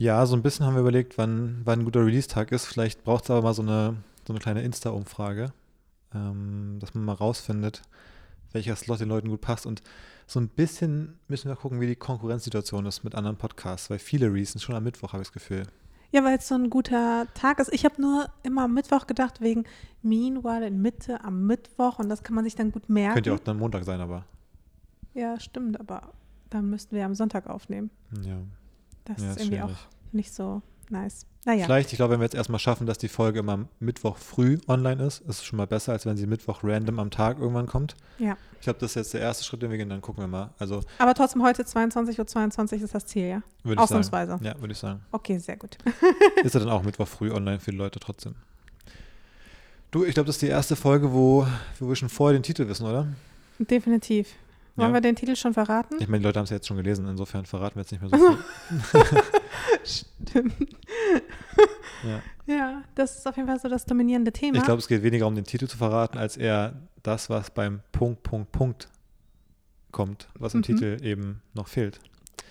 Ja, 0.01 0.25
so 0.25 0.35
ein 0.35 0.41
bisschen 0.43 0.65
haben 0.65 0.73
wir 0.75 0.81
überlegt, 0.81 1.19
wann, 1.19 1.61
wann 1.65 1.81
ein 1.81 1.85
guter 1.85 2.01
Release-Tag 2.07 2.53
ist. 2.53 2.65
Vielleicht 2.65 3.05
braucht 3.05 3.25
es 3.25 3.31
aber 3.31 3.43
mal 3.43 3.53
so 3.53 3.61
eine, 3.61 3.97
so 4.27 4.33
eine 4.33 4.41
kleine 4.41 4.63
Insta-Umfrage, 4.63 5.53
ähm, 6.15 6.79
dass 6.81 6.95
man 6.95 7.05
mal 7.05 7.13
rausfindet, 7.13 7.83
welcher 8.53 8.77
Slot 8.77 9.01
den 9.01 9.11
Leuten 9.11 9.29
gut 9.29 9.43
passt. 9.43 9.67
Und 9.67 9.83
so 10.27 10.41
ein 10.41 10.49
bisschen 10.49 11.19
müssen 11.29 11.51
wir 11.51 11.57
gucken, 11.57 11.83
wie 11.83 11.87
die 11.87 11.97
Konkurrenzsituation 11.97 12.87
ist 12.87 13.05
mit 13.05 13.15
anderen 13.15 13.37
Podcasts, 13.37 13.91
weil 13.91 13.99
viele 13.99 14.29
releasen 14.29 14.59
schon 14.59 14.75
am 14.75 14.85
Mittwoch, 14.85 15.13
habe 15.13 15.23
ich 15.23 15.29
das 15.29 15.35
Gefühl. 15.35 15.65
Ja, 16.13 16.25
weil 16.25 16.39
es 16.39 16.49
so 16.49 16.55
ein 16.55 16.71
guter 16.71 17.27
Tag 17.35 17.59
ist. 17.59 17.71
Ich 17.71 17.85
habe 17.85 18.01
nur 18.01 18.31
immer 18.43 18.65
am 18.65 18.73
Mittwoch 18.73 19.07
gedacht, 19.07 19.43
wegen 19.43 19.65
Meanwhile 20.01 20.67
in 20.67 20.81
Mitte 20.81 21.23
am 21.23 21.47
Mittwoch 21.47 21.99
und 21.99 22.09
das 22.09 22.23
kann 22.23 22.35
man 22.35 22.45
sich 22.45 22.55
dann 22.57 22.73
gut 22.73 22.89
merken. 22.89 23.17
Könnte 23.17 23.31
ja 23.31 23.37
auch 23.37 23.41
dann 23.41 23.59
Montag 23.59 23.85
sein, 23.85 24.01
aber 24.01 24.25
Ja, 25.13 25.39
stimmt, 25.39 25.79
aber 25.79 26.15
dann 26.49 26.71
müssten 26.71 26.97
wir 26.97 27.05
am 27.05 27.15
Sonntag 27.15 27.51
aufnehmen. 27.51 27.91
ja. 28.25 28.39
Das 29.07 29.23
Ja, 29.23 29.31
ist 29.31 29.37
ist 29.37 29.43
irgendwie 29.47 29.57
schwierig. 29.63 29.77
auch 29.77 30.00
nicht 30.13 30.33
so 30.35 30.63
nice. 30.89 31.27
Naja, 31.47 31.65
Vielleicht, 31.65 31.91
ich 31.93 31.97
glaube, 31.97 32.13
wenn 32.13 32.21
wir 32.21 32.25
jetzt 32.25 32.35
erstmal 32.35 32.59
schaffen, 32.59 32.87
dass 32.87 32.99
die 32.99 33.09
Folge 33.09 33.39
immer 33.39 33.67
Mittwoch 33.79 34.19
früh 34.19 34.59
online 34.69 35.03
ist, 35.03 35.21
ist 35.21 35.29
es 35.39 35.45
schon 35.45 35.57
mal 35.57 35.67
besser, 35.67 35.93
als 35.93 36.05
wenn 36.05 36.17
sie 36.19 36.27
Mittwoch 36.27 36.61
random 36.63 36.99
am 36.99 37.11
Tag 37.11 37.39
irgendwann 37.39 37.67
kommt. 37.67 37.97
ja. 38.19 38.37
Ich 38.59 38.65
glaube, 38.65 38.79
das 38.79 38.91
ist 38.91 38.97
jetzt 38.97 39.15
der 39.15 39.23
erste 39.23 39.43
Schritt, 39.43 39.63
den 39.63 39.71
wir 39.71 39.79
gehen, 39.79 39.89
dann 39.89 40.03
gucken 40.03 40.23
wir 40.23 40.29
mal. 40.29 40.51
Also 40.59 40.83
Aber 40.99 41.15
trotzdem 41.15 41.43
heute 41.43 41.63
22.22 41.63 42.77
Uhr 42.77 42.85
ist 42.85 42.95
das 42.95 43.07
Ziel, 43.07 43.27
ja? 43.27 43.43
würde 43.63 43.77
ich 43.77 43.79
Ausnahmsweise. 43.79 44.33
sagen. 44.33 44.45
Ja, 44.45 44.61
würde 44.61 44.73
ich 44.73 44.79
sagen. 44.79 45.01
Okay, 45.13 45.39
sehr 45.39 45.57
gut. 45.57 45.79
Ist 46.45 46.55
er 46.55 46.61
dann 46.61 46.69
auch 46.69 46.83
Mittwoch 46.83 47.09
früh 47.09 47.33
online 47.33 47.59
für 47.59 47.71
die 47.71 47.79
Leute 47.79 47.99
trotzdem. 48.01 48.35
Du, 49.91 50.05
ich 50.05 50.13
glaube, 50.13 50.27
das 50.27 50.37
ist 50.37 50.43
die 50.43 50.49
erste 50.49 50.77
Folge, 50.77 51.11
wo, 51.11 51.47
wo 51.79 51.89
wir 51.89 51.97
schon 51.97 52.11
vorher 52.11 52.39
den 52.39 52.43
Titel 52.43 52.69
wissen, 52.69 52.85
oder? 52.87 53.07
Definitiv. 53.59 54.29
Wollen 54.77 54.91
Ja. 54.91 54.95
wir 54.95 55.01
den 55.01 55.17
Titel 55.17 55.35
schon 55.37 55.55
verraten? 55.55 55.97
Ich 55.99 56.07
meine, 56.09 56.19
die 56.21 56.25
Leute 56.27 56.39
haben 56.39 56.45
es 56.45 56.51
ja 56.51 56.57
jetzt 56.57 56.67
schon 56.69 56.77
gelesen, 56.77 57.09
insofern 57.09 57.47
verraten 57.47 57.77
wir 57.77 57.81
jetzt 57.81 57.93
nicht 57.93 58.03
mehr 58.03 58.11
so 58.11 58.37
viel. 58.99 59.20
Stimmt. 59.85 60.55
ja. 62.05 62.23
Ja, 62.47 62.83
das 62.97 63.19
ist 63.19 63.27
auf 63.29 63.37
jeden 63.37 63.49
Fall 63.49 63.61
so 63.61 63.69
das 63.69 63.85
dominierende 63.87 64.33
Thema. 64.33 64.59
Ich 64.59 64.65
glaube, 64.65 64.81
es 64.81 64.89
geht 64.89 65.03
weniger 65.03 65.27
um 65.27 65.35
den 65.35 65.45
Titel 65.45 65.69
zu 65.69 65.77
verraten, 65.77 66.19
als 66.19 66.37
eher 66.37 66.75
das, 67.03 67.31
was 67.31 67.51
beim 67.51 67.81
Punkt, 67.93 68.23
Punkt, 68.25 68.51
Punkt 68.53 68.89
kommt, 69.93 70.29
was 70.39 70.55
im 70.55 70.59
Mhm. 70.61 70.65
Titel 70.65 70.99
eben 71.03 71.43
noch 71.55 71.69
fehlt. 71.69 72.01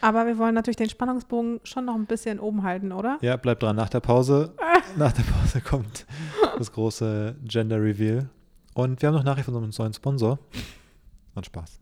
Aber 0.01 0.25
wir 0.25 0.37
wollen 0.37 0.55
natürlich 0.55 0.77
den 0.77 0.89
Spannungsbogen 0.89 1.59
schon 1.63 1.83
noch 1.85 1.95
ein 1.95 2.05
bisschen 2.05 2.39
oben 2.39 2.63
halten, 2.63 2.91
oder? 2.93 3.17
Ja, 3.21 3.35
bleibt 3.35 3.61
dran. 3.63 3.75
Nach 3.75 3.89
der 3.89 3.99
Pause, 3.99 4.53
nach 4.95 5.11
der 5.11 5.23
Pause 5.23 5.59
kommt 5.65 6.05
das 6.57 6.71
große 6.71 7.35
Gender 7.43 7.81
Reveal. 7.81 8.29
Und 8.75 9.01
wir 9.01 9.07
haben 9.09 9.15
noch 9.15 9.23
Nachricht 9.25 9.45
von 9.45 9.55
unserem 9.55 9.85
neuen 9.85 9.93
Sponsor. 9.93 10.39
Und 11.35 11.45
Spaß. 11.45 11.79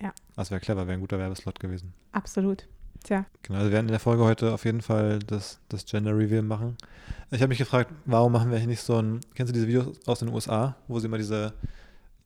Ja. 0.00 0.12
Das 0.36 0.50
wäre 0.50 0.60
clever, 0.60 0.86
wäre 0.86 0.94
ein 0.94 1.00
guter 1.00 1.18
Werbeslot 1.18 1.58
gewesen. 1.60 1.94
Absolut. 2.12 2.66
Tja, 3.02 3.24
Genau, 3.42 3.58
also 3.58 3.70
wir 3.70 3.74
werden 3.74 3.86
in 3.86 3.92
der 3.92 4.00
Folge 4.00 4.22
heute 4.24 4.52
auf 4.54 4.64
jeden 4.64 4.80
Fall 4.82 5.18
das, 5.20 5.58
das 5.68 5.84
Gender 5.86 6.16
Reveal 6.16 6.42
machen. 6.42 6.76
Ich 7.30 7.40
habe 7.40 7.48
mich 7.48 7.58
gefragt, 7.58 7.90
warum 8.04 8.32
machen 8.32 8.50
wir 8.50 8.58
hier 8.58 8.68
nicht 8.68 8.82
so 8.82 8.96
ein, 9.00 9.20
kennst 9.34 9.50
du 9.50 9.54
diese 9.54 9.66
Videos 9.66 10.06
aus 10.06 10.20
den 10.20 10.28
USA, 10.28 10.76
wo 10.88 10.98
sie 11.00 11.06
immer 11.06 11.18
diese 11.18 11.52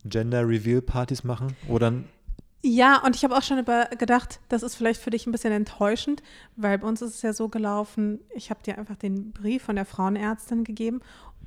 Gender 0.05 0.47
Reveal 0.47 0.83
Partys 0.83 1.25
machen, 1.25 1.57
wo 1.67 1.79
dann, 1.79 2.05
Ja, 2.63 3.01
und 3.05 3.17
ich 3.17 3.25
habe 3.25 3.37
auch 3.37 3.43
schon 3.43 3.59
über 3.59 3.87
gedacht, 3.99 4.41
das 4.49 4.63
ist 4.63 4.75
vielleicht 4.75 5.01
für 5.01 5.11
dich 5.11 5.27
ein 5.27 5.33
bisschen 5.33 5.53
enttäuschend, 5.53 6.23
weil 6.57 6.79
bei 6.79 6.87
uns 6.87 7.01
ist 7.03 7.15
es 7.17 7.23
ja 7.23 7.33
so 7.33 7.49
gelaufen, 7.49 8.21
ich 8.35 8.51
habe 8.51 8.63
dir 8.63 8.77
einfach 8.79 8.97
den 8.97 9.33
Brief 9.33 9.63
von 9.65 9.77
der 9.77 9.85
Frauenärztin 9.85 10.65
gegeben 10.65 11.01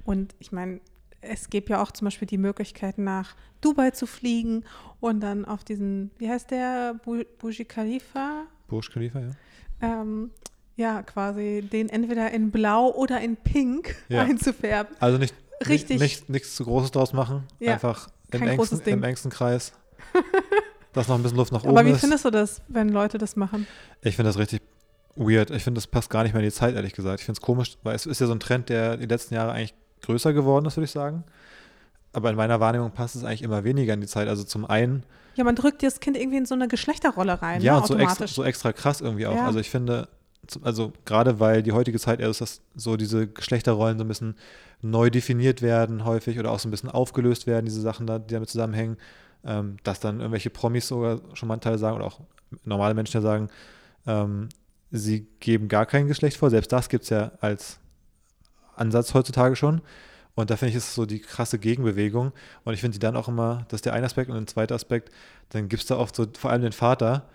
und 0.05 0.33
ich 0.39 0.51
meine, 0.51 0.79
es 1.21 1.49
gibt 1.49 1.69
ja 1.69 1.81
auch 1.83 1.91
zum 1.91 2.05
Beispiel 2.05 2.27
die 2.27 2.37
Möglichkeit, 2.37 2.97
nach 2.97 3.35
Dubai 3.61 3.91
zu 3.91 4.07
fliegen 4.07 4.63
und 5.01 5.19
dann 5.19 5.43
auf 5.45 5.63
diesen, 5.65 6.11
wie 6.17 6.29
heißt 6.29 6.49
der, 6.51 6.93
Bu- 7.03 7.25
Burj 7.39 7.65
Khalifa, 7.65 8.45
Burj 8.69 8.89
Khalifa, 8.91 9.19
ja? 9.19 9.31
ähm, 9.81 10.31
ja, 10.77 11.01
quasi 11.03 11.67
den 11.71 11.89
entweder 11.89 12.31
in 12.31 12.51
Blau 12.51 12.91
oder 12.95 13.19
in 13.19 13.35
Pink 13.35 13.95
Ja. 14.07 14.21
einzufärben. 14.23 14.95
Also 14.99 15.17
nicht, 15.17 15.35
Richtig. 15.67 15.99
nicht, 15.99 16.29
nichts 16.29 16.55
zu 16.55 16.63
Großes 16.63 16.91
draus 16.91 17.11
machen, 17.11 17.43
Ja, 17.59 17.73
einfach 17.73 18.07
im 18.31 18.39
kein 18.41 18.55
großes 18.55 18.73
engsten, 18.79 18.93
im 18.93 19.03
engsten 19.03 19.31
Kreis, 19.31 19.73
dass 20.93 21.07
noch 21.07 21.15
ein 21.15 21.23
bisschen 21.23 21.37
Luft 21.37 21.51
nach 21.51 21.63
oben 21.63 21.69
Aber 21.77 21.85
wie 21.85 21.91
ist. 21.91 21.99
findest 21.99 22.23
du 22.25 22.29
das, 22.29 22.61
wenn 22.67 22.89
Leute 22.89 23.17
das 23.17 23.35
machen? 23.35 23.67
Ich 24.01 24.15
finde 24.15 24.29
das 24.29 24.37
richtig 24.37 24.61
weird. 25.15 25.51
Ich 25.51 25.63
finde, 25.63 25.79
das 25.79 25.87
passt 25.87 26.09
gar 26.09 26.23
nicht 26.23 26.33
mehr 26.33 26.41
in 26.41 26.47
die 26.47 26.53
Zeit, 26.55 26.75
ehrlich 26.75 26.93
gesagt. 26.93 27.19
Ich 27.19 27.25
finde 27.25 27.37
es 27.39 27.41
komisch, 27.41 27.77
weil 27.83 27.95
es 27.95 28.05
ist 28.05 28.21
ja 28.21 28.27
so 28.27 28.33
ein 28.33 28.39
Trend, 28.39 28.69
der 28.69 28.95
die 28.97 29.05
letzten 29.05 29.33
Jahre 29.33 29.51
eigentlich 29.51 29.73
größer 30.01 30.31
geworden 30.31 30.65
ist, 30.65 30.77
würde 30.77 30.85
ich 30.85 30.91
sagen. 30.91 31.25
Aber 32.13 32.29
in 32.29 32.35
meiner 32.35 32.59
Wahrnehmung 32.59 32.91
passt 32.91 33.15
es 33.15 33.23
eigentlich 33.23 33.43
immer 33.43 33.63
weniger 33.63 33.93
in 33.93 34.01
die 34.01 34.07
Zeit. 34.07 34.27
Also 34.27 34.43
zum 34.43 34.65
einen, 34.65 35.03
Ja, 35.35 35.43
man 35.43 35.55
drückt 35.55 35.83
das 35.83 35.99
Kind 35.99 36.17
irgendwie 36.17 36.37
in 36.37 36.45
so 36.45 36.55
eine 36.55 36.67
Geschlechterrolle 36.67 37.41
rein, 37.41 37.61
ja, 37.61 37.75
ne, 37.75 37.81
und 37.81 37.87
so 37.87 37.95
extra, 37.95 38.27
so 38.27 38.43
extra 38.43 38.73
krass 38.73 39.01
irgendwie 39.01 39.27
auch. 39.27 39.35
Ja. 39.35 39.45
Also 39.45 39.59
ich 39.59 39.69
finde, 39.69 40.07
also 40.63 40.91
gerade 41.05 41.39
weil 41.39 41.61
die 41.63 41.71
heutige 41.71 41.99
Zeit 41.99 42.19
eher 42.19 42.29
ist, 42.29 42.41
dass 42.41 42.61
so 42.75 42.97
diese 42.97 43.27
Geschlechterrollen 43.27 43.97
so 43.97 44.05
ein 44.05 44.07
bisschen 44.07 44.35
neu 44.81 45.09
definiert 45.09 45.61
werden 45.61 46.05
häufig 46.05 46.39
oder 46.39 46.51
auch 46.51 46.59
so 46.59 46.67
ein 46.67 46.71
bisschen 46.71 46.89
aufgelöst 46.89 47.47
werden, 47.47 47.65
diese 47.65 47.81
Sachen 47.81 48.07
da, 48.07 48.17
die 48.19 48.33
damit 48.33 48.49
zusammenhängen, 48.49 48.97
ähm, 49.45 49.77
dass 49.83 49.99
dann 49.99 50.19
irgendwelche 50.19 50.49
Promis 50.49 50.87
sogar 50.87 51.19
schon 51.33 51.47
mal 51.47 51.55
einen 51.55 51.61
Teil 51.61 51.77
sagen 51.77 51.95
oder 51.95 52.05
auch 52.05 52.21
normale 52.63 52.93
Menschen 52.93 53.17
ja 53.17 53.21
sagen, 53.21 53.49
ähm, 54.07 54.49
sie 54.91 55.27
geben 55.39 55.67
gar 55.67 55.85
kein 55.85 56.07
Geschlecht 56.07 56.37
vor. 56.37 56.49
Selbst 56.49 56.71
das 56.71 56.89
gibt 56.89 57.03
es 57.03 57.09
ja 57.09 57.31
als 57.41 57.79
Ansatz 58.75 59.13
heutzutage 59.13 59.55
schon. 59.55 59.81
Und 60.39 60.49
da 60.49 60.55
finde 60.55 60.69
ich, 60.69 60.75
ist 60.75 60.95
so 60.95 61.05
die 61.05 61.19
krasse 61.19 61.59
Gegenbewegung. 61.59 62.31
Und 62.63 62.73
ich 62.73 62.79
finde 62.79 62.93
die 62.93 62.99
dann 62.99 63.17
auch 63.17 63.27
immer, 63.27 63.65
das 63.67 63.79
ist 63.79 63.85
der 63.85 63.93
eine 63.93 64.05
Aspekt. 64.05 64.29
Und 64.29 64.37
ein 64.37 64.47
zweiter 64.47 64.75
Aspekt, 64.75 65.11
dann 65.49 65.67
gibt 65.67 65.81
es 65.81 65.87
da 65.87 65.97
oft 65.97 66.15
so 66.15 66.27
vor 66.37 66.49
allem 66.49 66.61
den 66.61 66.71
Vater, 66.71 67.25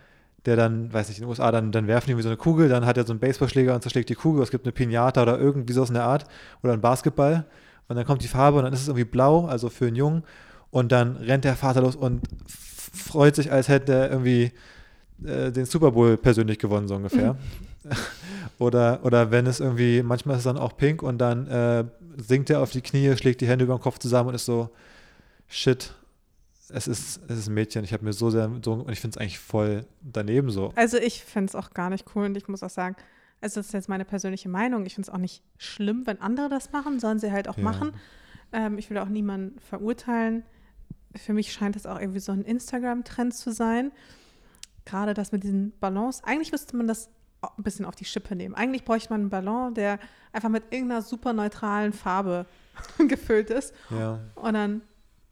der 0.46 0.56
dann, 0.56 0.92
weiß 0.92 1.08
nicht, 1.08 1.18
in 1.18 1.24
den 1.24 1.28
USA, 1.28 1.52
dann, 1.52 1.70
dann 1.70 1.86
werfen 1.86 2.06
die 2.06 2.12
irgendwie 2.12 2.22
so 2.22 2.28
eine 2.30 2.38
Kugel, 2.38 2.68
dann 2.68 2.86
hat 2.86 2.96
er 2.96 3.06
so 3.06 3.12
einen 3.12 3.20
Baseballschläger 3.20 3.74
und 3.74 3.82
zerschlägt 3.82 4.08
die 4.08 4.14
Kugel, 4.14 4.42
es 4.42 4.50
gibt 4.50 4.64
eine 4.64 4.72
Pinata 4.72 5.22
oder 5.22 5.38
irgendwie 5.38 5.72
sowas 5.72 5.88
in 5.88 5.94
der 5.94 6.04
Art 6.04 6.26
oder 6.62 6.72
ein 6.72 6.80
Basketball 6.80 7.44
und 7.88 7.96
dann 7.96 8.04
kommt 8.04 8.22
die 8.22 8.28
Farbe 8.28 8.58
und 8.58 8.64
dann 8.64 8.72
ist 8.72 8.82
es 8.82 8.88
irgendwie 8.88 9.04
blau, 9.04 9.46
also 9.46 9.70
für 9.70 9.86
einen 9.86 9.96
Jungen 9.96 10.22
und 10.70 10.92
dann 10.92 11.16
rennt 11.16 11.44
der 11.44 11.56
Vater 11.56 11.80
los 11.80 11.96
und 11.96 12.22
freut 12.92 13.36
sich, 13.36 13.52
als 13.52 13.68
hätte 13.68 13.94
er 13.94 14.10
irgendwie 14.10 14.52
äh, 15.24 15.50
den 15.50 15.64
Super 15.64 15.92
Bowl 15.92 16.16
persönlich 16.16 16.58
gewonnen, 16.58 16.88
so 16.88 16.96
ungefähr. 16.96 17.36
oder, 18.58 19.00
oder 19.04 19.30
wenn 19.30 19.46
es 19.46 19.60
irgendwie, 19.60 20.02
manchmal 20.02 20.36
ist 20.36 20.40
es 20.40 20.44
dann 20.44 20.58
auch 20.58 20.76
pink 20.76 21.02
und 21.02 21.18
dann 21.18 21.46
äh, 21.46 21.84
sinkt 22.16 22.50
er 22.50 22.60
auf 22.60 22.70
die 22.70 22.80
Knie, 22.82 23.16
schlägt 23.16 23.40
die 23.40 23.48
Hände 23.48 23.64
über 23.64 23.76
den 23.76 23.82
Kopf 23.82 23.98
zusammen 23.98 24.30
und 24.30 24.34
ist 24.34 24.46
so, 24.46 24.70
shit, 25.48 25.94
es 26.70 26.88
ist, 26.88 27.20
es 27.28 27.38
ist 27.38 27.48
ein 27.48 27.54
Mädchen. 27.54 27.84
Ich 27.84 27.92
habe 27.92 28.04
mir 28.04 28.12
so 28.12 28.30
sehr, 28.30 28.50
so, 28.64 28.72
und 28.72 28.90
ich 28.90 29.00
finde 29.00 29.16
es 29.16 29.20
eigentlich 29.20 29.38
voll 29.38 29.84
daneben 30.00 30.50
so. 30.50 30.72
Also 30.76 30.96
ich 30.96 31.22
finde 31.24 31.48
es 31.50 31.54
auch 31.54 31.70
gar 31.70 31.90
nicht 31.90 32.04
cool 32.14 32.24
und 32.26 32.36
ich 32.36 32.48
muss 32.48 32.62
auch 32.62 32.70
sagen, 32.70 32.96
also 33.40 33.60
das 33.60 33.66
ist 33.66 33.72
jetzt 33.74 33.88
meine 33.88 34.04
persönliche 34.06 34.48
Meinung, 34.48 34.86
ich 34.86 34.94
finde 34.94 35.08
es 35.08 35.14
auch 35.14 35.18
nicht 35.18 35.42
schlimm, 35.58 36.06
wenn 36.06 36.20
andere 36.20 36.48
das 36.48 36.72
machen, 36.72 36.98
sollen 36.98 37.18
sie 37.18 37.30
halt 37.30 37.48
auch 37.48 37.58
Ja. 37.58 37.64
machen. 37.64 37.92
Ähm, 38.52 38.78
ich 38.78 38.88
will 38.88 38.96
auch 38.98 39.08
niemanden 39.08 39.58
verurteilen. 39.60 40.44
Für 41.14 41.32
mich 41.34 41.52
scheint 41.52 41.76
es 41.76 41.86
auch 41.86 42.00
irgendwie 42.00 42.20
so 42.20 42.32
ein 42.32 42.42
Instagram-Trend 42.42 43.34
zu 43.34 43.52
sein. 43.52 43.92
Gerade 44.86 45.12
das 45.14 45.32
mit 45.32 45.44
diesen 45.44 45.72
Ballons. 45.80 46.22
Eigentlich 46.24 46.52
müsste 46.52 46.76
man 46.76 46.86
das 46.86 47.08
ein 47.58 47.62
bisschen 47.62 47.84
auf 47.84 47.94
die 47.96 48.04
Schippe 48.04 48.34
nehmen. 48.36 48.54
Eigentlich 48.54 48.84
bräuchte 48.84 49.10
man 49.10 49.22
einen 49.22 49.30
Ballon, 49.30 49.74
der 49.74 49.98
einfach 50.32 50.48
mit 50.48 50.64
irgendeiner 50.70 51.02
super 51.02 51.32
neutralen 51.32 51.92
Farbe 51.92 52.46
gefüllt 53.08 53.50
ist. 53.50 53.74
Ja. 53.90 54.20
Und 54.34 54.54
dann 54.54 54.82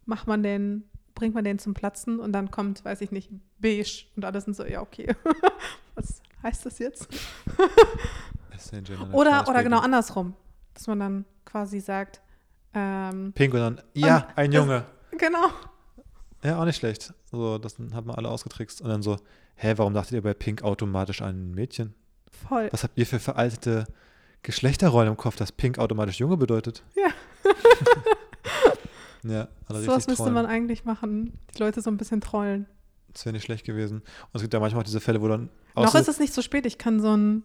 macht 0.05 0.27
man 0.27 0.43
den, 0.43 0.83
bringt 1.15 1.35
man 1.35 1.43
den 1.43 1.59
zum 1.59 1.73
Platzen 1.73 2.19
und 2.19 2.31
dann 2.33 2.51
kommt, 2.51 2.83
weiß 2.85 3.01
ich 3.01 3.11
nicht, 3.11 3.29
beige 3.59 4.05
und 4.15 4.25
alle 4.25 4.39
sind 4.41 4.55
so, 4.55 4.65
ja, 4.65 4.81
okay. 4.81 5.15
Was 5.95 6.21
heißt 6.43 6.65
das 6.65 6.79
jetzt? 6.79 7.07
Oder, 9.11 9.47
oder 9.47 9.63
genau 9.63 9.79
andersrum. 9.79 10.35
Dass 10.73 10.87
man 10.87 10.99
dann 10.99 11.25
quasi 11.45 11.79
sagt, 11.79 12.21
ähm, 12.73 13.31
Pink 13.35 13.53
und 13.53 13.59
dann, 13.59 13.81
ja, 13.93 14.27
ein 14.35 14.51
das- 14.51 14.59
Junge. 14.59 14.85
genau. 15.17 15.47
Ja, 16.43 16.59
auch 16.59 16.65
nicht 16.65 16.77
schlecht. 16.77 17.13
So, 17.31 17.57
das 17.57 17.77
hat 17.93 18.05
man 18.05 18.15
alle 18.15 18.29
ausgetrickst. 18.29 18.81
Und 18.81 18.89
dann 18.89 19.01
so, 19.01 19.17
hä, 19.55 19.73
warum 19.77 19.93
dachtet 19.93 20.13
ihr 20.13 20.21
bei 20.21 20.33
Pink 20.33 20.63
automatisch 20.63 21.21
an 21.21 21.29
ein 21.29 21.51
Mädchen? 21.55 21.93
Voll. 22.47 22.69
Was 22.71 22.83
habt 22.83 22.97
ihr 22.97 23.05
für 23.05 23.19
veraltete 23.19 23.85
Geschlechterrollen 24.41 25.09
im 25.09 25.17
Kopf, 25.17 25.35
dass 25.35 25.51
Pink 25.51 25.79
automatisch 25.79 26.19
Junge 26.19 26.37
bedeutet? 26.37 26.83
Ja. 26.95 27.09
ja, 29.31 29.47
alle 29.67 29.81
So 29.81 29.91
was 29.91 30.07
müsste 30.07 30.29
man 30.31 30.45
eigentlich 30.45 30.85
machen. 30.85 31.39
Die 31.55 31.59
Leute 31.59 31.81
so 31.81 31.89
ein 31.89 31.97
bisschen 31.97 32.21
trollen. 32.21 32.67
Das 33.13 33.25
wäre 33.25 33.33
nicht 33.33 33.43
schlecht 33.43 33.65
gewesen. 33.65 33.99
Und 33.99 34.33
es 34.33 34.41
gibt 34.41 34.53
ja 34.53 34.59
manchmal 34.59 34.81
auch 34.81 34.85
diese 34.85 34.99
Fälle, 34.99 35.21
wo 35.21 35.27
dann 35.27 35.49
Noch 35.75 35.95
ist 35.95 36.07
es 36.07 36.19
nicht 36.19 36.33
so 36.33 36.41
spät. 36.41 36.65
Ich 36.65 36.77
kann 36.77 36.99
so 36.99 37.15
ein, 37.15 37.43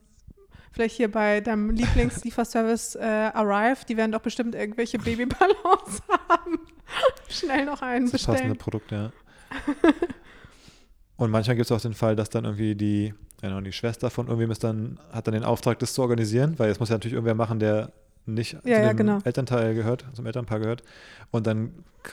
vielleicht 0.73 0.96
hier 0.96 1.11
bei 1.11 1.40
deinem 1.40 1.70
Lieblingslieferservice 1.70 2.96
äh, 2.96 3.31
Arrive, 3.35 3.85
die 3.87 3.96
werden 3.96 4.12
doch 4.12 4.23
bestimmt 4.23 4.55
irgendwelche 4.55 4.99
Babyballons 4.99 6.02
haben. 6.29 6.58
Schnell 7.29 7.67
noch 7.67 7.82
einen 7.82 8.11
das 8.11 8.25
passende 8.25 8.55
bestellen. 8.55 8.58
Produkt, 8.58 8.90
ja. 8.90 9.12
Und 11.17 11.31
manchmal 11.31 11.56
gibt 11.56 11.67
es 11.67 11.73
auch 11.73 11.81
den 11.81 11.94
Fall, 11.94 12.17
dass 12.17 12.31
dann 12.31 12.44
irgendwie 12.44 12.75
die, 12.75 13.14
ja, 13.43 13.61
die 13.61 13.73
Schwester 13.73 14.11
von 14.11 14.26
irgendwem 14.26 14.50
ist 14.50 14.64
dann, 14.64 14.99
hat 15.12 15.26
dann 15.26 15.35
den 15.35 15.44
Auftrag, 15.44 15.79
das 15.79 15.93
zu 15.94 16.02
organisieren, 16.02 16.58
weil 16.58 16.70
es 16.70 16.81
muss 16.81 16.88
ja 16.88 16.96
natürlich 16.96 17.14
irgendwer 17.14 17.35
machen, 17.35 17.58
der 17.61 17.93
nicht 18.26 18.58
zu 18.61 18.69
Ja, 18.69 18.81
ja, 18.81 18.88
dem 18.93 18.96
genau. 18.96 19.19
Elternteil 19.25 19.75
gehört, 19.75 20.05
zum 20.12 20.26
Elternpaar 20.26 20.58
gehört. 20.61 20.82
Und 21.31 21.46
dann 21.46 21.73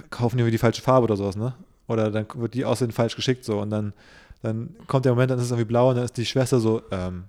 kaufen 0.09 0.37
die 0.37 0.41
irgendwie 0.41 0.51
die 0.51 0.57
falsche 0.59 0.81
Farbe 0.81 1.05
oder 1.05 1.17
sowas, 1.17 1.35
ne? 1.35 1.55
Oder 1.87 2.11
dann 2.11 2.25
wird 2.35 2.53
die 2.53 2.65
aussehen 2.65 2.91
falsch 2.91 3.15
geschickt 3.15 3.43
so 3.45 3.59
und 3.59 3.69
dann, 3.69 3.93
dann 4.41 4.75
kommt 4.87 5.05
der 5.05 5.13
Moment, 5.13 5.31
dann 5.31 5.37
ist 5.39 5.45
es 5.45 5.51
irgendwie 5.51 5.67
blau 5.67 5.89
und 5.89 5.95
dann 5.95 6.05
ist 6.05 6.17
die 6.17 6.25
Schwester 6.25 6.59
so, 6.59 6.81
ähm, 6.91 7.25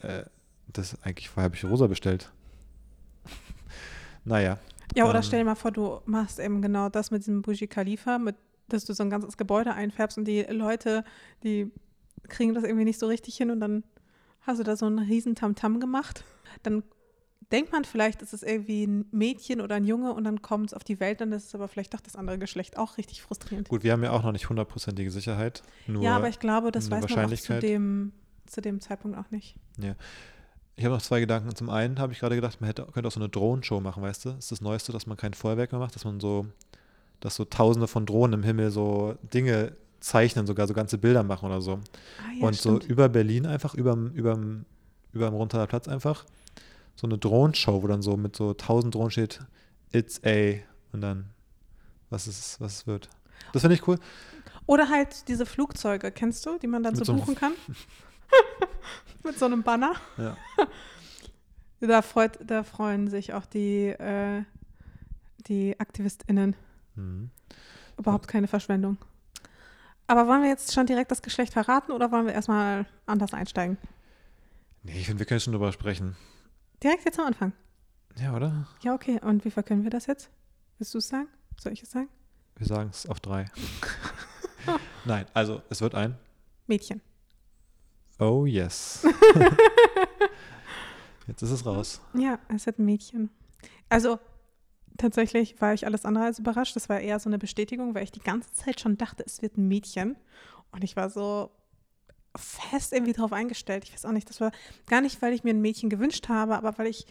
äh, 0.00 0.22
das 0.72 0.96
eigentlich 1.02 1.28
vorher 1.28 1.44
habe 1.46 1.56
ich 1.56 1.64
rosa 1.64 1.86
bestellt. 1.86 2.30
naja. 4.24 4.58
Ja, 4.94 5.04
oder 5.04 5.16
Ähm. 5.18 5.22
stell 5.22 5.40
dir 5.40 5.44
mal 5.44 5.54
vor, 5.54 5.70
du 5.70 6.00
machst 6.06 6.38
eben 6.38 6.62
genau 6.62 6.88
das 6.88 7.10
mit 7.10 7.22
diesem 7.22 7.42
Burj 7.42 7.66
Khalifa, 7.68 8.18
mit, 8.18 8.36
dass 8.68 8.84
du 8.84 8.92
so 8.94 9.02
ein 9.02 9.10
ganzes 9.10 9.36
Gebäude 9.36 9.74
einfärbst 9.74 10.18
und 10.18 10.24
die 10.24 10.42
Leute, 10.42 11.04
die 11.42 11.70
kriegen 12.28 12.54
das 12.54 12.64
irgendwie 12.64 12.84
nicht 12.84 12.98
so 12.98 13.06
richtig 13.06 13.36
hin 13.36 13.50
und 13.50 13.60
dann 13.60 13.84
hast 14.42 14.58
du 14.58 14.64
da 14.64 14.76
so 14.76 14.86
einen 14.86 14.98
riesen 14.98 15.34
Tamtam 15.34 15.80
gemacht. 15.80 16.24
Dann 16.62 16.82
denkt 17.52 17.72
man 17.72 17.84
vielleicht, 17.84 18.22
es 18.22 18.32
ist 18.32 18.42
irgendwie 18.42 18.86
ein 18.86 19.06
Mädchen 19.10 19.60
oder 19.60 19.76
ein 19.76 19.84
Junge 19.84 20.12
und 20.12 20.24
dann 20.24 20.42
kommt 20.42 20.68
es 20.68 20.74
auf 20.74 20.84
die 20.84 21.00
Welt, 21.00 21.20
dann 21.20 21.32
ist 21.32 21.46
es 21.46 21.54
aber 21.54 21.68
vielleicht 21.68 21.94
doch 21.94 22.00
das 22.00 22.16
andere 22.16 22.38
Geschlecht 22.38 22.76
auch 22.76 22.98
richtig 22.98 23.22
frustrierend. 23.22 23.68
Gut, 23.68 23.84
wir 23.84 23.92
haben 23.92 24.02
ja 24.02 24.10
auch 24.10 24.22
noch 24.22 24.32
nicht 24.32 24.48
hundertprozentige 24.48 25.10
Sicherheit. 25.10 25.62
Nur 25.86 26.02
ja, 26.02 26.16
aber 26.16 26.28
ich 26.28 26.40
glaube, 26.40 26.72
das 26.72 26.90
weiß 26.90 27.08
man 27.08 27.32
auch 27.32 27.36
zu 27.36 27.58
dem, 27.58 28.12
zu 28.46 28.60
dem 28.60 28.80
Zeitpunkt 28.80 29.16
auch 29.16 29.30
nicht. 29.30 29.56
Ich 30.76 30.84
habe 30.84 30.94
noch 30.94 31.02
zwei 31.02 31.20
Gedanken. 31.20 31.54
Zum 31.54 31.70
einen 31.70 31.98
habe 31.98 32.12
ich 32.12 32.20
gerade 32.20 32.36
gedacht, 32.36 32.60
man 32.60 32.68
hätte, 32.68 32.86
könnte 32.86 33.08
auch 33.08 33.12
so 33.12 33.20
eine 33.20 33.28
Drohnenshow 33.28 33.80
machen, 33.80 34.02
weißt 34.02 34.24
du? 34.24 34.28
Das 34.30 34.44
ist 34.44 34.52
das 34.52 34.60
Neueste, 34.60 34.92
dass 34.92 35.06
man 35.06 35.16
kein 35.16 35.34
Feuerwerk 35.34 35.72
mehr 35.72 35.80
macht, 35.80 35.94
dass 35.94 36.04
man 36.04 36.20
so, 36.20 36.46
dass 37.20 37.34
so 37.34 37.44
tausende 37.44 37.88
von 37.88 38.06
Drohnen 38.06 38.40
im 38.40 38.42
Himmel 38.44 38.70
so 38.70 39.16
Dinge 39.34 39.76
zeichnen, 40.00 40.46
sogar 40.46 40.66
so 40.66 40.74
ganze 40.74 40.98
Bilder 40.98 41.22
machen 41.22 41.46
oder 41.46 41.60
so. 41.60 41.74
Ah, 41.74 42.32
ja, 42.38 42.46
und 42.46 42.54
so 42.54 42.76
stimmt. 42.76 42.90
über 42.90 43.08
Berlin 43.08 43.46
einfach, 43.46 43.74
überm, 43.74 44.10
überm, 44.12 44.64
überm 45.12 45.48
Platz 45.48 45.88
einfach, 45.88 46.24
so 46.94 47.06
eine 47.06 47.18
Drohnenshow, 47.18 47.82
wo 47.82 47.86
dann 47.86 48.02
so 48.02 48.16
mit 48.16 48.36
so 48.36 48.54
tausend 48.54 48.94
Drohnen 48.94 49.10
steht, 49.10 49.40
it's 49.92 50.20
a, 50.24 50.54
und 50.92 51.00
dann, 51.00 51.30
was 52.10 52.26
es, 52.26 52.60
was 52.60 52.86
wird. 52.86 53.08
Das 53.52 53.62
finde 53.62 53.76
ich 53.76 53.86
cool. 53.86 53.98
Oder 54.66 54.88
halt 54.90 55.28
diese 55.28 55.46
Flugzeuge, 55.46 56.10
kennst 56.10 56.44
du, 56.44 56.58
die 56.58 56.66
man 56.66 56.82
dann 56.82 56.94
Mit 56.94 57.04
so 57.04 57.12
so 57.12 57.18
buchen 57.18 57.34
kann? 57.34 57.52
Mit 59.24 59.38
so 59.38 59.46
einem 59.46 59.62
Banner. 59.62 59.92
Ja. 60.16 60.36
Da, 61.80 62.02
freut, 62.02 62.40
da 62.44 62.64
freuen 62.64 63.06
sich 63.06 63.34
auch 63.34 63.46
die, 63.46 63.86
äh, 63.86 64.42
die 65.46 65.78
AktivistInnen. 65.78 66.56
Mhm. 66.96 67.30
Überhaupt 67.96 68.26
keine 68.26 68.48
Verschwendung. 68.48 68.96
Aber 70.08 70.26
wollen 70.26 70.42
wir 70.42 70.48
jetzt 70.48 70.72
schon 70.72 70.86
direkt 70.86 71.10
das 71.10 71.22
Geschlecht 71.22 71.52
verraten 71.52 71.92
oder 71.92 72.10
wollen 72.10 72.26
wir 72.26 72.32
erstmal 72.32 72.86
anders 73.06 73.34
einsteigen? 73.34 73.76
Nee, 74.82 74.98
ich 74.98 75.06
finde, 75.06 75.20
wir 75.20 75.26
können 75.26 75.40
schon 75.40 75.52
drüber 75.52 75.70
sprechen. 75.70 76.16
Direkt 76.82 77.04
jetzt 77.04 77.18
am 77.20 77.26
Anfang. 77.26 77.52
Ja, 78.18 78.34
oder? 78.34 78.66
Ja, 78.82 78.94
okay. 78.94 79.20
Und 79.22 79.44
wie 79.44 79.50
verkünden 79.50 79.84
wir 79.84 79.90
das 79.90 80.06
jetzt? 80.06 80.30
Willst 80.78 80.94
du 80.94 80.98
es 80.98 81.08
sagen? 81.08 81.28
Soll 81.60 81.72
ich 81.74 81.82
es 81.82 81.90
sagen? 81.90 82.08
Wir 82.56 82.66
sagen 82.66 82.88
es 82.90 83.06
auf 83.06 83.20
drei. 83.20 83.44
Nein, 85.04 85.26
also 85.34 85.60
es 85.68 85.82
wird 85.82 85.94
ein 85.94 86.16
Mädchen. 86.66 87.02
Oh 88.18 88.46
yes. 88.46 89.06
Jetzt 91.26 91.42
ist 91.42 91.50
es 91.50 91.66
raus. 91.66 92.00
Ja, 92.14 92.38
es 92.48 92.66
wird 92.66 92.78
ein 92.78 92.84
Mädchen. 92.86 93.30
Also 93.88 94.18
tatsächlich 94.98 95.60
war 95.60 95.72
ich 95.72 95.86
alles 95.86 96.04
andere 96.04 96.24
als 96.24 96.38
überrascht. 96.38 96.76
Das 96.76 96.88
war 96.88 97.00
eher 97.00 97.18
so 97.18 97.30
eine 97.30 97.38
Bestätigung, 97.38 97.94
weil 97.94 98.04
ich 98.04 98.12
die 98.12 98.20
ganze 98.20 98.52
Zeit 98.52 98.80
schon 98.80 98.98
dachte, 98.98 99.24
es 99.24 99.40
wird 99.40 99.56
ein 99.56 99.66
Mädchen. 99.66 100.16
Und 100.70 100.84
ich 100.84 100.96
war 100.96 101.08
so 101.08 101.50
fest 102.36 102.92
irgendwie 102.92 103.14
drauf 103.14 103.32
eingestellt. 103.32 103.84
Ich 103.84 103.92
weiß 103.94 104.04
auch 104.04 104.12
nicht, 104.12 104.28
das 104.28 104.40
war 104.40 104.52
gar 104.86 105.00
nicht, 105.00 105.22
weil 105.22 105.32
ich 105.32 105.44
mir 105.44 105.50
ein 105.50 105.62
Mädchen 105.62 105.88
gewünscht 105.88 106.28
habe, 106.28 106.56
aber 106.56 106.76
weil 106.78 106.88
ich 106.88 107.06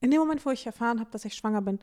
in 0.00 0.10
dem 0.10 0.20
Moment, 0.20 0.46
wo 0.46 0.50
ich 0.50 0.64
erfahren 0.66 1.00
habe, 1.00 1.10
dass 1.10 1.24
ich 1.24 1.34
schwanger 1.34 1.62
bin, 1.62 1.80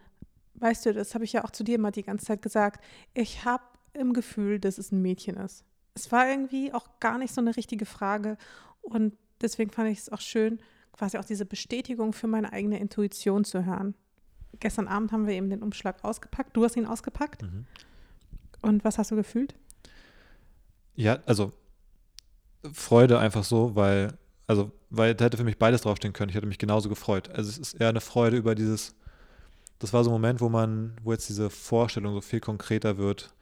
weißt 0.55 0.85
du, 0.85 0.93
das 0.93 1.13
habe 1.13 1.25
ich 1.25 1.33
ja 1.33 1.43
auch 1.43 1.51
zu 1.51 1.63
dir 1.63 1.75
immer 1.75 1.91
die 1.91 2.03
ganze 2.03 2.25
Zeit 2.25 2.41
gesagt, 2.41 2.83
ich 3.13 3.43
habe 3.43 3.63
im 3.93 4.13
Gefühl, 4.13 4.59
dass 4.59 4.77
es 4.77 4.91
ein 4.91 5.01
Mädchen 5.01 5.35
ist. 5.35 5.65
Es 5.93 6.11
war 6.11 6.29
irgendwie 6.29 6.73
auch 6.73 6.99
gar 6.99 7.17
nicht 7.17 7.33
so 7.33 7.41
eine 7.41 7.55
richtige 7.55 7.85
Frage 7.85 8.37
und 8.81 9.17
deswegen 9.41 9.71
fand 9.71 9.89
ich 9.89 9.99
es 9.99 10.11
auch 10.11 10.21
schön, 10.21 10.59
quasi 10.93 11.17
auch 11.17 11.25
diese 11.25 11.45
Bestätigung 11.45 12.13
für 12.13 12.27
meine 12.27 12.53
eigene 12.53 12.79
Intuition 12.79 13.43
zu 13.43 13.65
hören. 13.65 13.95
Gestern 14.59 14.87
Abend 14.87 15.11
haben 15.11 15.27
wir 15.27 15.33
eben 15.33 15.49
den 15.49 15.61
Umschlag 15.61 16.03
ausgepackt. 16.03 16.55
Du 16.55 16.63
hast 16.63 16.75
ihn 16.75 16.85
ausgepackt. 16.85 17.43
Mhm. 17.43 17.65
Und 18.61 18.83
was 18.83 18.97
hast 18.97 19.11
du 19.11 19.15
gefühlt? 19.15 19.55
Ja, 20.95 21.19
also 21.25 21.51
Freude 22.73 23.19
einfach 23.19 23.43
so, 23.43 23.75
weil, 23.75 24.17
also, 24.47 24.71
weil 24.89 25.13
da 25.13 25.25
hätte 25.25 25.37
für 25.37 25.43
mich 25.43 25.59
beides 25.59 25.81
draufstehen 25.81 26.13
können. 26.13 26.29
Ich 26.29 26.35
hätte 26.35 26.47
mich 26.47 26.57
genauso 26.57 26.89
gefreut. 26.89 27.29
Also 27.29 27.49
es 27.49 27.57
ist 27.57 27.73
eher 27.75 27.89
eine 27.89 28.01
Freude 28.01 28.37
über 28.37 28.55
dieses, 28.55 28.95
das 29.79 29.93
war 29.93 30.03
so 30.03 30.09
ein 30.09 30.13
Moment, 30.13 30.41
wo 30.41 30.49
man, 30.49 30.95
wo 31.03 31.11
jetzt 31.11 31.29
diese 31.29 31.49
Vorstellung 31.49 32.13
so 32.13 32.21
viel 32.21 32.39
konkreter 32.39 32.97
wird, 32.97 33.33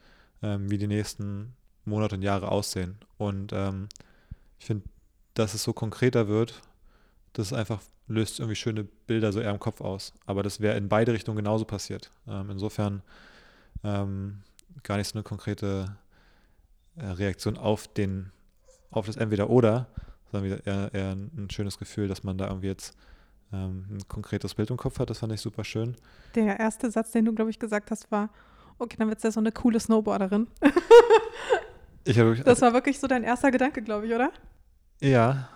ähm, 0.42 0.70
wie 0.70 0.78
die 0.78 0.86
nächsten 0.86 1.54
Monate 1.84 2.16
und 2.16 2.22
Jahre 2.22 2.50
aussehen. 2.50 2.98
Und 3.18 3.52
ähm, 3.52 3.88
ich 4.58 4.66
finde, 4.66 4.84
dass 5.34 5.54
es 5.54 5.62
so 5.62 5.72
konkreter 5.72 6.28
wird, 6.28 6.62
das 7.32 7.48
ist 7.48 7.52
einfach 7.52 7.80
löst 8.06 8.38
irgendwie 8.38 8.56
schöne 8.56 8.84
Bilder 8.84 9.32
so 9.32 9.40
eher 9.40 9.50
im 9.50 9.58
Kopf 9.58 9.80
aus. 9.80 10.12
Aber 10.26 10.42
das 10.42 10.60
wäre 10.60 10.76
in 10.76 10.88
beide 10.88 11.12
Richtungen 11.12 11.36
genauso 11.36 11.64
passiert. 11.64 12.10
Ähm, 12.28 12.50
insofern 12.50 13.02
ähm, 13.82 14.42
gar 14.82 14.96
nicht 14.96 15.08
so 15.08 15.14
eine 15.14 15.22
konkrete 15.22 15.96
äh, 16.96 17.06
Reaktion 17.06 17.56
auf 17.56 17.88
den, 17.88 18.30
auf 18.90 19.06
das 19.06 19.16
Entweder-Oder, 19.16 19.88
sondern 20.30 20.50
wieder 20.50 20.66
eher, 20.66 20.94
eher 20.94 21.12
ein, 21.12 21.48
schönes 21.50 21.78
Gefühl, 21.78 22.08
dass 22.08 22.22
man 22.24 22.36
da 22.36 22.48
irgendwie 22.48 22.68
jetzt 22.68 22.96
ähm, 23.52 23.86
ein 23.90 24.08
konkretes 24.08 24.54
Bild 24.54 24.70
im 24.70 24.76
Kopf 24.76 24.98
hat. 24.98 25.10
Das 25.10 25.18
fand 25.18 25.32
ich 25.32 25.40
super 25.40 25.64
schön. 25.64 25.96
Der 26.34 26.58
erste 26.58 26.90
Satz, 26.90 27.12
den 27.12 27.24
du, 27.24 27.32
glaube 27.32 27.50
ich, 27.50 27.58
gesagt 27.58 27.90
hast, 27.90 28.10
war, 28.10 28.30
okay, 28.78 28.96
dann 28.98 29.08
wird 29.08 29.18
es 29.18 29.24
ja 29.24 29.30
so 29.30 29.40
eine 29.40 29.52
coole 29.52 29.80
Snowboarderin. 29.80 30.48
Ich 32.06 32.18
habe 32.18 32.36
Das 32.36 32.60
war 32.60 32.74
wirklich 32.74 33.00
so 33.00 33.06
dein 33.06 33.24
erster 33.24 33.50
Gedanke, 33.50 33.80
glaube 33.80 34.06
ich, 34.06 34.12
oder? 34.12 34.30
ja, 35.00 35.48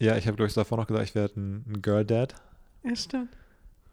ja, 0.00 0.16
ich 0.16 0.26
habe 0.26 0.36
glaube 0.36 0.48
ich 0.48 0.54
davor 0.54 0.78
noch 0.78 0.86
gesagt, 0.86 1.08
ich 1.08 1.14
werde 1.14 1.40
ein, 1.40 1.64
ein 1.68 1.82
Girl 1.82 2.04
Dad. 2.04 2.34
Ja, 2.82 2.96
stimmt. 2.96 3.36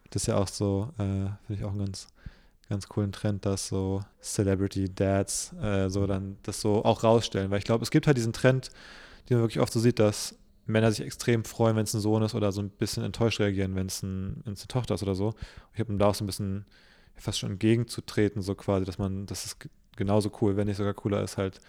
Das 0.09 0.23
ist 0.23 0.27
ja 0.27 0.37
auch 0.37 0.47
so, 0.47 0.93
äh, 0.97 1.03
finde 1.45 1.59
ich 1.59 1.63
auch 1.63 1.71
einen 1.71 1.79
ganz, 1.85 2.07
ganz 2.69 2.87
coolen 2.87 3.11
Trend, 3.11 3.45
dass 3.45 3.67
so 3.67 4.03
Celebrity 4.21 4.93
Dads 4.93 5.53
äh, 5.61 5.89
so 5.89 6.07
dann 6.07 6.37
das 6.43 6.61
so 6.61 6.85
auch 6.85 7.03
rausstellen. 7.03 7.51
Weil 7.51 7.59
ich 7.59 7.65
glaube, 7.65 7.83
es 7.83 7.91
gibt 7.91 8.07
halt 8.07 8.17
diesen 8.17 8.33
Trend, 8.33 8.71
den 9.29 9.37
man 9.37 9.43
wirklich 9.43 9.61
oft 9.61 9.73
so 9.73 9.79
sieht, 9.79 9.99
dass 9.99 10.37
Männer 10.67 10.91
sich 10.91 11.05
extrem 11.05 11.45
freuen, 11.45 11.75
wenn 11.75 11.85
es 11.85 11.93
ein 11.93 12.01
Sohn 12.01 12.23
ist 12.23 12.35
oder 12.35 12.51
so 12.51 12.61
ein 12.61 12.69
bisschen 12.69 13.03
enttäuscht 13.03 13.39
reagieren, 13.39 13.75
wenn 13.75 13.87
es 13.87 14.03
ein, 14.03 14.43
eine 14.45 14.55
Tochter 14.55 14.95
ist 14.95 15.03
oder 15.03 15.15
so. 15.15 15.35
Ich 15.73 15.79
habe 15.79 15.95
da 15.97 16.07
auch 16.07 16.15
so 16.15 16.23
ein 16.23 16.27
bisschen 16.27 16.65
fast 17.15 17.39
schon 17.39 17.51
entgegenzutreten, 17.51 18.41
so 18.41 18.55
quasi, 18.55 18.85
dass 18.85 18.97
man, 18.97 19.25
das 19.27 19.45
ist 19.45 19.59
g- 19.61 19.69
genauso 19.95 20.31
cool, 20.41 20.57
wenn 20.57 20.67
nicht 20.67 20.77
sogar 20.77 20.93
cooler 20.93 21.23
ist, 21.23 21.37
halt 21.37 21.61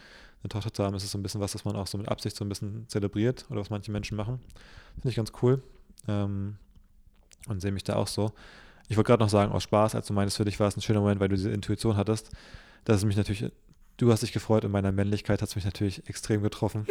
eine 0.47 0.61
Tochter 0.61 0.73
zu 0.73 0.85
haben, 0.85 0.95
ist 0.95 1.05
es 1.05 1.11
so 1.11 1.19
ein 1.19 1.23
bisschen 1.23 1.41
was, 1.41 1.55
was 1.55 1.65
man 1.65 1.77
auch 1.77 1.87
so 1.87 1.99
mit 1.99 2.09
Absicht 2.09 2.37
so 2.37 2.45
ein 2.45 2.49
bisschen 2.49 2.89
zelebriert 2.89 3.47
oder 3.51 3.61
was 3.61 3.71
manche 3.71 3.91
Menschen 3.91 4.17
machen. 4.17 4.41
Finde 4.95 5.11
ich 5.11 5.17
ganz 5.17 5.33
cool. 5.43 5.63
Ähm, 6.09 6.57
und 7.49 7.61
sehe 7.61 7.73
mich 7.73 7.85
da 7.85 7.97
auch 7.97 8.09
so. 8.09 8.33
Ich 8.89 8.97
wollte 8.97 9.09
gerade 9.09 9.23
noch 9.23 9.31
sagen, 9.31 9.53
aus 9.53 9.65
Spaß, 9.65 9.95
als 9.95 10.07
du 10.07 10.13
meinst, 10.13 10.37
für 10.37 10.45
dich 10.45 10.59
war 10.61 10.69
es 10.69 10.77
ein 10.77 10.83
schöner 10.83 11.01
Moment, 11.01 11.21
weil 11.21 11.29
du 11.29 11.37
diese 11.37 11.51
Intuition 11.51 11.97
hattest, 11.97 12.31
dass 12.85 12.99
es 12.99 13.05
mich 13.05 13.17
natürlich, 13.17 13.51
du 13.97 14.13
hast 14.13 14.23
dich 14.23 14.33
gefreut, 14.33 14.65
in 14.65 14.71
meiner 14.71 14.93
Männlichkeit 14.93 15.43
hat 15.43 15.49
es 15.49 15.57
mich 15.57 15.65
natürlich 15.65 16.09
extrem 16.09 16.43
getroffen, 16.43 16.87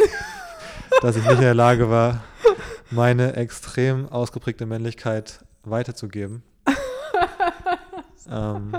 dass 1.02 1.16
ich 1.16 1.24
nicht 1.24 1.36
in 1.36 1.42
der 1.42 1.54
Lage 1.54 1.90
war, 1.90 2.24
meine 2.92 3.36
extrem 3.36 4.10
ausgeprägte 4.10 4.66
Männlichkeit 4.66 5.46
weiterzugeben. 5.64 6.44
ähm, 8.30 8.72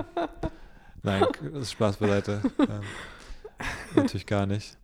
nein, 1.03 1.25
das 1.53 1.63
ist 1.63 1.73
Spaß 1.73 1.97
beiseite. 1.97 2.43
Ähm, 2.59 2.81
natürlich 3.95 4.27
gar 4.27 4.47
nicht. 4.47 4.77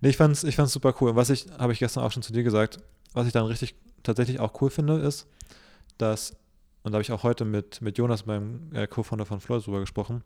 Nee, 0.00 0.10
ich 0.10 0.16
fand's, 0.16 0.44
ich 0.44 0.56
fand's 0.56 0.72
super 0.72 0.94
cool. 1.00 1.10
Und 1.10 1.16
was 1.16 1.30
ich, 1.30 1.46
habe 1.58 1.72
ich 1.72 1.78
gestern 1.78 2.02
auch 2.02 2.12
schon 2.12 2.22
zu 2.22 2.32
dir 2.32 2.42
gesagt, 2.42 2.78
was 3.12 3.26
ich 3.26 3.32
dann 3.32 3.46
richtig 3.46 3.74
tatsächlich 4.02 4.40
auch 4.40 4.60
cool 4.60 4.70
finde, 4.70 4.98
ist, 4.98 5.26
dass, 5.98 6.36
und 6.82 6.92
da 6.92 6.96
habe 6.96 7.02
ich 7.02 7.12
auch 7.12 7.22
heute 7.22 7.44
mit, 7.44 7.80
mit 7.82 7.98
Jonas, 7.98 8.26
meinem 8.26 8.70
äh, 8.74 8.86
Co-Founder 8.86 9.26
von 9.26 9.40
Floyd, 9.40 9.64
drüber 9.64 9.80
gesprochen, 9.80 10.22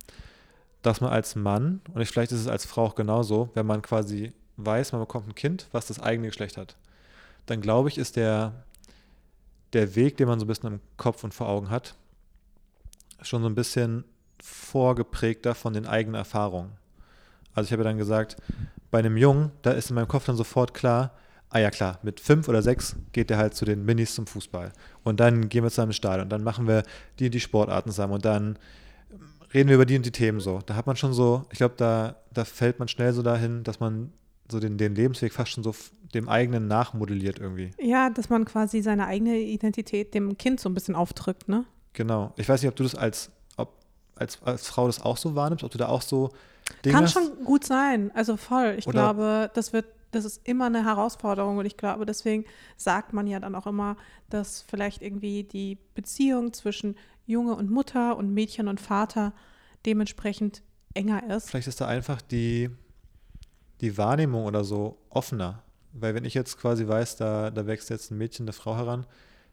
dass 0.82 1.00
man 1.00 1.10
als 1.10 1.34
Mann, 1.34 1.80
und 1.92 2.00
ich, 2.00 2.08
vielleicht 2.08 2.32
ist 2.32 2.40
es 2.40 2.48
als 2.48 2.64
Frau 2.64 2.84
auch 2.84 2.94
genauso, 2.94 3.50
wenn 3.54 3.66
man 3.66 3.82
quasi 3.82 4.32
weiß, 4.56 4.92
man 4.92 5.02
bekommt 5.02 5.28
ein 5.28 5.34
Kind, 5.34 5.68
was 5.72 5.86
das 5.86 6.00
eigene 6.00 6.28
Geschlecht 6.28 6.56
hat, 6.56 6.76
dann 7.46 7.60
glaube 7.60 7.88
ich, 7.88 7.98
ist 7.98 8.16
der, 8.16 8.64
der 9.72 9.94
Weg, 9.94 10.16
den 10.16 10.28
man 10.28 10.38
so 10.38 10.44
ein 10.44 10.48
bisschen 10.48 10.74
im 10.74 10.80
Kopf 10.96 11.24
und 11.24 11.34
vor 11.34 11.48
Augen 11.48 11.70
hat, 11.70 11.94
schon 13.20 13.42
so 13.42 13.48
ein 13.48 13.54
bisschen 13.54 14.04
vorgeprägter 14.42 15.54
von 15.54 15.72
den 15.72 15.86
eigenen 15.86 16.14
Erfahrungen. 16.14 16.72
Also 17.56 17.68
ich 17.68 17.72
habe 17.72 17.82
dann 17.82 17.98
gesagt, 17.98 18.36
bei 18.90 19.00
einem 19.00 19.16
Jungen, 19.16 19.50
da 19.62 19.72
ist 19.72 19.90
in 19.90 19.96
meinem 19.96 20.08
Kopf 20.08 20.26
dann 20.26 20.36
sofort 20.36 20.74
klar, 20.74 21.12
ah 21.50 21.58
ja 21.58 21.70
klar, 21.70 21.98
mit 22.02 22.20
fünf 22.20 22.48
oder 22.48 22.62
sechs 22.62 22.96
geht 23.12 23.30
er 23.30 23.38
halt 23.38 23.54
zu 23.54 23.64
den 23.64 23.84
Minis 23.84 24.14
zum 24.14 24.26
Fußball. 24.26 24.72
Und 25.02 25.20
dann 25.20 25.48
gehen 25.48 25.64
wir 25.64 25.70
zu 25.70 25.80
einem 25.80 25.92
Stadion 25.92 26.24
und 26.24 26.30
dann 26.30 26.44
machen 26.44 26.68
wir 26.68 26.82
die 27.18 27.30
die 27.30 27.40
Sportarten 27.40 27.90
zusammen 27.90 28.12
und 28.12 28.24
dann 28.24 28.58
reden 29.54 29.68
wir 29.68 29.76
über 29.76 29.86
die 29.86 29.96
und 29.96 30.04
die 30.04 30.12
Themen 30.12 30.40
so. 30.40 30.60
Da 30.66 30.76
hat 30.76 30.86
man 30.86 30.96
schon 30.96 31.12
so, 31.12 31.46
ich 31.50 31.58
glaube, 31.58 31.74
da, 31.78 32.16
da 32.32 32.44
fällt 32.44 32.78
man 32.78 32.88
schnell 32.88 33.12
so 33.12 33.22
dahin, 33.22 33.64
dass 33.64 33.80
man 33.80 34.12
so 34.50 34.60
den, 34.60 34.76
den 34.76 34.94
Lebensweg 34.94 35.32
fast 35.32 35.52
schon 35.52 35.64
so 35.64 35.74
dem 36.14 36.28
eigenen 36.28 36.68
nachmodelliert 36.68 37.38
irgendwie. 37.38 37.70
Ja, 37.80 38.10
dass 38.10 38.28
man 38.28 38.44
quasi 38.44 38.82
seine 38.82 39.06
eigene 39.06 39.38
Identität 39.38 40.14
dem 40.14 40.36
Kind 40.36 40.60
so 40.60 40.68
ein 40.68 40.74
bisschen 40.74 40.94
aufdrückt, 40.94 41.48
ne? 41.48 41.64
Genau. 41.94 42.32
Ich 42.36 42.48
weiß 42.48 42.60
nicht, 42.60 42.68
ob 42.68 42.76
du 42.76 42.82
das 42.82 42.94
als, 42.94 43.30
ob, 43.56 43.72
als, 44.14 44.42
als 44.42 44.68
Frau 44.68 44.86
das 44.86 45.00
auch 45.00 45.16
so 45.16 45.34
wahrnimmst, 45.34 45.64
ob 45.64 45.70
du 45.70 45.78
da 45.78 45.88
auch 45.88 46.02
so 46.02 46.30
Dinge 46.84 46.94
Kann 46.94 47.08
schon 47.08 47.44
gut 47.44 47.64
sein. 47.64 48.10
Also 48.14 48.36
voll. 48.36 48.74
Ich 48.78 48.86
glaube, 48.86 49.50
das 49.54 49.72
wird, 49.72 49.86
das 50.10 50.24
ist 50.24 50.40
immer 50.44 50.66
eine 50.66 50.84
Herausforderung 50.84 51.58
und 51.58 51.66
ich 51.66 51.76
glaube, 51.76 52.06
deswegen 52.06 52.44
sagt 52.76 53.12
man 53.12 53.26
ja 53.26 53.40
dann 53.40 53.54
auch 53.54 53.66
immer, 53.66 53.96
dass 54.30 54.62
vielleicht 54.62 55.02
irgendwie 55.02 55.44
die 55.44 55.78
Beziehung 55.94 56.52
zwischen 56.52 56.96
Junge 57.26 57.54
und 57.54 57.70
Mutter 57.70 58.16
und 58.16 58.32
Mädchen 58.32 58.68
und 58.68 58.80
Vater 58.80 59.32
dementsprechend 59.84 60.62
enger 60.94 61.28
ist. 61.34 61.50
Vielleicht 61.50 61.68
ist 61.68 61.80
da 61.80 61.86
einfach 61.86 62.22
die, 62.22 62.70
die 63.80 63.98
Wahrnehmung 63.98 64.44
oder 64.44 64.64
so 64.64 64.98
offener. 65.10 65.62
Weil 65.92 66.14
wenn 66.14 66.24
ich 66.24 66.34
jetzt 66.34 66.58
quasi 66.58 66.86
weiß, 66.86 67.16
da, 67.16 67.50
da 67.50 67.66
wächst 67.66 67.90
jetzt 67.90 68.10
ein 68.10 68.18
Mädchen, 68.18 68.44
eine 68.44 68.52
Frau 68.52 68.76
heran, 68.76 69.06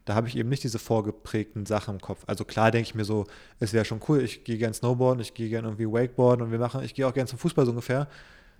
da 0.04 0.14
habe 0.14 0.28
ich 0.28 0.36
eben 0.36 0.48
nicht 0.48 0.64
diese 0.64 0.78
vorgeprägten 0.78 1.66
Sachen 1.66 1.94
im 1.94 2.00
Kopf. 2.00 2.24
Also 2.26 2.44
klar 2.44 2.70
denke 2.70 2.88
ich 2.88 2.94
mir 2.94 3.04
so, 3.04 3.26
es 3.58 3.72
wäre 3.72 3.84
schon 3.84 4.00
cool, 4.08 4.20
ich 4.20 4.44
gehe 4.44 4.58
gern 4.58 4.74
Snowboarden, 4.74 5.20
ich 5.20 5.34
gehe 5.34 5.48
gern 5.48 5.64
irgendwie 5.64 5.86
Wakeboarden 5.86 6.44
und 6.44 6.52
wir 6.52 6.58
machen, 6.58 6.82
ich 6.82 6.94
gehe 6.94 7.06
auch 7.06 7.14
gern 7.14 7.26
zum 7.26 7.38
Fußball 7.38 7.64
so 7.64 7.70
ungefähr. 7.70 8.08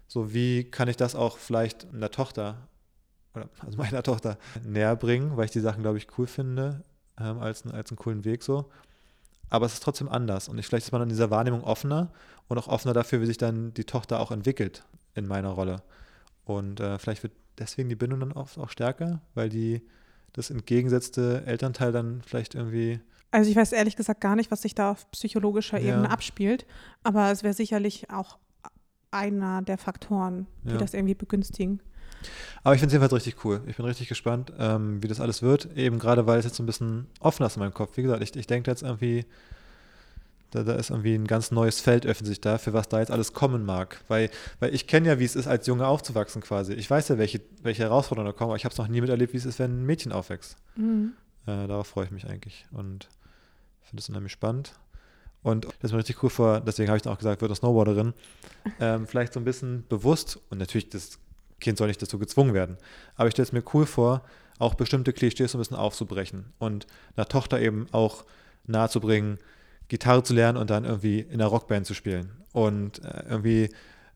So 0.08 0.32
wie 0.32 0.64
kann 0.64 0.88
ich 0.88 0.96
das 0.96 1.14
auch 1.14 1.38
vielleicht 1.38 1.86
einer 1.92 2.10
Tochter 2.10 2.68
oder 3.34 3.48
also 3.60 3.76
meiner 3.76 4.02
Tochter 4.02 4.38
näher 4.64 4.96
bringen, 4.96 5.36
weil 5.36 5.46
ich 5.46 5.50
die 5.50 5.60
Sachen, 5.60 5.82
glaube 5.82 5.98
ich, 5.98 6.06
cool 6.18 6.26
finde, 6.26 6.82
ähm, 7.18 7.38
als, 7.38 7.66
als 7.66 7.90
einen 7.90 7.98
coolen 7.98 8.24
Weg 8.24 8.42
so. 8.42 8.70
Aber 9.50 9.66
es 9.66 9.74
ist 9.74 9.82
trotzdem 9.82 10.08
anders 10.08 10.48
und 10.48 10.58
ich, 10.58 10.66
vielleicht 10.66 10.86
ist 10.86 10.92
man 10.92 11.02
in 11.02 11.08
dieser 11.08 11.30
Wahrnehmung 11.30 11.62
offener 11.62 12.10
und 12.48 12.58
auch 12.58 12.68
offener 12.68 12.94
dafür, 12.94 13.20
wie 13.20 13.26
sich 13.26 13.38
dann 13.38 13.74
die 13.74 13.84
Tochter 13.84 14.20
auch 14.20 14.30
entwickelt 14.30 14.84
in 15.14 15.26
meiner 15.26 15.50
Rolle. 15.50 15.82
Und 16.44 16.80
äh, 16.80 16.98
vielleicht 16.98 17.22
wird 17.22 17.32
deswegen 17.58 17.88
die 17.88 17.96
Bindung 17.96 18.20
dann 18.20 18.32
oft 18.32 18.58
auch 18.58 18.70
stärker, 18.70 19.20
weil 19.34 19.48
die 19.48 19.82
das 20.34 20.50
entgegengesetzte 20.50 21.42
Elternteil 21.46 21.90
dann 21.92 22.20
vielleicht 22.26 22.54
irgendwie 22.54 23.00
Also 23.30 23.50
ich 23.50 23.56
weiß 23.56 23.72
ehrlich 23.72 23.96
gesagt 23.96 24.20
gar 24.20 24.36
nicht, 24.36 24.50
was 24.50 24.62
sich 24.62 24.74
da 24.74 24.90
auf 24.92 25.10
psychologischer 25.12 25.78
Ja. 25.80 25.94
Ebene 25.94 26.10
abspielt, 26.10 26.66
aber 27.02 27.30
es 27.32 27.42
wäre 27.42 27.54
sicherlich 27.54 28.10
auch 28.10 28.38
einer 29.10 29.62
der 29.62 29.78
Faktoren, 29.78 30.46
die 30.64 30.72
Ja. 30.72 30.76
das 30.78 30.92
irgendwie 30.94 31.14
begünstigen. 31.14 31.80
Aber 32.62 32.74
ich 32.74 32.80
finde 32.80 32.88
es 32.88 32.92
jedenfalls 32.94 33.12
richtig 33.12 33.44
cool. 33.44 33.60
Ich 33.66 33.76
bin 33.76 33.84
richtig 33.86 34.08
gespannt, 34.08 34.52
ähm, 34.58 35.02
wie 35.02 35.08
das 35.08 35.20
alles 35.20 35.42
wird. 35.42 35.76
Eben 35.76 35.98
gerade, 35.98 36.26
weil 36.26 36.38
es 36.38 36.46
jetzt 36.46 36.56
so 36.56 36.62
ein 36.62 36.66
bisschen 36.66 37.06
offen 37.20 37.44
ist 37.44 37.56
in 37.56 37.60
meinem 37.60 37.74
Kopf. 37.74 37.96
Wie 37.96 38.02
gesagt, 38.02 38.22
ich, 38.22 38.34
ich 38.34 38.46
denke 38.46 38.70
jetzt 38.70 38.82
irgendwie, 38.82 39.26
da, 40.54 40.62
da 40.62 40.75
ist 40.75 40.90
irgendwie 40.90 41.14
ein 41.14 41.26
ganz 41.26 41.50
neues 41.50 41.80
Feld 41.80 42.06
öffnet 42.06 42.28
sich 42.28 42.40
da, 42.40 42.58
für 42.58 42.73
was 42.73 42.88
da 42.88 43.00
jetzt 43.00 43.11
alles 43.11 43.32
kommen 43.32 43.64
mag. 43.64 44.00
Weil, 44.08 44.30
weil 44.61 44.75
ich 44.75 44.87
kenne 44.87 45.08
ja, 45.08 45.18
wie 45.18 45.25
es 45.25 45.34
ist, 45.34 45.46
als 45.46 45.66
Junge 45.66 45.87
aufzuwachsen 45.87 46.42
quasi. 46.42 46.75
Ich 46.75 46.88
weiß 46.88 47.08
ja, 47.08 47.18
welche, 47.18 47.40
welche 47.62 47.82
Herausforderungen 47.82 48.32
da 48.32 48.37
kommen, 48.37 48.50
aber 48.50 48.56
ich 48.56 48.64
habe 48.64 48.73
es 48.73 48.78
noch 48.78 48.88
nie 48.88 49.00
miterlebt, 49.00 49.32
wie 49.32 49.38
es 49.38 49.46
ist, 49.46 49.58
wenn 49.58 49.82
ein 49.82 49.87
Mädchen 49.87 50.12
aufwächst. 50.12 50.56
Mhm. 50.76 51.14
Äh, 51.46 51.66
darauf 51.66 51.88
freue 51.88 52.04
ich 52.04 52.11
mich 52.12 52.26
eigentlich 52.28 52.66
und 52.70 53.08
finde 53.82 54.00
es 54.00 54.08
unheimlich 54.08 54.32
spannend. 54.32 54.75
Und 55.42 55.66
das 55.66 55.75
ist 55.90 55.92
mir 55.92 55.99
richtig 55.99 56.23
cool 56.23 56.30
vor, 56.30 56.61
deswegen 56.61 56.88
habe 56.88 56.96
ich 56.96 57.02
dann 57.02 57.12
auch 57.12 57.18
gesagt, 57.18 57.42
wird 57.42 57.50
eine 57.50 57.56
Snowboarderin. 57.56 58.14
Ähm, 58.80 59.06
vielleicht 59.06 59.34
so 59.34 59.40
ein 59.40 59.44
bisschen 59.44 59.84
bewusst, 59.88 60.38
und 60.49 60.58
natürlich, 60.58 60.88
das 60.88 61.18
Kind 61.61 61.76
soll 61.76 61.88
nicht 61.88 62.00
dazu 62.00 62.18
gezwungen 62.18 62.54
werden, 62.54 62.78
aber 63.16 63.28
ich 63.28 63.32
stelle 63.32 63.46
es 63.46 63.52
mir 63.52 63.62
cool 63.75 63.84
vor, 63.84 64.23
auch 64.58 64.75
bestimmte 64.75 65.12
Klischees 65.12 65.52
so 65.52 65.58
ein 65.58 65.61
bisschen 65.61 65.76
aufzubrechen 65.76 66.52
und 66.58 66.87
einer 67.16 67.26
Tochter 67.26 67.61
eben 67.61 67.88
auch 67.92 68.25
nahezubringen, 68.66 69.38
Gitarre 69.94 70.24
zu 70.24 70.34
lernen 70.34 70.58
und 70.58 70.70
dann 70.70 70.84
irgendwie 70.84 71.20
in 71.20 71.34
einer 71.34 71.46
Rockband 71.46 71.86
zu 71.86 71.94
spielen 71.94 72.32
und 72.52 72.98
äh, 73.04 73.22
irgendwie 73.28 73.70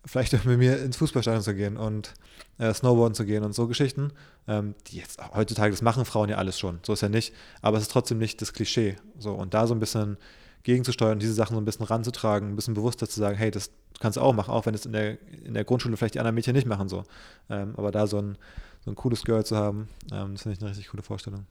vielleicht 0.05 0.45
mit 0.45 0.59
mir 0.59 0.83
ins 0.83 0.97
Fußballstadion 0.97 1.45
zu 1.45 1.55
gehen 1.55 1.77
und 1.77 2.15
äh, 2.59 2.75
Snowboarden 2.75 3.15
zu 3.15 3.25
gehen 3.25 3.45
und 3.45 3.55
so 3.55 3.69
Geschichten, 3.69 4.11
ähm, 4.49 4.75
die 4.89 4.97
jetzt 4.97 5.21
heutzutage, 5.37 5.71
das 5.71 5.81
machen 5.81 6.05
Frauen 6.05 6.31
ja 6.31 6.37
alles 6.37 6.59
schon, 6.59 6.81
so 6.85 6.95
ist 6.95 7.03
ja 7.03 7.09
nicht, 7.09 7.33
aber 7.63 7.77
es 7.77 7.85
ist 7.85 7.93
trotzdem 7.93 8.19
nicht 8.19 8.43
das 8.43 8.53
Klischee. 8.53 8.97
So, 9.21 9.35
und 9.35 9.55
da 9.55 9.69
so 9.69 9.75
ein 9.75 9.79
bisschen 9.79 10.17
gegenzusteuern, 10.65 11.21
diese 11.21 11.33
Sachen 11.33 11.55
so 11.55 11.61
ein 11.61 11.65
bisschen 11.65 11.87
ranzutragen, 11.87 12.49
ein 12.49 12.57
bisschen 12.57 12.75
bewusster 12.75 13.09
zu 13.09 13.21
sagen, 13.21 13.37
hey, 13.37 13.53
das 13.53 13.71
kannst 14.01 14.17
du 14.17 14.21
auch 14.21 14.35
machen, 14.35 14.51
auch 14.51 14.67
wenn 14.67 14.75
es 14.75 14.85
in 14.85 14.93
der, 14.93 15.17
in 15.45 15.55
der 15.55 15.63
Grundschule 15.63 15.97
vielleicht 15.97 16.15
die 16.15 16.19
anderen 16.19 16.35
Mädchen 16.35 16.55
nicht 16.55 16.67
machen 16.67 16.89
so. 16.89 17.05
Ähm, 17.49 17.75
aber 17.77 17.93
da 17.93 18.09
so 18.09 18.19
ein, 18.19 18.37
so 18.85 18.91
ein 18.91 18.97
cooles 18.97 19.23
Girl 19.23 19.45
zu 19.45 19.57
haben, 19.57 19.89
ähm, 20.11 20.33
das 20.33 20.43
finde 20.43 20.57
ich 20.57 20.61
eine 20.61 20.71
richtig 20.71 20.89
coole 20.89 21.05
Vorstellung. 21.05 21.47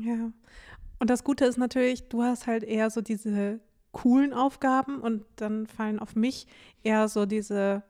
Ja. 0.00 0.32
Und 0.98 1.10
das 1.10 1.22
Gute 1.22 1.44
ist 1.44 1.58
natürlich, 1.58 2.08
du 2.08 2.24
hast 2.24 2.48
halt 2.48 2.64
eher 2.64 2.90
so 2.90 3.00
diese 3.02 3.60
coolen 3.92 4.32
Aufgaben 4.32 5.00
und 5.00 5.24
dann 5.36 5.66
fallen 5.66 5.98
auf 5.98 6.14
mich 6.14 6.46
eher 6.82 7.08
so 7.08 7.26
diese 7.26 7.82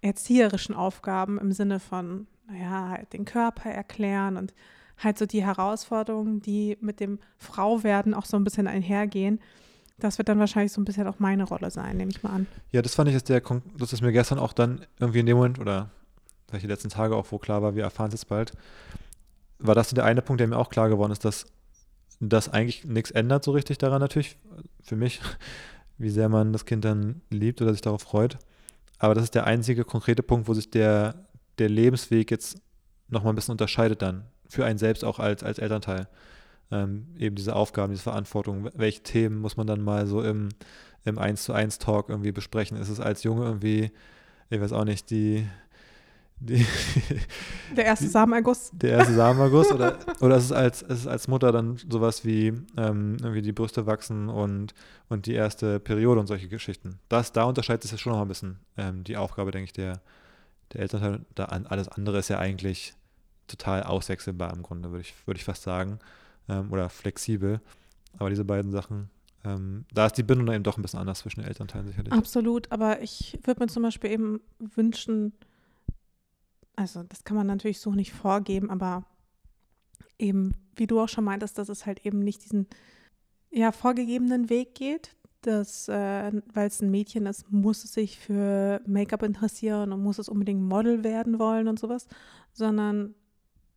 erzieherischen 0.00 0.74
Aufgaben 0.74 1.38
im 1.38 1.52
Sinne 1.52 1.80
von, 1.80 2.26
naja, 2.46 2.88
halt 2.90 3.12
den 3.12 3.24
Körper 3.24 3.70
erklären 3.70 4.36
und 4.36 4.54
halt 4.98 5.18
so 5.18 5.26
die 5.26 5.44
Herausforderungen, 5.44 6.40
die 6.40 6.76
mit 6.80 7.00
dem 7.00 7.18
Frauwerden 7.38 8.14
auch 8.14 8.26
so 8.26 8.36
ein 8.36 8.44
bisschen 8.44 8.66
einhergehen. 8.66 9.40
Das 9.98 10.18
wird 10.18 10.28
dann 10.28 10.38
wahrscheinlich 10.38 10.72
so 10.72 10.80
ein 10.80 10.84
bisschen 10.84 11.06
auch 11.06 11.18
meine 11.18 11.44
Rolle 11.44 11.70
sein, 11.70 11.96
nehme 11.96 12.10
ich 12.10 12.22
mal 12.22 12.30
an. 12.30 12.46
Ja, 12.72 12.82
das 12.82 12.94
fand 12.94 13.08
ich 13.08 13.14
jetzt 13.14 13.28
der, 13.28 13.40
das 13.76 13.92
ist 13.92 14.02
mir 14.02 14.12
gestern 14.12 14.38
auch 14.38 14.52
dann 14.52 14.84
irgendwie 14.98 15.20
in 15.20 15.26
dem 15.26 15.36
Moment 15.36 15.58
oder 15.58 15.90
vielleicht 16.48 16.64
die 16.64 16.68
letzten 16.68 16.88
Tage 16.90 17.16
auch, 17.16 17.26
wo 17.30 17.38
klar 17.38 17.62
war, 17.62 17.74
wir 17.74 17.84
erfahren 17.84 18.08
es 18.08 18.14
jetzt 18.14 18.28
bald, 18.28 18.52
war 19.58 19.74
das 19.74 19.90
so 19.90 19.94
der 19.94 20.04
eine 20.04 20.22
Punkt, 20.22 20.40
der 20.40 20.48
mir 20.48 20.58
auch 20.58 20.68
klar 20.68 20.88
geworden 20.88 21.12
ist, 21.12 21.24
dass 21.24 21.46
das 22.20 22.48
eigentlich 22.48 22.84
nichts 22.84 23.10
ändert 23.10 23.44
so 23.44 23.52
richtig 23.52 23.78
daran 23.78 24.00
natürlich, 24.00 24.36
für 24.82 24.96
mich, 24.96 25.20
wie 25.98 26.10
sehr 26.10 26.28
man 26.28 26.52
das 26.52 26.64
Kind 26.64 26.84
dann 26.84 27.22
liebt 27.30 27.60
oder 27.62 27.72
sich 27.72 27.82
darauf 27.82 28.02
freut. 28.02 28.38
Aber 28.98 29.14
das 29.14 29.24
ist 29.24 29.34
der 29.34 29.46
einzige 29.46 29.84
konkrete 29.84 30.22
Punkt, 30.22 30.48
wo 30.48 30.54
sich 30.54 30.70
der, 30.70 31.26
der 31.58 31.68
Lebensweg 31.68 32.30
jetzt 32.30 32.60
nochmal 33.08 33.32
ein 33.32 33.36
bisschen 33.36 33.52
unterscheidet 33.52 34.02
dann, 34.02 34.24
für 34.48 34.64
einen 34.64 34.78
selbst 34.78 35.04
auch 35.04 35.18
als, 35.18 35.42
als 35.42 35.58
Elternteil. 35.58 36.08
Ähm, 36.70 37.08
eben 37.18 37.36
diese 37.36 37.54
Aufgaben, 37.54 37.92
diese 37.92 38.04
Verantwortung, 38.04 38.70
welche 38.74 39.02
Themen 39.02 39.38
muss 39.38 39.56
man 39.56 39.66
dann 39.66 39.82
mal 39.82 40.06
so 40.06 40.22
im, 40.22 40.48
im 41.04 41.18
1 41.18 41.44
zu 41.44 41.52
1 41.52 41.78
Talk 41.78 42.08
irgendwie 42.08 42.32
besprechen? 42.32 42.78
Ist 42.78 42.88
es 42.88 43.00
als 43.00 43.22
Junge 43.22 43.44
irgendwie, 43.44 43.92
ich 44.48 44.60
weiß 44.60 44.72
auch 44.72 44.84
nicht, 44.84 45.10
die, 45.10 45.46
die 46.40 46.66
Der 47.76 47.84
erste 47.86 48.08
Samenerguss. 48.08 48.70
der 48.72 48.90
erste 48.92 49.14
Samenerguss 49.14 49.72
oder, 49.72 49.98
oder 50.20 50.36
ist 50.36 50.44
es 50.44 50.52
als, 50.52 50.82
ist 50.82 51.00
es 51.00 51.06
als 51.06 51.28
Mutter 51.28 51.52
dann 51.52 51.76
sowas 51.88 52.24
wie 52.24 52.48
ähm, 52.76 53.16
irgendwie 53.20 53.42
die 53.42 53.52
Brüste 53.52 53.86
wachsen 53.86 54.28
und, 54.28 54.74
und 55.08 55.26
die 55.26 55.34
erste 55.34 55.80
Periode 55.80 56.20
und 56.20 56.26
solche 56.26 56.48
Geschichten? 56.48 56.98
Das, 57.08 57.32
da 57.32 57.44
unterscheidet 57.44 57.82
sich 57.82 57.92
ja 57.92 57.98
schon 57.98 58.12
noch 58.12 58.22
ein 58.22 58.28
bisschen 58.28 58.58
ähm, 58.76 59.04
die 59.04 59.16
Aufgabe, 59.16 59.50
denke 59.50 59.66
ich, 59.66 59.72
der, 59.72 60.00
der 60.72 60.82
Elternteil. 60.82 61.20
Da 61.34 61.44
alles 61.44 61.88
andere 61.88 62.18
ist 62.18 62.28
ja 62.28 62.38
eigentlich 62.38 62.94
total 63.46 63.82
auswechselbar 63.82 64.52
im 64.52 64.62
Grunde, 64.62 64.90
würde 64.90 65.02
ich, 65.02 65.14
würde 65.26 65.38
ich 65.38 65.44
fast 65.44 65.62
sagen. 65.62 65.98
Ähm, 66.48 66.70
oder 66.72 66.88
flexibel. 66.90 67.60
Aber 68.18 68.30
diese 68.30 68.44
beiden 68.44 68.70
Sachen, 68.70 69.10
ähm, 69.44 69.84
da 69.92 70.06
ist 70.06 70.16
die 70.16 70.22
Bindung 70.22 70.46
dann 70.46 70.54
eben 70.56 70.64
doch 70.64 70.76
ein 70.78 70.82
bisschen 70.82 71.00
anders 71.00 71.20
zwischen 71.20 71.40
den 71.40 71.48
Elternteilen 71.48 71.86
sicherlich. 71.86 72.12
Absolut, 72.12 72.70
aber 72.70 73.02
ich 73.02 73.38
würde 73.44 73.60
mir 73.60 73.66
zum 73.68 73.82
Beispiel 73.82 74.10
eben 74.10 74.40
wünschen, 74.58 75.32
also 76.76 77.02
das 77.02 77.24
kann 77.24 77.36
man 77.36 77.46
natürlich 77.46 77.80
so 77.80 77.92
nicht 77.92 78.12
vorgeben, 78.12 78.70
aber 78.70 79.04
eben, 80.18 80.54
wie 80.76 80.86
du 80.86 81.00
auch 81.00 81.08
schon 81.08 81.24
meintest, 81.24 81.58
dass 81.58 81.68
es 81.68 81.86
halt 81.86 82.04
eben 82.04 82.20
nicht 82.20 82.44
diesen 82.44 82.66
ja, 83.50 83.72
vorgegebenen 83.72 84.50
Weg 84.50 84.74
geht, 84.74 85.16
dass, 85.42 85.88
äh, 85.88 86.32
weil 86.52 86.66
es 86.66 86.80
ein 86.80 86.90
Mädchen 86.90 87.26
ist, 87.26 87.50
muss 87.50 87.84
es 87.84 87.92
sich 87.92 88.18
für 88.18 88.80
Make-up 88.86 89.22
interessieren 89.22 89.92
und 89.92 90.02
muss 90.02 90.18
es 90.18 90.28
unbedingt 90.28 90.62
Model 90.62 91.04
werden 91.04 91.38
wollen 91.38 91.68
und 91.68 91.78
sowas, 91.78 92.06
sondern 92.52 93.14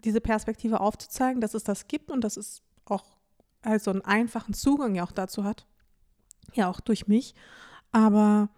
diese 0.03 0.21
Perspektive 0.21 0.79
aufzuzeigen, 0.79 1.41
dass 1.41 1.53
es 1.53 1.63
das 1.63 1.87
gibt 1.87 2.11
und 2.11 2.23
dass 2.23 2.37
es 2.37 2.61
auch 2.85 3.17
also 3.61 3.91
einen 3.91 4.01
einfachen 4.01 4.53
Zugang 4.53 4.95
ja 4.95 5.03
auch 5.03 5.11
dazu 5.11 5.43
hat, 5.43 5.67
ja 6.53 6.69
auch 6.69 6.79
durch 6.79 7.07
mich, 7.07 7.35
aber 7.91 8.49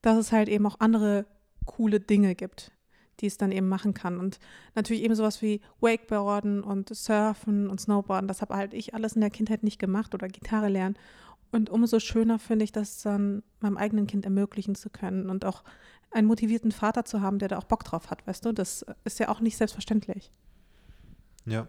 dass 0.00 0.16
es 0.16 0.32
halt 0.32 0.48
eben 0.48 0.66
auch 0.66 0.80
andere 0.80 1.26
coole 1.66 2.00
Dinge 2.00 2.34
gibt, 2.34 2.72
die 3.20 3.26
es 3.26 3.38
dann 3.38 3.52
eben 3.52 3.68
machen 3.68 3.94
kann. 3.94 4.18
Und 4.18 4.38
natürlich 4.74 5.02
eben 5.02 5.14
sowas 5.14 5.42
wie 5.42 5.60
Wakeboarden 5.80 6.62
und 6.62 6.94
Surfen 6.94 7.68
und 7.68 7.80
Snowboarden, 7.80 8.28
das 8.28 8.42
habe 8.42 8.54
halt 8.54 8.74
ich 8.74 8.94
alles 8.94 9.14
in 9.14 9.20
der 9.20 9.30
Kindheit 9.30 9.62
nicht 9.62 9.78
gemacht 9.78 10.14
oder 10.14 10.28
Gitarre 10.28 10.68
lernen. 10.68 10.96
Und 11.52 11.70
umso 11.70 12.00
schöner 12.00 12.38
finde 12.38 12.64
ich, 12.64 12.72
das 12.72 13.02
dann 13.02 13.42
meinem 13.60 13.76
eigenen 13.76 14.06
Kind 14.06 14.24
ermöglichen 14.24 14.74
zu 14.74 14.90
können 14.90 15.30
und 15.30 15.44
auch 15.44 15.62
einen 16.10 16.26
motivierten 16.26 16.72
Vater 16.72 17.04
zu 17.04 17.20
haben, 17.20 17.38
der 17.38 17.48
da 17.48 17.58
auch 17.58 17.64
Bock 17.64 17.84
drauf 17.84 18.10
hat, 18.10 18.26
weißt 18.26 18.44
du? 18.44 18.52
Das 18.52 18.84
ist 19.04 19.18
ja 19.18 19.28
auch 19.28 19.40
nicht 19.40 19.56
selbstverständlich. 19.56 20.32
Ja, 21.44 21.68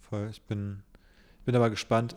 voll. 0.00 0.28
Ich 0.30 0.42
bin, 0.42 0.82
bin 1.44 1.56
aber 1.56 1.70
gespannt. 1.70 2.16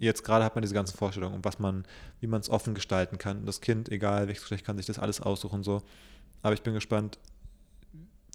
Jetzt 0.00 0.24
gerade 0.24 0.44
hat 0.44 0.54
man 0.54 0.62
diese 0.62 0.74
ganzen 0.74 0.96
Vorstellungen, 0.96 1.34
um 1.34 1.44
was 1.44 1.58
man, 1.58 1.84
wie 2.20 2.26
man 2.26 2.40
es 2.40 2.48
offen 2.48 2.74
gestalten 2.74 3.18
kann. 3.18 3.44
Das 3.44 3.60
Kind, 3.60 3.90
egal 3.90 4.28
welches 4.28 4.44
Geschlecht, 4.44 4.64
kann 4.64 4.78
sich 4.78 4.86
das 4.86 4.98
alles 4.98 5.20
aussuchen 5.20 5.62
so. 5.62 5.82
Aber 6.42 6.54
ich 6.54 6.62
bin 6.62 6.72
gespannt. 6.72 7.18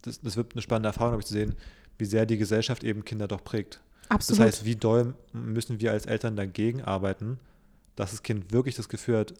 Das, 0.03 0.21
das 0.21 0.37
wird 0.37 0.53
eine 0.53 0.61
spannende 0.61 0.89
Erfahrung, 0.89 1.13
habe 1.13 1.21
ich 1.21 1.27
zu 1.27 1.33
sehen, 1.33 1.55
wie 1.97 2.05
sehr 2.05 2.27
die 2.27 2.37
Gesellschaft 2.37 2.83
eben 2.83 3.03
Kinder 3.03 3.27
doch 3.27 3.43
prägt. 3.43 3.81
Absolut. 4.09 4.39
Das 4.39 4.45
heißt, 4.45 4.65
wie 4.65 4.75
doll 4.75 5.15
müssen 5.33 5.79
wir 5.79 5.91
als 5.91 6.05
Eltern 6.05 6.35
dagegen 6.35 6.83
arbeiten, 6.83 7.39
dass 7.95 8.11
das 8.11 8.21
Kind 8.21 8.51
wirklich 8.51 8.75
das 8.75 8.87
Gefühl 8.87 9.17
hat, 9.17 9.33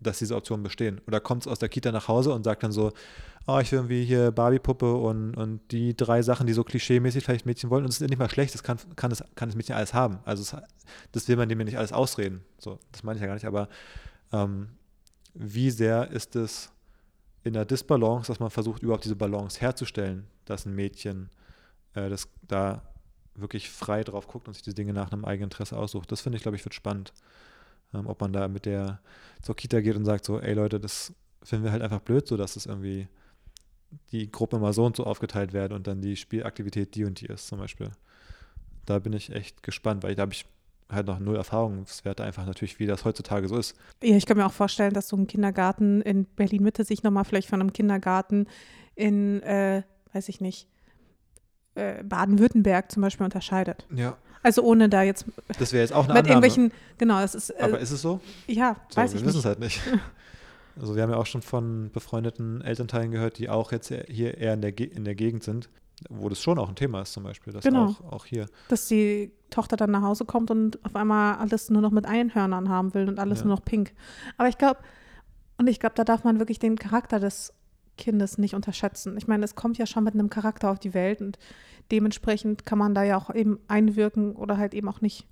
dass 0.00 0.18
diese 0.18 0.36
Optionen 0.36 0.62
bestehen. 0.62 1.00
Oder 1.06 1.20
kommt 1.20 1.42
es 1.42 1.48
aus 1.48 1.58
der 1.58 1.68
Kita 1.68 1.92
nach 1.92 2.08
Hause 2.08 2.32
und 2.32 2.44
sagt 2.44 2.62
dann 2.62 2.72
so, 2.72 2.92
oh, 3.46 3.58
ich 3.58 3.72
will 3.72 3.78
irgendwie 3.78 4.04
hier 4.04 4.30
Barbie-Puppe 4.30 4.94
und, 4.94 5.34
und 5.36 5.60
die 5.70 5.96
drei 5.96 6.22
Sachen, 6.22 6.46
die 6.46 6.52
so 6.52 6.62
klischee-mäßig 6.62 7.24
vielleicht 7.24 7.46
Mädchen 7.46 7.70
wollen. 7.70 7.84
Und 7.84 7.90
es 7.90 8.00
ist 8.00 8.08
nicht 8.08 8.18
mal 8.18 8.30
schlecht, 8.30 8.54
das 8.54 8.62
kann, 8.62 8.78
kann, 8.96 9.10
das, 9.10 9.24
kann 9.34 9.48
das 9.48 9.56
Mädchen 9.56 9.74
alles 9.74 9.94
haben. 9.94 10.18
Also 10.24 10.42
es, 10.42 10.56
das 11.12 11.28
will 11.28 11.36
man 11.36 11.48
dem 11.48 11.58
ja 11.58 11.64
nicht 11.64 11.78
alles 11.78 11.92
ausreden. 11.92 12.44
So, 12.58 12.78
das 12.92 13.02
meine 13.02 13.16
ich 13.16 13.20
ja 13.20 13.26
gar 13.26 13.34
nicht. 13.34 13.46
Aber 13.46 13.68
ähm, 14.32 14.68
wie 15.34 15.70
sehr 15.70 16.10
ist 16.10 16.36
es 16.36 16.70
in 17.44 17.52
der 17.52 17.64
Disbalance, 17.64 18.28
dass 18.28 18.40
man 18.40 18.50
versucht, 18.50 18.82
überhaupt 18.82 19.04
diese 19.04 19.16
Balance 19.16 19.60
herzustellen, 19.60 20.26
dass 20.44 20.66
ein 20.66 20.74
Mädchen 20.74 21.30
äh, 21.94 22.08
das 22.08 22.28
da 22.42 22.82
wirklich 23.34 23.70
frei 23.70 24.02
drauf 24.02 24.28
guckt 24.28 24.48
und 24.48 24.54
sich 24.54 24.62
die 24.62 24.74
Dinge 24.74 24.92
nach 24.92 25.12
einem 25.12 25.24
eigenen 25.24 25.50
Interesse 25.50 25.76
aussucht. 25.76 26.10
Das 26.10 26.20
finde 26.20 26.36
ich, 26.36 26.42
glaube 26.42 26.56
ich, 26.56 26.64
wird 26.64 26.74
spannend. 26.74 27.12
Ähm, 27.94 28.06
ob 28.06 28.20
man 28.20 28.32
da 28.32 28.48
mit 28.48 28.66
der 28.66 29.00
zur 29.42 29.56
Kita 29.56 29.80
geht 29.80 29.96
und 29.96 30.04
sagt 30.04 30.24
so, 30.24 30.40
ey 30.40 30.54
Leute, 30.54 30.80
das 30.80 31.14
finden 31.42 31.64
wir 31.64 31.72
halt 31.72 31.82
einfach 31.82 32.00
blöd, 32.00 32.26
so 32.26 32.36
dass 32.36 32.56
es 32.56 32.66
irgendwie 32.66 33.08
die 34.10 34.30
Gruppe 34.30 34.58
mal 34.58 34.72
so 34.72 34.84
und 34.84 34.96
so 34.96 35.04
aufgeteilt 35.04 35.52
werden 35.52 35.72
und 35.72 35.86
dann 35.86 36.00
die 36.00 36.16
Spielaktivität 36.16 36.94
die 36.94 37.04
und 37.04 37.20
die 37.20 37.26
ist 37.26 37.46
zum 37.46 37.58
Beispiel. 37.58 37.90
Da 38.84 38.98
bin 38.98 39.12
ich 39.12 39.32
echt 39.32 39.62
gespannt, 39.62 40.02
weil 40.02 40.14
da 40.14 40.22
habe 40.22 40.32
ich 40.32 40.46
halt 40.90 41.06
noch 41.06 41.18
null 41.18 41.36
Erfahrungswerte 41.36 42.22
einfach 42.22 42.46
natürlich, 42.46 42.78
wie 42.78 42.86
das 42.86 43.04
heutzutage 43.04 43.48
so 43.48 43.56
ist. 43.56 43.76
Ja, 44.02 44.16
ich 44.16 44.26
kann 44.26 44.36
mir 44.36 44.46
auch 44.46 44.52
vorstellen, 44.52 44.92
dass 44.92 45.08
so 45.08 45.16
ein 45.16 45.26
Kindergarten 45.26 46.00
in 46.02 46.24
Berlin-Mitte 46.24 46.84
sich 46.84 47.02
nochmal 47.02 47.24
vielleicht 47.24 47.48
von 47.48 47.60
einem 47.60 47.72
Kindergarten 47.72 48.46
in, 48.94 49.42
äh, 49.42 49.82
weiß 50.12 50.28
ich 50.28 50.40
nicht, 50.40 50.68
äh, 51.74 52.02
Baden-Württemberg 52.04 52.90
zum 52.90 53.02
Beispiel 53.02 53.24
unterscheidet. 53.24 53.86
Ja. 53.94 54.16
Also 54.46 54.62
ohne 54.62 54.88
da 54.88 55.02
jetzt 55.02 55.24
Das 55.58 55.72
wäre 55.72 55.82
jetzt 55.82 55.92
auch 55.92 56.04
eine 56.04 56.14
mit 56.14 56.24
Annahme. 56.30 56.46
irgendwelchen, 56.46 56.72
genau, 56.98 57.20
es 57.20 57.34
ist, 57.34 57.50
äh, 57.50 57.62
Aber 57.62 57.80
ist 57.80 57.90
es 57.90 58.00
so? 58.00 58.20
ja, 58.46 58.76
So, 58.90 58.96
weiß 59.00 59.12
wir 59.12 59.18
ich 59.20 59.26
wissen 59.26 59.36
nicht. 59.38 59.44
es 59.44 59.44
halt 59.44 59.58
nicht. 59.58 59.80
Also 60.78 60.94
wir 60.94 61.02
haben 61.02 61.10
ja 61.10 61.16
auch 61.16 61.24
schon 61.24 61.40
von 61.40 61.90
befreundeten 61.90 62.60
Elternteilen 62.60 63.10
gehört, 63.10 63.38
die 63.38 63.48
auch 63.48 63.72
jetzt 63.72 63.88
hier 64.08 64.36
eher 64.36 64.52
in 64.52 64.60
der, 64.60 64.72
Ge 64.72 64.86
in 64.86 65.04
der 65.06 65.14
Gegend 65.14 65.42
sind, 65.42 65.70
wo 66.10 66.28
das 66.28 66.38
schon 66.38 66.58
auch 66.58 66.68
ein 66.68 66.74
Thema 66.76 67.00
ist 67.00 67.14
zum 67.14 67.22
Beispiel. 67.24 67.50
Das 67.54 67.64
Genau. 67.64 67.86
auch, 67.86 68.12
auch 68.12 68.24
hier. 68.26 68.46
Dass 68.68 68.86
die 68.86 69.32
Tochter 69.48 69.78
dann 69.78 69.90
nach 69.90 70.02
Hause 70.02 70.26
kommt 70.26 70.50
und 70.50 70.78
auf 70.84 70.94
einmal 70.94 71.36
alles 71.36 71.70
nur 71.70 71.80
noch 71.80 71.92
mit 71.92 72.04
Einhörnern 72.04 72.68
haben 72.68 72.92
will 72.92 73.08
und 73.08 73.18
alles 73.18 73.38
Ja. 73.40 73.46
nur 73.46 73.54
noch 73.56 73.64
pink. 73.64 73.94
Aber 74.36 74.50
ich 74.50 74.58
glaube, 74.58 74.80
und 75.56 75.66
ich 75.66 75.80
glaube, 75.80 75.94
da 75.94 76.04
darf 76.04 76.24
man 76.24 76.38
wirklich 76.38 76.58
den 76.58 76.76
Charakter 76.76 77.18
des 77.20 77.54
Kindes 77.96 78.38
nicht 78.38 78.54
unterschätzen. 78.54 79.16
Ich 79.16 79.26
meine, 79.26 79.44
es 79.44 79.54
kommt 79.54 79.78
ja 79.78 79.86
schon 79.86 80.04
mit 80.04 80.14
einem 80.14 80.30
Charakter 80.30 80.70
auf 80.70 80.78
die 80.78 80.94
Welt 80.94 81.20
und 81.20 81.38
dementsprechend 81.90 82.66
kann 82.66 82.78
man 82.78 82.94
da 82.94 83.02
ja 83.02 83.16
auch 83.16 83.34
eben 83.34 83.58
einwirken 83.68 84.34
oder 84.36 84.58
halt 84.58 84.74
eben 84.74 84.88
auch 84.88 85.00
nicht. 85.00 85.26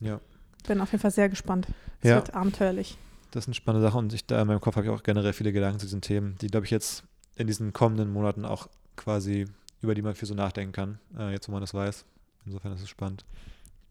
Ja. 0.00 0.20
Bin 0.66 0.80
auf 0.80 0.92
jeden 0.92 1.02
Fall 1.02 1.10
sehr 1.10 1.28
gespannt. 1.28 1.68
Es 2.00 2.10
Ja. 2.10 2.16
wird 2.16 2.34
abenteuerlich. 2.34 2.98
Das 3.30 3.44
ist 3.44 3.48
eine 3.48 3.54
spannende 3.54 3.86
Sache 3.86 3.98
und 3.98 4.12
ich, 4.12 4.26
da 4.26 4.40
in 4.40 4.48
meinem 4.48 4.60
Kopf 4.60 4.76
habe 4.76 4.86
ich 4.86 4.92
auch 4.92 5.02
generell 5.02 5.32
viele 5.32 5.52
Gedanken 5.52 5.78
zu 5.78 5.86
diesen 5.86 6.00
Themen, 6.00 6.36
die, 6.40 6.46
glaube 6.48 6.64
ich, 6.66 6.70
jetzt 6.70 7.04
in 7.36 7.46
diesen 7.46 7.72
kommenden 7.72 8.12
Monaten 8.12 8.44
auch 8.44 8.68
quasi, 8.96 9.46
über 9.82 9.94
die 9.94 10.02
man 10.02 10.14
viel 10.14 10.26
so 10.28 10.34
nachdenken 10.34 10.72
kann, 10.72 10.98
äh, 11.18 11.32
jetzt 11.32 11.48
wo 11.48 11.52
man 11.52 11.60
das 11.60 11.74
weiß. 11.74 12.04
Insofern 12.46 12.72
ist 12.72 12.82
es 12.82 12.88
spannend. 12.88 13.24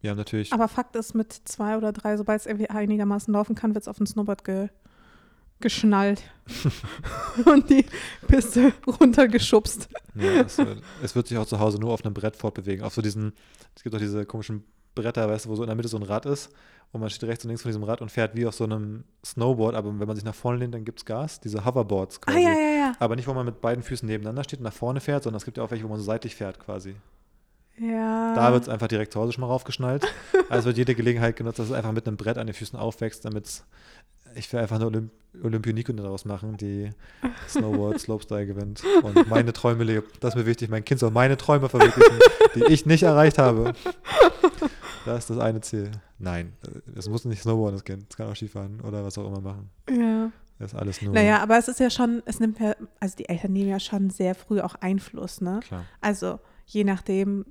Wir 0.00 0.10
haben 0.10 0.16
natürlich, 0.18 0.52
Aber 0.52 0.68
Fakt 0.68 0.96
ist, 0.96 1.14
mit 1.14 1.32
zwei 1.32 1.76
oder 1.76 1.92
drei, 1.92 2.16
sobald 2.16 2.40
es 2.40 2.46
irgendwie 2.46 2.70
einigermaßen 2.70 3.32
laufen 3.32 3.54
kann, 3.54 3.74
wird 3.74 3.82
es 3.84 3.88
auf 3.88 3.98
den 3.98 4.06
Snowboard 4.06 4.44
ge 4.44 4.68
geschnallt 5.60 6.22
und 7.46 7.68
die 7.70 7.84
Piste 8.28 8.72
runtergeschubst. 8.86 9.88
ja, 10.14 10.42
es, 10.42 10.58
wird, 10.58 10.82
es 11.02 11.14
wird 11.14 11.26
sich 11.28 11.38
auch 11.38 11.46
zu 11.46 11.58
Hause 11.58 11.78
nur 11.78 11.92
auf 11.92 12.04
einem 12.04 12.14
Brett 12.14 12.36
fortbewegen. 12.36 12.84
Auf 12.84 12.94
so 12.94 13.02
diesen, 13.02 13.32
es 13.74 13.82
gibt 13.82 13.94
auch 13.94 13.98
diese 14.00 14.24
komischen 14.26 14.64
Bretter, 14.94 15.28
weißt 15.28 15.46
du, 15.46 15.50
wo 15.50 15.56
so 15.56 15.62
in 15.62 15.66
der 15.68 15.76
Mitte 15.76 15.88
so 15.88 15.96
ein 15.96 16.02
Rad 16.02 16.26
ist 16.26 16.50
und 16.92 17.00
man 17.00 17.10
steht 17.10 17.28
rechts 17.28 17.44
und 17.44 17.48
links 17.48 17.62
von 17.62 17.68
diesem 17.70 17.82
Rad 17.82 18.00
und 18.00 18.10
fährt 18.10 18.34
wie 18.36 18.46
auf 18.46 18.54
so 18.54 18.64
einem 18.64 19.04
Snowboard, 19.24 19.74
aber 19.74 19.98
wenn 19.98 20.06
man 20.06 20.16
sich 20.16 20.24
nach 20.24 20.34
vorne 20.34 20.58
lehnt, 20.58 20.72
dann 20.74 20.84
gibt 20.84 21.00
es 21.00 21.04
Gas, 21.04 21.40
diese 21.40 21.64
Hoverboards 21.64 22.18
Ah, 22.22 22.32
quasi. 22.32 22.42
ja, 22.44 22.52
ja, 22.52 22.76
ja. 22.78 22.92
Aber 22.98 23.16
nicht, 23.16 23.26
wo 23.28 23.34
man 23.34 23.44
mit 23.44 23.60
beiden 23.60 23.82
Füßen 23.82 24.06
nebeneinander 24.08 24.44
steht 24.44 24.60
und 24.60 24.64
nach 24.64 24.72
vorne 24.72 25.00
fährt, 25.00 25.24
sondern 25.24 25.38
es 25.38 25.44
gibt 25.44 25.56
ja 25.58 25.64
auch 25.64 25.70
welche, 25.70 25.84
wo 25.84 25.88
man 25.88 25.98
so 25.98 26.04
seitlich 26.04 26.34
fährt 26.36 26.58
quasi. 26.60 26.94
Ja. 27.78 28.34
Da 28.34 28.52
wird 28.52 28.62
es 28.62 28.68
einfach 28.70 28.88
direkt 28.88 29.12
zu 29.12 29.20
Hause 29.20 29.32
schon 29.32 29.42
mal 29.42 29.48
raufgeschnallt. 29.48 30.06
Also 30.48 30.66
wird 30.68 30.78
jede 30.78 30.94
Gelegenheit 30.94 31.36
genutzt, 31.36 31.58
dass 31.58 31.66
es 31.66 31.72
einfach 31.72 31.92
mit 31.92 32.06
einem 32.06 32.16
Brett 32.16 32.38
an 32.38 32.46
den 32.46 32.54
Füßen 32.54 32.78
aufwächst, 32.78 33.24
damit 33.26 33.64
ich 34.36 34.52
will 34.52 34.60
einfach 34.60 34.76
eine 34.76 34.86
Olymp 34.86 35.10
Olympionike 35.42 35.92
daraus 35.92 36.24
machen, 36.24 36.56
die 36.56 36.90
Snowboard 37.48 38.00
Slopestyle 38.00 38.46
gewinnt 38.46 38.82
und 39.02 39.28
meine 39.28 39.52
Träume 39.52 39.84
lebt. 39.84 40.24
Das 40.24 40.34
ist 40.34 40.40
mir 40.40 40.46
wichtig. 40.46 40.70
Mein 40.70 40.82
Kind 40.82 40.98
soll 40.98 41.10
meine 41.10 41.36
Träume 41.36 41.68
verwirklichen, 41.68 42.18
die 42.54 42.64
ich 42.72 42.86
nicht 42.86 43.02
erreicht 43.02 43.38
habe. 43.38 43.72
Das 45.04 45.20
ist 45.20 45.30
das 45.30 45.38
eine 45.38 45.60
Ziel. 45.60 45.92
Nein, 46.18 46.54
es 46.96 47.08
muss 47.08 47.24
nicht 47.24 47.40
Snowboarden, 47.40 47.76
das 47.76 47.84
Kind. 47.84 48.06
Es 48.10 48.16
kann 48.16 48.26
auch 48.28 48.34
Skifahren 48.34 48.80
oder 48.80 49.04
was 49.04 49.16
auch 49.16 49.26
immer 49.28 49.40
machen. 49.40 49.70
ja. 49.88 50.32
Das 50.58 50.72
ist 50.72 50.78
alles 50.78 51.02
nur. 51.02 51.12
Naja, 51.12 51.40
aber 51.40 51.58
es 51.58 51.68
ist 51.68 51.80
ja 51.80 51.90
schon, 51.90 52.22
es 52.24 52.40
nimmt 52.40 52.58
ja, 52.58 52.74
also 52.98 53.16
die 53.16 53.28
Eltern 53.28 53.52
nehmen 53.52 53.68
ja 53.68 53.78
schon 53.78 54.10
sehr 54.10 54.34
früh 54.34 54.60
auch 54.60 54.74
Einfluss, 54.76 55.40
ne? 55.40 55.60
Klar. 55.62 55.84
Also 56.00 56.40
je 56.64 56.82
nachdem, 56.84 57.44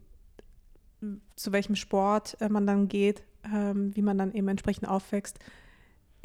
zu 1.36 1.52
welchem 1.52 1.76
Sport 1.76 2.36
äh, 2.42 2.50
man 2.50 2.66
dann 2.66 2.88
geht, 2.88 3.24
ähm, 3.46 3.96
wie 3.96 4.02
man 4.02 4.18
dann 4.18 4.34
eben 4.34 4.48
entsprechend 4.48 4.88
aufwächst, 4.88 5.40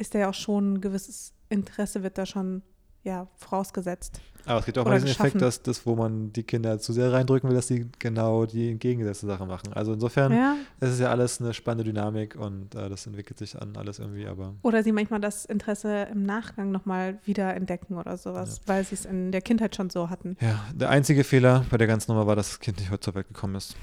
ist 0.01 0.13
da 0.15 0.19
ja 0.19 0.29
auch 0.29 0.33
schon 0.33 0.73
ein 0.73 0.81
gewisses 0.81 1.33
Interesse, 1.49 2.03
wird 2.03 2.17
da 2.17 2.25
schon 2.25 2.61
ja 3.03 3.27
vorausgesetzt. 3.37 4.19
Aber 4.45 4.59
es 4.59 4.65
gibt 4.65 4.77
auch 4.77 4.85
mal 4.85 4.93
diesen 4.95 5.07
geschaffen. 5.07 5.27
Effekt, 5.27 5.41
dass 5.41 5.61
das, 5.61 5.85
wo 5.85 5.95
man 5.95 6.33
die 6.33 6.43
Kinder 6.43 6.77
zu 6.79 6.93
sehr 6.93 7.11
reindrücken 7.13 7.49
will, 7.49 7.55
dass 7.55 7.67
sie 7.67 7.87
genau 7.99 8.45
die 8.45 8.71
entgegengesetzte 8.71 9.27
Sache 9.27 9.45
machen. 9.45 9.73
Also 9.73 9.93
insofern 9.93 10.31
Ja? 10.31 10.55
es 10.79 10.91
ist 10.91 10.99
ja 10.99 11.09
alles 11.09 11.39
eine 11.41 11.53
spannende 11.53 11.83
Dynamik 11.83 12.35
und 12.35 12.73
äh, 12.75 12.89
das 12.89 13.05
entwickelt 13.07 13.37
sich 13.39 13.59
an 13.59 13.75
alles 13.75 13.99
irgendwie, 13.99 14.25
aber 14.27 14.53
Oder 14.63 14.83
sie 14.83 14.91
manchmal 14.91 15.19
das 15.19 15.45
Interesse 15.45 16.07
im 16.11 16.25
Nachgang 16.25 16.71
nochmal 16.71 17.19
wieder 17.25 17.55
entdecken 17.55 17.97
oder 17.97 18.17
sowas, 18.17 18.61
weil 18.65 18.83
sie 18.83 18.95
es 18.95 19.05
in 19.05 19.31
der 19.31 19.41
Kindheit 19.41 19.75
schon 19.75 19.89
so 19.91 20.09
hatten. 20.09 20.37
ja, 20.41 20.59
der 20.73 20.89
einzige 20.89 21.23
Fehler 21.23 21.65
bei 21.69 21.77
der 21.77 21.87
ganzen 21.87 22.11
Nummer 22.11 22.25
war, 22.27 22.35
dass 22.35 22.49
das 22.49 22.59
Kind 22.59 22.79
nicht 22.79 22.89
heute 22.91 23.01
zur 23.01 23.15
Welt 23.15 23.27
gekommen 23.27 23.55
ist. 23.55 23.75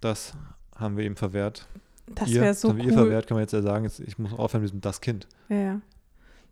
Das 0.00 0.32
haben 0.76 0.96
wir 0.96 1.04
ihm 1.04 1.16
verwehrt. 1.16 1.66
Das 2.14 2.32
wäre 2.32 2.54
so 2.54 2.70
haben 2.70 2.78
wir 2.78 2.84
ihr 2.84 2.90
cool. 2.92 2.98
verwehrt, 2.98 3.26
kann 3.26 3.36
man 3.36 3.42
jetzt 3.42 3.52
ja 3.52 3.62
sagen. 3.62 3.84
Jetzt, 3.84 4.00
ich 4.00 4.18
muss 4.18 4.32
aufhören 4.32 4.62
mit 4.62 4.70
diesem 4.70 4.80
das 4.80 5.00
Kind. 5.00 5.26
Ja, 5.48 5.56
ja. 5.56 5.80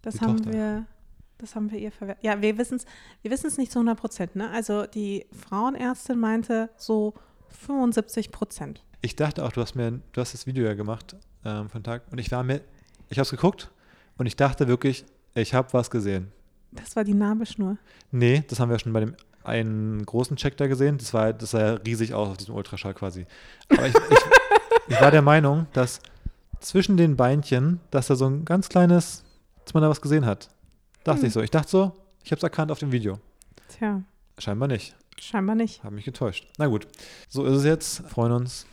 Das 0.03 0.15
Die 0.15 0.21
haben 0.21 0.37
Tochter. 0.37 0.53
wir, 0.53 0.87
das 1.39 1.55
haben 1.55 1.71
wir 1.71 1.79
ihr 1.79 1.91
verwehrt. 1.93 2.19
Ja, 2.23 2.41
wir 2.41 2.57
wissen 2.59 2.77
es, 2.77 2.87
wir 3.23 3.31
nicht 3.59 3.73
zu 3.73 3.79
100 3.81 3.99
Prozent. 3.99 4.37
Ne? 4.37 4.51
Also 4.51 4.87
die 4.87 5.27
Frauenärztin 5.33 6.19
meinte 6.19 6.71
so 6.77 7.15
75 7.49 8.31
Prozent. 8.31 8.85
Ich 9.01 9.17
dachte 9.17 9.45
auch, 9.45 9.53
du 9.53 9.61
hast 9.61 9.75
mir, 9.75 10.01
du 10.13 10.21
hast 10.21 10.35
das 10.35 10.47
Video 10.47 10.65
ja 10.65 10.75
gemacht 10.75 11.17
ähm, 11.45 11.69
von 11.69 11.83
Tag 11.83 12.03
und 12.11 12.19
ich 12.19 12.31
war 12.31 12.43
mir, 12.43 12.61
ich 13.09 13.19
habe 13.19 13.23
es 13.25 13.31
geguckt 13.31 13.71
und 14.17 14.27
ich 14.27 14.37
dachte 14.37 14.69
wirklich, 14.69 15.05
ich 15.35 15.55
habe 15.55 15.73
was 15.73 15.91
gesehen. 15.91 16.33
Das 16.73 16.97
war 16.97 17.05
die 17.05 17.15
Nabelschnur. 17.15 17.79
Nee, 18.11 18.45
das 18.49 18.61
haben 18.61 18.71
wir 18.71 18.79
schon 18.79 18.93
bei 18.93 19.01
dem 19.01 19.15
einen 19.45 20.05
großen 20.05 20.37
Check 20.37 20.57
da 20.57 20.67
gesehen. 20.67 20.99
Das 20.99 21.15
war, 21.15 21.33
das 21.33 21.53
sah 21.53 21.61
ja 21.61 21.73
riesig 21.75 22.13
aus 22.13 22.29
auf 22.29 22.37
diesem 22.37 22.55
Ultraschall 22.55 22.95
quasi. 22.95 23.27
Aber 23.71 23.87
ich, 23.87 23.95
ich, 23.95 24.19
ich 24.89 25.01
war 25.01 25.11
der 25.11 25.23
Meinung, 25.23 25.67
dass 25.73 26.01
zwischen 26.61 26.97
den 26.97 27.17
Beinchen, 27.17 27.81
dass 27.91 28.09
da 28.09 28.17
so 28.17 28.27
ein 28.29 28.45
ganz 28.45 28.69
kleines, 28.69 29.25
dass 29.65 29.75
man 29.75 29.83
da 29.83 29.89
was 29.89 30.01
gesehen 30.01 30.27
hat. 30.27 30.49
Dachte 31.05 31.21
Hm. 31.23 31.27
ich 31.29 31.33
so. 31.33 31.41
Ich 31.43 31.51
dachte 31.51 31.69
so, 31.71 31.93
ich 32.25 32.31
habe 32.33 32.39
es 32.39 32.43
erkannt 32.43 32.71
auf 32.73 32.79
dem 32.79 32.93
Video. 32.93 33.19
Tja, 33.69 34.03
Scheinbar 34.39 34.69
nicht. 34.69 34.95
scheinbar 35.21 35.57
nicht. 35.57 35.83
Habe 35.85 35.95
mich 35.97 36.05
getäuscht. 36.05 36.47
Na 36.59 36.67
gut, 36.67 36.87
so 37.29 37.45
ist 37.45 37.57
es 37.59 37.65
jetzt. 37.65 38.03
Freuen 38.09 38.33
uns. 38.33 38.67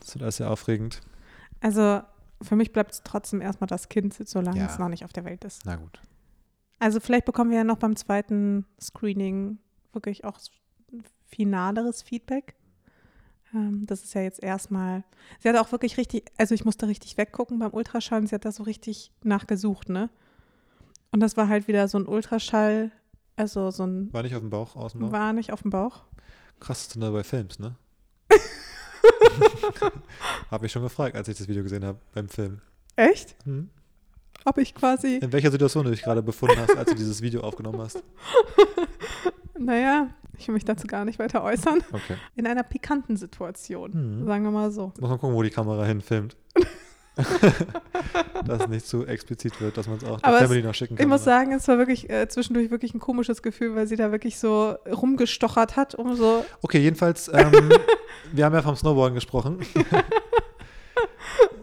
Das 0.00 0.14
wird 0.14 0.22
alles 0.24 0.36
sehr 0.38 0.50
aufregend. 0.50 1.00
Also 1.60 2.00
für 2.42 2.56
mich 2.56 2.72
bleibt 2.72 2.92
es 2.92 3.02
trotzdem 3.04 3.40
erstmal 3.40 3.68
das 3.68 3.88
Kind, 3.88 4.14
solange 4.28 4.58
Ja. 4.58 4.66
es 4.66 4.78
noch 4.78 4.88
nicht 4.88 5.04
auf 5.04 5.12
der 5.12 5.24
Welt 5.24 5.44
ist. 5.44 5.62
Na 5.64 5.76
gut. 5.76 6.00
Also 6.80 6.98
vielleicht 6.98 7.24
bekommen 7.24 7.50
wir 7.50 7.58
ja 7.58 7.64
noch 7.64 7.78
beim 7.78 7.94
zweiten 7.94 8.66
Screening 8.80 9.58
wirklich 9.92 10.24
auch 10.24 10.38
finaleres 11.28 12.02
Feedback. 12.02 12.54
Ähm, 13.54 13.84
das 13.86 14.02
ist 14.04 14.14
ja 14.14 14.22
jetzt 14.22 14.42
erstmal. 14.42 15.04
Sie 15.40 15.48
hat 15.48 15.56
auch 15.56 15.72
wirklich 15.72 15.96
richtig, 15.98 16.24
also 16.38 16.54
ich 16.54 16.64
musste 16.64 16.88
richtig 16.88 17.16
weggucken 17.18 17.58
beim 17.58 17.72
Ultraschall. 17.72 18.20
und 18.20 18.28
Sie 18.28 18.34
hat 18.34 18.44
da 18.44 18.52
so 18.52 18.62
richtig 18.62 19.12
nachgesucht, 19.22 19.88
ne? 19.88 20.08
Und 21.10 21.20
das 21.20 21.36
war 21.36 21.48
halt 21.48 21.68
wieder 21.68 21.88
so 21.88 21.98
ein 21.98 22.06
Ultraschall 22.06 22.90
Also 23.36 23.70
so 23.70 23.84
ein 23.84 24.12
War 24.12 24.22
nicht 24.22 24.34
auf 24.34 24.40
dem 24.40 24.50
Bauch, 24.50 24.76
Außenbauch? 24.76 25.12
war 25.12 25.32
nicht 25.34 25.52
auf 25.52 25.62
dem 25.62 25.70
Bauch. 25.70 26.04
Krass, 26.60 26.84
das 26.84 26.92
sind 26.94 27.02
dabei 27.02 27.22
Films, 27.24 27.58
ne? 27.58 27.74
habe 30.50 30.66
ich 30.66 30.72
schon 30.72 30.82
gefragt, 30.82 31.16
als 31.16 31.28
ich 31.28 31.36
das 31.36 31.48
Video 31.48 31.62
gesehen 31.62 31.84
habe 31.84 31.98
beim 32.14 32.28
Film. 32.28 32.60
Echt? 32.96 33.36
Hm? 33.44 33.70
Ob 34.44 34.58
ich 34.58 34.74
quasi, 34.74 35.16
In 35.16 35.32
welcher 35.32 35.50
Situation 35.50 35.84
du 35.84 35.90
dich 35.90 36.02
gerade 36.02 36.22
befunden 36.22 36.58
hast, 36.58 36.76
als 36.76 36.90
du 36.90 36.96
dieses 36.96 37.22
Video 37.22 37.42
aufgenommen 37.42 37.80
hast? 37.80 38.02
naja, 39.64 40.08
ich 40.38 40.48
will 40.48 40.54
mich 40.54 40.64
dazu 40.64 40.86
gar 40.86 41.04
nicht 41.04 41.18
weiter 41.18 41.42
äußern. 41.42 41.82
Okay. 41.92 42.16
In 42.36 42.46
einer 42.46 42.62
pikanten 42.62 43.16
Situation, 43.16 43.92
Hm. 43.92 44.26
sagen 44.26 44.44
wir 44.44 44.50
mal 44.50 44.70
so. 44.70 44.92
Muss 45.00 45.10
man 45.10 45.18
gucken, 45.18 45.34
wo 45.36 45.42
die 45.42 45.50
Kamera 45.50 45.84
hinfilmt. 45.84 46.36
dass 48.46 48.62
es 48.62 48.68
nicht 48.68 48.86
zu 48.86 49.06
explizit 49.06 49.60
wird, 49.60 49.76
dass 49.76 49.86
man 49.86 49.98
es 49.98 50.04
auch 50.04 50.18
der 50.20 50.28
Aber 50.28 50.38
es- 50.38 50.44
Family 50.44 50.62
noch 50.62 50.74
schicken 50.74 50.96
kann. 50.96 51.04
Ich 51.04 51.08
muss 51.08 51.24
sagen, 51.24 51.52
es 51.52 51.68
war 51.68 51.76
wirklich 51.78 52.08
äh, 52.08 52.26
zwischendurch 52.28 52.70
wirklich 52.70 52.94
ein 52.94 53.00
komisches 53.00 53.42
Gefühl, 53.42 53.74
weil 53.74 53.86
sie 53.86 53.96
da 53.96 54.10
wirklich 54.12 54.38
so 54.38 54.74
rumgestochert 54.90 55.76
hat, 55.76 55.94
um 55.94 56.14
so. 56.16 56.44
Okay, 56.62 56.78
jedenfalls, 56.78 57.28
ähm, 57.32 57.70
wir 58.32 58.44
haben 58.46 58.54
ja 58.54 58.62
vom 58.62 58.76
Snowboarden 58.76 59.14
gesprochen. 59.14 59.58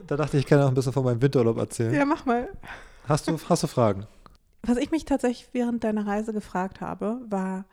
da 0.08 0.18
dachte 0.18 0.38
ich, 0.38 0.44
ich 0.44 0.50
kann 0.50 0.62
auch 0.62 0.68
ein 0.68 0.74
bisschen 0.76 0.94
von 0.94 1.04
meinem 1.04 1.22
Winterurlaub 1.22 1.58
erzählen. 1.58 1.94
Ja, 1.94 2.06
mach 2.06 2.26
mal. 2.26 2.50
Hast, 3.08 3.28
du, 3.28 3.38
hast 3.50 3.64
du 3.64 3.68
Fragen? 3.68 4.06
Was 4.64 4.78
ich 4.78 4.92
mich 4.92 5.06
tatsächlich 5.06 5.50
während 5.54 5.84
deiner 5.84 6.06
Reise 6.06 6.32
gefragt 6.34 6.82
habe, 6.82 7.22
war, 7.30 7.66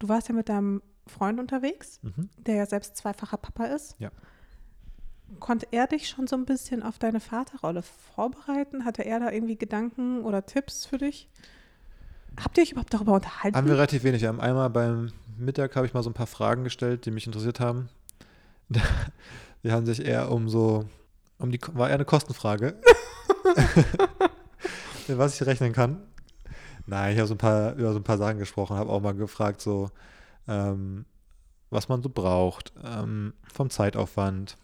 du 0.00 0.08
warst 0.08 0.28
ja 0.28 0.34
mit 0.34 0.48
deinem 0.48 0.82
Freund 1.06 1.38
unterwegs, 1.38 2.00
Mhm. 2.02 2.28
der 2.38 2.56
ja 2.56 2.66
selbst 2.66 2.96
zweifacher 2.96 3.36
Papa 3.36 3.66
ist. 3.66 3.94
Ja. 3.98 4.10
Konnte 5.38 5.66
er 5.70 5.86
dich 5.86 6.08
schon 6.08 6.26
so 6.26 6.34
ein 6.36 6.44
bisschen 6.44 6.82
auf 6.82 6.98
deine 6.98 7.20
Vaterrolle 7.20 7.82
vorbereiten? 7.82 8.84
Hatte 8.84 9.04
er 9.04 9.20
da 9.20 9.30
irgendwie 9.30 9.56
Gedanken 9.56 10.22
oder 10.24 10.44
Tipps 10.44 10.84
für 10.86 10.98
dich? 10.98 11.28
Habt 12.42 12.56
ihr 12.58 12.62
euch 12.62 12.72
überhaupt 12.72 12.92
darüber 12.92 13.14
unterhalten? 13.14 13.56
Haben 13.56 13.66
wir 13.68 13.74
relativ 13.74 14.02
wenig. 14.02 14.22
Wir 14.22 14.28
haben 14.28 14.40
einmal 14.40 14.70
beim 14.70 15.12
Mittag 15.38 15.76
habe 15.76 15.86
ich 15.86 15.94
mal 15.94 16.02
so 16.02 16.10
ein 16.10 16.14
paar 16.14 16.26
Fragen 16.26 16.64
gestellt, 16.64 17.06
die 17.06 17.10
mich 17.12 17.26
interessiert 17.26 17.60
haben. 17.60 17.88
Die 19.62 19.72
haben 19.72 19.84
sich 19.84 20.04
eher 20.04 20.30
um 20.32 20.48
so, 20.48 20.86
um 21.38 21.50
die, 21.50 21.60
war 21.74 21.88
eher 21.88 21.96
eine 21.96 22.04
Kostenfrage. 22.06 22.76
Was 25.08 25.40
ich 25.40 25.46
rechnen 25.46 25.72
kann. 25.72 26.02
Nein, 26.86 27.12
ich 27.12 27.18
habe 27.18 27.28
so 27.28 27.34
ein 27.34 27.38
paar, 27.38 27.74
über 27.74 27.92
so 27.92 27.98
ein 27.98 28.04
paar 28.04 28.18
Sachen 28.18 28.38
gesprochen, 28.38 28.76
habe 28.76 28.90
auch 28.90 29.00
mal 29.00 29.14
gefragt, 29.14 29.60
so, 29.60 29.90
ähm, 30.48 31.04
was 31.70 31.88
man 31.88 32.02
so 32.02 32.08
braucht, 32.08 32.72
ähm, 32.84 33.32
vom 33.44 33.70
Zeitaufwand. 33.70 34.56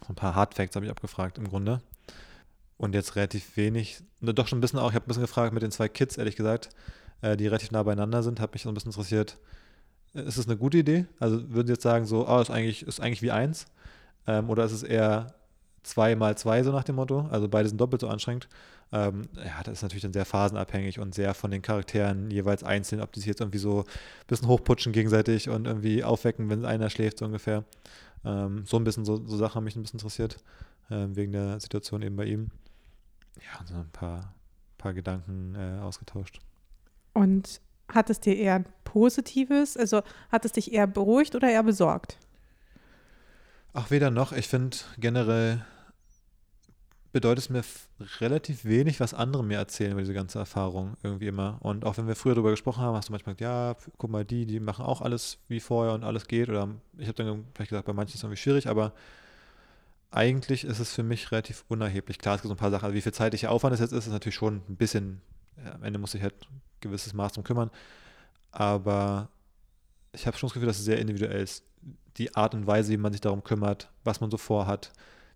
So 0.00 0.12
ein 0.12 0.16
paar 0.16 0.34
Hardfacts 0.34 0.76
habe 0.76 0.86
ich 0.86 0.90
abgefragt 0.90 1.38
im 1.38 1.48
Grunde. 1.48 1.80
Und 2.76 2.94
jetzt 2.94 3.16
relativ 3.16 3.56
wenig, 3.56 4.02
ne, 4.20 4.34
doch 4.34 4.48
schon 4.48 4.58
ein 4.58 4.60
bisschen 4.60 4.78
auch, 4.78 4.90
ich 4.90 4.94
habe 4.94 5.06
ein 5.06 5.08
bisschen 5.08 5.22
gefragt 5.22 5.54
mit 5.54 5.62
den 5.62 5.70
zwei 5.70 5.88
Kids, 5.88 6.18
ehrlich 6.18 6.36
gesagt, 6.36 6.70
äh, 7.20 7.36
die 7.36 7.46
relativ 7.46 7.70
nah 7.70 7.82
beieinander 7.82 8.22
sind, 8.22 8.40
hat 8.40 8.52
mich 8.52 8.62
so 8.62 8.68
ein 8.68 8.74
bisschen 8.74 8.90
interessiert. 8.90 9.38
Ist 10.14 10.36
es 10.36 10.46
eine 10.46 10.56
gute 10.56 10.78
Idee? 10.78 11.06
Also 11.20 11.50
würden 11.50 11.68
Sie 11.68 11.72
jetzt 11.72 11.82
sagen, 11.82 12.04
so, 12.04 12.28
oh, 12.28 12.40
ist 12.40 12.50
eigentlich, 12.50 12.86
ist 12.86 13.00
eigentlich 13.00 13.22
wie 13.22 13.30
eins? 13.30 13.66
Ähm, 14.26 14.50
oder 14.50 14.64
ist 14.64 14.72
es 14.72 14.82
eher 14.82 15.34
zwei 15.82 16.14
mal 16.16 16.36
zwei, 16.36 16.62
so 16.62 16.72
nach 16.72 16.84
dem 16.84 16.96
Motto? 16.96 17.28
Also 17.30 17.48
beide 17.48 17.68
sind 17.68 17.80
doppelt 17.80 18.00
so 18.02 18.08
anstrengend. 18.08 18.48
Ähm, 18.92 19.22
ja, 19.34 19.62
das 19.64 19.78
ist 19.78 19.82
natürlich 19.82 20.02
dann 20.02 20.12
sehr 20.12 20.26
phasenabhängig 20.26 20.98
und 20.98 21.14
sehr 21.14 21.32
von 21.32 21.50
den 21.50 21.62
Charakteren 21.62 22.30
jeweils 22.30 22.62
einzeln, 22.62 23.00
ob 23.00 23.12
die 23.12 23.20
sich 23.20 23.26
jetzt 23.26 23.40
irgendwie 23.40 23.58
so 23.58 23.80
ein 23.80 24.26
bisschen 24.26 24.48
hochputschen 24.48 24.92
gegenseitig 24.92 25.48
und 25.48 25.66
irgendwie 25.66 26.04
aufwecken, 26.04 26.50
wenn 26.50 26.66
einer 26.66 26.90
schläft, 26.90 27.18
so 27.18 27.24
ungefähr. 27.24 27.64
Ähm, 28.24 28.64
so 28.66 28.76
ein 28.76 28.84
bisschen, 28.84 29.04
so, 29.04 29.16
so 29.26 29.36
Sachen 29.38 29.56
haben 29.56 29.64
mich 29.64 29.76
ein 29.76 29.82
bisschen 29.82 29.98
interessiert, 29.98 30.36
ähm, 30.90 31.16
wegen 31.16 31.32
der 31.32 31.58
Situation 31.58 32.02
eben 32.02 32.16
bei 32.16 32.26
ihm. 32.26 32.50
Ja, 33.40 33.60
und 33.60 33.68
so 33.68 33.74
ein 33.74 33.90
paar, 33.90 34.34
paar 34.76 34.92
Gedanken 34.92 35.54
äh, 35.54 35.80
ausgetauscht. 35.80 36.40
Und 37.14 37.62
hat 37.88 38.10
es 38.10 38.20
dir 38.20 38.36
eher 38.36 38.64
positives, 38.84 39.76
also 39.76 40.02
hat 40.30 40.44
es 40.44 40.52
dich 40.52 40.72
eher 40.72 40.86
beruhigt 40.86 41.34
oder 41.34 41.50
eher 41.50 41.62
besorgt? 41.62 42.18
Ach, 43.72 43.90
weder 43.90 44.10
noch. 44.10 44.32
Ich 44.32 44.48
finde 44.48 44.76
generell 44.98 45.64
bedeutet 47.12 47.44
es 47.44 47.50
mir 47.50 47.62
relativ 48.20 48.64
wenig, 48.64 48.98
was 48.98 49.12
andere 49.12 49.44
mir 49.44 49.58
erzählen 49.58 49.92
über 49.92 50.00
diese 50.00 50.14
ganze 50.14 50.38
Erfahrung 50.38 50.96
irgendwie 51.02 51.28
immer. 51.28 51.58
Und 51.60 51.84
auch 51.84 51.98
wenn 51.98 52.08
wir 52.08 52.16
früher 52.16 52.34
darüber 52.34 52.50
gesprochen 52.50 52.82
haben, 52.82 52.96
hast 52.96 53.10
du 53.10 53.12
manchmal 53.12 53.34
gesagt, 53.34 53.40
ja, 53.86 53.92
guck 53.98 54.10
mal, 54.10 54.24
die, 54.24 54.46
die 54.46 54.60
machen 54.60 54.84
auch 54.84 55.02
alles 55.02 55.38
wie 55.48 55.60
vorher 55.60 55.94
und 55.94 56.04
alles 56.04 56.26
geht. 56.26 56.48
Oder 56.48 56.68
ich 56.96 57.08
habe 57.08 57.22
dann 57.22 57.44
vielleicht 57.54 57.70
gesagt, 57.70 57.86
bei 57.86 57.92
manchen 57.92 58.14
ist 58.14 58.16
es 58.16 58.22
irgendwie 58.22 58.40
schwierig, 58.40 58.66
aber 58.66 58.94
eigentlich 60.10 60.64
ist 60.64 60.78
es 60.78 60.94
für 60.94 61.02
mich 61.02 61.30
relativ 61.32 61.64
unerheblich. 61.68 62.18
Klar, 62.18 62.36
es 62.36 62.42
gibt 62.42 62.48
so 62.48 62.54
ein 62.54 62.58
paar 62.58 62.70
Sachen, 62.70 62.84
also 62.86 62.96
wie 62.96 63.02
viel 63.02 63.12
zeitlicher 63.12 63.50
Aufwand 63.50 63.74
es 63.74 63.80
jetzt 63.80 63.92
ist, 63.92 64.06
ist 64.06 64.12
natürlich 64.12 64.34
schon 64.34 64.62
ein 64.68 64.76
bisschen, 64.76 65.20
ja, 65.62 65.74
am 65.74 65.82
Ende 65.82 65.98
muss 65.98 66.14
ich 66.14 66.22
halt 66.22 66.34
ein 66.50 66.62
gewisses 66.80 67.12
Maß 67.12 67.34
drum 67.34 67.44
kümmern. 67.44 67.70
Aber 68.52 69.28
ich 70.12 70.26
habe 70.26 70.36
schon 70.36 70.48
das 70.48 70.54
Gefühl, 70.54 70.66
dass 70.66 70.78
es 70.78 70.84
sehr 70.84 70.98
individuell 70.98 71.42
ist. 71.42 71.64
Die 72.16 72.34
Art 72.34 72.54
und 72.54 72.66
Weise, 72.66 72.92
wie 72.92 72.98
man 72.98 73.12
sich 73.12 73.20
darum 73.20 73.44
kümmert, 73.44 73.90
was 74.04 74.20
man 74.20 74.30
so 74.30 74.36
vorhat, 74.36 74.92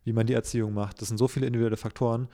wie 0.07 0.13
man 0.13 0.27
die 0.27 0.35
Erziehung 0.35 0.73
macht. 0.73 1.03
Das 1.03 1.09
sind 1.09 1.19
so 1.19 1.27
viele 1.27 1.47
individuelle 1.47 1.77
Faktoren, 1.77 2.29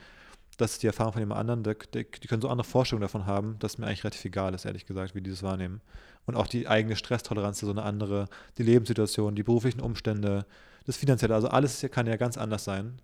dass 0.57 0.77
die 0.77 0.85
Erfahrung 0.85 1.13
von 1.13 1.21
dem 1.21 1.31
anderen, 1.31 1.63
die, 1.63 1.73
die, 1.93 2.27
können 2.27 2.41
so 2.41 2.47
andere 2.47 2.67
Vorstellungen 2.67 3.01
davon 3.01 3.25
haben, 3.25 3.57
dass 3.57 3.79
mir 3.79 3.87
eigentlich 3.87 4.03
relativ 4.03 4.23
egal 4.25 4.53
ist, 4.53 4.65
ehrlich 4.65 4.85
gesagt, 4.85 5.15
wie 5.15 5.21
die 5.21 5.31
das 5.31 5.41
wahrnehmen. 5.41 5.81
Und 6.27 6.35
auch 6.35 6.45
die 6.45 6.67
eigene 6.67 6.95
Stresstoleranz 6.95 7.57
ist 7.57 7.65
so 7.65 7.71
eine 7.71 7.81
andere, 7.81 8.27
die 8.59 8.63
Lebenssituation, 8.63 9.35
die 9.35 9.41
beruflichen 9.41 9.81
Umstände, 9.81 10.45
das 10.85 10.97
Finanzielle, 10.97 11.33
also 11.33 11.47
alles 11.47 11.83
kann 11.91 12.05
ja 12.05 12.15
ganz 12.15 12.37
anders 12.37 12.63
sein. 12.63 12.99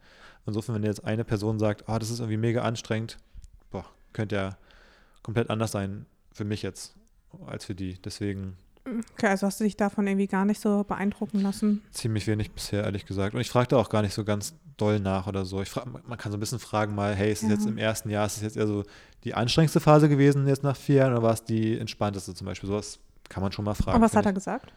Insofern, 0.45 0.75
wenn 0.75 0.84
jetzt 0.84 1.03
eine 1.03 1.23
Person 1.23 1.58
sagt, 1.58 1.86
oh, 1.88 1.97
das 1.97 2.12
ist 2.12 2.19
irgendwie 2.19 2.38
mega 2.38 2.62
anstrengend, 2.62 3.17
boah, 3.71 3.86
könnte 4.13 4.36
ja 4.36 4.58
komplett 5.23 5.49
anders 5.49 5.71
sein 5.71 6.05
für 6.32 6.45
mich 6.45 6.62
jetzt 6.62 6.95
als 7.47 7.65
für 7.65 7.73
die. 7.73 7.99
Deswegen 8.03 8.55
Okay, 9.13 9.28
also 9.28 9.47
hast 9.47 9.60
du 9.60 9.63
dich 9.63 9.78
davon 9.78 10.08
irgendwie 10.08 10.28
gar 10.28 10.45
nicht 10.45 10.60
so 10.62 10.84
beeindrucken 10.84 11.39
lassen? 11.41 11.82
ziemlich 11.91 12.28
wenig 12.28 12.52
bisher, 12.52 12.84
ehrlich 12.84 13.06
gesagt. 13.06 13.36
Und 13.36 13.41
ich 13.41 13.49
fragte 13.49 13.78
auch 13.78 13.89
gar 13.89 14.02
nicht 14.02 14.13
so 14.13 14.23
ganz 14.23 14.54
doll 14.78 14.99
nach 14.99 15.28
oder 15.28 15.45
so. 15.45 15.62
Ich 15.62 15.69
frag, 15.69 15.86
man 16.08 16.17
kann 16.17 16.32
so 16.32 16.38
ein 16.38 16.39
bisschen 16.39 16.60
fragen 16.60 16.95
mal, 16.95 17.13
hey, 17.15 17.32
ist 17.32 17.43
es 17.43 17.49
Ja. 17.49 17.56
jetzt 17.56 17.65
im 17.67 17.78
ersten 17.78 18.10
Jahr, 18.10 18.25
ist 18.25 18.38
es 18.38 18.43
jetzt 18.43 18.58
eher 18.58 18.67
so 18.67 18.84
die 19.23 19.34
anstrengendste 19.34 19.80
Phase 19.80 20.08
gewesen 20.10 20.47
jetzt 20.47 20.63
nach 20.63 20.78
vier 20.78 20.95
Jahren 20.97 21.12
oder 21.13 21.23
war 21.23 21.34
es 21.34 21.43
die 21.43 21.78
entspannteste 21.78 22.34
zum 22.34 22.45
Beispiel? 22.45 22.67
Sowas 22.69 22.99
kann 23.28 23.43
man 23.43 23.52
schon 23.52 23.65
mal 23.65 23.73
fragen. 23.75 23.97
Und 23.97 24.02
was 24.04 24.15
hat 24.15 24.25
er 24.25 24.34
gesagt? 24.34 24.67
ich. 24.67 24.73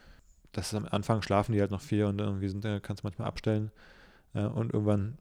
Das 0.52 0.66
ist 0.72 0.74
am 0.74 0.86
Anfang 0.90 1.22
schlafen 1.22 1.52
die 1.52 1.60
halt 1.60 1.70
noch 1.70 1.80
viel 1.80 2.04
und 2.04 2.20
irgendwie 2.20 2.48
sind, 2.48 2.64
äh, 2.64 2.80
kannst 2.82 3.02
du 3.02 3.06
manchmal 3.06 3.28
abstellen. 3.28 3.70
Äh, 4.34 4.44
und 4.44 4.72
irgendwann 4.74 5.16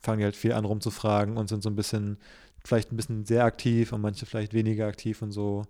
fangen 0.00 0.18
die 0.18 0.24
halt 0.24 0.34
viel 0.34 0.52
an 0.54 0.64
rumzufragen 0.64 1.36
und 1.36 1.48
sind 1.48 1.62
so 1.62 1.70
ein 1.70 1.76
bisschen, 1.76 2.16
vielleicht 2.64 2.90
ein 2.90 2.96
bisschen 2.96 3.24
sehr 3.24 3.44
aktiv 3.44 3.92
und 3.92 4.00
manche 4.00 4.26
vielleicht 4.26 4.54
weniger 4.54 4.86
aktiv 4.86 5.22
und 5.22 5.30
so. 5.30 5.62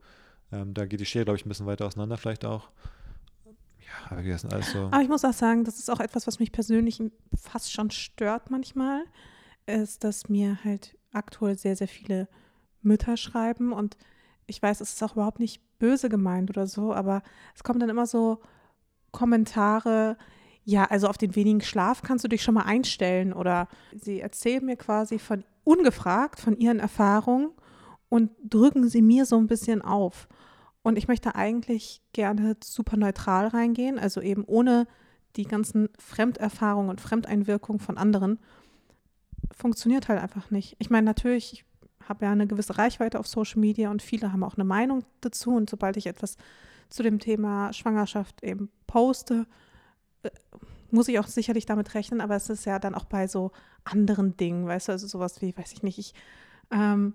Ähm, 0.52 0.74
da 0.74 0.86
geht 0.86 1.00
die 1.00 1.06
Schere, 1.06 1.24
glaube 1.24 1.38
ich, 1.38 1.46
ein 1.46 1.48
bisschen 1.48 1.66
weiter 1.66 1.86
auseinander 1.86 2.16
vielleicht 2.16 2.44
auch. 2.44 2.68
Ja, 3.46 4.10
aber 4.10 4.22
das 4.22 4.42
sind 4.42 4.52
alles 4.52 4.72
so. 4.72 4.84
Aber 4.84 5.00
ich 5.00 5.08
muss 5.08 5.24
auch 5.24 5.32
sagen, 5.32 5.64
das 5.64 5.78
ist 5.78 5.90
auch 5.90 6.00
etwas, 6.00 6.26
was 6.26 6.38
mich 6.38 6.52
persönlich 6.52 7.02
fast 7.34 7.72
schon 7.72 7.90
stört 7.90 8.50
manchmal, 8.50 9.04
ist, 9.66 10.04
dass 10.04 10.28
mir 10.28 10.58
halt 10.64 10.96
aktuell 11.12 11.58
sehr, 11.58 11.76
sehr 11.76 11.88
viele 11.88 12.28
Mütter 12.82 13.16
schreiben 13.16 13.72
und 13.72 13.96
ich 14.46 14.60
weiß, 14.60 14.80
es 14.80 14.94
ist 14.94 15.02
auch 15.02 15.12
überhaupt 15.12 15.38
nicht 15.38 15.62
böse 15.78 16.08
gemeint 16.08 16.50
oder 16.50 16.66
so, 16.66 16.92
aber 16.92 17.22
es 17.54 17.62
kommen 17.62 17.80
dann 17.80 17.88
immer 17.88 18.06
so 18.06 18.40
Kommentare, 19.12 20.16
ja, 20.64 20.84
also 20.84 21.08
auf 21.08 21.18
den 21.18 21.34
wenigen 21.36 21.60
Schlaf 21.60 22.02
kannst 22.02 22.24
du 22.24 22.28
dich 22.28 22.42
schon 22.42 22.54
mal 22.54 22.64
einstellen 22.64 23.32
oder 23.32 23.68
sie 23.94 24.20
erzählen 24.20 24.64
mir 24.64 24.76
quasi 24.76 25.18
von 25.18 25.44
ungefragt 25.64 26.40
von 26.40 26.56
ihren 26.56 26.80
Erfahrungen 26.80 27.50
und 28.12 28.30
drücken 28.44 28.90
sie 28.90 29.00
mir 29.00 29.24
so 29.24 29.38
ein 29.38 29.46
bisschen 29.46 29.80
auf. 29.80 30.28
Und 30.82 30.98
ich 30.98 31.08
möchte 31.08 31.34
eigentlich 31.34 32.02
gerne 32.12 32.58
super 32.62 32.98
neutral 32.98 33.46
reingehen, 33.46 33.98
also 33.98 34.20
eben 34.20 34.44
ohne 34.44 34.86
die 35.36 35.44
ganzen 35.44 35.88
Fremderfahrungen 35.98 36.90
und 36.90 37.00
Fremdeinwirkungen 37.00 37.80
von 37.80 37.96
anderen. 37.96 38.38
Funktioniert 39.56 40.08
halt 40.08 40.20
einfach 40.20 40.50
nicht. 40.50 40.76
Ich 40.78 40.90
meine, 40.90 41.06
natürlich, 41.06 41.54
ich 41.54 41.64
habe 42.06 42.26
ja 42.26 42.32
eine 42.32 42.46
gewisse 42.46 42.76
Reichweite 42.76 43.18
auf 43.18 43.26
Social 43.26 43.60
Media 43.60 43.90
und 43.90 44.02
viele 44.02 44.30
haben 44.30 44.44
auch 44.44 44.56
eine 44.56 44.64
Meinung 44.64 45.06
dazu. 45.22 45.54
Und 45.54 45.70
sobald 45.70 45.96
ich 45.96 46.06
etwas 46.06 46.36
zu 46.90 47.02
dem 47.02 47.18
Thema 47.18 47.72
Schwangerschaft 47.72 48.44
eben 48.44 48.68
poste, 48.86 49.46
äh, 50.22 50.28
muss 50.90 51.08
ich 51.08 51.18
auch 51.18 51.28
sicherlich 51.28 51.64
damit 51.64 51.94
rechnen, 51.94 52.20
aber 52.20 52.36
es 52.36 52.50
ist 52.50 52.66
ja 52.66 52.78
dann 52.78 52.94
auch 52.94 53.06
bei 53.06 53.26
so 53.26 53.52
anderen 53.84 54.36
Dingen, 54.36 54.66
weißt 54.66 54.88
du, 54.88 54.92
also 54.92 55.06
sowas 55.06 55.40
wie, 55.40 55.56
weiß 55.56 55.72
ich 55.72 55.82
nicht, 55.82 55.98
ich 55.98 56.12
ähm, 56.70 57.14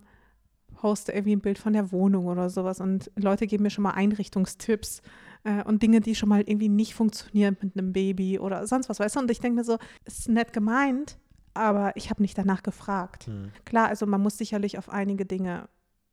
poste 0.78 1.12
irgendwie 1.12 1.36
ein 1.36 1.42
Bild 1.42 1.58
von 1.58 1.74
der 1.74 1.92
Wohnung 1.92 2.28
oder 2.28 2.50
sowas 2.50 2.80
und 2.80 3.12
Leute 3.16 3.48
geben 3.48 3.64
mir 3.64 3.72
schon 3.72 3.84
mal 3.84 3.92
Einrichtungstipps 3.92 5.02
äh, 5.44 5.64
und 5.64 5.82
Dinge, 5.82 6.02
die 6.02 6.16
schon 6.16 6.30
mal 6.30 6.42
irgendwie 6.42 6.70
nicht 6.70 6.94
funktionieren 6.94 7.58
mit 7.62 7.78
einem 7.78 7.92
Baby 7.94 8.40
oder 8.40 8.66
sonst 8.68 8.88
was, 8.88 9.00
weißt 9.00 9.16
du? 9.16 9.20
Und 9.22 9.32
ich 9.32 9.40
denke 9.40 9.58
mir 9.58 9.64
so, 9.64 9.78
ist 10.06 10.30
nett 10.30 10.54
gemeint, 10.54 11.18
aber 11.56 11.96
ich 11.96 12.12
habe 12.12 12.22
nicht 12.22 12.38
danach 12.38 12.62
gefragt. 12.62 13.26
Hm. 13.26 13.52
Klar, 13.66 13.88
also 13.88 14.06
man 14.06 14.22
muss 14.22 14.38
sicherlich 14.38 14.78
auf 14.78 14.90
einige 14.90 15.26
Dinge 15.26 15.68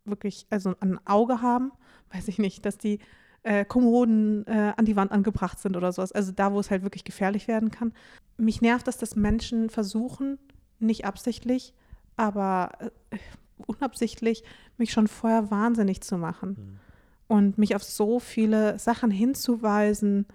wirklich, 0.06 0.46
also 0.48 0.74
ein 0.80 0.98
Auge 1.06 1.42
haben, 1.42 1.72
weiß 2.12 2.28
ich 2.28 2.38
nicht, 2.38 2.64
dass 2.64 2.78
die 2.78 3.00
äh, 3.42 3.66
Kommoden 3.66 4.46
äh, 4.46 4.72
an 4.76 4.86
die 4.86 4.96
Wand 4.96 5.12
angebracht 5.12 5.60
sind 5.60 5.76
oder 5.76 5.92
sowas. 5.92 6.12
Also 6.12 6.32
da, 6.32 6.52
wo 6.52 6.60
es 6.60 6.70
halt 6.70 6.82
wirklich 6.82 7.04
gefährlich 7.04 7.48
werden 7.48 7.70
kann. 7.70 7.92
Mich 8.38 8.62
nervt 8.62 8.86
das, 8.88 8.96
dass 8.96 9.14
Menschen 9.14 9.68
versuchen, 9.68 10.38
nicht 10.78 11.04
absichtlich, 11.04 11.74
aber 12.16 12.72
äh, 13.10 13.18
unabsichtlich, 13.58 14.44
mich 14.76 14.92
schon 14.92 15.08
vorher 15.08 15.50
wahnsinnig 15.50 16.00
zu 16.00 16.18
machen. 16.18 16.56
Hm. 16.56 16.78
und 17.26 17.58
mich 17.58 17.74
auf 17.74 17.82
so 17.82 18.20
viele 18.20 18.78
Sachen 18.78 19.10
hinzuweisen, 19.10 20.26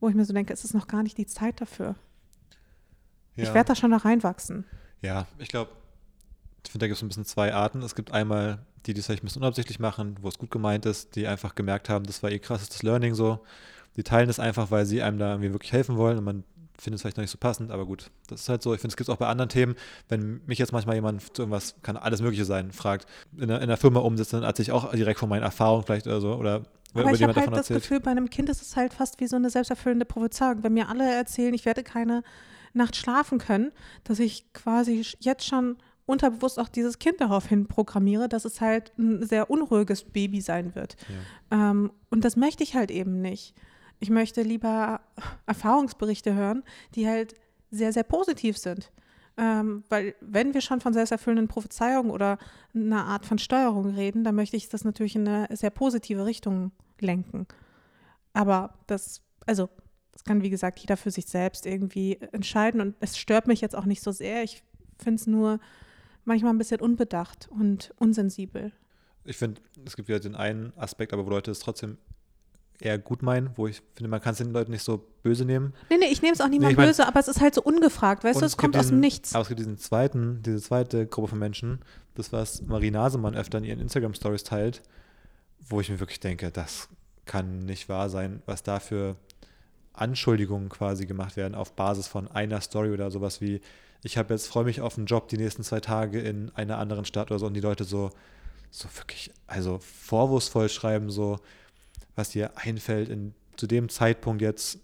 wo 0.00 0.08
ich 0.08 0.14
mir 0.14 0.24
so 0.24 0.32
denke, 0.32 0.52
es 0.52 0.64
ist 0.64 0.74
noch 0.74 0.86
gar 0.86 1.02
nicht 1.02 1.18
die 1.18 1.26
Zeit 1.26 1.60
dafür. 1.60 1.96
Ja. 3.36 3.44
Ich 3.44 3.54
werde 3.54 3.68
da 3.68 3.74
schon 3.74 3.90
noch 3.90 4.04
reinwachsen. 4.04 4.64
Ja, 5.02 5.26
ich 5.38 5.48
glaube, 5.48 5.70
ich 6.64 6.70
finde, 6.70 6.84
da 6.84 6.88
gibt 6.88 6.96
es 6.96 7.02
ein 7.02 7.08
bisschen 7.08 7.24
zwei 7.24 7.54
Arten. 7.54 7.82
Es 7.82 7.94
gibt 7.94 8.12
einmal 8.12 8.64
die, 8.86 8.94
die 8.94 9.00
es 9.00 9.06
vielleicht 9.06 9.22
ein 9.22 9.26
bisschen 9.26 9.42
unabsichtlich 9.42 9.78
machen, 9.78 10.16
wo 10.20 10.28
es 10.28 10.38
gut 10.38 10.50
gemeint 10.50 10.86
ist, 10.86 11.16
die 11.16 11.26
einfach 11.26 11.54
gemerkt 11.54 11.88
haben, 11.88 12.04
das 12.04 12.22
war 12.22 12.30
ihr 12.30 12.38
krassestes 12.38 12.82
Learning 12.82 13.14
so. 13.14 13.40
Die 13.96 14.02
teilen 14.02 14.30
es 14.30 14.38
einfach, 14.38 14.70
weil 14.70 14.86
sie 14.86 15.02
einem 15.02 15.18
da 15.18 15.32
irgendwie 15.32 15.52
wirklich 15.52 15.72
helfen 15.72 15.96
wollen 15.96 16.18
und 16.18 16.24
man 16.24 16.44
findet 16.80 16.96
es 16.96 17.02
vielleicht 17.02 17.16
noch 17.16 17.22
nicht 17.22 17.30
so 17.30 17.38
passend, 17.38 17.70
aber 17.70 17.86
gut, 17.86 18.10
das 18.28 18.42
ist 18.42 18.48
halt 18.48 18.62
so. 18.62 18.74
Ich 18.74 18.80
finde, 18.80 18.92
es 18.92 18.96
gibt 18.96 19.10
auch 19.10 19.16
bei 19.16 19.26
anderen 19.26 19.48
Themen, 19.48 19.74
wenn 20.08 20.40
mich 20.46 20.58
jetzt 20.58 20.72
manchmal 20.72 20.96
jemand 20.96 21.22
zu 21.36 21.42
irgendwas, 21.42 21.74
kann 21.82 21.96
alles 21.96 22.22
Mögliche 22.22 22.44
sein, 22.44 22.72
fragt, 22.72 23.06
in 23.36 23.48
der, 23.48 23.60
in 23.60 23.68
der 23.68 23.76
Firma 23.76 24.00
umsetzt, 24.00 24.32
dann 24.32 24.42
erzähle 24.42 24.64
ich 24.64 24.72
auch 24.72 24.90
direkt 24.92 25.20
von 25.20 25.28
meinen 25.28 25.42
Erfahrungen 25.42 25.84
vielleicht 25.84 26.06
oder 26.06 26.20
so 26.20 26.34
oder 26.34 26.62
aber 26.92 27.12
ich 27.12 27.22
habe 27.22 27.34
halt 27.34 27.52
das 27.52 27.58
erzählt. 27.58 27.82
Gefühl, 27.82 28.00
bei 28.00 28.10
einem 28.10 28.30
Kind 28.30 28.48
ist 28.48 28.62
es 28.62 28.76
halt 28.76 28.92
fast 28.92 29.20
wie 29.20 29.26
so 29.26 29.36
eine 29.36 29.50
selbsterfüllende 29.50 30.04
Prophezeiung. 30.04 30.64
Wenn 30.64 30.74
mir 30.74 30.88
alle 30.88 31.08
erzählen, 31.08 31.54
ich 31.54 31.64
werde 31.64 31.84
keine 31.84 32.22
Nacht 32.72 32.96
schlafen 32.96 33.38
können, 33.38 33.70
dass 34.04 34.18
ich 34.18 34.52
quasi 34.52 35.04
jetzt 35.20 35.46
schon 35.46 35.76
unterbewusst 36.06 36.58
auch 36.58 36.68
dieses 36.68 36.98
Kind 36.98 37.20
darauf 37.20 37.46
hin 37.46 37.66
programmiere, 37.66 38.28
dass 38.28 38.44
es 38.44 38.60
halt 38.60 38.92
ein 38.98 39.24
sehr 39.24 39.50
unruhiges 39.50 40.02
Baby 40.02 40.40
sein 40.40 40.74
wird. 40.74 40.96
Ja. 41.50 41.70
Ähm, 41.70 41.92
und 42.10 42.24
das 42.24 42.36
möchte 42.36 42.64
ich 42.64 42.74
halt 42.74 42.90
eben 42.90 43.20
nicht. 43.20 43.54
Ich 44.00 44.10
möchte 44.10 44.42
lieber 44.42 45.00
Erfahrungsberichte 45.46 46.34
hören, 46.34 46.64
die 46.94 47.06
halt 47.06 47.34
sehr, 47.70 47.92
sehr 47.92 48.02
positiv 48.02 48.58
sind. 48.58 48.90
Ähm, 49.36 49.84
weil 49.88 50.14
wenn 50.20 50.54
wir 50.54 50.60
schon 50.60 50.80
von 50.80 50.92
selbsterfüllenden 50.92 51.48
Prophezeiungen 51.48 52.10
oder 52.10 52.38
einer 52.74 53.06
Art 53.06 53.26
von 53.26 53.38
Steuerung 53.38 53.94
reden, 53.94 54.24
dann 54.24 54.34
möchte 54.34 54.56
ich 54.56 54.68
das 54.68 54.84
natürlich 54.84 55.16
in 55.16 55.28
eine 55.28 55.56
sehr 55.56 55.70
positive 55.70 56.26
Richtung 56.26 56.72
lenken. 56.98 57.46
Aber 58.32 58.74
das, 58.86 59.22
also, 59.46 59.68
das 60.12 60.24
kann, 60.24 60.42
wie 60.42 60.50
gesagt, 60.50 60.78
jeder 60.80 60.96
für 60.96 61.10
sich 61.10 61.26
selbst 61.26 61.64
irgendwie 61.64 62.18
entscheiden 62.32 62.80
und 62.80 62.96
es 63.00 63.16
stört 63.16 63.46
mich 63.46 63.60
jetzt 63.60 63.76
auch 63.76 63.86
nicht 63.86 64.02
so 64.02 64.12
sehr. 64.12 64.42
Ich 64.42 64.62
finde 64.98 65.20
es 65.20 65.26
nur 65.26 65.60
manchmal 66.24 66.52
ein 66.52 66.58
bisschen 66.58 66.80
unbedacht 66.80 67.48
und 67.50 67.94
unsensibel. 67.96 68.72
Ich 69.24 69.36
finde, 69.36 69.60
es 69.84 69.96
gibt 69.96 70.08
wieder 70.08 70.20
den 70.20 70.34
einen 70.34 70.72
Aspekt, 70.76 71.12
aber 71.12 71.24
wo 71.24 71.30
Leute 71.30 71.50
es 71.50 71.60
trotzdem 71.60 71.98
eher 72.80 72.98
gut 72.98 73.22
meinen, 73.22 73.50
wo 73.56 73.66
ich 73.66 73.82
finde, 73.94 74.08
man 74.08 74.20
kann 74.20 74.32
es 74.32 74.38
den 74.38 74.52
Leuten 74.52 74.70
nicht 74.70 74.82
so 74.82 75.04
böse 75.22 75.44
nehmen. 75.44 75.74
Nee, 75.90 75.98
nee, 75.98 76.06
ich 76.06 76.22
nehme 76.22 76.34
es 76.34 76.40
auch 76.40 76.48
niemand 76.48 76.68
nee, 76.68 76.72
ich 76.72 76.76
mein, 76.76 76.88
böse, 76.88 77.06
aber 77.06 77.20
es 77.20 77.28
ist 77.28 77.40
halt 77.40 77.54
so 77.54 77.62
ungefragt, 77.62 78.24
weißt 78.24 78.40
du, 78.40 78.44
es 78.44 78.56
kommt 78.56 78.74
diesen, 78.74 78.80
aus 78.80 78.88
dem 78.88 79.00
Nichts. 79.00 79.34
Aber 79.34 79.42
es 79.42 79.48
gibt 79.48 79.60
diesen 79.60 79.78
zweiten, 79.78 80.42
diese 80.42 80.60
zweite 80.60 81.06
Gruppe 81.06 81.28
von 81.28 81.38
Menschen, 81.38 81.80
das 82.14 82.32
was 82.32 82.62
Marie 82.62 82.90
Nasemann 82.90 83.34
öfter 83.34 83.58
in 83.58 83.64
ihren 83.64 83.80
Instagram-Stories 83.80 84.44
teilt, 84.44 84.82
wo 85.68 85.80
ich 85.80 85.90
mir 85.90 86.00
wirklich 86.00 86.20
denke, 86.20 86.50
das 86.50 86.88
kann 87.26 87.60
nicht 87.60 87.88
wahr 87.88 88.08
sein, 88.08 88.42
was 88.46 88.62
da 88.62 88.80
für 88.80 89.16
Anschuldigungen 89.92 90.68
quasi 90.68 91.06
gemacht 91.06 91.36
werden 91.36 91.54
auf 91.54 91.72
Basis 91.72 92.06
von 92.08 92.28
einer 92.28 92.60
Story 92.60 92.90
oder 92.90 93.10
sowas 93.10 93.40
wie, 93.40 93.60
ich 94.02 94.16
habe 94.16 94.32
jetzt, 94.32 94.48
freue 94.48 94.64
mich 94.64 94.80
auf 94.80 94.96
einen 94.96 95.06
Job 95.06 95.28
die 95.28 95.36
nächsten 95.36 95.62
zwei 95.62 95.80
Tage 95.80 96.20
in 96.20 96.50
einer 96.54 96.78
anderen 96.78 97.04
Stadt 97.04 97.30
oder 97.30 97.38
so 97.38 97.46
und 97.46 97.54
die 97.54 97.60
Leute 97.60 97.84
so, 97.84 98.10
so 98.70 98.88
wirklich, 98.96 99.30
also 99.46 99.78
vorwurfsvoll 99.78 100.68
schreiben, 100.68 101.10
so, 101.10 101.38
was 102.16 102.30
dir 102.30 102.52
einfällt 102.56 103.08
in, 103.08 103.34
zu 103.56 103.66
dem 103.66 103.88
Zeitpunkt 103.88 104.42
jetzt, 104.42 104.80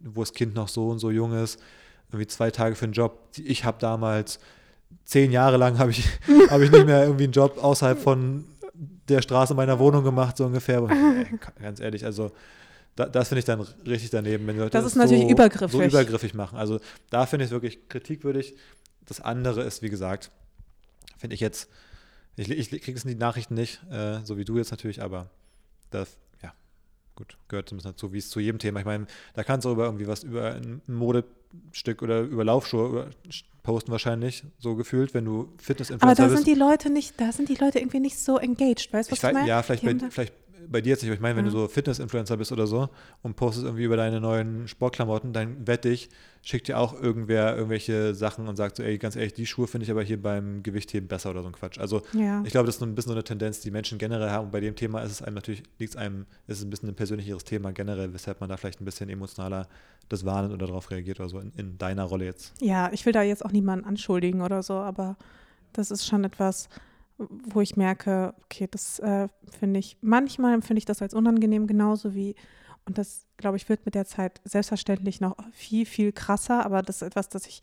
wo 0.00 0.22
das 0.22 0.32
Kind 0.32 0.54
noch 0.54 0.68
so 0.68 0.88
und 0.88 0.98
so 0.98 1.10
jung 1.10 1.32
ist, 1.32 1.60
irgendwie 2.08 2.26
zwei 2.26 2.50
Tage 2.50 2.74
für 2.74 2.84
einen 2.84 2.92
Job. 2.92 3.18
Ich 3.36 3.64
habe 3.64 3.78
damals 3.80 4.38
zehn 5.04 5.32
Jahre 5.32 5.56
lang 5.56 5.78
habe 5.78 5.90
ich, 5.90 6.04
hab 6.50 6.60
ich 6.60 6.70
nicht 6.70 6.86
mehr 6.86 7.04
irgendwie 7.04 7.24
einen 7.24 7.32
Job 7.32 7.62
außerhalb 7.62 7.98
von 7.98 8.44
der 9.08 9.22
Straße 9.22 9.54
meiner 9.54 9.78
Wohnung 9.78 10.04
gemacht, 10.04 10.36
so 10.36 10.46
ungefähr. 10.46 10.78
Aber, 10.78 10.90
ey, 10.90 11.26
ganz 11.60 11.80
ehrlich, 11.80 12.04
also 12.04 12.32
da, 12.96 13.06
das 13.06 13.28
finde 13.28 13.40
ich 13.40 13.44
dann 13.44 13.60
richtig 13.60 14.10
daneben, 14.10 14.46
wenn 14.46 14.58
Leute 14.58 14.70
das, 14.70 14.84
das 14.84 14.92
ist 14.92 14.98
natürlich 14.98 15.22
so, 15.24 15.30
übergriffig. 15.30 15.72
so 15.72 15.82
übergriffig 15.82 16.34
machen. 16.34 16.58
Also 16.58 16.80
da 17.10 17.26
finde 17.26 17.44
ich 17.44 17.48
es 17.48 17.52
wirklich 17.52 17.88
kritikwürdig. 17.88 18.54
Das 19.06 19.20
andere 19.20 19.62
ist, 19.62 19.82
wie 19.82 19.88
gesagt, 19.88 20.30
finde 21.16 21.34
ich 21.34 21.40
jetzt, 21.40 21.68
ich, 22.36 22.50
ich 22.50 22.68
kriege 22.70 22.96
es 22.96 23.04
in 23.04 23.10
die 23.10 23.16
Nachrichten 23.16 23.54
nicht, 23.54 23.82
äh, 23.90 24.20
so 24.24 24.36
wie 24.36 24.44
du 24.44 24.58
jetzt 24.58 24.70
natürlich, 24.70 25.02
aber 25.02 25.30
das, 25.90 26.16
gut, 27.22 27.38
gehört 27.48 27.68
zumindest 27.68 27.94
dazu, 27.94 28.12
wie 28.12 28.18
es 28.18 28.30
zu 28.30 28.40
jedem 28.40 28.58
Thema. 28.58 28.80
Ich 28.80 28.86
meine, 28.86 29.06
da 29.34 29.44
kannst 29.44 29.64
du 29.64 29.70
über 29.70 29.84
irgendwie 29.84 30.06
was 30.06 30.24
über 30.24 30.54
ein 30.54 30.82
Modestück 30.86 32.02
oder 32.02 32.20
über 32.22 32.44
Laufschuhe 32.44 33.10
posten 33.62 33.92
wahrscheinlich, 33.92 34.42
so 34.58 34.74
gefühlt, 34.74 35.14
wenn 35.14 35.24
du 35.24 35.52
Fitness-Influencer 35.58 36.14
bist. 36.14 36.20
Aber 36.20 36.30
da 36.30 36.36
sind 36.36 36.46
die 36.46 36.58
Leute 36.58 36.90
nicht, 36.90 37.20
da 37.20 37.30
sind 37.30 37.48
die 37.48 37.54
Leute 37.54 37.78
irgendwie 37.78 38.00
nicht 38.00 38.18
so 38.18 38.38
engaged, 38.38 38.92
weißt 38.92 39.08
du, 39.08 39.12
was 39.12 39.18
ich, 39.18 39.24
ich 39.24 39.32
meine? 39.32 39.48
Ja, 39.48 39.62
vielleicht, 39.62 39.84
bei, 39.84 40.10
vielleicht 40.10 40.34
bei 40.68 40.80
dir 40.80 40.90
jetzt 40.90 41.02
nicht, 41.02 41.10
aber 41.10 41.14
ich 41.14 41.20
meine, 41.20 41.36
wenn 41.36 41.44
ja. 41.44 41.52
du 41.52 41.58
so 41.58 41.68
Fitness-Influencer 41.68 42.36
bist 42.36 42.50
oder 42.50 42.66
so 42.66 42.88
und 43.22 43.36
postest 43.36 43.64
irgendwie 43.64 43.84
über 43.84 43.96
deine 43.96 44.20
neuen 44.20 44.66
Sportklamotten, 44.66 45.32
dann 45.32 45.66
wette 45.66 45.90
ich, 45.90 46.08
schickt 46.42 46.66
dir 46.66 46.78
auch 46.78 46.92
irgendwer 47.00 47.56
irgendwelche 47.56 48.14
Sachen 48.14 48.48
und 48.48 48.56
sagt 48.56 48.76
so, 48.76 48.82
ey, 48.82 48.98
ganz 48.98 49.14
ehrlich, 49.14 49.32
die 49.32 49.46
Schuhe 49.46 49.68
finde 49.68 49.84
ich 49.84 49.90
aber 49.90 50.02
hier 50.02 50.20
beim 50.20 50.62
Gewichtheben 50.64 51.08
besser 51.08 51.30
oder 51.30 51.42
so 51.42 51.48
ein 51.48 51.52
Quatsch. 51.52 51.78
Also 51.78 52.02
ja. 52.12 52.42
ich 52.44 52.50
glaube, 52.50 52.66
das 52.66 52.76
ist 52.76 52.82
ein 52.82 52.94
bisschen 52.96 53.10
so 53.10 53.14
eine 53.14 53.22
Tendenz, 53.22 53.60
die 53.60 53.70
Menschen 53.70 53.96
generell 53.96 54.30
haben. 54.30 54.46
Und 54.46 54.50
bei 54.50 54.60
dem 54.60 54.74
Thema 54.74 55.02
ist 55.02 55.12
es 55.12 55.22
einem 55.22 55.36
natürlich, 55.36 55.62
liegt 55.78 55.92
es 55.92 55.96
einem, 55.96 56.26
ist 56.48 56.58
es 56.58 56.64
ein 56.64 56.70
bisschen 56.70 56.88
ein 56.88 56.96
persönlicheres 56.96 57.44
Thema 57.44 57.72
generell, 57.72 58.12
weshalb 58.12 58.40
man 58.40 58.48
da 58.48 58.56
vielleicht 58.56 58.80
ein 58.80 58.84
bisschen 58.84 59.08
emotionaler 59.08 59.68
das 60.08 60.24
wahrnimmt 60.24 60.54
oder 60.54 60.66
darauf 60.66 60.90
reagiert 60.90 61.20
oder 61.20 61.28
so 61.28 61.38
in, 61.38 61.52
in 61.56 61.78
deiner 61.78 62.04
Rolle 62.04 62.24
jetzt. 62.24 62.54
Ja, 62.60 62.90
ich 62.92 63.06
will 63.06 63.12
da 63.12 63.22
jetzt 63.22 63.44
auch 63.44 63.52
niemanden 63.52 63.86
anschuldigen 63.86 64.42
oder 64.42 64.64
so, 64.64 64.74
aber 64.74 65.16
das 65.72 65.92
ist 65.92 66.06
schon 66.06 66.24
etwas, 66.24 66.68
wo 67.18 67.60
ich 67.60 67.76
merke, 67.76 68.34
okay, 68.44 68.66
das 68.68 68.98
äh, 68.98 69.28
finde 69.60 69.78
ich, 69.78 69.96
manchmal 70.00 70.54
empfinde 70.54 70.78
ich 70.78 70.84
das 70.86 71.02
als 71.02 71.14
unangenehm, 71.14 71.68
genauso 71.68 72.14
wie, 72.14 72.34
und 72.84 72.98
das, 72.98 73.26
glaube 73.36 73.56
ich, 73.56 73.68
wird 73.68 73.84
mit 73.84 73.94
der 73.94 74.06
Zeit 74.06 74.40
selbstverständlich 74.44 75.20
noch 75.20 75.36
viel, 75.52 75.86
viel 75.86 76.12
krasser, 76.12 76.64
aber 76.64 76.82
das 76.82 76.96
ist 76.96 77.02
etwas, 77.02 77.28
das 77.28 77.46
ich 77.46 77.62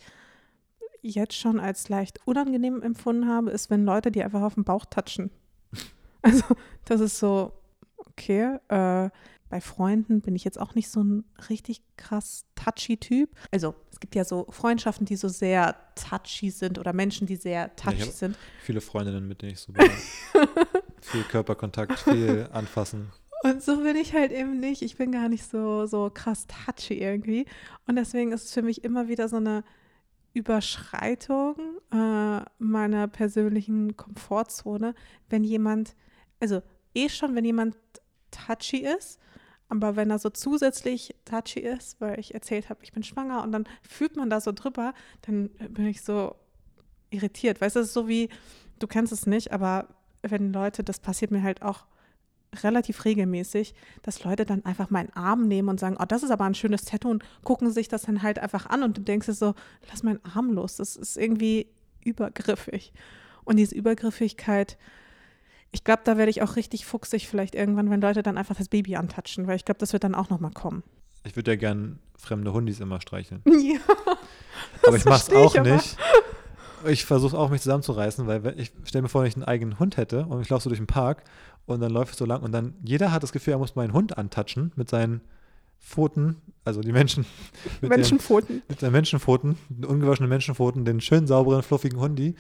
jetzt 1.02 1.36
schon 1.36 1.60
als 1.60 1.90
leicht 1.90 2.20
unangenehm 2.26 2.82
empfunden 2.82 3.28
habe, 3.28 3.52
ist, 3.52 3.70
wenn 3.70 3.86
Leute 3.86 4.12
die 4.12 4.24
einfach 4.24 4.42
auf 4.42 4.56
den 4.56 4.64
Bauch 4.64 4.86
touchen. 4.86 5.32
Also, 6.22 6.44
das 6.84 7.00
ist 7.00 7.18
so, 7.18 7.54
okay, 7.96 8.58
äh, 8.68 9.10
bei 9.50 9.62
Freunden 9.62 10.22
bin 10.22 10.36
ich 10.36 10.44
jetzt 10.44 10.60
auch 10.60 10.76
nicht 10.76 10.90
so 10.90 11.04
ein 11.04 11.26
richtig 11.50 11.82
krass 11.98 12.46
touchy 12.56 12.98
Typ. 12.98 13.30
Also 13.52 13.74
es 13.92 14.00
gibt 14.00 14.16
ja 14.16 14.24
so 14.24 14.46
Freundschaften, 14.52 15.06
die 15.06 15.16
so 15.16 15.28
sehr 15.28 15.76
touchy 15.96 16.52
sind 16.52 16.78
oder 16.78 16.94
Menschen, 16.94 17.26
die 17.26 17.36
sehr 17.36 17.76
touchy 17.76 18.00
ja, 18.00 18.06
sind. 18.06 18.38
Viele 18.62 18.80
Freundinnen, 18.80 19.28
mit 19.28 19.42
denen 19.42 19.54
ich 19.54 19.60
so 19.60 19.74
bin. 19.74 19.90
viel 21.02 21.24
Körperkontakt, 21.24 22.00
viel 22.00 22.48
anfassen. 22.52 23.12
Und 23.44 23.64
so 23.64 23.78
bin 23.78 23.96
ich 23.96 24.14
halt 24.14 24.32
eben 24.32 24.60
nicht. 24.60 24.82
Ich 24.82 24.98
bin 24.98 25.12
gar 25.12 25.30
nicht 25.30 25.46
so, 25.46 25.86
so 25.86 26.12
krass 26.14 26.46
touchy 26.48 26.96
irgendwie. 26.96 27.46
Und 27.88 27.96
deswegen 27.96 28.32
ist 28.32 28.46
es 28.46 28.54
für 28.54 28.62
mich 28.62 28.84
immer 28.84 29.08
wieder 29.08 29.30
so 29.30 29.38
eine 29.38 29.64
Überschreitung 30.34 31.56
äh, 31.92 32.42
meiner 32.60 33.08
persönlichen 33.08 33.96
Komfortzone, 33.96 34.94
wenn 35.30 35.44
jemand, 35.44 35.96
also 36.40 36.62
eh 36.94 37.10
schon, 37.10 37.36
wenn 37.36 37.46
jemand 37.46 37.78
touchy 38.32 38.86
ist 38.86 39.20
aber 39.70 39.96
wenn 39.96 40.10
er 40.10 40.18
so 40.18 40.32
zusätzlich 40.32 41.16
touchy 41.26 41.60
ist, 41.60 42.02
weil 42.02 42.20
ich 42.20 42.34
erzählt 42.34 42.70
habe, 42.70 42.84
ich 42.84 42.92
bin 42.92 43.04
schwanger 43.04 43.44
und 43.44 43.52
dann 43.52 43.66
fühlt 43.88 44.18
man 44.18 44.30
da 44.30 44.42
so 44.42 44.52
drüber, 44.52 44.94
dann 45.22 45.50
bin 45.70 45.86
ich 45.86 46.02
so 46.02 46.36
irritiert. 47.12 47.62
Weißt 47.62 47.76
du, 47.76 47.80
es 47.80 47.88
ist 47.88 47.94
so 47.94 48.08
wie, 48.08 48.30
du 48.80 48.88
kennst 48.88 49.14
es 49.14 49.28
nicht, 49.28 49.54
aber 49.54 49.88
wenn 50.24 50.52
Leute, 50.52 50.84
das 50.84 51.00
passiert 51.00 51.30
mir 51.30 51.44
halt 51.44 51.62
auch 51.62 51.86
relativ 52.64 53.06
regelmäßig, 53.06 53.74
dass 54.02 54.24
Leute 54.24 54.46
dann 54.46 54.66
einfach 54.66 54.90
meinen 54.90 55.12
Arm 55.14 55.48
nehmen 55.48 55.70
und 55.70 55.80
sagen, 55.80 55.98
oh, 56.00 56.06
das 56.08 56.24
ist 56.24 56.32
aber 56.32 56.46
ein 56.46 56.56
schönes 56.56 56.84
Tattoo 56.84 57.10
und 57.10 57.24
gucken 57.44 57.72
sich 57.72 57.88
das 57.88 58.04
dann 58.04 58.24
halt 58.24 58.40
einfach 58.40 58.66
an 58.66 58.84
und 58.84 58.98
du 58.98 59.02
denkst 59.02 59.28
dir 59.28 59.34
so, 59.34 59.54
lass 59.90 60.04
meinen 60.04 60.20
Arm 60.24 60.52
los. 60.52 60.78
Das 60.78 60.96
ist 60.96 61.18
irgendwie 61.18 61.68
übergriffig. 62.04 62.94
Und 63.44 63.58
diese 63.58 63.76
Übergriffigkeit, 63.76 64.78
ich 65.72 65.84
glaube, 65.84 66.02
da 66.04 66.18
werde 66.18 66.30
ich 66.32 66.42
auch 66.42 66.56
richtig 66.56 66.86
fuchsig 66.86 67.28
vielleicht 67.28 67.56
irgendwann, 67.56 67.90
wenn 67.90 68.02
Leute 68.02 68.24
dann 68.24 68.38
einfach 68.38 68.56
das 68.56 68.70
Baby 68.70 68.96
antatschen, 68.96 69.48
weil 69.48 69.56
ich 69.56 69.66
glaube, 69.66 69.80
das 69.80 69.94
wird 69.94 70.04
dann 70.04 70.16
auch 70.16 70.30
nochmal 70.30 70.52
kommen. 70.52 70.84
Ich 71.24 71.36
würde 71.36 71.52
ja 71.52 71.58
gern 71.58 72.00
fremde 72.18 72.54
Hundis 72.54 72.80
immer 72.80 73.02
streicheln. 73.02 73.42
Ja. 73.46 73.80
aber 74.88 74.98
ich 74.98 75.06
mache 75.06 75.32
es 75.32 75.36
auch 75.36 75.56
aber. 75.56 75.76
nicht. 75.76 75.98
Ich 76.88 77.06
versuche 77.06 77.38
auch, 77.38 77.50
mich 77.50 77.62
zusammenzureißen, 77.62 78.26
weil 78.26 78.58
ich 78.58 78.72
stelle 78.86 79.02
mir 79.02 79.10
vor, 79.10 79.22
wenn 79.22 79.28
ich 79.28 79.36
einen 79.36 79.44
eigenen 79.44 79.80
Hund 79.80 79.98
hätte 79.98 80.26
und 80.26 80.42
ich 80.42 80.50
laufe 80.50 80.64
so 80.64 80.70
durch 80.70 80.80
den 80.80 80.88
Park 80.88 81.24
und 81.66 81.82
dann 81.82 81.92
läuft 81.92 82.14
es 82.14 82.20
so 82.20 82.26
lang 82.26 82.42
und 82.42 82.52
dann 82.52 82.74
jeder 82.84 83.12
hat 83.12 83.24
das 83.24 83.32
Gefühl, 83.32 83.54
er 83.54 83.60
muss 83.60 83.76
meinen 83.76 83.94
Hund 83.94 84.18
antatschen 84.18 84.72
mit 84.76 84.90
seinen 84.90 85.22
Pfoten, 85.80 86.36
also 86.66 86.82
die 86.82 86.92
Menschen. 86.92 87.26
Mit 87.82 87.90
Menschenpfoten. 87.90 88.58
Den, 88.58 88.64
mit 88.68 88.82
den 88.82 88.92
Menschenpfoten, 88.92 89.58
den 89.70 89.86
ungewaschenen 89.86 90.30
Menschenpfoten, 90.30 90.84
den 90.84 91.00
schönen, 91.00 91.26
sauberen, 91.26 91.64
fluffigen 91.64 92.00
Hundi. 92.00 92.36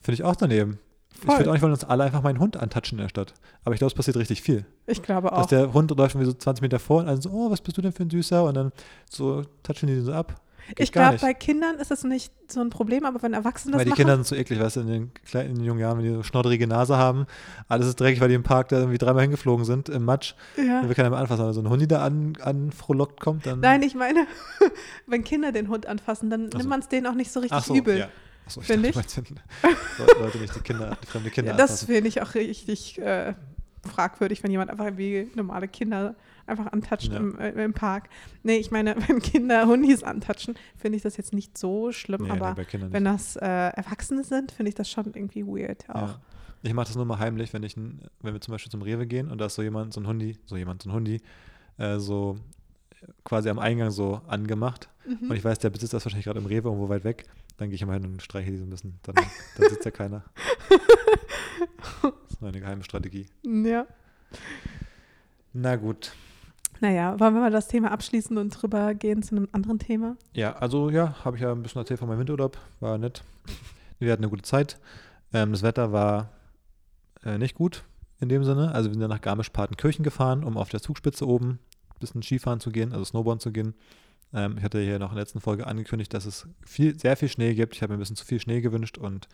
Finde 0.00 0.14
ich 0.14 0.22
auch 0.22 0.36
daneben. 0.36 0.78
Voll. 1.10 1.32
Ich 1.32 1.38
würde 1.40 1.50
auch 1.50 1.54
nicht 1.54 1.62
wollen, 1.62 1.72
dass 1.72 1.84
alle 1.84 2.04
einfach 2.04 2.22
meinen 2.22 2.38
Hund 2.38 2.56
antatschen 2.56 2.98
in 2.98 3.02
der 3.02 3.08
Stadt. 3.08 3.34
Aber 3.64 3.74
ich 3.74 3.78
glaube, 3.78 3.88
es 3.90 3.94
passiert 3.94 4.16
richtig 4.16 4.42
viel. 4.42 4.66
Ich 4.86 5.02
glaube 5.02 5.32
auch. 5.32 5.38
Dass 5.38 5.46
der 5.48 5.72
Hund 5.72 5.90
läuft 5.90 6.14
irgendwie 6.14 6.30
so 6.30 6.36
20 6.36 6.62
Meter 6.62 6.78
vor 6.78 7.00
und 7.00 7.08
also 7.08 7.28
so, 7.28 7.34
oh, 7.34 7.50
was 7.50 7.60
bist 7.60 7.76
du 7.76 7.82
denn 7.82 7.92
für 7.92 8.02
ein 8.02 8.10
Süßer? 8.10 8.44
Und 8.44 8.54
dann 8.54 8.72
so 9.10 9.42
touchen 9.62 9.86
die 9.86 10.00
so 10.00 10.12
ab. 10.12 10.40
Geht 10.68 10.80
Ich 10.80 10.92
glaube, 10.92 11.18
bei 11.20 11.32
Kindern 11.34 11.76
ist 11.76 11.90
das 11.90 12.02
nicht 12.04 12.32
so 12.50 12.60
ein 12.60 12.70
Problem, 12.70 13.04
aber 13.04 13.22
wenn 13.22 13.32
Erwachsene 13.32 13.72
das 13.72 13.78
Weil 13.78 13.84
die 13.84 13.90
machen, 13.90 13.98
Kinder 13.98 14.14
sind 14.16 14.26
so 14.26 14.34
eklig, 14.34 14.60
weißt 14.60 14.76
du, 14.76 14.80
in 14.80 14.86
den, 14.86 15.14
kleinen, 15.14 15.50
in 15.50 15.56
den 15.56 15.64
jungen 15.64 15.80
Jahren, 15.80 15.98
wenn 15.98 16.04
die 16.04 16.12
so 16.12 16.22
schnoddrige 16.22 16.66
Nase 16.66 16.96
haben, 16.96 17.26
alles 17.68 17.86
ist 17.86 18.00
dreckig, 18.00 18.20
weil 18.20 18.28
die 18.28 18.34
im 18.34 18.42
Park 18.42 18.68
da 18.68 18.78
irgendwie 18.78 18.98
dreimal 18.98 19.22
hingeflogen 19.22 19.64
sind 19.64 19.88
im 19.88 20.04
Matsch. 20.04 20.34
ja. 20.56 20.80
Dann 20.80 20.88
will 20.88 20.94
keiner 20.94 21.10
mehr 21.10 21.18
anfassen. 21.18 21.42
Aber 21.42 21.54
so 21.54 21.60
ein 21.60 21.68
Hundi 21.68 21.86
da 21.86 22.04
an, 22.04 22.34
an 22.40 22.72
frohlockt 22.72 23.20
kommt, 23.20 23.46
dann. 23.46 23.60
Nein, 23.60 23.82
ich 23.82 23.94
meine, 23.94 24.26
wenn 25.06 25.24
Kinder 25.24 25.52
den 25.52 25.68
Hund 25.68 25.86
anfassen, 25.86 26.30
dann 26.30 26.50
so. 26.50 26.58
nimmt 26.58 26.70
man 26.70 26.80
es 26.80 26.88
denen 26.88 27.06
auch 27.06 27.14
nicht 27.14 27.30
so 27.30 27.40
richtig 27.40 27.60
so, 27.60 27.74
übel. 27.74 27.98
Ja. 27.98 28.08
Ach 28.46 28.50
so, 28.50 28.60
ich 28.60 28.66
Find 28.66 28.78
dachte, 28.84 28.90
ich. 28.90 28.96
meinst, 28.96 29.16
wenn 29.16 30.22
Leute 30.22 30.38
nicht 30.38 30.54
die 30.54 30.60
Kinder, 30.60 30.96
die 31.02 31.06
fremde 31.06 31.30
Kinder 31.32 31.50
Ja, 31.52 31.56
das 31.56 31.84
finde 31.84 32.08
ich 32.08 32.22
auch 32.22 32.34
richtig 32.34 32.98
äh, 32.98 33.34
fragwürdig, 33.86 34.42
wenn 34.42 34.50
jemand 34.50 34.70
einfach 34.70 34.96
wie 34.96 35.30
normale 35.34 35.68
Kinder 35.68 36.14
einfach 36.46 36.72
antatscht 36.72 37.12
Ja. 37.12 37.18
im, 37.18 37.38
äh, 37.38 37.50
im 37.64 37.72
Park. 37.74 38.08
Nee, 38.42 38.56
ich 38.56 38.70
meine, 38.70 38.96
wenn 39.08 39.20
Kinder 39.20 39.66
Hundis 39.66 40.02
antatschen, 40.02 40.54
finde 40.76 40.96
ich 40.96 41.02
das 41.02 41.16
jetzt 41.16 41.32
nicht 41.32 41.56
so 41.58 41.92
schlimm, 41.92 42.22
Nee, 42.24 42.30
aber 42.30 42.54
nee, 42.54 42.86
wenn 42.90 43.04
das 43.04 43.36
äh, 43.36 43.44
Erwachsene 43.46 44.24
sind, 44.24 44.52
finde 44.52 44.68
ich 44.68 44.74
das 44.74 44.90
schon 44.90 45.06
irgendwie 45.06 45.46
weird 45.46 45.88
auch. 45.90 46.08
Ja. 46.08 46.20
Ich 46.62 46.72
mache 46.74 46.86
das 46.86 46.96
nur 46.96 47.04
mal 47.04 47.18
heimlich, 47.18 47.52
wenn 47.52 47.62
ich, 47.62 47.76
wenn 47.76 48.00
wir 48.22 48.40
zum 48.40 48.52
Beispiel 48.52 48.70
zum 48.72 48.82
Rewe 48.82 49.06
gehen 49.06 49.30
und 49.30 49.38
da 49.38 49.46
ist 49.46 49.54
so 49.54 49.62
jemand, 49.62 49.92
so 49.92 50.00
ein 50.00 50.06
Hundi, 50.06 50.38
so 50.46 50.56
jemand, 50.56 50.82
so 50.82 50.90
ein 50.90 50.92
Hundi, 50.94 51.20
äh, 51.78 51.98
so 51.98 52.38
quasi 53.24 53.48
am 53.50 53.58
Eingang 53.58 53.90
so 53.90 54.20
angemacht. 54.26 54.88
Mhm. 55.06 55.30
Und 55.30 55.36
ich 55.36 55.44
weiß, 55.44 55.58
der 55.60 55.70
Besitzer 55.70 55.98
ist 55.98 56.06
wahrscheinlich 56.06 56.24
gerade 56.24 56.40
im 56.40 56.46
Rewe 56.46 56.68
irgendwo 56.68 56.88
weit 56.88 57.04
weg. 57.04 57.24
Dann 57.58 57.68
gehe 57.68 57.76
ich 57.76 57.82
immer 57.82 57.92
hin 57.94 58.04
und 58.04 58.22
streiche 58.22 58.50
die 58.50 58.56
so 58.56 58.64
ein 58.64 58.70
bisschen. 58.70 58.98
Dann, 59.04 59.14
dann 59.14 59.70
sitzt 59.70 59.84
ja 59.84 59.90
keiner. 59.90 60.24
Das 62.02 62.32
ist 62.32 62.42
meine 62.42 62.60
geheime 62.60 62.84
Strategie. 62.84 63.26
Ja. 63.42 63.86
Na 65.54 65.76
gut. 65.76 66.12
Naja, 66.80 67.18
wollen 67.18 67.34
wir 67.34 67.40
mal 67.40 67.50
das 67.50 67.68
Thema 67.68 67.90
abschließen 67.90 68.36
und 68.36 68.50
drüber 68.50 68.94
gehen 68.94 69.22
zu 69.22 69.36
einem 69.36 69.48
anderen 69.52 69.78
Thema? 69.78 70.16
Ja, 70.32 70.54
also 70.56 70.90
ja, 70.90 71.14
habe 71.24 71.36
ich 71.36 71.42
ja 71.42 71.52
ein 71.52 71.62
bisschen 71.62 71.80
erzählt 71.80 71.98
von 72.00 72.08
meinem 72.08 72.18
Winterurlaub. 72.20 72.58
War 72.80 72.98
nett. 72.98 73.22
Wir 73.98 74.12
hatten 74.12 74.22
eine 74.22 74.30
gute 74.30 74.42
Zeit. 74.42 74.78
Ähm, 75.32 75.52
das 75.52 75.62
Wetter 75.62 75.92
war 75.92 76.30
äh, 77.24 77.38
nicht 77.38 77.54
gut 77.54 77.84
in 78.20 78.28
dem 78.28 78.44
Sinne. 78.44 78.72
Also 78.72 78.88
wir 78.90 78.94
sind 78.94 79.00
dann 79.00 79.10
nach 79.10 79.20
Garmisch-Partenkirchen 79.20 80.04
gefahren, 80.04 80.44
um 80.44 80.56
auf 80.56 80.68
der 80.68 80.80
Zugspitze 80.82 81.26
oben 81.26 81.58
ein 81.88 81.98
bisschen 82.00 82.22
Skifahren 82.22 82.60
zu 82.60 82.70
gehen, 82.70 82.92
also 82.92 83.04
Snowboarden 83.04 83.40
zu 83.40 83.52
gehen. 83.52 83.74
Ähm, 84.34 84.56
ich 84.58 84.64
hatte 84.64 84.80
hier 84.80 84.98
noch 84.98 85.10
in 85.10 85.16
der 85.16 85.22
letzten 85.22 85.40
Folge 85.40 85.66
angekündigt, 85.66 86.12
dass 86.12 86.26
es 86.26 86.46
viel, 86.66 86.98
sehr 86.98 87.16
viel 87.16 87.28
Schnee 87.28 87.54
gibt. 87.54 87.74
Ich 87.74 87.82
habe 87.82 87.92
mir 87.92 87.96
ein 87.96 88.00
bisschen 88.00 88.16
zu 88.16 88.24
viel 88.26 88.40
Schnee 88.40 88.60
gewünscht 88.60 88.98
und 88.98 89.28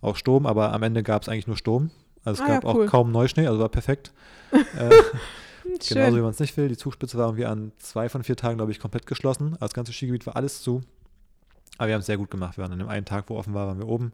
auch 0.00 0.16
Sturm, 0.16 0.46
aber 0.46 0.72
am 0.72 0.82
Ende 0.82 1.02
gab 1.02 1.22
es 1.22 1.28
eigentlich 1.28 1.46
nur 1.46 1.56
Sturm. 1.56 1.90
Also 2.24 2.42
es 2.42 2.48
Ah 2.48 2.54
ja, 2.54 2.60
gab 2.60 2.74
cool. 2.74 2.86
auch 2.86 2.90
kaum 2.90 3.12
Neuschnee, 3.12 3.46
also 3.46 3.58
war 3.60 3.68
perfekt. 3.68 4.12
äh, 4.52 4.90
Hm, 5.68 5.78
Genauso 5.88 6.16
wie 6.16 6.20
man 6.22 6.30
es 6.30 6.40
nicht 6.40 6.56
will. 6.56 6.68
Die 6.68 6.76
Zugspitze 6.76 7.18
war 7.18 7.26
irgendwie 7.26 7.46
an 7.46 7.72
zwei 7.78 8.08
von 8.08 8.24
vier 8.24 8.36
Tagen, 8.36 8.56
glaube 8.56 8.72
ich, 8.72 8.80
komplett 8.80 9.06
geschlossen. 9.06 9.52
Also 9.54 9.66
Das 9.66 9.74
ganze 9.74 9.92
Skigebiet 9.92 10.26
war 10.26 10.36
alles 10.36 10.62
zu. 10.62 10.82
Aber 11.76 11.88
wir 11.88 11.94
haben 11.94 12.00
es 12.00 12.06
sehr 12.06 12.16
gut 12.16 12.30
gemacht. 12.30 12.56
Wir 12.56 12.62
waren 12.62 12.72
an 12.72 12.78
dem 12.78 12.88
einen 12.88 13.04
Tag, 13.06 13.24
wo 13.28 13.36
offen 13.36 13.54
war, 13.54 13.66
waren 13.68 13.78
wir 13.78 13.86
oben. 13.88 14.12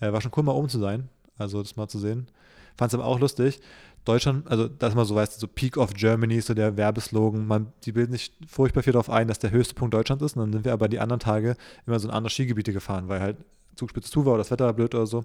Äh, 0.00 0.12
war 0.12 0.20
schon 0.20 0.32
cool, 0.36 0.42
mal 0.42 0.52
oben 0.52 0.68
zu 0.68 0.78
sein. 0.78 1.08
Also 1.38 1.62
das 1.62 1.76
mal 1.76 1.88
zu 1.88 1.98
sehen. 1.98 2.28
Fand 2.76 2.92
es 2.92 2.94
aber 2.94 3.06
auch 3.06 3.18
lustig. 3.18 3.60
Deutschland, 4.04 4.50
also 4.50 4.66
das 4.66 4.94
mal 4.94 5.04
so, 5.04 5.14
weißt 5.14 5.36
du, 5.36 5.40
so 5.40 5.46
Peak 5.46 5.76
of 5.76 5.94
Germany 5.94 6.36
ist 6.36 6.48
so 6.48 6.54
der 6.54 6.76
Werbeslogan. 6.76 7.46
Man, 7.46 7.72
die 7.84 7.92
bilden 7.92 8.12
sich 8.12 8.32
furchtbar 8.48 8.82
viel 8.82 8.92
darauf 8.92 9.08
ein, 9.10 9.28
dass 9.28 9.38
der 9.38 9.52
höchste 9.52 9.74
Punkt 9.74 9.94
Deutschlands 9.94 10.24
ist. 10.24 10.36
Und 10.36 10.42
dann 10.42 10.52
sind 10.52 10.64
wir 10.64 10.72
aber 10.72 10.88
die 10.88 10.98
anderen 10.98 11.20
Tage 11.20 11.56
immer 11.86 11.98
so 11.98 12.08
in 12.08 12.14
andere 12.14 12.30
Skigebiete 12.30 12.72
gefahren, 12.72 13.08
weil 13.08 13.20
halt 13.20 13.36
Zugspitze 13.76 14.10
zu 14.10 14.24
war 14.26 14.34
oder 14.34 14.38
das 14.42 14.50
Wetter 14.50 14.66
war 14.66 14.72
blöd 14.72 14.94
oder 14.94 15.06
so. 15.06 15.24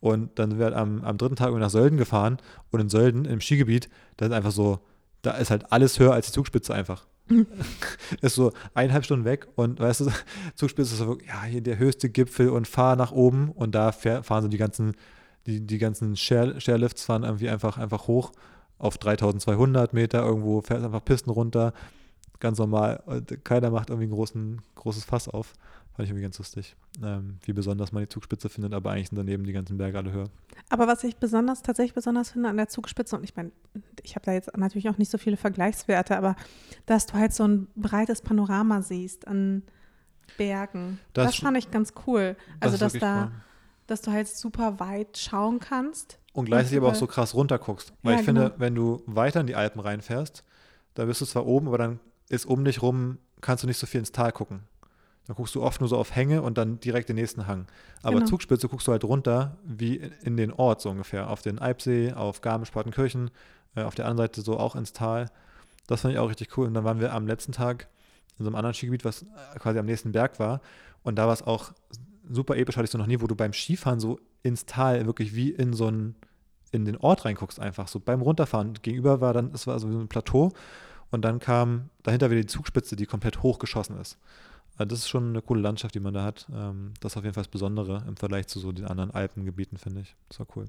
Und 0.00 0.38
dann 0.38 0.50
sind 0.50 0.58
wir 0.58 0.66
halt 0.66 0.74
am, 0.74 1.04
am 1.04 1.18
dritten 1.18 1.36
Tag 1.36 1.52
nach 1.52 1.70
Sölden 1.70 1.98
gefahren 1.98 2.38
und 2.70 2.80
in 2.80 2.88
Sölden, 2.88 3.26
im 3.26 3.40
Skigebiet, 3.40 3.88
da 4.16 4.26
ist 4.26 4.32
einfach 4.32 4.50
so, 4.50 4.80
da 5.22 5.32
ist 5.32 5.50
halt 5.50 5.70
alles 5.72 5.98
höher 5.98 6.14
als 6.14 6.26
die 6.26 6.32
Zugspitze 6.32 6.74
einfach. 6.74 7.06
ist 8.22 8.34
so 8.34 8.52
eineinhalb 8.74 9.04
Stunden 9.04 9.24
weg 9.24 9.46
und 9.54 9.78
weißt 9.78 10.00
du, 10.00 10.10
Zugspitze 10.54 10.94
ist 10.94 10.98
so, 10.98 11.18
ja, 11.26 11.44
hier 11.44 11.60
der 11.60 11.78
höchste 11.78 12.08
Gipfel 12.08 12.48
und 12.48 12.66
fahr 12.66 12.96
nach 12.96 13.12
oben 13.12 13.50
und 13.50 13.74
da 13.74 13.92
fahren 13.92 14.42
so 14.42 14.48
die 14.48 14.58
ganzen, 14.58 14.94
die, 15.46 15.64
die 15.66 15.78
ganzen 15.78 16.16
Share, 16.16 16.60
Sharelifts 16.60 17.04
fahren 17.04 17.22
irgendwie 17.22 17.50
einfach, 17.50 17.78
einfach 17.78 18.06
hoch 18.08 18.32
auf 18.78 18.96
3200 18.96 19.92
Meter 19.92 20.24
irgendwo, 20.24 20.62
fährt 20.62 20.82
einfach 20.82 21.04
Pisten 21.04 21.30
runter, 21.30 21.74
ganz 22.40 22.58
normal. 22.58 23.02
Keiner 23.44 23.70
macht 23.70 23.90
irgendwie 23.90 24.08
ein 24.08 24.12
großen, 24.12 24.62
großes 24.74 25.04
Fass 25.04 25.28
auf. 25.28 25.52
Fand 26.00 26.06
ich 26.06 26.12
irgendwie 26.12 26.22
ganz 26.22 26.38
lustig, 26.38 26.76
ähm, 27.04 27.36
wie 27.44 27.52
besonders 27.52 27.92
man 27.92 28.02
die 28.02 28.08
Zugspitze 28.08 28.48
findet, 28.48 28.72
aber 28.72 28.90
eigentlich 28.90 29.10
sind 29.10 29.18
daneben 29.18 29.44
die 29.44 29.52
ganzen 29.52 29.76
Berge 29.76 29.98
alle 29.98 30.10
höher. 30.10 30.30
Aber 30.70 30.86
was 30.86 31.04
ich 31.04 31.18
besonders, 31.18 31.60
tatsächlich 31.60 31.92
besonders 31.92 32.30
finde 32.30 32.48
an 32.48 32.56
der 32.56 32.68
Zugspitze, 32.70 33.16
und 33.16 33.22
ich 33.22 33.36
meine, 33.36 33.52
ich 34.02 34.14
habe 34.14 34.24
da 34.24 34.32
jetzt 34.32 34.56
natürlich 34.56 34.88
auch 34.88 34.96
nicht 34.96 35.10
so 35.10 35.18
viele 35.18 35.36
Vergleichswerte, 35.36 36.16
aber 36.16 36.36
dass 36.86 37.04
du 37.04 37.18
halt 37.18 37.34
so 37.34 37.46
ein 37.46 37.66
breites 37.76 38.22
Panorama 38.22 38.80
siehst 38.80 39.28
an 39.28 39.62
Bergen. 40.38 40.98
Das 41.12 41.32
Das, 41.32 41.36
fand 41.36 41.58
ich 41.58 41.70
ganz 41.70 41.92
cool. 42.06 42.34
Also, 42.60 42.76
ist 42.76 42.80
dass 42.80 42.92
da, 42.94 43.24
cool. 43.24 43.30
dass 43.86 44.00
du 44.00 44.10
halt 44.10 44.28
super 44.28 44.80
weit 44.80 45.18
schauen 45.18 45.60
kannst. 45.60 46.18
Und 46.32 46.46
gleichzeitig 46.46 46.78
aber 46.78 46.88
auch 46.88 46.94
so 46.94 47.08
krass 47.08 47.34
runterguckst. 47.34 47.92
Weil 48.02 48.14
Ja, 48.14 48.20
ich 48.20 48.24
finde, 48.24 48.44
genau. 48.44 48.54
wenn 48.56 48.74
du 48.74 49.02
weiter 49.04 49.42
in 49.42 49.48
die 49.48 49.54
Alpen 49.54 49.80
reinfährst, 49.80 50.44
da 50.94 51.04
bist 51.04 51.20
du 51.20 51.26
zwar 51.26 51.44
oben, 51.44 51.68
aber 51.68 51.76
dann 51.76 52.00
ist 52.30 52.46
um 52.46 52.64
dich 52.64 52.80
rum, 52.80 53.18
kannst 53.42 53.64
du 53.64 53.68
nicht 53.68 53.76
so 53.76 53.86
viel 53.86 54.00
ins 54.00 54.12
Tal 54.12 54.32
gucken. 54.32 54.60
Dann 55.26 55.36
guckst 55.36 55.54
du 55.54 55.62
oft 55.62 55.80
nur 55.80 55.88
so 55.88 55.96
auf 55.96 56.14
Hänge 56.14 56.42
und 56.42 56.58
dann 56.58 56.80
direkt 56.80 57.08
den 57.08 57.16
nächsten 57.16 57.46
Hang. 57.46 57.66
Aber 58.02 58.16
Genau. 58.16 58.26
Zugspitze 58.26 58.68
guckst 58.68 58.86
du 58.88 58.92
halt 58.92 59.04
runter, 59.04 59.58
wie 59.64 59.96
in- 59.96 60.36
den 60.36 60.52
Ort 60.52 60.80
so 60.80 60.90
ungefähr. 60.90 61.30
Auf 61.30 61.42
den 61.42 61.58
Alpsee, 61.58 62.12
auf 62.12 62.40
Garmisch-Partenkirchen, 62.40 63.30
äh, 63.76 63.82
auf 63.82 63.94
der 63.94 64.06
anderen 64.06 64.28
Seite 64.28 64.40
so 64.42 64.58
auch 64.58 64.74
ins 64.74 64.92
Tal. 64.92 65.30
Das 65.86 66.00
fand 66.02 66.14
ich 66.14 66.18
auch 66.20 66.28
richtig 66.28 66.56
cool. 66.58 66.66
Und 66.66 66.74
dann 66.74 66.84
waren 66.84 67.00
wir 67.00 67.12
am 67.12 67.26
letzten 67.26 67.52
Tag 67.52 67.88
in 68.38 68.44
so 68.44 68.48
einem 68.48 68.56
anderen 68.56 68.74
Skigebiet, 68.74 69.04
was 69.04 69.22
äh, 69.22 69.58
quasi 69.58 69.78
am 69.78 69.86
nächsten 69.86 70.12
Berg 70.12 70.38
war. 70.40 70.60
Und 71.02 71.16
da 71.16 71.26
war 71.26 71.34
es 71.34 71.42
auch 71.42 71.72
super 72.28 72.56
episch, 72.56 72.76
hatte 72.76 72.84
ich 72.84 72.90
so 72.90 72.98
noch 72.98 73.06
nie, 73.06 73.20
wo 73.20 73.26
du 73.26 73.34
beim 73.36 73.52
Skifahren 73.52 74.00
so 74.00 74.18
ins 74.42 74.66
Tal 74.66 75.06
wirklich 75.06 75.34
wie 75.34 75.50
in 75.50 75.72
so 75.74 75.88
ein, 75.90 76.14
in 76.72 76.84
den 76.84 76.96
Ort 76.96 77.24
reinguckst 77.24 77.60
einfach. 77.60 77.88
So 77.88 78.00
beim 78.00 78.20
Runterfahren. 78.22 78.74
Gegenüber 78.82 79.20
war 79.20 79.32
dann, 79.34 79.50
es 79.54 79.66
war 79.66 79.78
so 79.78 79.86
ein 79.88 80.08
Plateau 80.08 80.52
und 81.10 81.22
dann 81.24 81.38
kam 81.40 81.90
dahinter 82.02 82.30
wieder 82.30 82.40
die 82.40 82.46
Zugspitze, 82.46 82.96
die 82.96 83.06
komplett 83.06 83.42
hochgeschossen 83.42 83.98
ist. 84.00 84.16
Also 84.76 84.88
das 84.88 84.98
ist 85.00 85.08
schon 85.08 85.30
eine 85.30 85.42
coole 85.42 85.60
Landschaft, 85.60 85.94
die 85.94 86.00
man 86.00 86.14
da 86.14 86.24
hat. 86.24 86.46
Ähm, 86.54 86.92
Das 87.00 87.12
ist 87.12 87.16
auf 87.18 87.24
jeden 87.24 87.34
Fall 87.34 87.42
das 87.42 87.50
Besondere 87.50 88.02
im 88.08 88.16
Vergleich 88.16 88.46
zu 88.46 88.58
so 88.60 88.72
den 88.72 88.86
anderen 88.86 89.10
Alpengebieten, 89.10 89.76
finde 89.78 90.00
ich. 90.02 90.16
Das 90.28 90.38
war 90.40 90.46
cool. 90.56 90.66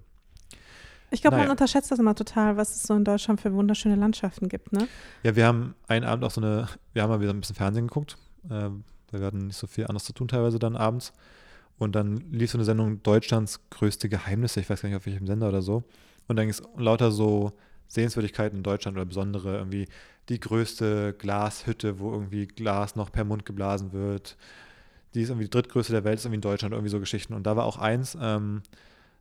Ich 1.13 1.21
glaube, 1.21 1.35
man 1.35 1.41
Naja. 1.43 1.51
unterschätzt 1.51 1.91
das 1.91 1.99
immer 1.99 2.15
total, 2.15 2.55
was 2.57 2.75
es 2.75 2.83
so 2.83 2.93
in 2.95 3.03
Deutschland 3.03 3.41
für 3.41 3.53
wunderschöne 3.53 3.95
Landschaften 3.95 4.47
gibt, 4.47 4.71
ne? 4.71 4.87
Ja, 5.23 5.35
wir 5.35 5.45
haben 5.45 5.75
einen 5.87 6.05
Abend 6.05 6.23
auch 6.23 6.31
so 6.31 6.39
eine, 6.41 6.67
wir 6.93 7.03
haben 7.03 7.09
mal 7.09 7.19
wieder 7.19 7.31
ein 7.33 7.39
bisschen 7.41 7.55
Fernsehen 7.55 7.87
geguckt, 7.87 8.17
äh, 8.45 8.49
weil 8.49 9.19
wir 9.19 9.25
hatten 9.25 9.47
nicht 9.47 9.57
so 9.57 9.67
viel 9.67 9.85
anderes 9.85 10.05
zu 10.05 10.13
tun 10.13 10.29
teilweise 10.29 10.57
dann 10.57 10.77
abends. 10.77 11.11
Und 11.77 11.95
dann 11.95 12.17
lief 12.31 12.51
so 12.51 12.57
eine 12.57 12.63
Sendung 12.65 13.01
Deutschlands 13.03 13.59
größte 13.71 14.07
Geheimnisse, 14.07 14.59
ich 14.61 14.69
weiß 14.69 14.81
gar 14.81 14.89
nicht 14.89 14.95
auf 14.97 15.05
welchem 15.05 15.27
Sender 15.27 15.49
oder 15.49 15.61
so. 15.61 15.83
Und 16.27 16.35
dann 16.37 16.45
ging 16.45 16.51
es 16.51 16.61
lauter 16.77 17.11
so 17.11 17.51
Sehenswürdigkeiten 17.91 18.57
in 18.57 18.63
Deutschland 18.63 18.97
oder 18.97 19.05
besondere, 19.05 19.57
irgendwie 19.57 19.87
die 20.29 20.39
größte 20.39 21.13
Glashütte, 21.17 21.99
wo 21.99 22.11
irgendwie 22.11 22.47
Glas 22.47 22.95
noch 22.95 23.11
per 23.11 23.25
Mund 23.25 23.45
geblasen 23.45 23.91
wird. 23.91 24.37
Die 25.13 25.21
ist 25.21 25.29
irgendwie 25.29 25.45
die 25.45 25.49
drittgrößte 25.49 25.91
der 25.91 26.05
Welt, 26.05 26.17
ist 26.17 26.25
irgendwie 26.25 26.37
in 26.37 26.41
Deutschland, 26.41 26.73
irgendwie 26.73 26.89
so 26.89 27.01
Geschichten. 27.01 27.33
Und 27.33 27.43
da 27.43 27.57
war 27.57 27.65
auch 27.65 27.77
eins, 27.77 28.17
ähm, 28.19 28.61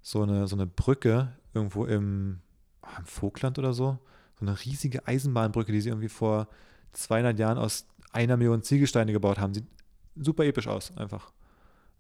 so, 0.02 0.22
eine, 0.22 0.46
so 0.46 0.54
eine 0.54 0.66
Brücke 0.66 1.32
irgendwo 1.52 1.84
im, 1.84 2.38
ah, 2.82 2.98
im 2.98 3.06
Vogtland 3.06 3.58
oder 3.58 3.72
so. 3.72 3.98
So 4.38 4.46
eine 4.46 4.56
riesige 4.64 5.06
Eisenbahnbrücke, 5.06 5.72
die 5.72 5.80
sie 5.80 5.88
irgendwie 5.88 6.08
vor 6.08 6.46
200 6.92 7.38
Jahren 7.40 7.58
aus 7.58 7.86
einer 8.12 8.36
Million 8.36 8.62
Ziegelsteine 8.62 9.12
gebaut 9.12 9.40
haben. 9.40 9.52
Sieht 9.52 9.66
super 10.14 10.44
episch 10.44 10.68
aus, 10.68 10.96
einfach. 10.96 11.32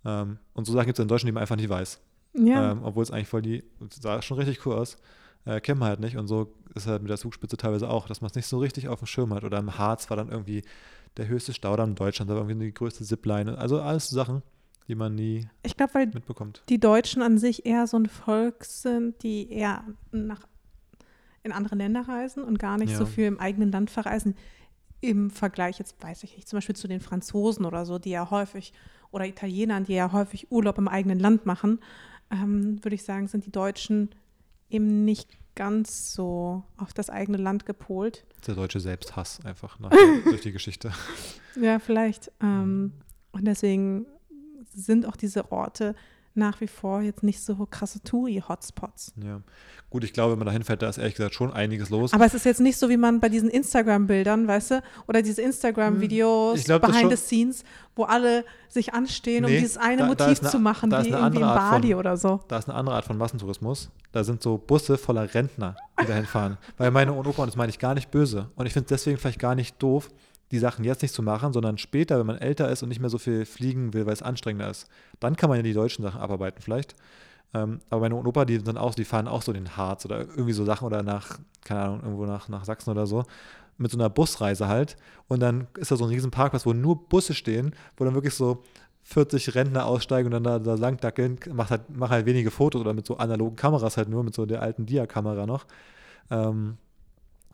Ähm, 0.04 0.38
und 0.52 0.66
so 0.66 0.72
Sachen 0.72 0.86
gibt 0.86 0.98
es 1.00 1.02
in 1.02 1.08
Deutschland, 1.08 1.30
die 1.30 1.32
man 1.32 1.42
einfach 1.42 1.56
nicht 1.56 1.68
weiß. 1.68 2.00
Ja. 2.34 2.70
Ähm, 2.70 2.84
Obwohl 2.84 3.02
es 3.02 3.10
eigentlich 3.10 3.28
voll 3.28 3.42
die, 3.42 3.64
sah 3.90 4.22
schon 4.22 4.38
richtig 4.38 4.64
cool 4.64 4.76
aus. 4.76 4.98
Äh, 5.44 5.60
kennt 5.60 5.80
man 5.80 5.88
halt 5.88 6.00
nicht. 6.00 6.16
Und 6.16 6.26
so 6.28 6.52
ist 6.74 6.86
halt 6.86 7.02
mit 7.02 7.10
der 7.10 7.18
Zugspitze 7.18 7.56
teilweise 7.56 7.88
auch, 7.88 8.06
dass 8.06 8.20
man 8.20 8.28
es 8.30 8.36
nicht 8.36 8.46
so 8.46 8.58
richtig 8.58 8.88
auf 8.88 9.00
dem 9.00 9.06
Schirm 9.06 9.32
hat. 9.34 9.44
Oder 9.44 9.58
im 9.58 9.78
Harz 9.78 10.10
war 10.10 10.16
dann 10.16 10.28
irgendwie 10.30 10.62
der 11.16 11.28
höchste 11.28 11.52
Staudamm 11.52 11.90
in 11.90 11.94
Deutschland, 11.96 12.30
da 12.30 12.34
war 12.34 12.42
irgendwie 12.42 12.66
die 12.66 12.74
größte 12.74 13.04
Zipline. 13.04 13.58
Also 13.58 13.80
alles 13.80 14.10
so 14.10 14.16
Sachen, 14.16 14.42
die 14.86 14.94
man 14.94 15.14
nie 15.14 15.48
ich 15.64 15.76
glaube, 15.76 15.94
weil 15.94 16.06
mitbekommt. 16.08 16.62
die 16.68 16.78
Deutschen 16.78 17.22
an 17.22 17.36
sich 17.38 17.66
eher 17.66 17.86
so 17.86 17.96
ein 17.96 18.06
Volk 18.06 18.64
sind, 18.64 19.20
die 19.22 19.50
eher 19.50 19.82
nach, 20.12 20.46
in 21.42 21.50
andere 21.52 21.74
Länder 21.74 22.02
reisen 22.06 22.44
und 22.44 22.58
gar 22.58 22.78
nicht 22.78 22.94
so 22.94 23.04
Ja. 23.04 23.10
viel 23.10 23.24
im 23.26 23.40
eigenen 23.40 23.72
Land 23.72 23.90
verreisen. 23.90 24.36
Im 25.00 25.30
Vergleich, 25.30 25.78
jetzt 25.78 26.00
weiß 26.02 26.22
ich 26.24 26.36
nicht, 26.36 26.46
zum 26.48 26.58
Beispiel 26.58 26.76
zu 26.76 26.86
den 26.86 27.00
Franzosen 27.00 27.64
oder 27.64 27.84
so, 27.86 27.98
die 27.98 28.10
ja 28.10 28.30
häufig, 28.30 28.72
oder 29.10 29.26
Italienern, 29.26 29.84
die 29.84 29.94
ja 29.94 30.12
häufig 30.12 30.52
Urlaub 30.52 30.78
im 30.78 30.86
eigenen 30.86 31.18
Land 31.18 31.44
machen, 31.46 31.80
ähm, 32.30 32.78
würde 32.84 32.94
ich 32.94 33.02
sagen, 33.02 33.26
sind 33.26 33.46
die 33.46 33.50
Deutschen 33.50 34.10
eben 34.70 35.04
nicht 35.04 35.28
ganz 35.54 36.14
so 36.14 36.62
auf 36.76 36.92
das 36.92 37.10
eigene 37.10 37.36
Land 37.36 37.66
gepolt. 37.66 38.24
Der 38.46 38.54
deutsche 38.54 38.80
Selbsthass 38.80 39.44
einfach 39.44 39.78
nach, 39.78 39.90
durch 40.24 40.40
die 40.40 40.52
Geschichte. 40.52 40.92
Ja, 41.60 41.78
vielleicht. 41.78 42.32
Ähm, 42.40 42.92
und 43.32 43.44
deswegen 43.46 44.06
sind 44.72 45.06
auch 45.06 45.16
diese 45.16 45.52
Orte 45.52 45.94
nach 46.40 46.60
wie 46.60 46.66
vor 46.66 47.00
jetzt 47.02 47.22
nicht 47.22 47.40
so 47.40 47.66
krasse 47.70 48.00
Touri-Hotspots. 48.02 49.12
Ja. 49.22 49.40
Gut, 49.90 50.04
ich 50.04 50.12
glaube, 50.12 50.32
wenn 50.32 50.38
man 50.38 50.46
da 50.46 50.52
hinfährt, 50.52 50.82
da 50.82 50.88
ist 50.88 50.98
ehrlich 50.98 51.14
gesagt 51.14 51.34
schon 51.34 51.52
einiges 51.52 51.90
los. 51.90 52.12
Aber 52.12 52.24
es 52.24 52.34
ist 52.34 52.44
jetzt 52.44 52.60
nicht 52.60 52.76
so, 52.78 52.88
wie 52.88 52.96
man 52.96 53.18
bei 53.20 53.28
diesen 53.28 53.50
Instagram-Bildern, 53.50 54.46
weißt 54.46 54.70
du, 54.72 54.82
oder 55.08 55.20
diese 55.22 55.42
Instagram-Videos, 55.42 56.64
Hm, 56.66 56.80
behind 56.80 57.10
the 57.10 57.16
scenes, 57.16 57.64
wo 57.96 58.04
alle 58.04 58.44
sich 58.68 58.94
anstehen, 58.94 59.44
um 59.44 59.50
Nee, 59.50 59.58
dieses 59.60 59.76
eine 59.76 59.96
da- 59.98 60.02
da 60.04 60.08
Motiv 60.08 60.26
ist 60.32 60.40
eine- 60.42 60.50
zu 60.50 60.58
machen, 60.60 60.90
da 60.90 61.04
wie 61.04 61.08
irgendwie 61.10 61.38
in 61.38 61.44
Art 61.44 61.60
von- 61.72 61.80
Bali 61.82 61.94
oder 61.94 62.16
so. 62.16 62.40
Da 62.48 62.58
ist 62.58 62.68
eine 62.68 62.78
andere 62.78 62.94
Art 62.96 63.04
von 63.04 63.16
Massentourismus. 63.18 63.90
Da 64.12 64.22
sind 64.24 64.42
so 64.42 64.58
Busse 64.58 64.96
voller 64.96 65.32
Rentner, 65.34 65.76
die 66.00 66.06
dahin 66.06 66.24
fahren. 66.26 66.56
Weil 66.76 66.90
meine 66.90 67.12
Opa, 67.12 67.42
und 67.42 67.48
das 67.48 67.56
meine 67.56 67.70
ich 67.70 67.78
gar 67.78 67.94
nicht 67.94 68.10
böse. 68.10 68.48
Und 68.56 68.66
ich 68.66 68.72
finde 68.72 68.84
es 68.84 68.88
deswegen 69.00 69.18
vielleicht 69.18 69.38
gar 69.40 69.54
nicht 69.54 69.80
doof, 69.82 70.08
die 70.50 70.58
Sachen 70.58 70.84
jetzt 70.84 71.02
nicht 71.02 71.14
zu 71.14 71.22
machen, 71.22 71.52
sondern 71.52 71.78
später, 71.78 72.18
wenn 72.18 72.26
man 72.26 72.38
älter 72.38 72.68
ist 72.70 72.82
und 72.82 72.88
nicht 72.88 73.00
mehr 73.00 73.10
so 73.10 73.18
viel 73.18 73.46
fliegen 73.46 73.94
will, 73.94 74.06
weil 74.06 74.12
es 74.12 74.22
anstrengender 74.22 74.68
ist. 74.68 74.88
Dann 75.20 75.36
kann 75.36 75.48
man 75.48 75.56
ja 75.56 75.62
die 75.62 75.72
deutschen 75.72 76.02
Sachen 76.02 76.20
abarbeiten 76.20 76.60
vielleicht. 76.60 76.96
Ähm, 77.54 77.80
aber 77.90 78.02
meine 78.02 78.16
Opa, 78.16 78.44
die 78.44 78.58
sind 78.58 78.76
auch, 78.76 78.94
die 78.94 79.04
fahren 79.04 79.28
auch 79.28 79.42
so 79.42 79.52
den 79.52 79.76
Harz 79.76 80.04
oder 80.04 80.20
irgendwie 80.20 80.52
so 80.52 80.64
Sachen 80.64 80.86
oder 80.86 81.02
nach, 81.02 81.38
keine 81.64 81.80
Ahnung, 81.82 82.00
irgendwo 82.02 82.26
nach, 82.26 82.48
nach 82.48 82.64
Sachsen 82.64 82.90
oder 82.90 83.06
so. 83.06 83.24
Mit 83.78 83.90
so 83.90 83.98
einer 83.98 84.10
Busreise 84.10 84.68
halt. 84.68 84.96
Und 85.28 85.40
dann 85.40 85.68
ist 85.76 85.90
da 85.90 85.96
so 85.96 86.04
ein 86.04 86.10
riesen 86.10 86.30
Parkplatz, 86.30 86.66
wo 86.66 86.72
nur 86.72 87.08
Busse 87.08 87.34
stehen, 87.34 87.74
wo 87.96 88.04
dann 88.04 88.14
wirklich 88.14 88.34
so 88.34 88.62
40 89.04 89.54
Rentner 89.54 89.86
aussteigen 89.86 90.26
und 90.26 90.32
dann 90.32 90.44
da, 90.44 90.58
da 90.58 90.74
langdackeln, 90.74 91.38
macht 91.52 91.70
halt, 91.70 91.88
machen 91.96 92.12
halt 92.12 92.26
wenige 92.26 92.50
Fotos 92.50 92.80
oder 92.80 92.92
mit 92.92 93.06
so 93.06 93.16
analogen 93.16 93.56
Kameras 93.56 93.96
halt 93.96 94.08
nur, 94.08 94.22
mit 94.22 94.34
so 94.34 94.46
der 94.46 94.62
alten 94.62 94.86
Dia-Kamera 94.86 95.46
noch. 95.46 95.66
Ähm, 96.30 96.76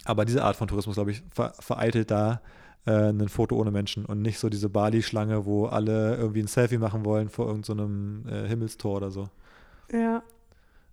aber 0.04 0.24
diese 0.24 0.42
Art 0.44 0.56
von 0.56 0.68
Tourismus, 0.68 0.96
glaube 0.96 1.12
ich, 1.12 1.22
ver 1.32 1.52
vereitelt 1.58 2.10
da 2.10 2.40
äh, 2.86 3.10
ein 3.10 3.28
Foto 3.28 3.56
ohne 3.56 3.70
Menschen 3.70 4.06
und 4.06 4.22
nicht 4.22 4.38
so 4.38 4.48
diese 4.48 4.68
Bali-Schlange, 4.68 5.44
wo 5.44 5.66
alle 5.66 6.16
irgendwie 6.16 6.40
ein 6.40 6.46
Selfie 6.46 6.78
machen 6.78 7.04
wollen 7.04 7.28
vor 7.28 7.46
irgendeinem 7.46 8.22
so 8.24 8.32
einem, 8.32 8.44
äh, 8.44 8.48
Himmelstor 8.48 8.96
oder 8.96 9.10
so. 9.10 9.28
Ja. 9.92 10.22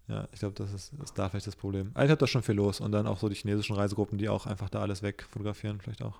Ja, 0.07 0.27
ich 0.33 0.39
glaube, 0.39 0.55
das 0.55 0.73
ist, 0.73 0.91
ist 1.01 1.17
da 1.17 1.29
vielleicht 1.29 1.47
das 1.47 1.55
Problem. 1.55 1.91
Eigentlich 1.93 2.11
hat 2.11 2.21
da 2.21 2.27
schon 2.27 2.43
viel 2.43 2.55
los 2.55 2.81
und 2.81 2.91
dann 2.91 3.07
auch 3.07 3.19
so 3.19 3.29
die 3.29 3.35
chinesischen 3.35 3.75
Reisegruppen, 3.75 4.17
die 4.17 4.27
auch 4.27 4.45
einfach 4.45 4.69
da 4.69 4.81
alles 4.81 5.01
wegfotografieren, 5.01 5.79
vielleicht 5.79 6.03
auch. 6.03 6.19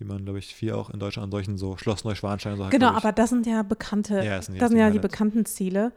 Die 0.00 0.04
man, 0.04 0.24
glaube 0.24 0.38
ich, 0.38 0.54
viel 0.54 0.72
auch 0.72 0.88
in 0.88 0.98
Deutschland 0.98 1.24
an 1.26 1.30
solchen 1.30 1.58
so 1.58 1.76
Schloss 1.76 2.04
Neuschwanstein 2.04 2.56
so 2.56 2.64
hat, 2.64 2.70
Genau, 2.70 2.90
ich. 2.90 2.96
aber 2.96 3.12
das 3.12 3.28
sind 3.30 3.46
ja 3.46 3.62
bekannte, 3.62 4.22
Ja, 4.24 4.36
das 4.38 4.46
sind 4.46 4.60
das 4.60 4.70
sind 4.70 4.78
ja 4.78 4.88
die 4.90 4.98
bekannten 4.98 5.44
Ziele. 5.44 5.92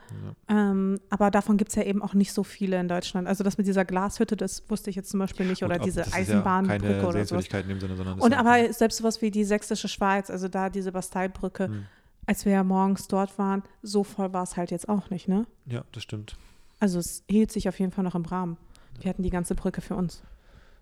Ähm, 0.49 0.99
aber 1.09 1.31
davon 1.31 1.55
gibt 1.55 1.69
es 1.69 1.75
ja 1.75 1.83
eben 1.83 2.01
auch 2.01 2.13
nicht 2.13 2.33
so 2.33 2.43
viele 2.43 2.77
in 2.79 2.89
Deutschland. 2.89 3.27
Also 3.29 3.45
das 3.45 3.57
mit 3.57 3.65
dieser 3.65 3.85
Glashütte, 3.85 4.35
das 4.35 4.69
wusste 4.69 4.89
ich 4.89 4.97
jetzt 4.97 5.09
zum 5.09 5.21
Beispiel 5.21 5.45
nicht. 5.47 5.63
Oder 5.63 5.79
diese 5.79 6.01
ist 6.01 6.11
ja 6.11 6.17
Eisenbahnbrücke 6.17 6.83
keine 6.83 7.07
oder 7.07 7.25
sowas. 7.25 7.47
In 7.47 7.67
dem 7.69 7.79
Sinne, 7.79 7.95
sondern 7.95 8.19
Und 8.19 8.31
ist 8.33 8.37
ja- 8.37 8.39
aber 8.45 8.73
selbst 8.73 8.97
sowas 8.97 9.21
wie 9.21 9.31
die 9.31 9.45
sächsische 9.45 9.87
Schweiz, 9.87 10.29
also 10.29 10.49
da 10.49 10.69
diese 10.69 10.91
Basteibrücke, 10.91 11.67
Hm. 11.69 11.85
als 12.25 12.43
wir 12.43 12.51
ja 12.51 12.63
morgens 12.65 13.07
dort 13.07 13.37
waren, 13.39 13.63
so 13.81 14.03
voll 14.03 14.33
war 14.33 14.43
es 14.43 14.57
halt 14.57 14.69
jetzt 14.71 14.89
auch 14.89 15.09
nicht, 15.11 15.29
ne? 15.29 15.45
Ja, 15.65 15.85
das 15.93 16.03
stimmt. 16.03 16.35
Also 16.81 16.99
es 16.99 17.23
hielt 17.29 17.53
sich 17.53 17.69
auf 17.69 17.79
jeden 17.79 17.93
Fall 17.93 18.03
noch 18.03 18.15
im 18.15 18.25
Rahmen. 18.25 18.57
Wir 18.99 19.09
hatten 19.09 19.23
die 19.23 19.29
ganze 19.29 19.55
Brücke 19.55 19.79
für 19.79 19.95
uns. 19.95 20.23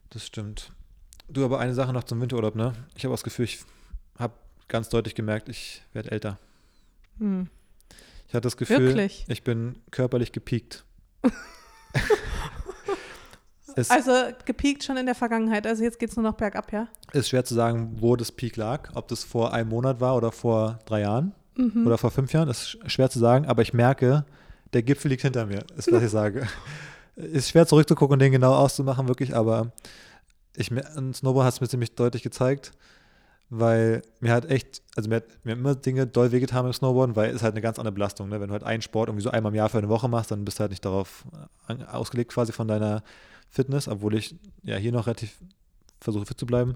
Das 0.09 0.26
stimmt. 0.26 0.72
Du, 1.32 1.45
aber 1.45 1.59
eine 1.59 1.73
Sache 1.73 1.93
noch 1.93 2.03
zum 2.03 2.19
Winterurlaub, 2.21 2.55
ne? 2.55 2.73
Ich 2.95 3.05
habe 3.05 3.13
das 3.13 3.23
Gefühl, 3.23 3.45
ich 3.45 3.59
habe 4.19 4.34
ganz 4.67 4.89
deutlich 4.89 5.15
gemerkt, 5.15 5.49
ich 5.49 5.82
werde 5.93 6.11
älter. 6.11 6.38
Hm. 7.19 7.47
Ich 8.27 8.34
hatte 8.34 8.41
das 8.47 8.57
Gefühl, 8.57 8.79
Wirklich? 8.88 9.25
ich 9.27 9.43
bin 9.43 9.75
körperlich 9.91 10.32
gepiekt. 10.32 10.84
Also 13.88 14.11
gepiekt 14.43 14.84
schon 14.84 14.97
in 14.97 15.05
der 15.05 15.15
Vergangenheit. 15.15 15.65
Also 15.65 15.82
jetzt 15.84 15.97
geht 15.97 16.09
es 16.09 16.17
nur 16.17 16.23
noch 16.23 16.34
bergab, 16.36 16.73
ja? 16.73 16.89
ist 17.13 17.29
schwer 17.29 17.45
zu 17.45 17.53
sagen, 17.53 17.95
wo 18.01 18.17
das 18.17 18.29
Peak 18.29 18.57
lag. 18.57 18.89
Ob 18.95 19.07
das 19.07 19.23
vor 19.23 19.53
einem 19.53 19.69
Monat 19.69 20.01
war 20.01 20.17
oder 20.17 20.34
vor 20.34 20.79
drei 20.86 20.99
Jahren 21.01 21.34
Mhm. 21.55 21.86
oder 21.88 21.97
vor 21.97 22.11
fünf 22.11 22.34
Jahren, 22.34 22.49
ist 22.49 22.63
sch- 22.65 22.89
schwer 22.89 23.09
zu 23.09 23.19
sagen. 23.19 23.45
Aber 23.45 23.61
ich 23.61 23.73
merke, 23.73 24.25
der 24.73 24.84
Gipfel 24.84 25.09
liegt 25.09 25.21
hinter 25.21 25.45
mir, 25.45 25.63
ist 25.77 25.89
was 25.91 26.03
ich 26.03 26.09
sage. 26.09 26.47
Ist 27.15 27.49
schwer 27.49 27.65
zurückzugucken 27.67 28.13
und 28.13 28.19
den 28.19 28.32
genau 28.32 28.53
auszumachen, 28.55 29.07
wirklich, 29.09 29.36
aber 29.36 29.71
ich, 30.56 30.72
ein 30.72 31.14
Snowboard 31.14 31.45
hat 31.45 31.54
es 31.54 31.62
mir 31.62 31.68
ziemlich 31.68 31.95
deutlich 31.95 32.24
gezeigt, 32.24 32.72
weil 33.49 34.02
mir 34.20 34.32
halt 34.32 34.49
echt, 34.49 34.82
also 34.95 35.10
mir, 35.10 35.18
hat, 35.18 35.26
mir 35.43 35.54
immer 35.54 35.76
Dinge 35.76 36.08
doll 36.08 36.32
wehgetan 36.32 36.64
beim 36.64 36.74
Snowboarden, 36.74 37.16
weil 37.16 37.34
es 37.36 37.43
halt 37.43 37.54
eine 37.54 37.62
ganz 37.62 37.80
andere 37.80 37.93
Belastung. 37.93 38.30
Ne? 38.30 38.39
Wenn 38.39 38.47
du 38.47 38.54
halt 38.54 38.64
einen 38.64 38.82
Sport 38.82 39.10
irgendwie 39.10 39.24
so 39.24 39.32
einmal 39.32 39.52
im 39.52 39.56
Jahr 39.56 39.70
für 39.70 39.78
eine 39.78 39.89
Woche 39.89 40.08
machst, 40.08 40.32
dann 40.32 40.45
bist 40.45 40.60
du 40.60 40.62
halt 40.62 40.72
nicht 40.72 40.86
darauf 40.86 41.26
äh, 41.68 41.84
ausgelegt 41.86 42.32
quasi 42.32 42.52
von 42.52 42.68
deiner 42.68 43.04
Fitness, 43.49 43.88
obwohl 43.88 44.16
ich 44.16 44.36
ja 44.64 44.78
hier 44.78 44.91
noch 44.91 45.08
relativ 45.08 45.38
versuche 45.99 46.26
fit 46.26 46.39
zu 46.39 46.45
bleiben. 46.45 46.76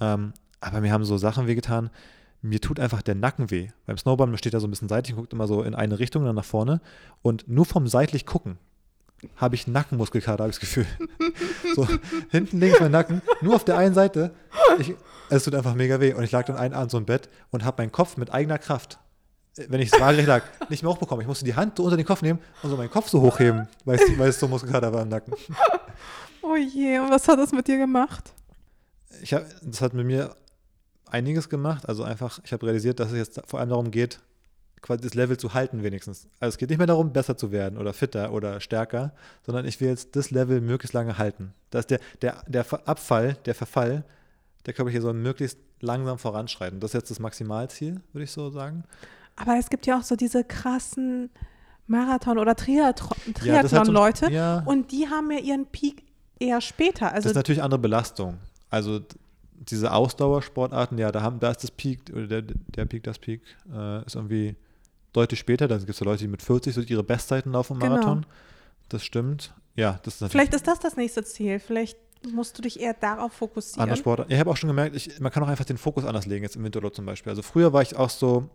Ähm, 0.00 0.32
aber 0.60 0.80
mir 0.80 0.92
haben 0.92 1.04
so 1.04 1.16
Sachen 1.16 1.46
wehgetan. 1.46 1.90
Mir 2.42 2.60
tut 2.60 2.80
einfach 2.80 3.02
der 3.02 3.14
Nacken 3.14 3.50
weh. 3.50 3.68
Beim 3.86 3.98
Snowboarden 3.98 4.36
steht 4.38 4.54
da 4.54 4.60
so 4.60 4.66
ein 4.66 4.70
bisschen 4.70 4.88
seitlich 4.88 5.14
und 5.14 5.20
guckt 5.20 5.32
immer 5.32 5.46
so 5.46 5.62
in 5.62 5.74
eine 5.74 5.98
Richtung, 5.98 6.24
dann 6.24 6.36
nach 6.36 6.44
vorne. 6.44 6.80
Und 7.22 7.48
nur 7.48 7.66
vom 7.66 7.86
seitlich 7.86 8.26
gucken 8.26 8.58
habe 9.36 9.54
ich 9.54 9.66
Nackenmuskelkater, 9.66 10.44
habe 10.44 10.50
ich 10.50 10.58
das 10.58 10.60
Gefühl. 10.60 10.86
so 11.74 11.86
hinten 12.30 12.60
links 12.60 12.80
mein 12.80 12.90
Nacken, 12.90 13.22
nur 13.40 13.54
auf 13.54 13.64
der 13.64 13.76
einen 13.76 13.94
Seite. 13.94 14.34
Ich, 14.78 14.94
es 15.28 15.44
tut 15.44 15.54
einfach 15.54 15.74
mega 15.74 16.00
weh. 16.00 16.14
Und 16.14 16.24
ich 16.24 16.32
lag 16.32 16.46
dann 16.46 16.56
einen 16.56 16.74
Abend 16.74 16.90
so 16.90 16.98
im 16.98 17.04
Bett 17.04 17.28
und 17.50 17.64
habe 17.64 17.82
meinen 17.82 17.92
Kopf 17.92 18.16
mit 18.16 18.32
eigener 18.32 18.58
Kraft, 18.58 18.98
äh, 19.56 19.66
wenn 19.68 19.80
ich 19.80 19.92
es 19.92 20.00
waagerecht 20.00 20.28
lag, 20.28 20.42
nicht 20.68 20.82
mehr 20.82 20.90
hochbekommen. 20.92 21.22
Ich 21.22 21.28
musste 21.28 21.44
die 21.44 21.54
Hand 21.54 21.76
so 21.76 21.84
unter 21.84 21.96
den 21.96 22.06
Kopf 22.06 22.22
nehmen 22.22 22.38
und 22.62 22.70
so 22.70 22.76
meinen 22.76 22.90
Kopf 22.90 23.08
so 23.08 23.20
hochheben, 23.20 23.68
weil 23.84 23.96
es, 23.96 24.18
weil 24.18 24.28
es 24.28 24.40
so 24.40 24.48
Muskelkater 24.48 24.92
war 24.92 25.02
im 25.02 25.08
Nacken. 25.08 25.34
Oh 26.42 26.56
je, 26.56 26.98
und 26.98 27.10
was 27.10 27.28
hat 27.28 27.38
das 27.38 27.52
mit 27.52 27.68
dir 27.68 27.76
gemacht? 27.76 28.32
ich 29.22 29.34
hab, 29.34 29.44
das 29.62 29.80
hat 29.80 29.94
mit 29.94 30.06
mir 30.06 30.34
einiges 31.06 31.48
gemacht. 31.48 31.88
Also 31.88 32.04
einfach, 32.04 32.40
ich 32.44 32.52
habe 32.52 32.66
realisiert, 32.66 33.00
dass 33.00 33.12
es 33.12 33.18
jetzt 33.18 33.42
vor 33.46 33.60
allem 33.60 33.70
darum 33.70 33.90
geht, 33.90 34.20
quasi 34.82 35.02
das 35.02 35.14
Level 35.14 35.36
zu 35.36 35.54
halten 35.54 35.82
wenigstens. 35.82 36.26
Also 36.40 36.54
es 36.54 36.58
geht 36.58 36.70
nicht 36.70 36.78
mehr 36.78 36.86
darum, 36.86 37.12
besser 37.12 37.36
zu 37.36 37.52
werden 37.52 37.78
oder 37.78 37.92
fitter 37.92 38.32
oder 38.32 38.60
stärker, 38.60 39.12
sondern 39.44 39.66
ich 39.66 39.80
will 39.80 39.88
jetzt 39.88 40.16
das 40.16 40.30
Level 40.30 40.60
möglichst 40.60 40.94
lange 40.94 41.18
halten. 41.18 41.52
Dass 41.70 41.86
der, 41.86 42.00
der, 42.22 42.42
der 42.46 42.64
Abfall, 42.86 43.36
der 43.44 43.54
Verfall, 43.54 44.04
der 44.66 44.78
ich 44.78 44.92
hier 44.92 45.02
soll 45.02 45.14
möglichst 45.14 45.58
langsam 45.80 46.18
voranschreiten. 46.18 46.80
Das 46.80 46.90
ist 46.90 46.94
jetzt 46.94 47.10
das 47.10 47.18
Maximalziel, 47.20 48.00
würde 48.12 48.24
ich 48.24 48.30
so 48.32 48.50
sagen. 48.50 48.84
Aber 49.36 49.56
es 49.58 49.70
gibt 49.70 49.86
ja 49.86 49.98
auch 49.98 50.02
so 50.02 50.16
diese 50.16 50.44
krassen 50.44 51.30
Marathon- 51.86 52.38
oder 52.38 52.52
Triathlon- 52.52 53.16
Ja, 53.44 53.62
das 53.62 53.70
so- 53.70 53.76
Triathlon-Leute. 53.76 54.30
ja. 54.30 54.62
Und 54.66 54.92
die 54.92 55.08
haben 55.08 55.30
ja 55.30 55.38
ihren 55.38 55.66
Peak 55.66 56.04
eher 56.38 56.60
später. 56.60 57.06
das 57.06 57.14
Also 57.14 57.28
ist 57.30 57.34
natürlich 57.36 57.62
andere 57.62 57.80
Belastung. 57.80 58.38
Also 58.70 59.00
diese 59.54 59.92
Ausdauersportarten, 59.92 60.98
ja, 60.98 61.10
da, 61.12 61.22
haben, 61.22 61.40
da 61.40 61.50
ist 61.50 61.62
das 61.64 61.70
Peak, 61.70 62.00
oder 62.12 62.26
der, 62.26 62.42
der 62.42 62.84
Peak, 62.86 63.02
das 63.02 63.18
Peak, 63.18 63.42
äh, 63.74 64.04
ist 64.04 64.14
irgendwie 64.14 64.56
deutlich 65.12 65.40
später. 65.40 65.68
Da 65.68 65.76
gibt 65.78 65.90
es 65.90 65.96
so 65.98 66.04
Leute, 66.04 66.24
die 66.24 66.28
mit 66.28 66.42
40 66.42 66.74
so 66.74 66.80
ihre 66.80 67.02
Bestzeiten 67.02 67.52
laufen 67.52 67.74
im 67.74 67.80
Genau. 67.80 67.92
Marathon. 67.94 68.26
Das 68.88 69.04
stimmt. 69.04 69.54
Ja, 69.76 70.00
das 70.02 70.20
ist 70.20 70.30
vielleicht 70.32 70.54
ist 70.54 70.66
das 70.66 70.78
das 70.80 70.96
nächste 70.96 71.24
Ziel. 71.24 71.58
Vielleicht 71.60 71.96
musst 72.32 72.58
du 72.58 72.62
dich 72.62 72.78
eher 72.80 72.92
darauf 72.94 73.32
fokussieren. 73.32 73.88
andere. 73.90 74.22
Ja, 74.28 74.34
ich 74.34 74.40
habe 74.40 74.50
auch 74.50 74.56
schon 74.56 74.68
gemerkt, 74.68 74.94
ich, 74.94 75.20
man 75.20 75.32
kann 75.32 75.42
auch 75.42 75.48
einfach 75.48 75.64
den 75.64 75.78
Fokus 75.78 76.04
anders 76.04 76.26
legen, 76.26 76.42
jetzt 76.42 76.56
im 76.56 76.64
Winterurlaub 76.64 76.94
zum 76.94 77.06
Beispiel. 77.06 77.30
Also 77.30 77.42
früher 77.42 77.72
war 77.72 77.82
ich 77.82 77.96
auch 77.96 78.10
so, 78.10 78.48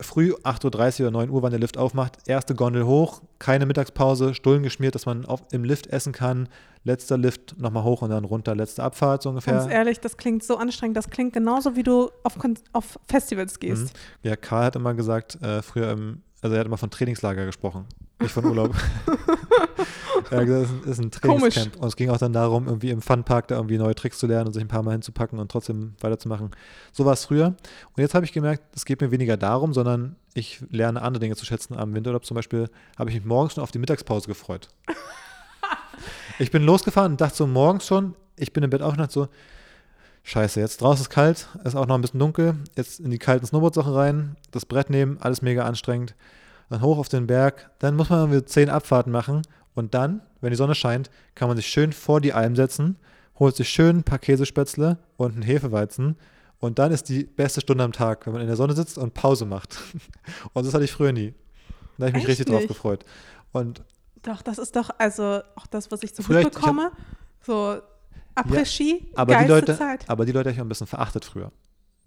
früh 0.00 0.32
8.30 0.32 1.00
Uhr 1.00 1.08
oder 1.08 1.18
9 1.18 1.30
Uhr, 1.30 1.42
wann 1.42 1.50
der 1.50 1.60
Lift 1.60 1.78
aufmacht, 1.78 2.18
erste 2.26 2.54
Gondel 2.54 2.86
hoch, 2.86 3.22
keine 3.38 3.66
Mittagspause, 3.66 4.34
Stullen 4.34 4.62
geschmiert, 4.62 4.94
dass 4.94 5.06
man 5.06 5.24
auf, 5.24 5.42
im 5.52 5.64
Lift 5.64 5.86
essen 5.88 6.12
kann, 6.12 6.48
letzter 6.84 7.16
Lift 7.16 7.58
nochmal 7.58 7.82
hoch 7.82 8.02
und 8.02 8.10
dann 8.10 8.24
runter, 8.24 8.54
letzte 8.54 8.82
Abfahrt 8.82 9.22
so 9.22 9.30
ungefähr. 9.30 9.54
Ganz 9.54 9.72
ehrlich, 9.72 10.00
das 10.00 10.16
klingt 10.16 10.44
so 10.44 10.56
anstrengend. 10.56 10.96
Das 10.96 11.10
klingt 11.10 11.32
genauso, 11.32 11.76
wie 11.76 11.82
du 11.82 12.10
auf, 12.22 12.36
auf 12.72 12.98
Festivals 13.08 13.58
gehst. 13.58 13.94
Mhm. 13.94 14.28
Ja, 14.28 14.36
Karl 14.36 14.64
hat 14.64 14.76
immer 14.76 14.94
gesagt, 14.94 15.42
äh, 15.42 15.62
früher 15.62 15.90
im, 15.90 16.22
also 16.42 16.54
er 16.54 16.60
hat 16.60 16.66
immer 16.66 16.78
von 16.78 16.90
Trainingslager 16.90 17.46
gesprochen, 17.46 17.86
nicht 18.24 18.32
von 18.32 18.44
Urlaub. 18.44 18.74
er 20.30 20.38
hat 20.38 20.46
gesagt, 20.46 20.70
es 20.84 20.90
ist 20.90 20.98
ein 20.98 21.10
Komisch. 21.10 21.54
Trainingscamp. 21.54 21.76
Und 21.76 21.88
es 21.88 21.96
ging 21.96 22.10
auch 22.10 22.18
dann 22.18 22.32
darum, 22.32 22.66
irgendwie 22.66 22.90
im 22.90 23.00
Funpark 23.00 23.48
da 23.48 23.56
irgendwie 23.56 23.78
neue 23.78 23.94
Tricks 23.94 24.18
zu 24.18 24.26
lernen 24.26 24.48
und 24.48 24.52
sich 24.52 24.62
ein 24.62 24.68
paar 24.68 24.82
Mal 24.82 24.92
hinzupacken 24.92 25.38
und 25.38 25.50
trotzdem 25.50 25.94
weiterzumachen. 26.00 26.50
So 26.92 27.04
war 27.04 27.12
es 27.12 27.24
früher. 27.24 27.46
Und 27.46 27.98
jetzt 27.98 28.14
habe 28.14 28.24
ich 28.24 28.32
gemerkt, 28.32 28.62
es 28.74 28.84
geht 28.84 29.00
mir 29.00 29.10
weniger 29.10 29.36
darum, 29.36 29.72
sondern 29.72 30.16
ich 30.34 30.62
lerne 30.70 31.02
andere 31.02 31.20
Dinge 31.20 31.36
zu 31.36 31.44
schätzen 31.44 31.76
am 31.76 31.94
Winterurlaub. 31.94 32.24
Zum 32.24 32.34
Beispiel 32.34 32.68
habe 32.98 33.10
ich 33.10 33.16
mich 33.16 33.24
morgens 33.24 33.54
schon 33.54 33.62
auf 33.62 33.70
die 33.70 33.78
Mittagspause 33.78 34.26
gefreut. 34.26 34.68
ich 36.38 36.50
bin 36.50 36.64
losgefahren 36.64 37.12
und 37.12 37.20
dachte 37.20 37.36
so 37.36 37.46
morgens 37.46 37.86
schon, 37.86 38.14
ich 38.36 38.52
bin 38.52 38.64
im 38.64 38.70
Bett 38.70 38.82
aufgewacht 38.82 39.12
so, 39.12 39.28
Scheiße, 40.26 40.58
jetzt 40.58 40.80
draußen 40.80 41.02
ist 41.02 41.10
kalt, 41.10 41.48
ist 41.64 41.76
auch 41.76 41.86
noch 41.86 41.96
ein 41.96 42.00
bisschen 42.00 42.18
dunkel. 42.18 42.56
Jetzt 42.76 42.98
in 42.98 43.10
die 43.10 43.18
kalten 43.18 43.44
Snowboard-Sachen 43.44 43.92
rein, 43.92 44.36
das 44.52 44.64
Brett 44.64 44.88
nehmen, 44.88 45.18
alles 45.20 45.42
mega 45.42 45.66
anstrengend. 45.66 46.14
Dann 46.70 46.80
hoch 46.82 46.98
auf 46.98 47.08
den 47.08 47.26
Berg, 47.26 47.70
dann 47.78 47.94
muss 47.96 48.10
man 48.10 48.20
irgendwie 48.20 48.44
zehn 48.44 48.68
Abfahrten 48.70 49.12
machen 49.12 49.42
und 49.74 49.94
dann, 49.94 50.22
wenn 50.40 50.50
die 50.50 50.56
Sonne 50.56 50.74
scheint, 50.74 51.10
kann 51.34 51.48
man 51.48 51.56
sich 51.56 51.66
schön 51.66 51.92
vor 51.92 52.20
die 52.20 52.32
Alm 52.32 52.56
setzen, 52.56 52.96
holt 53.38 53.54
sich 53.56 53.68
schön 53.68 53.98
ein 53.98 54.02
paar 54.04 54.18
Käsespätzle 54.18 54.98
und 55.16 55.32
einen 55.34 55.42
Hefeweizen 55.42 56.16
und 56.58 56.78
dann 56.78 56.92
ist 56.92 57.08
die 57.08 57.24
beste 57.24 57.60
Stunde 57.60 57.84
am 57.84 57.92
Tag, 57.92 58.26
wenn 58.26 58.32
man 58.32 58.42
in 58.42 58.48
der 58.48 58.56
Sonne 58.56 58.74
sitzt 58.74 58.96
und 58.98 59.12
Pause 59.14 59.44
macht. 59.44 59.76
Und 60.54 60.64
das 60.66 60.72
hatte 60.72 60.84
ich 60.84 60.92
früher 60.92 61.12
nie. 61.12 61.34
Da 61.98 62.06
habe 62.06 62.08
ich 62.10 62.14
mich 62.14 62.22
Echt 62.22 62.28
richtig 62.30 62.46
drauf 62.46 62.60
nicht? 62.60 62.68
gefreut. 62.68 63.04
Und 63.52 63.82
Doch, 64.22 64.40
das 64.40 64.56
ist 64.58 64.74
doch, 64.74 64.88
also 64.98 65.40
auch 65.56 65.66
das, 65.66 65.90
was 65.90 66.02
ich 66.02 66.12
ich- 66.12 66.18
ich 66.18 66.28
mitbekomme. 66.28 66.90
So 67.42 67.76
Après-Ski, 68.34 69.06
aber 69.14 69.36
die 69.36 69.44
Leute, 69.48 69.76
Zeit. 69.76 70.08
aber 70.08 70.24
die 70.24 70.32
Leute 70.32 70.48
habe 70.48 70.54
ich 70.54 70.60
auch 70.60 70.64
ein 70.64 70.68
bisschen 70.68 70.86
verachtet 70.86 71.24
früher. 71.24 71.52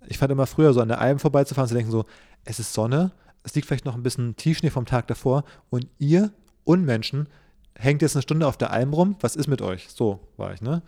Ich 0.08 0.18
fand 0.18 0.32
immer 0.32 0.48
früher 0.48 0.74
so 0.74 0.82
an 0.82 0.88
der 0.88 1.00
Alm 1.00 1.20
vorbeizufahre 1.20 1.66
und 1.66 1.70
zu 1.70 1.76
denken 1.76 1.92
so, 1.92 2.06
es 2.44 2.60
ist 2.60 2.74
Sonne, 2.74 3.12
es 3.44 3.56
liegt 3.56 3.68
vielleicht 3.68 3.86
noch 3.86 3.96
ein 3.96 4.04
bisschen 4.04 4.36
Tiefschnee 4.36 4.70
vom 4.70 4.86
Tag 4.86 5.08
davor 5.08 5.44
und 5.70 5.88
ihr 6.00 6.32
Unmenschen 6.64 7.28
hängt 7.76 8.02
jetzt 8.02 8.16
eine 8.16 8.24
Stunde 8.24 8.48
auf 8.48 8.58
der 8.58 8.72
Alm 8.72 8.94
rum, 8.94 9.16
was 9.22 9.36
ist 9.36 9.48
mit 9.48 9.62
euch? 9.62 9.88
So 9.90 10.20
war 10.38 10.54
ich, 10.54 10.62
ne? 10.62 10.82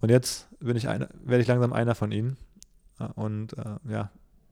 Und 0.00 0.10
jetzt 0.10 0.48
bin 0.60 0.76
ich 0.76 0.88
einer, 0.88 1.08
werde 1.24 1.42
ich 1.42 1.48
langsam 1.48 1.72
einer 1.72 1.94
von 1.94 2.10
ihnen 2.12 2.36
und 3.14 3.56
äh, 3.56 3.76
ja, 3.88 4.10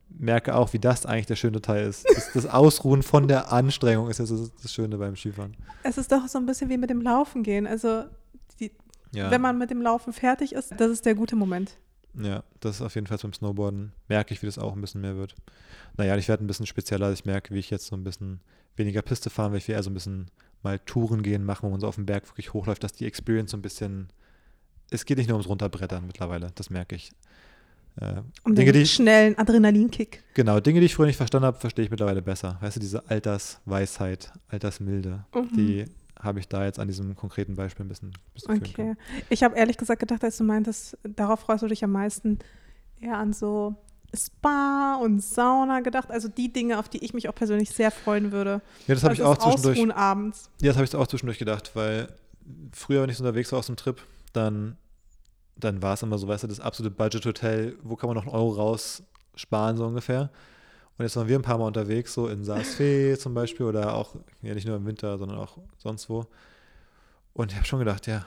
merke 0.09 0.55
auch, 0.55 0.73
wie 0.73 0.79
das 0.79 1.07
eigentlich 1.07 1.27
der 1.27 1.37
schöne 1.37 1.61
Teil 1.61 1.87
ist. 1.89 2.07
Das, 2.15 2.33
das 2.33 2.47
Ausruhen 2.47 3.03
von 3.03 3.29
der 3.29 3.53
Anstrengung 3.53 4.09
ist 4.09 4.19
jetzt 4.19 4.31
das, 4.33 4.53
das 4.63 4.73
Schöne 4.73 4.97
beim 4.99 5.17
Skifahren. 5.17 5.57
Es 5.83 5.99
ist 5.99 6.11
doch 6.11 6.27
so 6.29 6.39
ein 6.39 6.47
bisschen 6.47 6.69
wie 6.71 6.79
mit 6.79 6.91
dem 6.91 7.01
Laufen 7.01 7.43
gehen. 7.43 7.67
Also, 7.67 8.05
die, 8.59 8.73
Ja. 9.13 9.31
wenn 9.31 9.41
man 9.41 9.59
mit 9.59 9.71
dem 9.71 9.83
Laufen 9.83 10.13
fertig 10.13 10.53
ist, 10.53 10.73
das 10.79 10.91
ist 10.91 11.05
der 11.07 11.15
gute 11.15 11.37
Moment. 11.37 11.77
Ja, 12.15 12.43
das 12.61 12.77
ist 12.77 12.83
auf 12.83 12.95
jeden 12.95 13.07
Fall 13.07 13.19
beim 13.23 13.33
Snowboarden. 13.33 13.93
Merke 14.09 14.35
ich, 14.35 14.43
wie 14.43 14.47
das 14.47 14.59
auch 14.59 14.75
ein 14.75 14.81
bisschen 14.81 15.01
mehr 15.01 15.17
wird. 15.17 15.35
Naja, 15.97 16.17
ich 16.17 16.29
werde 16.29 16.45
ein 16.45 16.47
bisschen 16.49 16.67
spezieller. 16.67 17.13
Ich 17.13 17.25
merke, 17.25 17.55
wie 17.55 17.59
ich 17.59 17.71
jetzt 17.71 17.87
so 17.87 17.97
ein 17.97 18.05
bisschen 18.05 18.41
weniger 18.77 19.03
Piste 19.03 19.31
fahren, 19.31 19.53
weil 19.53 19.59
ich 19.59 19.69
will 19.69 19.75
eher 19.77 19.83
so 19.83 19.91
ein 19.91 19.95
bisschen 19.95 20.27
mal 20.63 20.79
Touren 20.81 21.23
gehen, 21.23 21.45
machen, 21.45 21.67
wo 21.67 21.71
man 21.71 21.81
so 21.81 21.87
auf 21.87 21.95
dem 21.95 22.07
Berg 22.07 22.27
wirklich 22.29 22.53
hochläuft, 22.53 22.83
dass 22.85 22.93
die 22.93 23.07
Experience 23.07 23.53
so 23.53 23.57
ein 23.57 23.63
bisschen. 23.63 24.09
Es 24.91 25.05
geht 25.05 25.19
nicht 25.19 25.29
nur 25.29 25.37
ums 25.37 25.49
Runterbrettern 25.49 26.05
mittlerweile, 26.07 26.51
das 26.57 26.69
merke 26.69 26.97
ich. 26.97 27.13
Äh, 28.01 28.23
Um 28.45 28.55
Dinge, 28.55 28.73
den 28.73 28.81
die 28.81 28.83
ich, 28.83 28.93
schnellen 28.93 29.39
Adrenalinkick. 29.39 30.23
genau, 30.35 30.59
Dinge, 30.61 30.81
die 30.81 30.87
ich 30.87 30.95
früher 30.95 31.07
nicht 31.07 31.17
verstanden 31.17 31.47
habe, 31.47 31.59
verstehe 31.61 31.85
ich 31.85 31.91
mittlerweile 31.91 32.23
besser. 32.23 32.57
Weißt 32.61 32.77
du, 32.77 32.81
diese 32.81 33.09
Altersweisheit, 33.09 34.33
Altersmilde, 34.49 35.25
Mhm. 35.35 35.57
die 35.57 35.85
habe 36.23 36.39
ich 36.39 36.49
da 36.49 36.65
jetzt 36.65 36.79
an 36.79 36.89
diesem 36.89 37.17
konkreten 37.17 37.55
Beispiel 37.55 37.85
ein 37.85 37.89
bisschen, 37.89 38.13
bisschen 38.35 38.57
fühlen 38.57 38.73
können. 38.73 38.91
Okay. 38.93 39.25
Ich 39.31 39.43
habe 39.43 39.57
ehrlich 39.57 39.79
gesagt 39.79 40.01
gedacht, 40.01 40.23
als 40.23 40.37
du 40.37 40.45
meintest, 40.45 40.99
darauf 41.03 41.41
freust 41.41 41.63
du 41.63 41.67
dich 41.67 41.83
am 41.83 41.93
meisten 41.93 42.39
eher 43.01 43.19
an 43.19 43.33
so 43.33 43.75
Spa 44.15 44.97
und 44.97 45.23
Sauna 45.23 45.81
gedacht. 45.81 46.11
Also 46.11 46.29
die 46.29 46.53
Dinge, 46.53 46.79
auf 46.79 46.89
die 46.89 47.05
ich 47.05 47.15
mich 47.15 47.29
auch 47.29 47.35
persönlich 47.35 47.71
sehr 47.71 47.91
freuen 47.91 48.33
würde. 48.33 48.61
Ja, 48.87 48.95
das 48.95 49.05
habe 49.05 49.15
ich 49.15 49.21
Also 49.21 49.33
auch 49.33 49.39
zwischendurch. 49.39 49.77
Ausruhen 49.79 49.93
abends. 49.93 50.51
Ja, 50.61 50.69
das 50.69 50.77
habe 50.77 50.85
ich 50.85 50.95
auch 50.95 51.07
zwischendurch 51.07 51.39
gedacht, 51.39 51.71
weil 51.75 52.09
früher, 52.73 53.03
wenn 53.03 53.11
ich 53.11 53.17
so 53.17 53.25
unterwegs 53.25 53.53
war 53.53 53.61
aus 53.61 53.67
dem 53.67 53.77
Trip, 53.77 54.01
dann, 54.33 54.77
dann 55.57 55.81
war 55.83 55.95
es 55.95 56.03
immer 56.03 56.19
so, 56.19 56.27
weißt 56.29 56.45
du, 56.45 56.49
das 56.49 56.61
absolute 56.61 56.95
Budget-Hotel, 56.95 57.77
wo 57.83 57.97
kann 57.97 58.09
man 58.09 58.17
noch 58.17 58.25
einen 58.25 58.35
Euro 58.35 58.51
raussparen, 58.51 59.77
so 59.77 59.87
ungefähr. 59.87 60.31
Und 61.01 61.05
jetzt 61.05 61.17
waren 61.17 61.29
wir 61.29 61.39
ein 61.39 61.43
paar 61.43 61.57
Mal 61.57 61.65
unterwegs, 61.65 62.13
so 62.13 62.29
in 62.29 62.45
Saas-Fee 62.45 63.17
zum 63.19 63.33
Beispiel 63.33 63.65
oder 63.65 63.95
auch, 63.95 64.17
ja 64.43 64.53
nicht 64.53 64.67
nur 64.67 64.77
im 64.77 64.85
Winter, 64.85 65.17
sondern 65.17 65.39
auch 65.39 65.57
sonst 65.79 66.11
wo. 66.11 66.27
Und 67.33 67.53
ich 67.53 67.57
habe 67.57 67.67
schon 67.67 67.79
gedacht, 67.79 68.07
ja, 68.07 68.27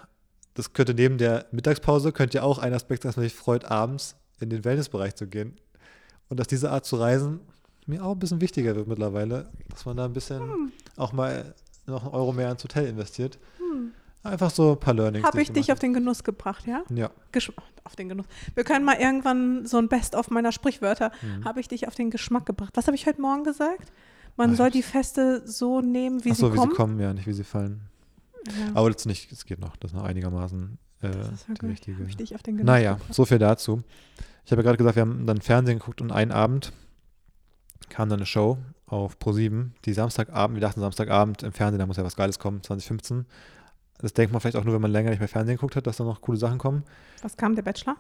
das 0.55 0.73
könnte 0.73 0.95
neben 0.95 1.19
der 1.19 1.45
Mittagspause, 1.51 2.11
könnte 2.11 2.39
ja 2.39 2.43
auch 2.43 2.57
ein 2.57 2.73
Aspekt 2.73 3.03
sein, 3.03 3.09
dass 3.09 3.17
man 3.17 3.25
sich 3.25 3.35
freut, 3.35 3.65
abends 3.65 4.15
in 4.39 4.49
den 4.49 4.65
Wellnessbereich 4.65 5.13
zu 5.13 5.27
gehen. 5.27 5.55
Und 6.29 6.39
dass 6.39 6.47
diese 6.47 6.71
Art 6.71 6.87
zu 6.87 6.95
reisen 6.95 7.41
mir 7.85 8.03
auch 8.03 8.13
ein 8.13 8.19
bisschen 8.19 8.41
wichtiger 8.41 8.75
wird 8.75 8.87
mittlerweile, 8.87 9.51
dass 9.69 9.85
man 9.85 9.95
da 9.95 10.05
ein 10.05 10.13
bisschen 10.13 10.73
auch 10.97 11.13
mal 11.13 11.53
noch 11.85 12.05
einen 12.05 12.13
Euro 12.15 12.33
mehr 12.33 12.49
ins 12.49 12.63
Hotel 12.63 12.87
investiert. 12.87 13.37
Einfach 14.23 14.49
so 14.51 14.71
ein 14.71 14.79
paar 14.79 14.93
Learnings. 14.93 15.25
Habe 15.25 15.41
ich 15.41 15.51
dich 15.51 15.71
auf 15.71 15.79
den 15.79 15.93
Genuss 15.93 16.23
gebracht, 16.23 16.65
ja? 16.65 16.83
Ja, 16.89 17.11
Gesch 17.31 17.51
auf 17.83 17.95
den 17.97 18.07
Genuss. 18.09 18.25
Wir 18.55 18.63
können 18.63 18.85
mal 18.85 18.95
irgendwann 18.95 19.65
so 19.65 19.77
ein 19.77 19.89
Best-of 19.89 20.29
meiner 20.29 20.53
Sprichwörter. 20.53 21.11
Mhm. 21.21 21.43
Habe 21.43 21.59
ich 21.59 21.67
dich 21.67 21.87
auf 21.87 21.95
den 21.95 22.09
Geschmack 22.09 22.45
gebracht. 22.45 22.71
Was 22.75 22.87
habe 22.87 22.95
ich 22.95 23.05
heute 23.05 23.21
Morgen 23.21 23.43
gesagt? 23.43 23.91
Man 24.37 24.51
Ach, 24.53 24.55
soll 24.55 24.71
die 24.71 24.81
Feste 24.81 25.45
so 25.45 25.81
nehmen, 25.81 26.23
wie 26.23 26.31
Ach 26.31 26.35
so, 26.35 26.47
sie 26.47 26.53
wie 26.53 26.57
kommen. 26.57 26.71
sie 26.71 26.75
kommen, 26.77 26.99
ja, 26.99 27.13
nicht 27.13 27.27
wie 27.27 27.33
sie 27.33 27.43
fallen. 27.43 27.81
Ja. 28.47 28.71
Aber 28.75 28.89
das 28.89 29.05
nicht, 29.05 29.31
es 29.31 29.45
geht 29.45 29.59
noch, 29.59 29.75
das 29.75 29.91
ist 29.91 29.97
noch 29.97 30.03
einigermaßen 30.05 30.77
äh, 31.01 31.09
das 31.11 31.27
ist 31.31 31.61
die 31.61 31.65
richtige. 31.67 31.97
habe 31.97 32.09
ich 32.09 32.17
dich 32.17 32.33
auf 32.35 32.41
den 32.43 32.55
Genuss 32.57 32.65
Naja, 32.67 32.93
gebracht. 32.93 33.13
so 33.13 33.25
viel 33.25 33.39
dazu. 33.39 33.83
Ich 34.45 34.51
habe 34.51 34.61
ja 34.61 34.63
gerade 34.63 34.77
gesagt, 34.77 34.95
wir 34.95 35.01
haben 35.01 35.25
dann 35.27 35.41
Fernsehen 35.41 35.79
geguckt 35.79 36.01
und 36.01 36.11
einen 36.11 36.31
Abend 36.31 36.71
kam 37.89 38.09
dann 38.09 38.19
eine 38.19 38.25
Show 38.25 38.57
auf 38.87 39.17
Pro7, 39.17 39.69
die 39.85 39.93
Samstagabend, 39.93 40.55
wir 40.55 40.61
dachten 40.61 40.79
Samstagabend 40.79 41.43
im 41.43 41.51
Fernsehen, 41.51 41.79
da 41.79 41.85
muss 41.85 41.97
ja 41.97 42.03
was 42.03 42.15
Geiles 42.15 42.39
kommen, 42.39 42.63
2015. 42.63 43.25
Das 44.03 44.11
denkt 44.11 44.33
man 44.33 44.41
vielleicht 44.41 44.57
auch 44.57 44.65
nur, 44.65 44.73
wenn 44.73 44.81
man 44.81 44.91
länger 44.91 45.11
nicht 45.11 45.19
mehr 45.19 45.29
Fernsehen 45.29 45.55
geguckt 45.55 45.77
hat, 45.77 45.87
dass 45.87 45.95
da 45.95 46.03
noch 46.03 46.19
coole 46.19 46.37
Sachen 46.37 46.57
kommen. 46.57 46.83
Was 47.21 47.37
kam, 47.37 47.55
der 47.55 47.61
Bachelor? 47.61 47.95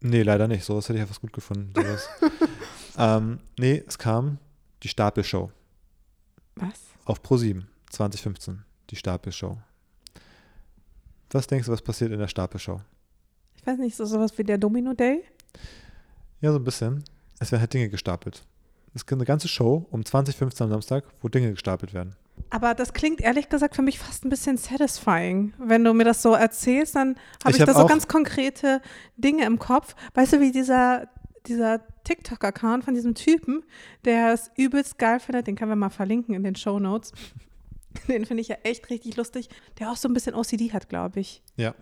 Nee, 0.00 0.22
leider 0.22 0.48
nicht. 0.48 0.64
Sowas 0.64 0.88
hätte 0.88 0.94
ich 0.94 1.02
ja 1.02 1.06
fast 1.06 1.20
gut 1.20 1.32
gefunden. 1.32 1.72
Sowas. 1.76 2.08
ähm, 2.98 3.38
nee, 3.56 3.84
es 3.86 3.98
kam 3.98 4.38
die 4.82 4.88
Stapelshow 4.88 5.52
Was? 6.56 6.80
auf 7.04 7.20
Pro7 7.20 7.62
2015. 7.90 8.64
Die 8.90 8.96
Stapelshow. 8.96 9.56
Was 11.30 11.46
denkst 11.46 11.66
du, 11.66 11.72
was 11.72 11.82
passiert 11.82 12.10
in 12.10 12.18
der 12.18 12.26
Stapelshow? 12.26 12.80
Ich 13.54 13.64
weiß 13.64 13.78
nicht, 13.78 13.94
so 13.94 14.06
sowas 14.06 14.36
wie 14.36 14.42
der 14.42 14.58
Domino 14.58 14.92
Day? 14.92 15.22
Ja, 16.40 16.50
so 16.50 16.58
ein 16.58 16.64
bisschen. 16.64 17.04
Es 17.38 17.52
werden 17.52 17.60
halt 17.60 17.72
Dinge 17.72 17.90
gestapelt. 17.90 18.44
Es 18.92 19.06
gibt 19.06 19.20
eine 19.20 19.24
ganze 19.24 19.46
Show 19.46 19.86
um 19.92 20.04
2015 20.04 20.64
am 20.64 20.70
Samstag, 20.70 21.04
wo 21.22 21.28
Dinge 21.28 21.52
gestapelt 21.52 21.94
werden. 21.94 22.16
Aber 22.50 22.74
das 22.74 22.92
klingt 22.92 23.20
ehrlich 23.20 23.48
gesagt 23.48 23.74
für 23.74 23.82
mich 23.82 23.98
fast 23.98 24.24
ein 24.24 24.28
bisschen 24.28 24.56
satisfying. 24.56 25.52
Wenn 25.58 25.84
du 25.84 25.92
mir 25.92 26.04
das 26.04 26.22
so 26.22 26.34
erzählst, 26.34 26.94
dann 26.94 27.16
habe 27.44 27.50
Ich 27.50 27.56
ich, 27.56 27.60
hab 27.60 27.68
da 27.68 27.80
so 27.80 27.86
ganz 27.86 28.06
konkrete 28.06 28.80
Dinge 29.16 29.44
im 29.44 29.58
Kopf. 29.58 29.94
Weißt 30.14 30.34
du, 30.34 30.40
wie 30.40 30.52
dieser, 30.52 31.08
dieser 31.46 31.80
TikTok-Account 32.04 32.84
von 32.84 32.94
diesem 32.94 33.14
Typen, 33.14 33.64
der 34.04 34.32
es 34.32 34.50
übelst 34.56 34.98
geil 34.98 35.20
findet, 35.20 35.46
den 35.46 35.56
können 35.56 35.70
wir 35.70 35.76
mal 35.76 35.90
verlinken 35.90 36.34
in 36.34 36.44
den 36.44 36.54
Show 36.56 36.78
Notes. 36.78 37.12
Den 38.08 38.26
finde 38.26 38.42
ich 38.42 38.48
ja 38.48 38.56
echt 38.62 38.90
richtig 38.90 39.16
lustig, 39.16 39.48
der 39.78 39.90
auch 39.90 39.96
so 39.96 40.06
ein 40.06 40.12
bisschen 40.12 40.34
OCD 40.34 40.74
hat, 40.74 40.90
glaube 40.90 41.18
ich. 41.18 41.42
Ja. 41.56 41.74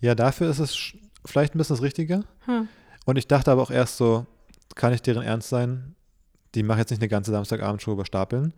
Ja, 0.00 0.16
dafür 0.16 0.50
ist 0.50 0.58
es 0.58 0.92
vielleicht 1.24 1.54
ein 1.54 1.58
bisschen 1.58 1.76
das 1.76 1.84
Richtige. 1.84 2.24
Hm. 2.46 2.68
Und 3.04 3.16
ich 3.16 3.28
dachte 3.28 3.52
aber 3.52 3.62
auch 3.62 3.70
erst 3.70 3.96
so, 3.96 4.26
kann 4.74 4.90
nicht 4.90 5.06
deren 5.06 5.22
Ernst 5.22 5.48
sein? 5.48 5.94
Die 6.54 6.62
machen 6.62 6.78
jetzt 6.78 6.90
nicht 6.90 7.00
eine 7.00 7.08
ganze 7.08 7.30
Samstagabendshow 7.30 7.92
über 7.92 8.04
Stapeln. 8.04 8.54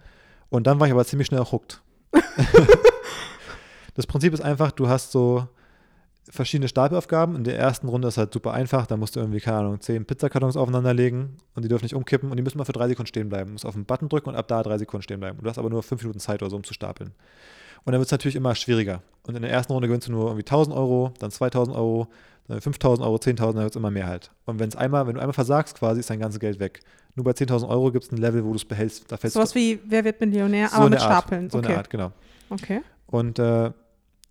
Und 0.50 0.66
dann 0.66 0.78
war 0.78 0.86
ich 0.86 0.92
aber 0.92 1.04
ziemlich 1.04 1.28
schnell 1.28 1.40
hooked. 1.40 1.80
das 3.94 4.06
Prinzip 4.06 4.34
ist 4.34 4.40
einfach, 4.40 4.72
du 4.72 4.88
hast 4.88 5.12
so 5.12 5.48
verschiedene 6.28 6.68
Stapelaufgaben. 6.68 7.36
In 7.36 7.44
der 7.44 7.58
ersten 7.58 7.88
Runde 7.88 8.08
ist 8.08 8.18
halt 8.18 8.32
super 8.32 8.52
einfach. 8.52 8.86
Da 8.86 8.96
musst 8.96 9.16
du 9.16 9.20
irgendwie, 9.20 9.40
keine 9.40 9.58
Ahnung, 9.58 9.80
zehn 9.80 10.04
Pizzakartons 10.04 10.56
aufeinanderlegen 10.56 11.36
und 11.54 11.64
die 11.64 11.68
dürfen 11.68 11.84
nicht 11.84 11.94
umkippen 11.94 12.30
und 12.30 12.36
die 12.36 12.42
müssen 12.42 12.58
mal 12.58 12.64
für 12.64 12.72
drei 12.72 12.88
Sekunden 12.88 13.08
stehen 13.08 13.28
bleiben. 13.28 13.46
Du 13.48 13.52
musst 13.52 13.66
auf 13.66 13.74
den 13.74 13.84
Button 13.84 14.08
drücken 14.08 14.30
und 14.30 14.36
ab 14.36 14.48
da 14.48 14.62
drei 14.62 14.78
Sekunden 14.78 15.02
stehen 15.02 15.20
bleiben. 15.20 15.38
Und 15.38 15.44
du 15.44 15.50
hast 15.50 15.58
aber 15.58 15.70
nur 15.70 15.82
fünf 15.82 16.02
Minuten 16.02 16.20
Zeit 16.20 16.42
oder 16.42 16.50
so, 16.50 16.56
um 16.56 16.64
zu 16.64 16.74
stapeln. 16.74 17.12
Und 17.84 17.92
dann 17.92 18.00
wird 18.00 18.08
es 18.08 18.12
natürlich 18.12 18.36
immer 18.36 18.54
schwieriger. 18.54 19.02
Und 19.26 19.36
in 19.36 19.42
der 19.42 19.50
ersten 19.50 19.72
Runde 19.72 19.88
gewinnst 19.88 20.08
du 20.08 20.12
nur 20.12 20.26
irgendwie 20.26 20.42
1000 20.42 20.76
Euro, 20.76 21.12
dann 21.18 21.30
2000 21.30 21.76
Euro, 21.76 22.08
dann 22.46 22.60
5000 22.60 23.06
Euro, 23.06 23.16
10.000, 23.16 23.36
dann 23.36 23.54
wird 23.56 23.70
es 23.70 23.76
immer 23.76 23.90
mehr 23.90 24.06
halt. 24.06 24.30
Und 24.44 24.58
wenn 24.58 24.68
es 24.68 24.76
einmal, 24.76 25.06
wenn 25.06 25.14
du 25.14 25.20
einmal 25.20 25.34
versagst 25.34 25.78
quasi, 25.78 26.00
ist 26.00 26.10
dein 26.10 26.20
ganzes 26.20 26.40
Geld 26.40 26.60
weg. 26.60 26.80
Nur 27.14 27.24
bei 27.24 27.32
10.000 27.32 27.68
Euro 27.68 27.90
gibt 27.90 28.04
es 28.04 28.12
ein 28.12 28.18
Level, 28.18 28.44
wo 28.44 28.50
du 28.50 28.56
es 28.56 28.64
behältst. 28.64 29.10
Da 29.10 29.16
fällst 29.16 29.34
Sowas 29.34 29.54
wie 29.54 29.80
Wer 29.84 30.04
wird 30.04 30.20
Millionär, 30.20 30.68
so 30.68 30.76
aber 30.76 30.90
mit 30.90 31.00
Art, 31.00 31.22
Stapeln. 31.24 31.50
So 31.50 31.58
okay. 31.58 31.68
eine 31.68 31.76
Art, 31.78 31.90
genau. 31.90 32.12
okay. 32.50 32.82
Und, 33.06 33.38
äh, 33.38 33.70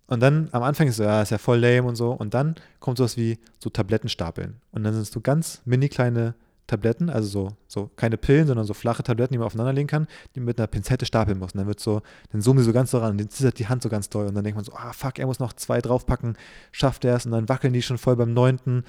und 0.06 0.20
dann 0.20 0.48
am 0.52 0.62
Anfang 0.62 0.88
ist 0.88 0.96
so, 0.96 1.04
ja, 1.04 1.22
ist 1.22 1.30
ja 1.30 1.38
voll 1.38 1.58
lame 1.58 1.84
und 1.84 1.96
so. 1.96 2.12
Und 2.12 2.34
dann 2.34 2.56
kommt 2.80 2.98
sowas 2.98 3.16
wie 3.16 3.38
so 3.58 3.70
Tablettenstapeln. 3.70 4.60
Und 4.72 4.84
dann 4.84 4.94
sind 4.94 5.02
es 5.02 5.10
so 5.10 5.20
ganz 5.20 5.60
mini 5.64 5.88
kleine 5.88 6.34
Tabletten, 6.70 7.10
also 7.10 7.28
so, 7.28 7.56
so 7.66 7.90
keine 7.96 8.16
Pillen, 8.16 8.46
sondern 8.46 8.64
so 8.64 8.74
flache 8.74 9.02
Tabletten, 9.02 9.32
die 9.32 9.38
man 9.38 9.46
aufeinanderlegen 9.46 9.88
kann, 9.88 10.06
die 10.34 10.40
man 10.40 10.46
mit 10.46 10.58
einer 10.58 10.66
Pinzette 10.66 11.04
stapeln 11.04 11.38
muss. 11.38 11.52
Und 11.52 11.58
dann 11.58 11.66
wird 11.66 11.80
so, 11.80 12.02
dann 12.30 12.40
zoomen 12.40 12.62
sie 12.62 12.66
so 12.66 12.72
ganz 12.72 12.90
so 12.90 12.98
ran, 12.98 13.12
und 13.12 13.20
dann 13.20 13.30
zittert 13.30 13.58
die 13.58 13.68
Hand 13.68 13.82
so 13.82 13.88
ganz 13.88 14.08
doll. 14.08 14.26
Und 14.26 14.34
dann 14.34 14.44
denkt 14.44 14.56
man 14.56 14.64
so, 14.64 14.72
ah 14.72 14.92
fuck, 14.92 15.18
er 15.18 15.26
muss 15.26 15.40
noch 15.40 15.52
zwei 15.52 15.80
draufpacken, 15.80 16.36
schafft 16.72 17.04
er 17.04 17.16
es. 17.16 17.26
Und 17.26 17.32
dann 17.32 17.48
wackeln 17.48 17.72
die 17.72 17.82
schon 17.82 17.98
voll 17.98 18.16
beim 18.16 18.32
neunten. 18.32 18.84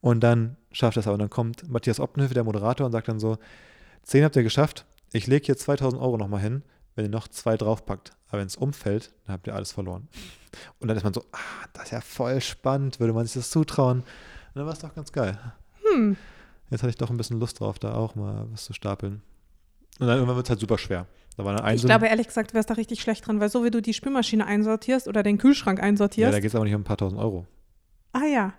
Und 0.00 0.20
dann 0.20 0.56
schafft 0.70 0.96
er 0.96 1.00
es 1.00 1.06
aber. 1.06 1.14
Und 1.14 1.20
dann 1.20 1.30
kommt 1.30 1.68
Matthias 1.68 2.00
Optenhöfe, 2.00 2.34
der 2.34 2.44
Moderator, 2.44 2.86
und 2.86 2.92
sagt 2.92 3.08
dann 3.08 3.18
so, 3.18 3.38
zehn 4.02 4.24
habt 4.24 4.36
ihr 4.36 4.42
geschafft, 4.42 4.84
ich 5.12 5.26
lege 5.26 5.46
hier 5.46 5.56
2000 5.56 6.00
Euro 6.00 6.16
nochmal 6.16 6.40
hin, 6.40 6.62
wenn 6.94 7.04
ihr 7.04 7.10
noch 7.10 7.28
zwei 7.28 7.56
draufpackt. 7.56 8.12
Aber 8.28 8.40
wenn 8.40 8.46
es 8.46 8.56
umfällt, 8.56 9.12
dann 9.26 9.34
habt 9.34 9.46
ihr 9.46 9.54
alles 9.54 9.72
verloren. 9.72 10.08
Und 10.78 10.88
dann 10.88 10.96
ist 10.96 11.04
man 11.04 11.14
so, 11.14 11.24
ah, 11.32 11.66
das 11.72 11.84
ist 11.84 11.90
ja 11.92 12.00
voll 12.00 12.40
spannend, 12.40 13.00
würde 13.00 13.12
man 13.12 13.26
sich 13.26 13.34
das 13.34 13.50
zutrauen. 13.50 14.00
Und 14.00 14.06
dann 14.54 14.66
war 14.66 14.72
es 14.72 14.80
doch 14.80 14.94
ganz 14.94 15.12
geil. 15.12 15.38
Hm. 15.82 16.16
Jetzt 16.70 16.82
hatte 16.82 16.90
ich 16.90 16.96
doch 16.96 17.10
ein 17.10 17.16
bisschen 17.16 17.38
Lust 17.40 17.60
drauf, 17.60 17.78
da 17.78 17.94
auch 17.94 18.14
mal 18.14 18.46
was 18.50 18.64
zu 18.64 18.72
stapeln. 18.72 19.22
Und 20.00 20.06
dann 20.08 20.16
irgendwann 20.16 20.36
wird 20.36 20.46
es 20.46 20.50
halt 20.50 20.60
super 20.60 20.78
schwer. 20.78 21.06
Da 21.36 21.44
war 21.44 21.54
dann 21.54 21.64
ein 21.64 21.76
Ich 21.76 21.84
glaube, 21.84 22.06
ehrlich 22.06 22.26
gesagt, 22.28 22.50
du 22.50 22.54
wärst 22.54 22.70
da 22.70 22.74
richtig 22.74 23.00
schlecht 23.00 23.26
dran, 23.26 23.40
weil 23.40 23.48
so 23.48 23.64
wie 23.64 23.70
du 23.70 23.80
die 23.82 23.94
Spülmaschine 23.94 24.46
einsortierst 24.46 25.06
oder 25.08 25.22
den 25.22 25.38
Kühlschrank 25.38 25.78
ja, 25.78 25.84
einsortierst. 25.84 26.32
da 26.32 26.40
geht 26.40 26.48
es 26.48 26.54
aber 26.54 26.64
nicht 26.64 26.74
um 26.74 26.80
ein 26.80 26.84
paar 26.84 26.96
tausend 26.96 27.20
Euro. 27.20 27.46
ah 28.12 28.24
ja. 28.24 28.54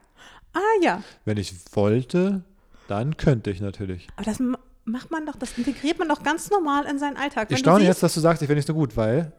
Ah 0.53 0.60
ja. 0.82 1.03
Wenn 1.26 1.38
ich 1.38 1.53
wollte, 1.74 2.43
dann 2.88 3.18
könnte 3.18 3.51
ich 3.51 3.60
natürlich. 3.60 4.08
Aber 4.16 4.24
das 4.26 4.39
ma- 4.39 4.60
macht 4.86 5.12
man 5.12 5.26
doch, 5.26 5.36
das 5.36 5.58
integriert 5.58 5.99
man 5.99 6.08
doch 6.08 6.24
ganz 6.24 6.49
normal 6.49 6.86
in 6.86 6.97
seinen 6.99 7.18
Alltag. 7.18 7.51
Ich 7.51 7.60
staune 7.60 7.84
jetzt, 7.84 8.01
dass 8.03 8.14
du 8.14 8.22
sagst, 8.22 8.41
ich 8.41 8.47
wäre 8.47 8.56
nicht 8.56 8.68
so 8.68 8.74
gut, 8.74 8.95
weil 8.95 9.34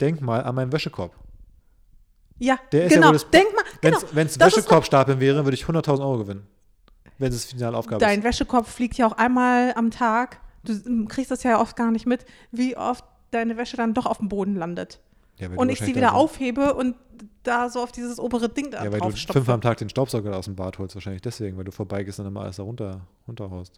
denk 0.00 0.22
mal 0.22 0.42
an 0.42 0.54
meinen 0.54 0.72
Wäschekorb. 0.72 1.14
Ja, 2.38 2.58
Der 2.72 2.86
ist 2.86 2.92
ja 2.92 2.96
genau. 2.98 3.12
das- 3.12 3.28
Denk 3.30 3.54
mal, 3.54 3.64
genau. 3.80 3.98
Wenn 4.12 4.26
es 4.26 4.38
Wäschekorb 4.40 4.84
stapeln 4.86 5.20
wäre, 5.20 5.44
würde 5.44 5.54
ich 5.54 5.64
100.000 5.66 6.00
Euro 6.00 6.18
gewinnen. 6.18 6.46
Wenn 7.18 7.32
es 7.32 7.44
finale 7.46 7.76
Aufgabe 7.76 8.00
Dein 8.00 8.20
ist. 8.20 8.24
Wäschekorb 8.24 8.66
fliegt 8.66 8.96
ja 8.96 9.06
auch 9.06 9.12
einmal 9.12 9.72
am 9.76 9.90
Tag. 9.90 10.40
Du 10.64 11.04
kriegst 11.06 11.30
das 11.30 11.42
ja 11.42 11.60
oft 11.60 11.76
gar 11.76 11.90
nicht 11.90 12.06
mit, 12.06 12.24
wie 12.50 12.76
oft 12.76 13.04
deine 13.30 13.56
Wäsche 13.56 13.76
dann 13.76 13.94
doch 13.94 14.06
auf 14.06 14.18
dem 14.18 14.28
Boden 14.28 14.56
landet. 14.56 15.00
Ja, 15.38 15.48
Und 15.54 15.68
ich 15.68 15.80
sie 15.80 15.88
wieder 15.88 16.00
da 16.02 16.10
so- 16.10 16.16
aufhebe 16.16 16.74
und 16.74 16.94
da 17.42 17.68
so 17.68 17.82
auf 17.82 17.92
dieses 17.92 18.18
obere 18.18 18.48
Ding 18.48 18.70
da 18.70 18.84
Ja, 18.84 18.92
weil 18.92 19.00
du 19.00 19.10
fünfmal 19.10 19.54
am 19.56 19.60
Tag 19.60 19.78
den 19.78 19.88
Staubsauger 19.88 20.36
aus 20.36 20.46
dem 20.46 20.56
Bad 20.56 20.78
holst, 20.78 20.94
wahrscheinlich 20.94 21.22
deswegen, 21.22 21.56
weil 21.56 21.64
du 21.64 21.72
vorbeigehst 21.72 22.18
und 22.18 22.24
dann 22.24 22.32
immer 22.32 22.42
alles 22.42 22.56
da 22.56 22.62
runter, 22.62 23.00
runterhaust. 23.28 23.72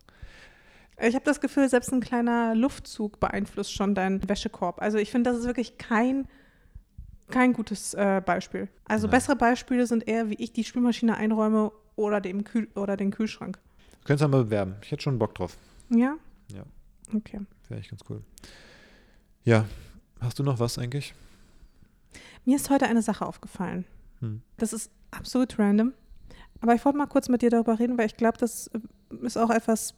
Ich 1.00 1.14
habe 1.14 1.24
das 1.24 1.40
Gefühl, 1.40 1.68
selbst 1.68 1.92
ein 1.92 2.00
kleiner 2.00 2.54
Luftzug 2.54 3.20
beeinflusst 3.20 3.72
schon 3.72 3.94
deinen 3.94 4.26
Wäschekorb. 4.28 4.80
Also 4.80 4.98
ich 4.98 5.10
finde, 5.10 5.30
das 5.30 5.40
ist 5.40 5.46
wirklich 5.46 5.76
kein, 5.78 6.26
kein 7.28 7.52
gutes 7.52 7.94
äh, 7.94 8.22
Beispiel. 8.24 8.68
Also 8.84 9.06
Nein. 9.06 9.12
bessere 9.12 9.36
Beispiele 9.36 9.86
sind 9.86 10.06
eher, 10.06 10.30
wie 10.30 10.34
ich 10.34 10.52
die 10.52 10.64
Spülmaschine 10.64 11.16
einräume 11.16 11.72
oder, 11.96 12.20
dem 12.20 12.44
Kühl 12.44 12.68
oder 12.74 12.96
den 12.96 13.10
Kühlschrank. 13.10 13.58
Du 14.00 14.06
könntest 14.06 14.30
mal 14.30 14.44
bewerben. 14.44 14.76
Ich 14.82 14.90
hätte 14.90 15.02
schon 15.02 15.18
Bock 15.18 15.34
drauf. 15.34 15.56
Ja? 15.90 16.16
Ja. 16.52 16.62
Okay. 17.14 17.40
Wäre 17.68 17.80
echt 17.80 17.90
ganz 17.90 18.02
cool. 18.08 18.22
Ja. 19.44 19.66
Hast 20.20 20.38
du 20.38 20.42
noch 20.42 20.58
was 20.58 20.78
eigentlich? 20.78 21.14
Mir 22.44 22.56
ist 22.56 22.70
heute 22.70 22.86
eine 22.86 23.02
Sache 23.02 23.26
aufgefallen. 23.26 23.84
Hm. 24.20 24.42
Das 24.56 24.72
ist 24.72 24.90
absolut 25.10 25.58
random. 25.58 25.92
Aber 26.60 26.74
ich 26.74 26.84
wollte 26.84 26.98
mal 26.98 27.06
kurz 27.06 27.28
mit 27.28 27.42
dir 27.42 27.50
darüber 27.50 27.78
reden, 27.78 27.98
weil 27.98 28.06
ich 28.06 28.16
glaube, 28.16 28.38
das 28.38 28.68
äh, 28.68 28.80
ist 29.22 29.36
auch 29.36 29.50
etwas, 29.50 29.94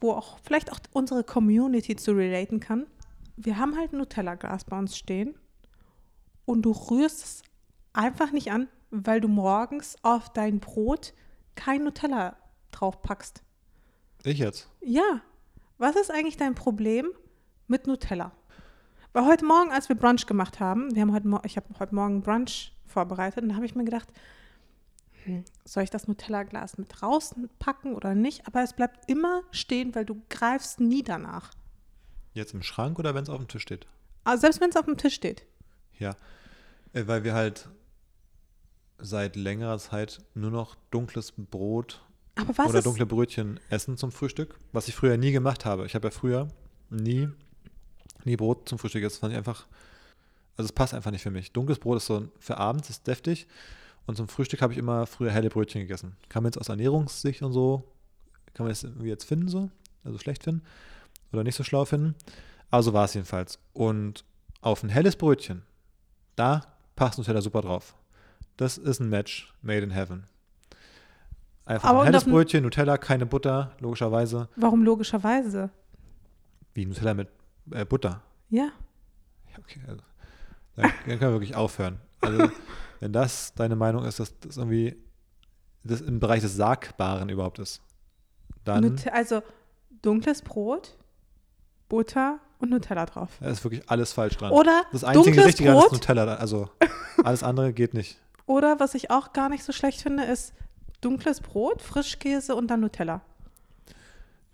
wo 0.00 0.12
auch 0.12 0.38
vielleicht 0.42 0.70
auch 0.70 0.78
unsere 0.92 1.24
Community 1.24 1.96
zu 1.96 2.12
relaten 2.12 2.60
kann. 2.60 2.86
Wir 3.36 3.58
haben 3.58 3.76
halt 3.76 3.92
ein 3.92 3.98
Nutella-Glas 3.98 4.64
bei 4.64 4.78
uns 4.78 4.96
stehen 4.96 5.34
und 6.44 6.62
du 6.62 6.72
rührst 6.72 7.24
es 7.24 7.42
einfach 7.92 8.32
nicht 8.32 8.50
an, 8.50 8.68
weil 8.90 9.20
du 9.20 9.28
morgens 9.28 9.96
auf 10.02 10.32
dein 10.32 10.60
Brot 10.60 11.14
kein 11.54 11.84
Nutella 11.84 12.36
drauf 12.70 13.02
packst. 13.02 13.42
Ich 14.24 14.38
jetzt. 14.38 14.70
Ja, 14.80 15.20
was 15.78 15.96
ist 15.96 16.10
eigentlich 16.10 16.36
dein 16.36 16.54
Problem 16.54 17.08
mit 17.66 17.86
Nutella? 17.86 18.32
Weil 19.12 19.26
heute 19.26 19.44
Morgen, 19.44 19.70
als 19.70 19.88
wir 19.88 19.96
Brunch 19.96 20.26
gemacht 20.26 20.60
haben, 20.60 20.94
wir 20.94 21.02
haben 21.02 21.12
heute 21.12 21.28
ich 21.44 21.56
habe 21.56 21.68
heute 21.78 21.94
Morgen 21.94 22.22
Brunch 22.22 22.72
vorbereitet 22.86 23.42
und 23.42 23.50
da 23.50 23.54
habe 23.54 23.66
ich 23.66 23.74
mir 23.74 23.84
gedacht, 23.84 24.08
hm, 25.24 25.44
soll 25.64 25.84
ich 25.84 25.90
das 25.90 26.08
Nutella-Glas 26.08 26.78
mit 26.78 27.02
rauspacken 27.02 27.94
oder 27.94 28.14
nicht? 28.14 28.46
Aber 28.46 28.62
es 28.62 28.72
bleibt 28.72 29.08
immer 29.08 29.42
stehen, 29.50 29.94
weil 29.94 30.04
du 30.04 30.22
greifst 30.28 30.80
nie 30.80 31.02
danach. 31.02 31.52
Jetzt 32.32 32.54
im 32.54 32.62
Schrank 32.62 32.98
oder 32.98 33.14
wenn 33.14 33.22
es 33.22 33.30
auf 33.30 33.38
dem 33.38 33.48
Tisch 33.48 33.62
steht? 33.62 33.86
Also 34.24 34.42
selbst 34.42 34.60
wenn 34.60 34.70
es 34.70 34.76
auf 34.76 34.86
dem 34.86 34.96
Tisch 34.96 35.14
steht. 35.14 35.46
Ja. 35.98 36.16
Äh, 36.92 37.06
weil 37.06 37.24
wir 37.24 37.34
halt 37.34 37.68
seit 38.98 39.36
längerer 39.36 39.78
Zeit 39.78 40.22
nur 40.34 40.50
noch 40.50 40.76
dunkles 40.90 41.32
Brot 41.36 42.02
oder 42.68 42.82
dunkle 42.82 43.06
Brötchen 43.06 43.60
essen 43.70 43.96
zum 43.96 44.12
Frühstück, 44.12 44.58
was 44.72 44.88
ich 44.88 44.94
früher 44.94 45.16
nie 45.16 45.32
gemacht 45.32 45.64
habe. 45.64 45.86
Ich 45.86 45.94
habe 45.94 46.08
ja 46.08 46.10
früher 46.10 46.48
nie, 46.90 47.28
nie 48.24 48.36
Brot 48.36 48.68
zum 48.68 48.78
Frühstück 48.78 49.00
gegessen. 49.00 49.16
Das 49.16 49.20
fand 49.20 49.32
ich 49.32 49.38
einfach, 49.38 49.66
also 50.56 50.66
es 50.66 50.72
passt 50.72 50.94
einfach 50.94 51.10
nicht 51.10 51.22
für 51.22 51.30
mich. 51.30 51.52
Dunkles 51.52 51.78
Brot 51.78 51.98
ist 51.98 52.06
so 52.06 52.28
für 52.38 52.58
abends, 52.58 52.90
ist 52.90 53.06
deftig. 53.06 53.46
Und 54.06 54.16
zum 54.16 54.28
Frühstück 54.28 54.62
habe 54.62 54.72
ich 54.72 54.78
immer 54.78 55.06
früher 55.06 55.30
helle 55.30 55.48
Brötchen 55.48 55.80
gegessen. 55.80 56.16
Kann 56.28 56.42
man 56.42 56.50
jetzt 56.50 56.58
aus 56.58 56.68
Ernährungssicht 56.68 57.42
und 57.42 57.52
so, 57.52 57.84
kann 58.52 58.64
man 58.64 58.70
das 58.70 58.84
irgendwie 58.84 59.08
jetzt 59.08 59.24
finden 59.24 59.48
so, 59.48 59.70
also 60.04 60.18
schlecht 60.18 60.44
finden 60.44 60.62
oder 61.32 61.44
nicht 61.44 61.56
so 61.56 61.64
schlau 61.64 61.84
finden. 61.84 62.14
Aber 62.70 62.82
so 62.82 62.92
war 62.92 63.04
es 63.04 63.14
jedenfalls. 63.14 63.58
Und 63.72 64.24
auf 64.60 64.82
ein 64.82 64.88
helles 64.88 65.16
Brötchen, 65.16 65.62
da 66.36 66.62
passt 66.96 67.18
Nutella 67.18 67.40
super 67.40 67.62
drauf. 67.62 67.94
Das 68.56 68.78
ist 68.78 69.00
ein 69.00 69.08
Match 69.08 69.52
made 69.62 69.80
in 69.80 69.90
heaven. 69.90 70.26
Einfach 71.66 71.88
Aber 71.88 72.00
ein 72.00 72.06
helles 72.06 72.24
Brötchen, 72.24 72.62
Nutella, 72.62 72.98
keine 72.98 73.26
Butter, 73.26 73.72
logischerweise. 73.80 74.48
warum 74.56 74.84
logischerweise? 74.84 75.70
Wie 76.74 76.84
Nutella 76.84 77.14
mit 77.14 77.28
äh, 77.70 77.84
Butter. 77.84 78.22
Ja. 78.50 78.70
Ja, 79.50 79.58
okay, 79.58 79.80
also, 79.86 80.02
dann, 80.76 80.92
dann 81.06 81.18
können 81.18 81.20
wir 81.20 81.32
wirklich 81.32 81.54
aufhören. 81.54 81.98
Also, 82.20 82.50
wenn 83.00 83.12
das 83.12 83.54
deine 83.54 83.76
Meinung 83.76 84.04
ist, 84.04 84.20
dass 84.20 84.38
das 84.40 84.56
irgendwie 84.56 84.96
das 85.84 86.00
im 86.00 86.20
Bereich 86.20 86.42
des 86.42 86.56
Sagbaren 86.56 87.28
überhaupt 87.28 87.58
ist, 87.58 87.82
dann 88.64 88.82
Nut 88.84 89.06
also 89.08 89.42
dunkles 90.02 90.42
Brot, 90.42 90.96
Butter 91.88 92.40
und 92.58 92.70
Nutella 92.70 93.06
drauf. 93.06 93.28
ist 93.40 93.64
wirklich 93.64 93.88
alles 93.90 94.12
falsch 94.12 94.36
dran. 94.36 94.50
Oder 94.52 94.82
das 94.92 95.04
einzige 95.04 95.44
Richtige 95.44 95.68
daran 95.70 95.82
ist 95.84 95.88
Brot 95.90 95.92
Nutella. 96.00 96.34
Also 96.36 96.68
alles 97.24 97.42
andere 97.42 97.72
geht 97.72 97.94
nicht. 97.94 98.18
Oder 98.46 98.78
was 98.80 98.94
ich 98.94 99.10
auch 99.10 99.32
gar 99.32 99.48
nicht 99.48 99.64
so 99.64 99.72
schlecht 99.72 100.02
finde, 100.02 100.24
ist 100.24 100.52
dunkles 101.00 101.40
Brot, 101.40 101.82
Frischkäse 101.82 102.54
und 102.54 102.68
dann 102.68 102.80
Nutella. 102.80 103.20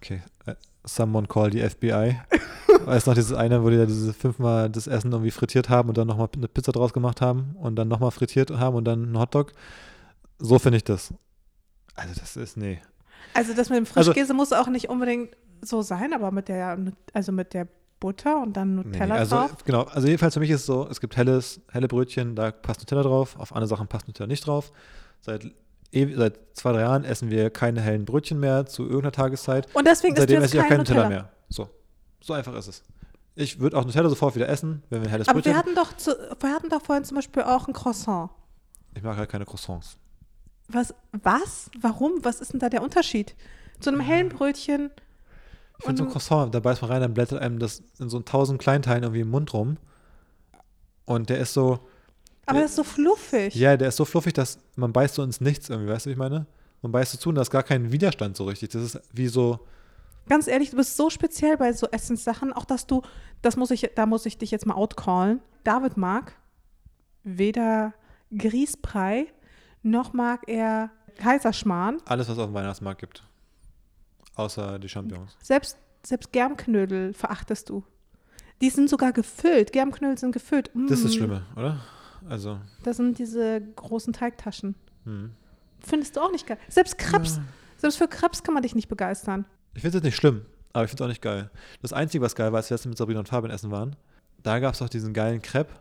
Okay. 0.03 0.22
äh, 0.46 0.55
Someone 0.84 1.26
call 1.26 1.53
the 1.53 1.61
FBI. 1.68 2.16
Weißt 2.86 3.07
noch, 3.07 3.14
dieses 3.14 3.34
eine, 3.34 3.62
wo 3.62 3.68
die 3.68 3.76
da 3.76 3.84
diese 3.84 4.14
fünfmal 4.14 4.70
das 4.70 4.86
Essen 4.86 5.12
irgendwie 5.12 5.30
frittiert 5.30 5.68
haben 5.68 5.88
und 5.90 5.98
dann 5.98 6.07
nochmal 6.07 6.28
eine 6.34 6.48
Pizza 6.48 6.72
draus 6.72 6.92
gemacht 6.92 7.20
haben 7.20 7.55
und 7.61 7.76
dann 7.76 7.88
nochmal 7.88 8.11
frittiert 8.11 8.51
haben 8.53 8.76
und 8.76 8.84
dann 8.84 9.05
einen 9.05 9.18
Hotdog. 9.18 9.53
So 10.38 10.59
finde 10.59 10.78
ich 10.78 10.84
das. 10.84 11.12
Also 11.96 12.18
das 12.18 12.36
ist, 12.36 12.57
nee. 12.57 12.80
Also 13.34 13.53
das 13.53 13.68
mit 13.68 13.76
dem 13.78 13.86
Also- 13.94 14.12
Frischkäse 14.12 14.32
muss 14.32 14.53
auch 14.55 14.68
nicht 14.68 14.88
unbedingt 14.88 15.36
so 15.61 15.82
sein, 15.82 16.14
aber 16.14 16.30
mit 16.30 16.48
der, 16.48 16.78
also 17.12 17.32
mit 17.32 17.53
der 17.53 17.68
Butter 18.01 18.40
und 18.42 18.55
dann 18.57 18.76
Nee, 18.76 18.82
Nutella 18.84 19.14
also 19.14 19.36
drauf. 19.36 19.64
genau, 19.64 19.82
also 19.84 20.07
jedenfalls 20.09 20.34
für 20.34 20.40
mich 20.40 20.51
ist 20.51 20.61
es 20.61 20.66
so, 20.66 20.88
es 20.90 21.01
gibt 21.01 21.16
helles, 21.16 21.61
helle 21.70 21.86
Brötchen, 21.86 22.34
da 22.34 22.51
passt 22.51 22.80
Nutella 22.80 23.03
drauf, 23.03 23.36
auf 23.38 23.53
andere 23.55 23.68
Sachen 23.68 23.86
passt 23.88 24.09
Nutella 24.09 24.26
nicht 24.26 24.46
drauf. 24.46 24.72
Seit, 25.20 25.46
seit 25.92 26.38
zwei, 26.55 26.72
drei 26.72 26.80
Jahren 26.80 27.05
essen 27.05 27.30
wir 27.30 27.51
keine 27.51 27.80
hellen 27.80 28.05
Brötchen 28.07 28.40
mehr 28.40 28.66
zu 28.66 28.82
irgendeiner 28.84 29.12
Tageszeit. 29.12 29.68
Und 29.74 29.86
deswegen 29.86 30.14
ist 30.14 30.20
Seitdem 30.20 30.42
esse 30.42 30.57
ich 30.57 30.61
auch 30.62 30.68
kein 30.68 30.78
kein 30.78 30.78
Nutella, 30.78 31.03
Nutella. 31.05 31.22
mehr. 31.22 31.32
So. 31.48 31.68
So 32.20 32.32
einfach 32.32 32.55
ist 32.55 32.68
es. 32.68 32.82
Ich 33.36 33.61
würde 33.61 33.76
auch 33.78 33.84
Nutella 33.84 34.09
sofort 34.09 34.34
wieder 34.34 34.48
essen, 34.48 34.82
wenn 34.90 35.03
wir 35.03 35.09
ein 35.09 35.11
helles 35.11 35.28
Aber 35.28 35.36
Brötchen 35.36 35.53
wir 35.53 35.59
hatten, 35.59 35.74
doch 35.74 35.96
zu, 35.96 36.11
wir 36.40 36.51
hatten 36.53 36.68
doch 36.68 36.82
vorhin 36.82 37.05
zum 37.05 37.16
Beispiel 37.16 37.42
auch 37.42 37.68
ein 37.68 37.74
Croissant. 37.74 38.30
Ich 38.94 39.03
mag 39.03 39.16
halt 39.16 39.30
keine 39.30 39.44
Croissants. 39.44 39.96
Was? 40.68 40.94
Was? 41.12 41.70
Warum? 41.80 42.24
Was 42.24 42.40
ist 42.40 42.53
denn 42.53 42.61
da 42.61 42.68
der 42.68 42.82
Unterschied? 42.82 43.34
Zu 43.80 43.90
einem 43.90 44.01
hellen 44.01 44.28
Brötchen. 44.30 44.90
Ich 45.81 45.85
finde 45.87 46.03
so 46.03 46.05
ein 46.05 46.11
Croissant, 46.11 46.55
da 46.55 46.61
beißt 46.61 46.83
man 46.83 46.91
rein, 46.91 47.01
dann 47.01 47.14
blättert 47.14 47.41
einem 47.41 47.59
das 47.59 47.83
in 47.99 48.09
so 48.09 48.20
tausend 48.20 48.61
Kleinteilen 48.61 49.03
irgendwie 49.03 49.22
im 49.22 49.31
Mund 49.31 49.53
rum. 49.55 49.78
Und 51.07 51.28
der 51.31 51.39
ist 51.39 51.55
so, 51.55 51.81
Aber 52.47 52.61
das 52.61 52.70
ist 52.70 52.76
so 52.76 52.85
fluffig. 52.85 53.55
ja, 53.55 53.76
der 53.76 53.89
ist 53.89 53.97
so 53.97 54.05
fluffig, 54.05 54.33
dass 54.35 54.59
man 54.76 54.93
beißt 54.93 55.14
so 55.14 55.22
ins 55.22 55.41
Nichts 55.41 55.68
irgendwie, 55.68 55.91
weißt 55.91 56.07
du, 56.07 56.11
wie 56.11 56.12
ich 56.12 56.18
meine? 56.18 56.47
Man 56.83 56.93
beißt 56.93 57.12
so 57.12 57.18
zu 57.18 57.28
und 57.31 57.35
da 57.35 57.43
ist 57.43 57.51
gar 57.51 57.62
kein 57.62 57.93
Widerstand 57.93 58.37
so 58.37 58.45
richtig. 58.45 58.70
Das 58.70 58.83
ist 58.83 59.01
wie 59.12 59.28
so, 59.28 59.61
Ganz 60.28 60.47
ehrlich, 60.47 60.70
du 60.70 60.76
bist 60.76 60.97
so 60.97 61.11
speziell 61.11 61.57
bei 61.57 61.72
so 61.72 61.89
Essenssachen, 61.91 62.53
auch 62.53 62.64
dass 62.64 62.87
du, 62.87 63.03
das 63.43 63.57
muss 63.57 63.70
ich, 63.72 63.91
da 63.97 64.07
muss 64.07 64.26
ich 64.26 64.39
dich 64.39 64.51
jetzt 64.53 64.64
mal 64.66 64.74
outcallen. 64.74 65.41
David 65.64 65.97
mag 65.97 66.35
weder 67.24 67.95
Grießbrei 68.37 69.26
noch 69.83 70.12
mag 70.12 70.43
er 70.47 70.91
Kaiserschmarrn. 71.16 71.99
alles, 72.05 72.28
was 72.28 72.37
es 72.37 72.39
auf 72.39 72.51
dem 72.51 72.55
Weihnachtsmarkt 72.55 73.01
gibt. 73.01 73.24
Außer 74.41 74.78
die 74.78 74.88
Champignons. 74.88 75.36
Selbst, 75.43 75.76
selbst 76.05 76.32
Germknödel 76.32 77.12
verachtest 77.12 77.68
du. 77.68 77.84
Die 78.61 78.70
sind 78.70 78.88
sogar 78.91 79.12
gefüllt. 79.12 79.72
Germknödel 79.72 80.18
sind 80.18 80.32
gefüllt. 80.32 80.70
Mm, 80.74 80.86
Das 80.86 80.99
ist 80.99 81.05
das 81.07 81.14
Schlimme, 81.14 81.43
oder? 81.57 81.80
Also, 82.28 82.59
Das 82.82 82.97
sind 82.99 83.18
diese 83.18 83.61
großen 83.76 84.12
Teigtaschen. 84.12 84.74
hm. 85.05 85.30
Findest 85.82 86.16
du 86.16 86.20
auch 86.20 86.30
nicht 86.30 86.47
geil. 86.47 86.59
Selbst 86.68 86.99
Krebs, 86.99 87.36
Ja. 87.36 87.43
selbst 87.78 87.97
für 87.97 88.07
Krebs 88.09 88.43
kann 88.43 88.53
man 88.53 88.62
dich 88.62 88.74
nicht 88.74 88.88
begeistern. 88.88 89.47
Ich 89.74 89.80
finde 89.80 89.88
es 89.88 89.95
jetzt 89.95 90.05
nicht 90.05 90.16
schlimm, 90.16 90.45
aber 90.74 90.84
ich 90.84 90.91
finde 90.91 91.03
es 91.03 91.07
auch 91.07 91.09
nicht 91.11 91.22
geil. 91.22 91.51
Das 91.80 91.95
Einzige, 91.95 92.22
was 92.22 92.34
geil 92.34 92.53
war, 92.53 92.59
als 92.59 92.68
wir 92.68 92.74
letztens 92.74 92.91
mit 92.91 92.99
Sabrina 92.99 93.20
und 93.20 93.28
Fabian 93.28 93.51
essen 93.51 93.70
waren, 93.70 93.97
da 94.43 94.59
gab 94.59 94.74
es 94.74 94.82
auch 94.82 94.91
diesen 94.91 95.14
geilen 95.14 95.41
Crepe. 95.41 95.72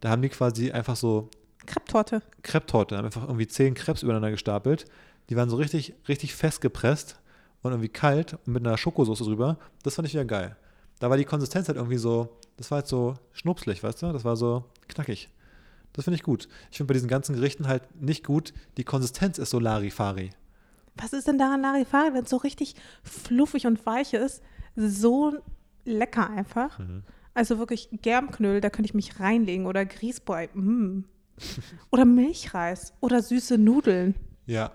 Da 0.00 0.10
haben 0.10 0.22
die 0.22 0.28
quasi 0.28 0.72
einfach 0.72 0.96
so 0.96 1.30
Krepptorte. 1.66 2.20
Crepe-Torte, 2.42 2.96
haben 2.96 3.04
einfach 3.06 3.22
irgendwie 3.22 3.46
zehn 3.46 3.74
Crepes 3.74 4.02
übereinander 4.02 4.30
gestapelt. 4.32 4.86
Die 5.30 5.36
waren 5.36 5.48
so 5.48 5.56
richtig, 5.56 5.94
richtig 6.08 6.34
festgepresst 6.34 7.20
und 7.64 7.72
irgendwie 7.72 7.88
kalt 7.88 8.34
und 8.34 8.48
mit 8.48 8.66
einer 8.66 8.76
Schokosauce 8.76 9.20
drüber. 9.20 9.58
Das 9.82 9.94
fand 9.94 10.06
ich 10.06 10.14
wieder 10.14 10.24
geil. 10.24 10.56
Da 11.00 11.10
war 11.10 11.16
die 11.16 11.24
Konsistenz 11.24 11.68
halt 11.68 11.76
irgendwie 11.76 11.96
so, 11.96 12.36
das 12.56 12.70
war 12.70 12.76
halt 12.76 12.86
so 12.86 13.14
schnupslig, 13.32 13.82
weißt 13.82 14.02
du? 14.02 14.12
Das 14.12 14.24
war 14.24 14.36
so 14.36 14.64
knackig. 14.88 15.30
Das 15.92 16.04
finde 16.04 16.16
ich 16.16 16.22
gut. 16.22 16.48
Ich 16.70 16.76
finde 16.76 16.88
bei 16.88 16.94
diesen 16.94 17.08
ganzen 17.08 17.34
Gerichten 17.34 17.68
halt 17.68 17.82
nicht 18.00 18.24
gut, 18.24 18.52
die 18.76 18.84
Konsistenz 18.84 19.38
ist 19.38 19.50
so 19.50 19.58
Larifari. 19.58 20.30
Was 20.96 21.12
ist 21.12 21.26
denn 21.26 21.38
daran 21.38 21.62
Larifari, 21.62 22.14
wenn 22.14 22.24
es 22.24 22.30
so 22.30 22.36
richtig 22.36 22.74
fluffig 23.02 23.66
und 23.66 23.84
weich 23.86 24.14
ist? 24.14 24.42
So 24.76 25.34
lecker 25.84 26.30
einfach. 26.30 26.78
Mhm. 26.78 27.02
Also 27.32 27.58
wirklich 27.58 27.88
Germknödel, 28.02 28.60
da 28.60 28.70
könnte 28.70 28.88
ich 28.88 28.94
mich 28.94 29.18
reinlegen. 29.18 29.66
Oder 29.66 29.84
Grießbrei. 29.84 30.50
Mm. 30.54 31.04
Oder 31.90 32.04
Milchreis. 32.04 32.92
Oder 33.00 33.22
süße 33.22 33.58
Nudeln. 33.58 34.14
Ja, 34.46 34.72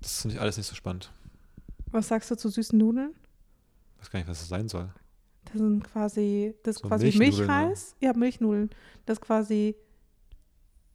das 0.00 0.22
finde 0.22 0.36
ich 0.36 0.40
alles 0.40 0.56
nicht 0.56 0.66
so 0.66 0.74
spannend. 0.74 1.10
Was 1.90 2.08
sagst 2.08 2.30
du 2.30 2.36
zu 2.36 2.48
süßen 2.48 2.78
Nudeln? 2.78 3.14
Ich 3.96 4.02
weiß 4.02 4.10
gar 4.10 4.18
nicht, 4.20 4.28
was 4.28 4.38
das 4.40 4.48
sein 4.48 4.68
soll. 4.68 4.88
Das 5.44 5.54
sind 5.54 5.84
quasi, 5.84 6.54
das 6.62 6.76
ist 6.76 6.82
So 6.82 6.88
quasi 6.88 7.10
ne? 7.10 7.18
Milchreis. 7.18 7.94
Ja, 8.00 8.12
Milchnudeln. 8.12 8.70
Das 9.06 9.18
ist 9.18 9.22
quasi 9.22 9.76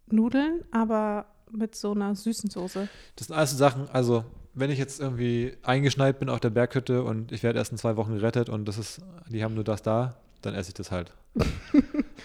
Nudeln, 0.08 0.64
aber 0.72 1.26
mit 1.52 1.76
so 1.76 1.92
einer 1.92 2.16
süßen 2.16 2.50
Soße. 2.50 2.88
Das 3.16 3.28
sind 3.28 3.36
alles 3.36 3.58
Sachen, 3.58 3.90
also 3.90 4.26
wenn 4.54 4.70
ich 4.70 4.80
jetzt 4.80 5.00
irgendwie 5.00 5.54
eingeschneit 5.64 6.20
bin 6.20 6.30
auf 6.30 6.40
der 6.40 6.50
Berghütte 6.50 7.04
und 7.04 7.32
ich 7.32 7.44
werde 7.44 7.60
erst 7.60 7.72
in 7.72 7.78
zwei 7.78 7.96
Wochen 7.96 8.16
gerettet 8.16 8.50
und 8.50 8.66
das 8.66 8.78
ist, 8.78 9.02
die 9.30 9.44
haben 9.44 9.56
nur 9.56 9.64
das 9.64 9.82
da, 9.82 10.18
dann 10.42 10.54
esse 10.56 10.70
ich 10.70 10.74
das 10.74 10.92
halt. 10.92 11.14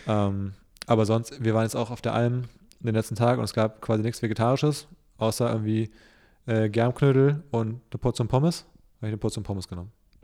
ähm, 0.08 0.54
aber 0.86 1.06
sonst, 1.06 1.42
wir 1.42 1.54
waren 1.54 1.62
jetzt 1.62 1.76
auch 1.76 1.90
auf 1.90 2.02
der 2.02 2.14
Alm 2.14 2.44
den 2.80 2.94
letzten 2.94 3.14
Tag 3.14 3.38
und 3.38 3.44
es 3.44 3.52
gab 3.52 3.80
quasi 3.80 4.02
nichts 4.02 4.22
Vegetarisches, 4.22 4.86
außer 5.18 5.50
irgendwie 5.50 5.90
äh, 6.46 6.68
Germknödel 6.68 7.42
und 7.50 7.80
eine 7.90 7.98
Portion 8.00 8.28
Pommes. 8.28 8.60
Habe 8.98 9.06
ich 9.06 9.08
eine 9.08 9.16
Portion 9.18 9.44
Pommes 9.44 9.68
genommen. 9.68 9.92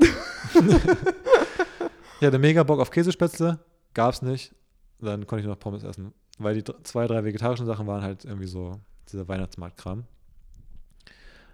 ich 2.21 2.27
hatte 2.27 2.39
mega 2.39 2.63
Bock 2.63 2.81
auf 2.81 2.91
Käsespätzle, 2.91 3.59
gab 3.95 4.15
es 4.15 4.23
nicht. 4.23 4.55
Dann 5.01 5.27
konnte 5.27 5.43
ich 5.43 5.49
noch 5.49 5.59
Pommes 5.59 5.83
essen. 5.83 6.13
Weil 6.39 6.55
die 6.61 6.65
zwei, 6.85 7.07
drei 7.07 7.25
vegetarischen 7.25 7.67
Sachen 7.67 7.87
waren 7.87 8.03
halt 8.03 8.25
irgendwie 8.25 8.47
so 8.47 8.81
dieser 9.11 9.27
Weihnachtsmarktkram. 9.29 10.05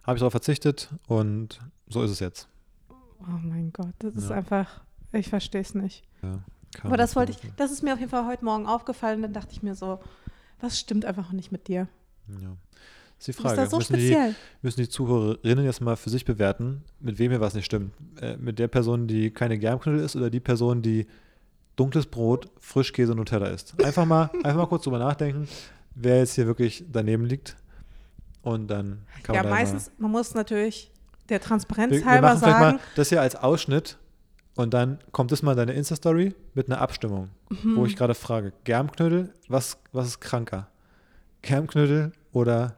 Habe 0.04 0.16
ich 0.16 0.20
darauf 0.20 0.32
verzichtet 0.32 0.90
und 1.06 1.58
so 1.88 2.02
ist 2.02 2.10
es 2.10 2.20
jetzt. 2.20 2.48
Oh 3.20 3.24
mein 3.42 3.72
Gott, 3.72 3.94
das 3.98 4.14
ist 4.14 4.30
Ja. 4.30 4.36
einfach, 4.36 4.80
ich 5.12 5.28
verstehe 5.28 5.60
es 5.60 5.74
nicht. 5.74 6.04
Ja, 6.22 6.38
Aber 6.82 6.96
das 6.96 7.16
wollte 7.16 7.32
ich, 7.32 7.38
das 7.56 7.72
ist 7.72 7.82
mir 7.82 7.94
auf 7.94 7.98
jeden 7.98 8.10
Fall 8.10 8.26
heute 8.26 8.44
Morgen 8.44 8.66
aufgefallen. 8.66 9.22
Dann 9.22 9.32
dachte 9.32 9.52
ich 9.52 9.62
mir 9.62 9.74
so, 9.74 10.00
was 10.60 10.78
stimmt 10.78 11.04
einfach 11.04 11.32
nicht 11.32 11.50
mit 11.52 11.68
dir? 11.68 11.88
Ja. 12.40 12.56
Das 13.18 13.28
ist 13.28 13.38
die 13.38 13.42
Frage. 13.42 13.56
da 13.56 13.66
so 13.66 13.78
müssen, 13.78 13.94
die, 13.96 14.06
speziell. 14.06 14.34
müssen 14.62 14.80
die 14.80 14.88
Zuhörerinnen 14.88 15.64
jetzt 15.64 15.80
mal 15.80 15.96
für 15.96 16.10
sich 16.10 16.24
bewerten, 16.24 16.82
mit 17.00 17.18
wem 17.18 17.30
hier 17.32 17.40
was 17.40 17.54
nicht 17.54 17.64
stimmt? 17.66 17.92
Äh, 18.20 18.36
mit 18.36 18.58
der 18.58 18.68
Person, 18.68 19.06
die 19.08 19.30
keine 19.30 19.58
Germknödel 19.58 20.04
isst 20.04 20.14
oder 20.16 20.30
die 20.30 20.40
Person, 20.40 20.82
die 20.82 21.06
dunkles 21.76 22.06
Brot, 22.06 22.48
Frischkäse 22.60 23.12
und 23.12 23.18
Nutella 23.18 23.48
isst? 23.48 23.74
Einfach 23.84 24.04
mal, 24.06 24.30
einfach 24.44 24.56
mal 24.56 24.66
kurz 24.66 24.84
drüber 24.84 24.98
nachdenken, 25.00 25.48
wer 25.94 26.18
jetzt 26.18 26.34
hier 26.34 26.46
wirklich 26.46 26.84
daneben 26.92 27.24
liegt. 27.24 27.56
Und 28.42 28.68
dann 28.68 29.02
kann 29.24 29.34
Ja, 29.34 29.42
man 29.42 29.50
da 29.50 29.56
meistens, 29.58 29.90
man 29.98 30.10
muss 30.12 30.34
natürlich 30.34 30.90
der 31.28 31.40
Transparenz 31.40 31.92
wir, 31.92 32.00
wir 32.00 32.06
halber 32.06 32.28
machen 32.28 32.38
vielleicht 32.38 32.58
sagen, 32.58 32.76
mal 32.76 32.82
das 32.94 33.08
hier 33.08 33.20
als 33.20 33.34
Ausschnitt 33.36 33.98
und 34.54 34.72
dann 34.72 34.98
kommt 35.12 35.32
das 35.32 35.42
mal 35.42 35.50
in 35.52 35.58
deine 35.58 35.72
Insta-Story 35.72 36.34
mit 36.54 36.68
einer 36.70 36.80
Abstimmung, 36.80 37.30
Mhm. 37.50 37.76
wo 37.76 37.84
ich 37.84 37.96
gerade 37.96 38.14
frage, 38.14 38.52
Germknödel, 38.64 39.32
was, 39.48 39.76
was 39.92 40.06
ist 40.06 40.20
kranker? 40.20 40.68
Germknödel 41.42 42.12
oder 42.32 42.76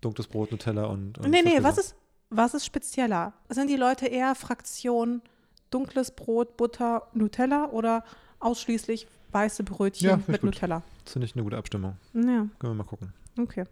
dunkles 0.00 0.26
Brot, 0.28 0.50
Nutella 0.52 0.84
und, 0.86 1.18
und 1.18 1.30
nee, 1.30 1.42
nee, 1.42 1.62
was 1.62 1.78
ist, 1.78 1.94
was 2.30 2.54
ist 2.54 2.64
spezieller? 2.66 3.32
Sind 3.48 3.68
die 3.68 3.76
Leute 3.76 4.06
eher 4.06 4.34
Fraktion 4.34 5.22
dunkles 5.70 6.10
Brot, 6.10 6.56
Butter, 6.56 7.08
Nutella 7.14 7.70
oder 7.70 8.04
ausschließlich 8.40 9.06
weiße 9.32 9.62
Brötchen 9.64 10.08
Ja, 10.08 10.16
mit 10.26 10.40
gut. 10.40 10.54
Nutella? 10.54 10.82
Das 11.04 11.12
finde 11.12 11.26
ich 11.26 11.34
eine 11.34 11.44
gute 11.44 11.56
Abstimmung. 11.56 11.96
Ja, 12.14 12.20
Können 12.22 12.50
wir 12.60 12.74
mal 12.74 12.84
gucken. 12.84 13.12
okay. 13.38 13.64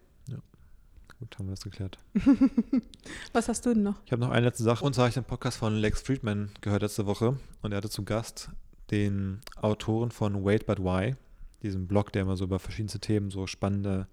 Gut, 1.20 1.36
haben 1.36 1.46
wir 1.46 1.50
das 1.56 1.64
geklärt. 1.64 1.98
Was 3.32 3.48
hast 3.48 3.66
du 3.66 3.74
denn 3.74 3.82
noch? 3.82 3.96
Ich 4.06 4.12
habe 4.12 4.20
noch 4.22 4.30
eine 4.30 4.46
letzte 4.46 4.62
Sache. 4.62 4.84
Und 4.84 4.94
zwar 4.94 5.02
habe 5.06 5.08
ich 5.08 5.14
den 5.14 5.24
Podcast 5.24 5.58
von 5.58 5.74
Lex 5.74 6.00
Friedman 6.00 6.50
gehört 6.60 6.82
letzte 6.82 7.06
Woche. 7.06 7.36
Und 7.60 7.72
er 7.72 7.78
hatte 7.78 7.90
zu 7.90 8.04
Gast 8.04 8.50
den 8.92 9.40
Autoren 9.60 10.12
von 10.12 10.44
Wait 10.44 10.64
But 10.66 10.78
Why, 10.78 11.16
diesem 11.64 11.88
Blog, 11.88 12.12
der 12.12 12.22
immer 12.22 12.36
so 12.36 12.44
über 12.44 12.60
verschiedenste 12.60 13.00
Themen 13.00 13.30
so 13.32 13.48
spannende 13.48 14.06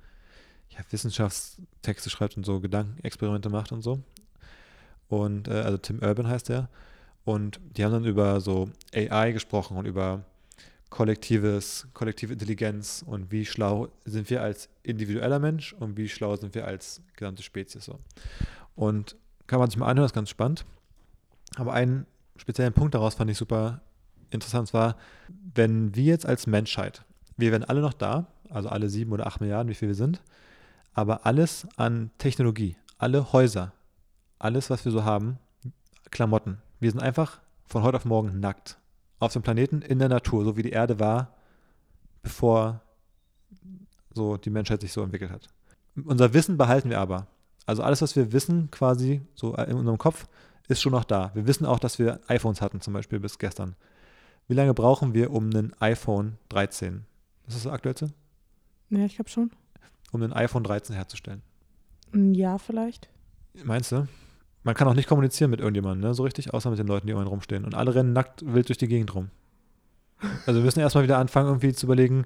ja, 0.70 0.80
Wissenschaftstexte 0.89 2.09
schreibt 2.09 2.38
und 2.38 2.45
so 2.45 2.59
Gedankenexperimente 2.59 3.49
macht 3.49 3.72
und 3.72 3.82
so. 3.82 3.99
Und 5.07 5.47
äh, 5.47 5.61
also 5.61 5.78
Tim 5.78 5.99
Urban 5.99 6.28
heißt 6.28 6.49
er. 6.49 6.70
Und 7.24 7.59
die 7.76 7.84
haben 7.84 7.91
dann 7.91 8.05
über 8.05 8.39
so 8.39 8.70
AI 8.93 9.32
gesprochen 9.32 9.78
und 9.78 9.86
über 9.86 10.24
kollektives, 10.89 11.88
kollektive 11.93 12.34
Intelligenz 12.34 13.03
und 13.05 13.32
wie 13.32 13.45
schlau 13.45 13.89
sind 14.05 14.30
wir 14.30 14.41
als 14.41 14.70
individueller 14.84 15.39
Mensch 15.39 15.74
und 15.74 15.97
wie 15.97 16.07
schlau 16.07 16.36
sind 16.36 16.55
wir 16.55 16.66
als 16.66 17.01
gesamte 17.16 17.43
Spezies 17.43 17.86
so. 17.86 17.99
Und 18.76 19.16
kann 19.47 19.59
man 19.59 19.70
sich 19.70 19.78
mal 19.78 19.88
anhören, 19.88 20.05
ist 20.05 20.13
ganz 20.13 20.30
spannend. 20.30 20.66
Aber 21.57 21.74
einen 21.74 22.05
speziellen 22.38 22.74
Punkt 22.74 22.93
daraus 22.93 23.16
fand 23.16 23.30
ich 23.32 23.38
super 23.38 23.82
interessant, 24.30 24.74
war, 24.74 24.95
wenn 25.53 25.95
wir 25.95 26.03
jetzt 26.03 26.26
als 26.26 26.47
Menschheit, 26.47 27.03
wir 27.38 27.51
wären 27.51 27.63
alle 27.63 27.82
noch 27.82 27.93
da, 27.93 28.28
also 28.49 28.70
alle 28.70 28.89
sieben 28.89 29.11
oder 29.11 29.28
acht 29.28 29.41
Milliarden, 29.41 29.70
wie 29.70 29.76
viel 29.76 29.88
wir 29.88 29.95
sind, 29.95 30.22
aber 30.95 31.25
alles 31.25 31.67
an 31.75 32.09
Technologie, 32.17 32.77
alle 32.97 33.31
Häuser, 33.33 33.73
alles, 34.39 34.69
was 34.69 34.85
wir 34.85 34.91
so 34.91 35.03
haben, 35.03 35.37
Klamotten, 36.09 36.57
wir 36.79 36.89
sind 36.89 37.01
einfach 37.01 37.41
von 37.67 37.83
heute 37.83 37.97
auf 37.97 38.05
morgen 38.05 38.39
nackt 38.39 38.79
auf 39.19 39.33
dem 39.33 39.41
Planeten 39.41 39.81
in 39.81 39.99
der 39.99 40.09
Natur, 40.09 40.43
so 40.43 40.57
wie 40.57 40.63
die 40.63 40.71
Erde 40.71 40.99
war, 40.99 41.33
bevor 42.21 42.81
so 44.13 44.37
die 44.37 44.49
Menschheit 44.49 44.81
sich 44.81 44.93
so 44.93 45.01
entwickelt 45.03 45.31
hat. 45.31 45.49
Unser 46.03 46.33
Wissen 46.33 46.57
behalten 46.57 46.89
wir 46.89 46.99
aber. 46.99 47.27
Also 47.65 47.81
alles, 47.81 48.01
was 48.01 48.15
wir 48.15 48.31
wissen, 48.31 48.69
quasi 48.71 49.21
so 49.33 49.55
in 49.55 49.75
unserem 49.75 49.97
Kopf, 49.97 50.27
ist 50.67 50.81
schon 50.81 50.91
noch 50.91 51.03
da. 51.03 51.31
Wir 51.33 51.47
wissen 51.47 51.65
auch, 51.65 51.79
dass 51.79 51.99
wir 51.99 52.19
iPhones 52.27 52.61
hatten, 52.61 52.81
zum 52.81 52.93
Beispiel 52.93 53.19
bis 53.19 53.39
gestern. 53.39 53.75
Wie 54.47 54.53
lange 54.53 54.73
brauchen 54.73 55.13
wir, 55.13 55.31
um 55.31 55.49
ein 55.49 55.73
iPhone 55.79 56.37
13, 56.49 57.05
das 57.45 57.55
ist 57.55 57.65
das 57.65 57.73
aktuellste, 57.73 58.13
Ja, 58.89 59.05
ich 59.05 59.15
glaube 59.15 59.29
schon. 59.29 59.51
Um 60.11 60.21
ein 60.21 60.33
iPhone 60.33 60.63
13 60.63 60.95
herzustellen? 60.95 61.41
Ein 62.13 62.33
Jahr 62.33 62.59
vielleicht. 62.59 63.09
Meinst 63.63 63.91
du? 63.91 64.07
Man 64.63 64.73
kann 64.75 64.87
auch 64.87 64.93
nicht 64.95 65.07
kommunizieren 65.07 65.51
mit 65.51 65.59
irgendjemandem, 65.59 66.09
ne? 66.09 66.13
so 66.13 66.23
richtig, 66.23 66.53
außer 66.53 66.69
mit 66.69 66.79
den 66.79 66.87
Leuten, 66.87 67.05
die 67.07 67.13
um 67.13 67.19
einen 67.19 67.27
rumstehen. 67.27 67.65
Und 67.65 67.75
alle 67.75 67.93
rennen 67.93 68.13
nackt 68.13 68.43
wild 68.45 68.67
durch 68.69 68.77
die 68.79 68.87
Gegend 68.87 69.13
rum. 69.13 69.29
Also 70.47 70.59
wir 70.59 70.65
müssen 70.65 70.79
erstmal 70.79 71.03
wieder 71.03 71.17
anfangen, 71.19 71.47
irgendwie 71.49 71.73
zu 71.73 71.85
überlegen, 71.85 72.25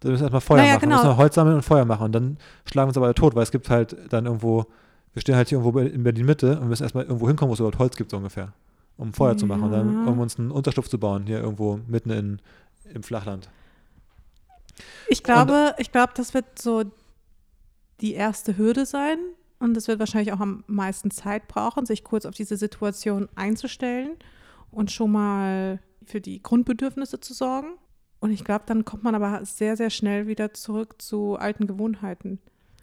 wir 0.00 0.10
müssen 0.10 0.24
erstmal 0.24 0.40
Feuer 0.40 0.58
Naja, 0.58 0.74
machen. 0.74 0.80
genau. 0.82 0.96
Wir 1.02 1.04
müssen 1.04 1.16
Holz 1.16 1.34
sammeln 1.34 1.56
und 1.56 1.62
Feuer 1.62 1.84
machen. 1.84 2.04
Und 2.04 2.12
dann 2.12 2.38
schlagen 2.66 2.86
wir 2.86 2.88
uns 2.90 2.96
aber 2.96 3.06
alle 3.06 3.14
tot, 3.14 3.34
weil 3.34 3.42
es 3.44 3.50
gibt 3.50 3.70
halt 3.70 3.96
dann 4.12 4.26
irgendwo, 4.26 4.66
wir 5.14 5.22
stehen 5.22 5.36
halt 5.36 5.48
hier 5.48 5.58
irgendwo 5.58 5.78
in 5.80 6.02
Berlin-Mitte 6.02 6.60
und 6.60 6.68
müssen 6.68 6.82
erstmal 6.82 7.04
irgendwo 7.04 7.26
hinkommen, 7.28 7.50
wo 7.50 7.54
es 7.54 7.60
überhaupt 7.60 7.78
Holz 7.78 7.96
gibt, 7.96 8.10
so 8.10 8.16
ungefähr. 8.18 8.52
Um 8.96 9.12
Feuer 9.12 9.36
zu 9.36 9.46
machen. 9.46 9.62
Und 9.64 9.72
dann, 9.72 9.92
Ja. 10.06 10.10
um 10.12 10.18
uns 10.20 10.38
einen 10.38 10.50
Unterschlupf 10.50 10.88
zu 10.88 10.98
bauen, 10.98 11.24
hier 11.26 11.38
irgendwo 11.40 11.80
mitten 11.86 12.10
in, 12.10 12.40
im 12.92 13.02
Flachland. 13.02 13.48
Ich 15.08 15.22
glaube, 15.22 15.74
ich 15.78 15.92
glaube, 15.92 16.12
das 16.14 16.34
wird 16.34 16.58
so 16.58 16.84
die 18.00 18.14
erste 18.14 18.56
Hürde 18.56 18.86
sein. 18.86 19.18
Und 19.60 19.76
es 19.76 19.88
wird 19.88 19.98
wahrscheinlich 19.98 20.32
auch 20.32 20.40
am 20.40 20.62
meisten 20.68 21.10
Zeit 21.10 21.48
brauchen, 21.48 21.84
sich 21.84 22.04
kurz 22.04 22.26
auf 22.26 22.34
diese 22.34 22.56
Situation 22.56 23.28
einzustellen 23.34 24.16
und 24.70 24.92
schon 24.92 25.10
mal 25.10 25.80
für 26.04 26.20
die 26.20 26.42
Grundbedürfnisse 26.42 27.18
zu 27.20 27.34
sorgen. 27.34 27.76
Und 28.20 28.30
ich 28.30 28.44
glaube, 28.44 28.64
dann 28.66 28.84
kommt 28.84 29.02
man 29.02 29.14
aber 29.14 29.44
sehr, 29.44 29.76
sehr 29.76 29.90
schnell 29.90 30.26
wieder 30.26 30.54
zurück 30.54 31.00
zu 31.02 31.36
alten 31.36 31.66
Gewohnheiten. 31.66 32.38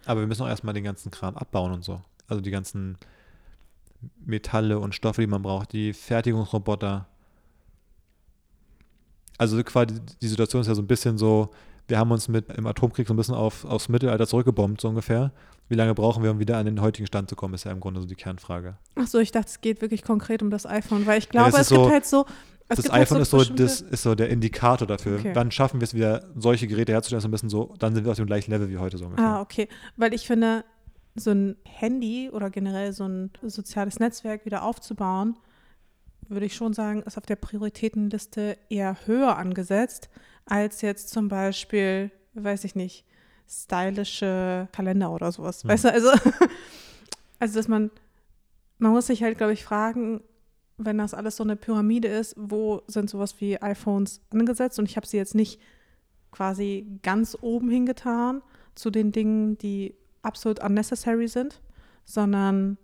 Aber 0.05 0.19
wir 0.19 0.27
müssen 0.27 0.43
auch 0.43 0.49
erstmal 0.49 0.73
den 0.73 0.83
ganzen 0.83 1.11
Kram 1.11 1.35
abbauen 1.35 1.71
und 1.71 1.83
so. 1.83 2.01
Also 2.27 2.41
die 2.41 2.51
ganzen 2.51 2.97
Metalle 4.25 4.79
und 4.79 4.93
Stoffe, 4.93 5.21
die 5.21 5.27
man 5.27 5.41
braucht, 5.41 5.73
die 5.73 5.93
Fertigungsroboter. 5.93 7.07
Also 9.37 9.61
quasi 9.63 9.99
die 10.21 10.27
Situation 10.27 10.61
ist 10.61 10.67
ja 10.67 10.75
so 10.75 10.81
ein 10.81 10.87
bisschen 10.87 11.17
so, 11.17 11.51
wir 11.88 11.97
haben 11.99 12.11
uns 12.11 12.27
mit 12.27 12.49
im 12.53 12.65
Atomkrieg 12.67 13.07
so 13.07 13.13
ein 13.13 13.17
bisschen 13.17 13.36
auf, 13.36 13.65
aufs 13.65 13.89
Mittelalter 13.89 14.27
zurückgebombt, 14.27 14.81
so 14.81 14.89
ungefähr. 14.89 15.31
Wie 15.67 15.75
lange 15.75 15.93
brauchen 15.95 16.23
wir, 16.23 16.31
um 16.31 16.39
wieder 16.39 16.57
an 16.57 16.65
den 16.65 16.79
heutigen 16.81 17.07
Stand 17.07 17.29
zu 17.29 17.36
kommen, 17.36 17.53
ist 17.55 17.63
ja 17.63 17.71
im 17.71 17.79
Grunde 17.79 17.99
so 18.01 18.07
die 18.07 18.15
Kernfrage. 18.15 18.77
Ach 18.95 19.07
so, 19.07 19.19
ich 19.19 19.31
dachte, 19.31 19.47
es 19.49 19.61
geht 19.61 19.81
wirklich 19.81 20.03
konkret 20.03 20.41
um 20.43 20.49
das 20.51 20.65
iPhone, 20.65 21.05
weil 21.05 21.17
ich 21.19 21.25
Ja, 21.25 21.31
glaube, 21.31 21.51
das 21.51 21.61
es 21.61 21.67
ist 21.67 21.69
gibt 21.71 21.83
so- 21.86 21.89
halt 21.91 22.05
so. 22.05 22.25
Es 22.67 22.77
das 22.77 22.83
gibt 22.86 22.93
halt 22.93 23.01
iPhone 23.03 23.21
ist 23.21 23.29
so, 23.29 23.43
das 23.43 23.81
ist 23.81 24.01
so 24.03 24.15
der 24.15 24.29
Indikator 24.29 24.88
dafür. 24.88 25.19
Okay. 25.19 25.31
Wann 25.36 25.51
schaffen 25.51 25.79
wir 25.79 25.86
es 25.86 25.93
wieder, 25.93 26.25
solche 26.36 26.65
Geräte 26.67 26.93
herzustellen, 26.93 27.21
so 27.21 27.27
ein 27.27 27.31
bisschen 27.31 27.49
so, 27.49 27.75
dann 27.77 27.93
sind 27.93 28.05
wir 28.05 28.11
auf 28.11 28.17
dem 28.17 28.25
gleichen 28.25 28.49
Level 28.51 28.69
wie 28.69 28.77
heute 28.79 28.97
so 28.97 29.05
ungefähr. 29.05 29.23
Ah, 29.25 29.41
okay. 29.41 29.67
Weil 29.97 30.15
ich 30.15 30.25
finde, 30.25 30.65
so 31.15 31.29
ein 31.31 31.55
Handy 31.63 32.29
oder 32.31 32.49
generell 32.49 32.91
so 32.91 33.05
ein 33.07 33.29
soziales 33.43 33.99
Netzwerk 33.99 34.45
wieder 34.45 34.63
aufzubauen, 34.63 35.38
würde 36.27 36.47
ich 36.47 36.55
schon 36.55 36.73
sagen, 36.73 37.03
ist 37.03 37.17
auf 37.19 37.25
der 37.27 37.36
Prioritätenliste 37.36 38.57
eher 38.69 38.97
höher 39.05 39.38
angesetzt, 39.38 40.09
als 40.45 40.81
jetzt 40.81 41.09
zum 41.09 41.27
Beispiel, 41.27 42.11
weiß 42.33 42.63
ich 42.63 42.75
nicht, 42.75 43.05
stylische 43.47 44.67
Kalender 44.71 45.11
oder 45.11 45.31
sowas. 45.31 45.63
Hm. 45.63 45.69
Weißt 45.69 45.85
du, 45.85 45.91
also, 45.93 46.09
also 47.39 47.55
dass 47.59 47.67
man, 47.67 47.91
man 48.77 48.91
muss 48.91 49.07
sich 49.07 49.23
halt, 49.23 49.37
glaube 49.37 49.53
ich, 49.53 49.63
fragen, 49.63 50.21
wenn 50.77 50.97
das 50.97 51.13
alles 51.13 51.37
so 51.37 51.43
eine 51.43 51.55
Pyramide 51.55 52.07
ist, 52.07 52.35
wo 52.37 52.81
sind 52.87 53.09
sowas 53.09 53.39
wie 53.39 53.61
iPhones 53.61 54.21
angesetzt? 54.31 54.77
Und 54.79 54.89
ich 54.89 54.97
habe 54.97 55.07
sie 55.07 55.17
jetzt 55.17 55.35
nicht 55.35 55.59
quasi 56.31 56.85
ganz 57.01 57.37
oben 57.39 57.69
hingetan 57.69 58.41
zu 58.75 58.89
den 58.91 59.11
Dingen, 59.13 59.57
die 59.57 59.95
absolut 60.21 60.61
unnecessary 60.61 61.27
sind, 61.29 61.61
sondern 62.03 62.77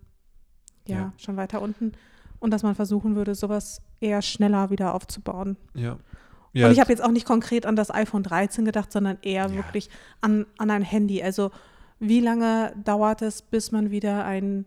ja, 0.88 0.96
Ja. 0.98 1.14
schon 1.18 1.36
weiter 1.38 1.62
unten. 1.62 1.92
Und 2.40 2.52
dass 2.52 2.64
man 2.64 2.76
versuchen 2.76 3.16
würde, 3.16 3.36
sowas 3.36 3.82
eher 4.00 4.22
schneller 4.22 4.70
wieder 4.70 4.96
aufzubauen. 4.96 5.58
Ja. 5.76 5.98
Und 6.54 6.72
ich 6.72 6.80
habe 6.80 6.92
jetzt 6.92 7.02
auch 7.04 7.12
nicht 7.12 7.26
konkret 7.26 7.66
an 7.66 7.76
das 7.76 7.92
iPhone 7.92 8.24
13 8.24 8.66
gedacht, 8.66 8.92
sondern 8.92 9.18
eher 9.22 9.48
Ja. 9.48 9.54
wirklich 9.56 9.90
an, 10.20 10.46
an 10.58 10.70
ein 10.70 10.82
Handy. 10.82 11.24
Also 11.24 11.52
wie 12.00 12.20
lange 12.20 12.74
dauert 12.84 13.22
es, 13.22 13.42
bis 13.42 13.72
man 13.72 13.92
wieder 13.92 14.26
ein 14.26 14.66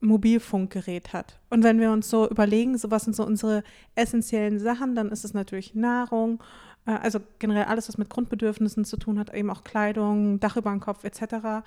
Mobilfunkgerät 0.00 1.12
hat? 1.12 1.38
Und 1.50 1.62
wenn 1.62 1.78
wir 1.80 1.90
uns 1.92 2.08
so 2.08 2.28
überlegen, 2.28 2.78
so 2.78 2.90
was 2.90 3.04
sind 3.04 3.16
so 3.16 3.24
unsere 3.26 3.62
essentiellen 3.94 4.58
Sachen, 4.58 4.94
dann 4.94 5.10
ist 5.10 5.24
es 5.24 5.34
natürlich 5.34 5.74
Nahrung, 5.74 6.42
äh, 6.86 6.92
also 6.92 7.20
generell 7.38 7.64
alles, 7.64 7.88
was 7.88 7.98
mit 7.98 8.08
Grundbedürfnissen 8.10 8.84
zu 8.84 8.96
tun 8.96 9.18
hat, 9.18 9.34
eben 9.34 9.50
auch 9.50 9.64
Kleidung, 9.64 10.40
Dach 10.40 10.56
über 10.56 10.70
dem 10.70 10.80
Kopf 10.80 11.04
etc. 11.04 11.64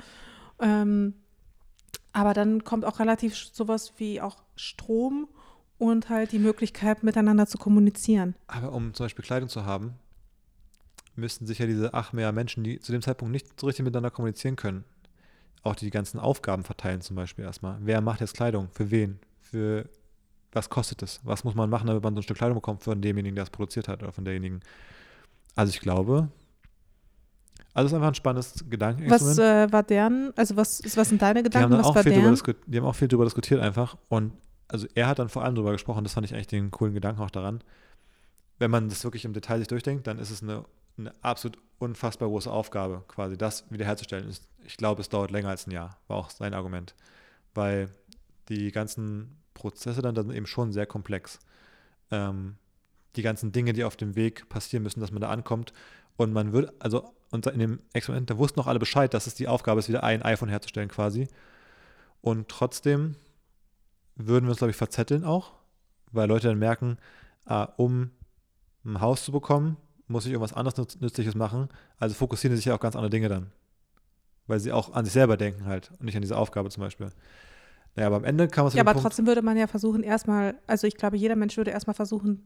Ähm, 0.59 1.13
aber 2.11 2.33
dann 2.33 2.63
kommt 2.63 2.85
auch 2.85 2.99
relativ 2.99 3.35
sowas 3.35 3.93
wie 3.97 4.21
auch 4.21 4.37
Strom 4.55 5.27
und 5.77 6.09
halt 6.09 6.31
die 6.31 6.39
Möglichkeit, 6.39 7.03
miteinander 7.03 7.47
zu 7.47 7.57
kommunizieren. 7.57 8.35
Aber 8.47 8.71
um 8.71 8.93
zum 8.93 9.05
Beispiel 9.05 9.25
Kleidung 9.25 9.49
zu 9.49 9.65
haben, 9.65 9.93
müssten 11.15 11.45
sich 11.45 11.59
ja 11.59 11.65
diese 11.65 11.93
acht 11.93 12.13
mehr 12.13 12.31
Menschen, 12.31 12.63
die 12.63 12.79
zu 12.79 12.91
dem 12.91 13.01
Zeitpunkt 13.01 13.31
nicht 13.31 13.59
so 13.59 13.67
richtig 13.67 13.85
miteinander 13.85 14.11
kommunizieren 14.11 14.55
können, 14.55 14.83
auch 15.63 15.75
die 15.75 15.89
ganzen 15.89 16.19
Aufgaben 16.19 16.63
verteilen 16.63 17.01
zum 17.01 17.15
Beispiel 17.15 17.45
erstmal. 17.45 17.77
Wer 17.81 18.01
macht 18.01 18.21
jetzt 18.21 18.35
Kleidung? 18.35 18.69
Für 18.71 18.91
wen? 18.91 19.19
Für 19.41 19.89
was 20.51 20.69
kostet 20.69 21.01
es? 21.01 21.19
Was 21.23 21.43
muss 21.43 21.55
man 21.55 21.69
machen, 21.69 21.87
damit 21.87 22.03
man 22.03 22.13
so 22.13 22.19
ein 22.19 22.23
Stück 22.23 22.37
Kleidung 22.37 22.55
bekommt 22.55 22.83
von 22.83 23.01
demjenigen, 23.01 23.35
der 23.35 23.43
es 23.43 23.49
produziert 23.49 23.87
hat 23.87 24.03
oder 24.03 24.11
von 24.11 24.25
derjenigen? 24.25 24.61
Also 25.55 25.71
ich 25.71 25.79
glaube, 25.79 26.29
also 27.73 27.87
es 27.87 27.91
ist 27.91 27.95
einfach 27.95 28.09
ein 28.09 28.15
spannendes 28.15 28.65
Gedanken. 28.69 29.09
Was 29.09 29.37
äh, 29.37 29.71
war 29.71 29.83
deren, 29.83 30.31
also 30.35 30.55
was, 30.55 30.81
was 30.95 31.09
sind 31.09 31.21
deine 31.21 31.41
Gedanken, 31.41 31.71
die 31.71 31.77
haben 31.77 31.83
was 31.83 31.95
war 31.95 32.03
deren? 32.03 32.55
Die 32.67 32.77
haben 32.77 32.85
auch 32.85 32.95
viel 32.95 33.07
darüber 33.07 33.25
diskutiert 33.25 33.61
einfach 33.61 33.97
und 34.09 34.33
also 34.67 34.87
er 34.95 35.07
hat 35.07 35.19
dann 35.19 35.29
vor 35.29 35.43
allem 35.43 35.55
darüber 35.55 35.71
gesprochen, 35.71 36.03
das 36.03 36.13
fand 36.13 36.25
ich 36.25 36.33
eigentlich 36.33 36.47
den 36.47 36.71
coolen 36.71 36.93
Gedanken 36.93 37.21
auch 37.21 37.29
daran. 37.29 37.63
Wenn 38.59 38.71
man 38.71 38.89
das 38.89 39.03
wirklich 39.03 39.25
im 39.25 39.33
Detail 39.33 39.59
sich 39.59 39.67
durchdenkt, 39.67 40.07
dann 40.07 40.19
ist 40.19 40.29
es 40.29 40.41
eine, 40.41 40.65
eine 40.97 41.13
absolut 41.21 41.57
unfassbar 41.79 42.29
große 42.29 42.51
Aufgabe, 42.51 43.03
quasi 43.07 43.37
das 43.37 43.69
wiederherzustellen. 43.71 44.33
Ich 44.65 44.77
glaube, 44.77 45.01
es 45.01 45.09
dauert 45.09 45.31
länger 45.31 45.49
als 45.49 45.67
ein 45.67 45.71
Jahr, 45.71 45.97
war 46.07 46.17
auch 46.17 46.29
sein 46.29 46.53
Argument. 46.53 46.95
Weil 47.53 47.89
die 48.49 48.71
ganzen 48.71 49.37
Prozesse 49.53 50.01
dann, 50.01 50.15
dann 50.15 50.31
eben 50.31 50.45
schon 50.45 50.71
sehr 50.71 50.85
komplex. 50.85 51.39
Ähm, 52.11 52.55
die 53.15 53.21
ganzen 53.21 53.51
Dinge, 53.51 53.73
die 53.73 53.83
auf 53.83 53.95
dem 53.95 54.15
Weg 54.15 54.49
passieren 54.49 54.83
müssen, 54.83 55.01
dass 55.01 55.11
man 55.11 55.21
da 55.21 55.29
ankommt. 55.29 55.73
Und 56.15 56.31
man 56.33 56.53
wird, 56.53 56.73
also 56.79 57.13
und 57.31 57.47
in 57.47 57.59
dem 57.59 57.79
Experiment, 57.93 58.29
da 58.29 58.37
wussten 58.37 58.59
noch 58.59 58.67
alle 58.67 58.79
Bescheid, 58.79 59.13
dass 59.13 59.25
es 59.25 59.33
die 59.33 59.47
Aufgabe 59.47 59.79
ist, 59.79 59.89
wieder 59.89 60.03
ein 60.03 60.21
iPhone 60.21 60.49
herzustellen 60.49 60.89
quasi. 60.89 61.27
Und 62.21 62.47
trotzdem 62.47 63.15
würden 64.15 64.45
wir 64.45 64.51
uns, 64.51 64.59
glaube 64.59 64.71
ich, 64.71 64.77
verzetteln 64.77 65.23
auch, 65.23 65.53
weil 66.11 66.27
Leute 66.27 66.47
dann 66.47 66.59
merken, 66.59 66.97
ah, 67.45 67.69
um 67.77 68.11
ein 68.85 69.01
Haus 69.01 69.25
zu 69.25 69.31
bekommen, 69.31 69.77
muss 70.07 70.25
ich 70.25 70.31
irgendwas 70.31 70.53
anderes 70.53 70.99
Nützliches 70.99 71.35
machen. 71.35 71.69
Also 71.97 72.15
fokussieren 72.15 72.55
sie 72.55 72.57
sich 72.57 72.65
ja 72.65 72.75
auf 72.75 72.79
ganz 72.79 72.95
andere 72.95 73.09
Dinge 73.09 73.29
dann. 73.29 73.51
Weil 74.47 74.59
sie 74.59 74.71
auch 74.71 74.93
an 74.93 75.05
sich 75.05 75.13
selber 75.13 75.37
denken 75.37 75.65
halt 75.65 75.91
und 75.91 76.03
nicht 76.03 76.15
an 76.15 76.21
diese 76.21 76.37
Aufgabe 76.37 76.69
zum 76.69 76.81
Beispiel. 76.81 77.09
Naja, 77.95 78.07
aber 78.07 78.17
am 78.17 78.23
Ende 78.25 78.47
kann 78.47 78.63
man 78.63 78.69
es 78.69 78.73
Ja, 78.73 78.81
aber 78.81 78.93
Punkt 78.93 79.03
trotzdem 79.03 79.27
würde 79.27 79.41
man 79.41 79.55
ja 79.55 79.67
versuchen, 79.67 80.03
erstmal, 80.03 80.55
also 80.67 80.87
ich 80.87 80.97
glaube, 80.97 81.15
jeder 81.15 81.35
Mensch 81.35 81.55
würde 81.57 81.71
erstmal 81.71 81.93
versuchen, 81.93 82.45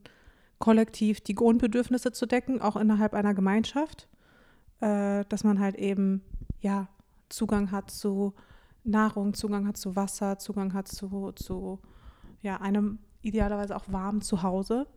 kollektiv 0.59 1.22
die 1.22 1.36
Grundbedürfnisse 1.36 2.11
zu 2.11 2.26
decken, 2.26 2.61
auch 2.61 2.76
innerhalb 2.76 3.13
einer 3.13 3.34
Gemeinschaft. 3.34 4.07
Äh, 4.80 5.26
dass 5.30 5.43
man 5.43 5.59
halt 5.59 5.76
eben, 5.76 6.22
ja, 6.61 6.88
Zugang 7.30 7.72
hat 7.72 7.89
zu 7.89 8.36
Nahrung, 8.88 9.34
Zugang 9.34 9.68
hat 9.68 9.78
zu 9.78 9.96
Wasser, 9.96 10.40
Zugang 10.40 10.74
hat 10.74 10.88
zu, 10.88 11.32
zu 11.34 11.80
ja, 12.42 12.62
einem 12.62 13.00
idealerweise 13.22 13.76
auch 13.76 13.86
warmen 13.88 14.22
Zuhause. 14.22 14.88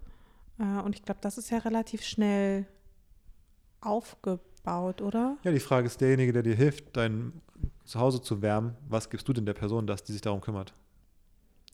Äh, 0.59 0.81
und 0.83 0.95
ich 0.95 1.03
glaube, 1.03 1.21
das 1.23 1.39
ist 1.39 1.51
ja 1.51 1.59
relativ 1.59 2.03
schnell 2.03 2.67
aufgebaut, 3.81 5.03
oder? 5.03 5.37
Ja, 5.43 5.53
die 5.53 5.61
Frage 5.61 5.87
ist, 5.87 6.01
derjenige, 6.01 6.33
der 6.33 6.43
dir 6.43 6.55
hilft, 6.55 6.97
dein 6.97 7.33
Zuhause 7.85 8.23
zu 8.23 8.43
wärmen, 8.43 8.77
was 8.89 9.11
gibst 9.11 9.27
du 9.29 9.33
denn 9.33 9.47
der 9.47 9.55
Person, 9.55 9.87
dass 9.87 10.05
die 10.05 10.13
sich 10.13 10.21
darum 10.21 10.41
kümmert? 10.41 10.73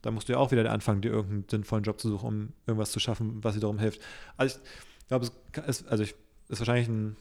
Da 0.03 0.11
musst 0.11 0.29
du 0.29 0.35
ja 0.35 0.39
auch 0.39 0.53
wieder 0.53 0.71
anfangen, 0.71 1.03
dir 1.03 1.11
irgendeinen 1.11 1.49
sinnvollen 1.49 1.85
Job 1.85 2.01
zu 2.01 2.09
suchen, 2.09 2.29
um 2.29 2.53
irgendwas 2.67 2.93
zu 2.93 3.01
schaffen, 3.01 3.43
was 3.43 3.55
dir 3.55 3.61
darum 3.61 3.79
hilft. 3.79 4.01
Also 4.37 4.59
ich 5.01 5.09
glaube, 5.09 5.27
es 5.67 5.81
ist, 5.81 5.89
also 5.89 6.05
ich, 6.05 6.15
ist 6.49 6.61
wahrscheinlich 6.61 6.89
ein, 6.89 7.17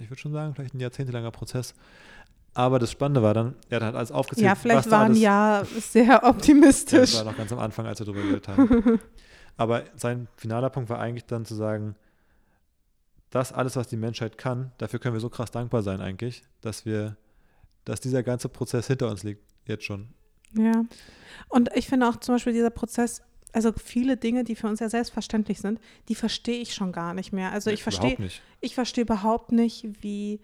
ich 0.00 0.10
würde 0.10 0.20
schon 0.20 0.32
sagen, 0.32 0.54
vielleicht 0.54 0.74
ein 0.74 0.80
jahrzehntelanger 0.80 1.30
Prozess. 1.30 1.74
Aber 2.56 2.78
das 2.78 2.90
Spannende 2.90 3.22
war 3.22 3.34
dann, 3.34 3.54
er 3.68 3.76
hat 3.76 3.82
halt 3.82 3.96
alles 3.96 4.10
aufgezählt. 4.10 4.46
Ja, 4.46 4.54
vielleicht 4.54 4.90
war 4.90 5.04
ein 5.04 5.14
Jahr 5.14 5.66
sehr 5.66 6.24
optimistisch. 6.24 7.12
Ja, 7.12 7.18
das 7.18 7.26
war 7.26 7.32
noch 7.32 7.36
ganz 7.36 7.52
am 7.52 7.58
Anfang, 7.58 7.84
als 7.84 7.98
wir 7.98 8.06
darüber 8.06 8.22
geredet 8.22 8.48
haben. 8.48 8.98
Aber 9.58 9.84
sein 9.94 10.26
finaler 10.36 10.70
Punkt 10.70 10.88
war 10.88 10.98
eigentlich 10.98 11.26
dann 11.26 11.44
zu 11.44 11.54
sagen, 11.54 11.96
das 13.28 13.52
alles, 13.52 13.76
was 13.76 13.88
die 13.88 13.98
Menschheit 13.98 14.38
kann, 14.38 14.72
dafür 14.78 14.98
können 15.00 15.14
wir 15.14 15.20
so 15.20 15.28
krass 15.28 15.50
dankbar 15.50 15.82
sein 15.82 16.00
eigentlich, 16.00 16.44
dass 16.62 16.86
wir, 16.86 17.18
dass 17.84 18.00
dieser 18.00 18.22
ganze 18.22 18.48
Prozess 18.48 18.86
hinter 18.86 19.10
uns 19.10 19.22
liegt, 19.22 19.42
jetzt 19.66 19.84
schon. 19.84 20.08
Ja. 20.54 20.86
Und 21.50 21.68
ich 21.76 21.88
finde 21.88 22.08
auch 22.08 22.16
zum 22.16 22.36
Beispiel 22.36 22.54
dieser 22.54 22.70
Prozess, 22.70 23.20
also 23.52 23.70
viele 23.72 24.16
Dinge, 24.16 24.44
die 24.44 24.56
für 24.56 24.68
uns 24.68 24.80
ja 24.80 24.88
selbstverständlich 24.88 25.60
sind, 25.60 25.78
die 26.08 26.14
verstehe 26.14 26.62
ich 26.62 26.72
schon 26.72 26.92
gar 26.92 27.12
nicht 27.12 27.34
mehr. 27.34 27.52
Also 27.52 27.68
ich, 27.68 27.74
ich 27.74 27.82
verstehe, 27.82 28.16
ich 28.62 28.74
verstehe 28.74 29.04
überhaupt 29.04 29.52
nicht, 29.52 29.86
wie 30.00 30.40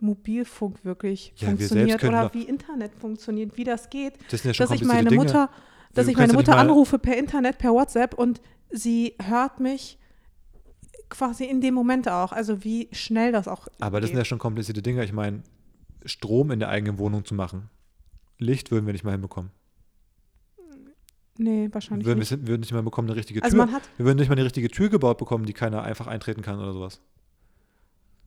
Mobilfunk 0.00 0.84
wirklich 0.84 1.32
ja, 1.36 1.48
funktioniert 1.48 2.02
oder 2.04 2.32
wie 2.34 2.42
Internet 2.42 2.94
funktioniert, 2.94 3.56
wie 3.56 3.64
das 3.64 3.90
geht. 3.90 4.14
Das 4.30 4.42
sind 4.42 4.50
ja 4.50 4.54
schon 4.54 4.66
dass 4.66 4.74
ich 4.76 4.84
meine 4.84 5.08
Dinge. 5.08 5.24
Mutter, 5.24 5.50
dass 5.94 6.06
ich 6.06 6.16
meine 6.16 6.32
Mutter 6.32 6.56
anrufe 6.56 6.98
per 6.98 7.16
Internet, 7.16 7.58
per 7.58 7.72
WhatsApp 7.72 8.14
und 8.14 8.40
sie 8.70 9.14
hört 9.20 9.60
mich 9.60 9.98
quasi 11.08 11.44
in 11.44 11.60
dem 11.60 11.74
Moment 11.74 12.08
auch. 12.08 12.32
Also 12.32 12.64
wie 12.64 12.88
schnell 12.92 13.32
das 13.32 13.48
auch. 13.48 13.68
Aber 13.80 14.00
das 14.00 14.10
sind 14.10 14.18
ja 14.18 14.24
schon 14.24 14.38
komplizierte 14.38 14.82
Dinge. 14.82 15.04
Ich 15.04 15.12
meine, 15.12 15.42
Strom 16.04 16.50
in 16.50 16.60
der 16.60 16.68
eigenen 16.68 16.98
Wohnung 16.98 17.24
zu 17.24 17.34
machen. 17.34 17.70
Licht 18.38 18.70
würden 18.70 18.86
wir 18.86 18.92
nicht 18.92 19.04
mal 19.04 19.12
hinbekommen. 19.12 19.50
Nee, 21.40 21.68
wahrscheinlich 21.70 22.06
würden 22.06 22.18
nicht. 22.18 22.30
Wir 22.30 22.48
würden 22.48 22.60
nicht 22.60 22.72
mal 22.72 22.82
bekommen, 22.82 23.08
eine 23.08 23.16
richtige 23.16 23.42
also 23.42 23.56
Tür. 23.56 23.66
Man 23.66 23.74
hat 23.74 23.82
wir 23.96 24.06
würden 24.06 24.18
nicht 24.18 24.28
mal 24.28 24.34
eine 24.34 24.44
richtige 24.44 24.68
Tür 24.68 24.88
gebaut 24.88 25.18
bekommen, 25.18 25.46
die 25.46 25.52
keiner 25.52 25.82
einfach 25.82 26.08
eintreten 26.08 26.42
kann 26.42 26.58
oder 26.58 26.72
sowas. 26.72 27.00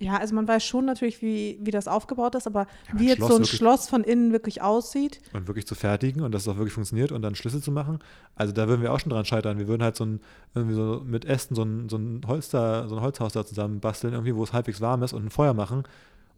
Ja, 0.02 0.18
also 0.18 0.34
man 0.34 0.48
weiß 0.48 0.64
schon 0.64 0.86
natürlich, 0.86 1.22
wie, 1.22 1.60
wie 1.62 1.70
das 1.70 1.88
aufgebaut 1.88 2.34
ist, 2.34 2.48
aber 2.48 2.66
ja, 2.92 3.00
wie 3.00 3.08
jetzt 3.10 3.18
Schloss 3.18 3.30
so 3.30 3.38
ein 3.38 3.46
Schloss 3.46 3.88
von 3.88 4.04
innen 4.04 4.32
wirklich 4.32 4.64
aussieht. 4.64 5.22
Und 5.32 5.48
wirklich 5.48 5.68
zu 5.68 5.76
fertigen 5.76 6.24
und 6.24 6.32
dass 6.32 6.42
es 6.42 6.48
auch 6.48 6.58
wirklich 6.58 6.74
funktioniert 6.74 7.12
und 7.12 7.22
dann 7.22 7.36
Schlüssel 7.36 7.62
zu 7.62 7.72
machen. 7.72 8.00
Also 8.36 8.52
da 8.52 8.68
würden 8.68 8.82
wir 8.82 8.92
auch 8.92 9.00
schon 9.00 9.12
dran 9.12 9.26
scheitern. 9.26 9.60
Wir 9.60 9.68
würden 9.68 9.84
halt 9.84 9.96
so 9.96 10.06
ein, 10.06 10.20
irgendwie 10.56 10.74
so 10.74 11.04
mit 11.06 11.26
Ästen 11.26 11.56
so 11.56 11.62
ein, 11.62 11.88
so 11.88 11.98
ein 11.98 12.22
Holster, 12.26 12.90
so 12.90 12.96
ein 12.96 13.02
Holzhaus 13.02 13.34
da 13.34 13.46
zusammen 13.46 13.80
basteln, 13.80 14.14
irgendwie, 14.14 14.36
wo 14.36 14.44
es 14.44 14.54
halbwegs 14.54 14.82
warm 14.82 15.04
ist 15.04 15.14
und 15.14 15.24
ein 15.24 15.30
Feuer 15.30 15.54
machen. 15.54 15.84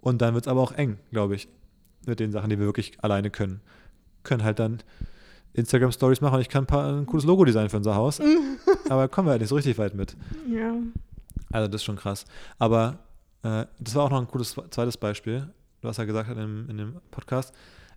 Und 0.01 0.21
dann 0.21 0.33
wird 0.33 0.43
es 0.45 0.51
aber 0.51 0.59
auch 0.59 0.73
eng, 0.73 0.97
glaube 1.11 1.35
ich, 1.35 1.47
mit 2.05 2.19
den 2.19 2.33
Sachen, 2.33 2.49
die 2.49 2.59
wir 2.59 2.65
wirklich 2.65 3.01
alleine 3.01 3.29
können. 3.29 3.61
Können 4.23 4.43
halt 4.43 4.59
dann 4.59 4.83
Instagram-Stories 5.53 6.19
machen 6.19 6.35
und 6.35 6.41
ich 6.41 6.49
kann 6.49 6.65
ein, 6.65 6.67
paar, 6.67 6.91
ein 6.91 7.05
cooles 7.05 7.25
Logo 7.25 7.45
designen 7.45 7.69
für 7.69 7.77
unser 7.77 7.95
Haus. 7.95 8.19
aber 8.89 9.07
kommen 9.07 9.29
wir 9.29 9.31
halt 9.31 9.41
nicht 9.41 9.49
so 9.49 9.55
richtig 9.55 9.77
weit 9.77 9.95
mit. 9.95 10.17
Ja. 10.49 10.73
Also 11.53 11.69
das 11.69 11.79
ist 11.79 11.85
schon 11.85 11.95
krass. 11.95 12.25
Aber 12.59 12.99
äh, 13.43 13.65
das 13.79 13.95
war 13.95 14.05
auch 14.05 14.09
noch 14.09 14.19
ein 14.19 14.27
cooles 14.27 14.51
zweites 14.51 14.97
Beispiel, 14.97 15.53
was 15.81 15.97
er 15.97 16.05
gesagt 16.05 16.29
hat 16.29 16.37
in, 16.37 16.69
in 16.69 16.77
dem 16.77 17.01
Podcast. 17.11 17.53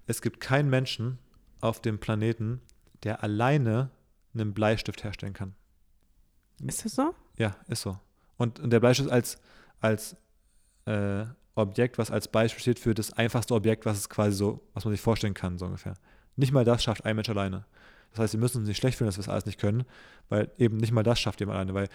Es 0.06 0.20
gibt 0.20 0.40
keinen 0.40 0.68
Menschen 0.68 1.18
auf 1.60 1.80
dem 1.80 1.98
Planeten, 1.98 2.60
der 3.02 3.22
alleine 3.22 3.90
einen 4.34 4.52
Bleistift 4.52 5.04
herstellen 5.04 5.32
kann. 5.32 5.54
Ist 6.64 6.84
das 6.84 6.94
so? 6.94 7.14
Ja, 7.38 7.56
ist 7.68 7.82
so. 7.82 7.98
Und, 8.36 8.60
und 8.60 8.70
der 8.70 8.80
Bleistift 8.80 9.10
als, 9.10 9.38
als 9.80 10.16
äh, 10.84 11.24
Objekt, 11.54 11.98
was 11.98 12.10
als 12.10 12.28
Beispiel 12.28 12.60
steht 12.60 12.78
für 12.78 12.94
das 12.94 13.12
einfachste 13.12 13.54
Objekt, 13.54 13.86
was 13.86 13.98
es 13.98 14.08
quasi 14.08 14.36
so, 14.36 14.60
was 14.74 14.84
man 14.84 14.92
sich 14.92 15.00
vorstellen 15.00 15.34
kann, 15.34 15.58
so 15.58 15.66
ungefähr. 15.66 15.94
Nicht 16.36 16.52
mal 16.52 16.64
das 16.64 16.82
schafft 16.82 17.04
ein 17.04 17.16
Mensch 17.16 17.28
alleine. 17.28 17.64
Das 18.10 18.20
heißt, 18.20 18.34
wir 18.34 18.40
müssen 18.40 18.58
uns 18.58 18.68
nicht 18.68 18.76
schlecht 18.76 18.98
fühlen, 18.98 19.08
dass 19.08 19.16
wir 19.16 19.24
das 19.24 19.28
alles 19.28 19.46
nicht 19.46 19.60
können, 19.60 19.84
weil 20.28 20.50
eben 20.58 20.76
nicht 20.76 20.92
mal 20.92 21.02
das 21.02 21.18
schafft 21.18 21.40
jemand 21.40 21.56
alleine, 21.56 21.74
weil 21.74 21.88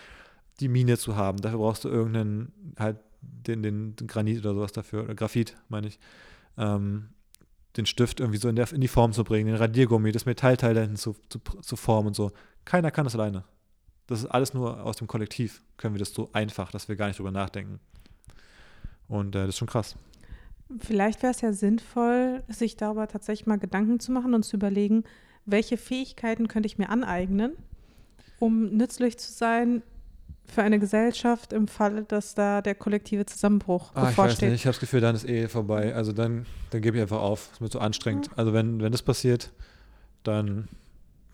die 0.60 0.68
Mine 0.68 0.97
zu 0.97 1.16
haben, 1.16 1.39
dafür 1.39 1.60
brauchst 1.60 1.84
du 1.84 1.89
irgendeinen 1.89 2.76
halt 2.78 2.97
den, 3.22 3.63
den, 3.63 3.95
Granit 4.07 4.39
oder 4.39 4.55
sowas 4.55 4.72
dafür, 4.72 5.03
oder 5.03 5.15
Graphit, 5.15 5.55
meine 5.69 5.88
ich, 5.88 5.99
ähm, 6.57 7.09
den 7.78 7.86
Stift 7.86 8.19
irgendwie 8.19 8.39
so 8.39 8.49
in, 8.49 8.55
der, 8.55 8.72
in 8.72 8.82
die 8.82 8.88
Form 8.88 9.13
zu 9.13 9.24
bringen, 9.24 9.47
den 9.47 9.55
Radiergummi, 9.55 10.11
das 10.11 10.26
Metallteil 10.26 10.74
da 10.74 10.82
hinten 10.82 10.97
zu, 10.97 11.15
zu, 11.30 11.39
zu 11.39 11.76
formen 11.76 12.07
und 12.07 12.15
so. 12.15 12.32
Keiner 12.65 12.91
kann 12.91 13.05
das 13.05 13.15
alleine. 13.15 13.43
Das 14.07 14.19
ist 14.19 14.26
alles 14.26 14.53
nur 14.53 14.84
aus 14.84 14.97
dem 14.97 15.07
Kollektiv, 15.07 15.63
können 15.78 15.95
wir 15.95 15.99
das 15.99 16.13
so 16.13 16.30
einfach, 16.34 16.72
dass 16.72 16.89
wir 16.89 16.95
gar 16.95 17.07
nicht 17.07 17.19
drüber 17.19 17.32
nachdenken. 17.32 17.80
Und 19.07 19.36
äh, 19.36 19.41
das 19.41 19.49
ist 19.49 19.57
schon 19.57 19.67
krass. 19.69 19.95
Vielleicht 20.80 21.22
wäre 21.22 21.32
es 21.32 21.41
ja 21.41 21.53
sinnvoll, 21.53 22.43
sich 22.47 22.78
darüber 22.78 23.07
tatsächlich 23.07 23.47
mal 23.47 23.59
Gedanken 23.59 23.99
zu 23.99 24.11
machen 24.11 24.34
und 24.34 24.43
zu 24.43 24.55
überlegen, 24.55 25.03
welche 25.45 25.78
Fähigkeiten 25.78 26.47
könnte 26.47 26.67
ich 26.67 26.78
mir 26.78 26.89
aneignen, 26.89 27.53
um 28.39 28.76
nützlich 28.76 29.17
zu 29.17 29.32
sein 29.32 29.82
für 30.52 30.64
eine 30.64 30.80
Gesellschaft 30.80 31.54
im 31.54 31.68
Falle, 31.68 32.04
dass 32.04 32.36
da 32.36 32.62
der 32.62 32.76
kollektive 32.76 33.26
Zusammenbruch 33.26 33.91
ah, 33.93 34.06
bevorsteht? 34.06 34.16
Ich 34.16 34.41
weiß 34.41 34.41
nicht, 34.41 34.54
ich 34.54 34.66
habe 34.66 34.74
das 34.74 34.80
Gefühl, 34.80 35.02
dann 35.02 35.16
ist 35.16 35.28
eh 35.28 35.47
vorbei. 35.47 35.95
Also 35.95 36.12
dann, 36.12 36.45
dann 36.72 36.82
gebe 36.82 36.97
ich 36.97 37.02
einfach 37.02 37.22
auf. 37.22 37.49
Es 37.54 37.62
wird 37.62 37.72
so 37.72 37.80
anstrengend. 37.80 38.28
Mhm. 38.30 38.34
Also 38.38 38.54
wenn, 38.54 38.82
wenn 38.82 38.91
das 38.91 39.02
passiert, 39.02 39.52
dann, 40.24 40.68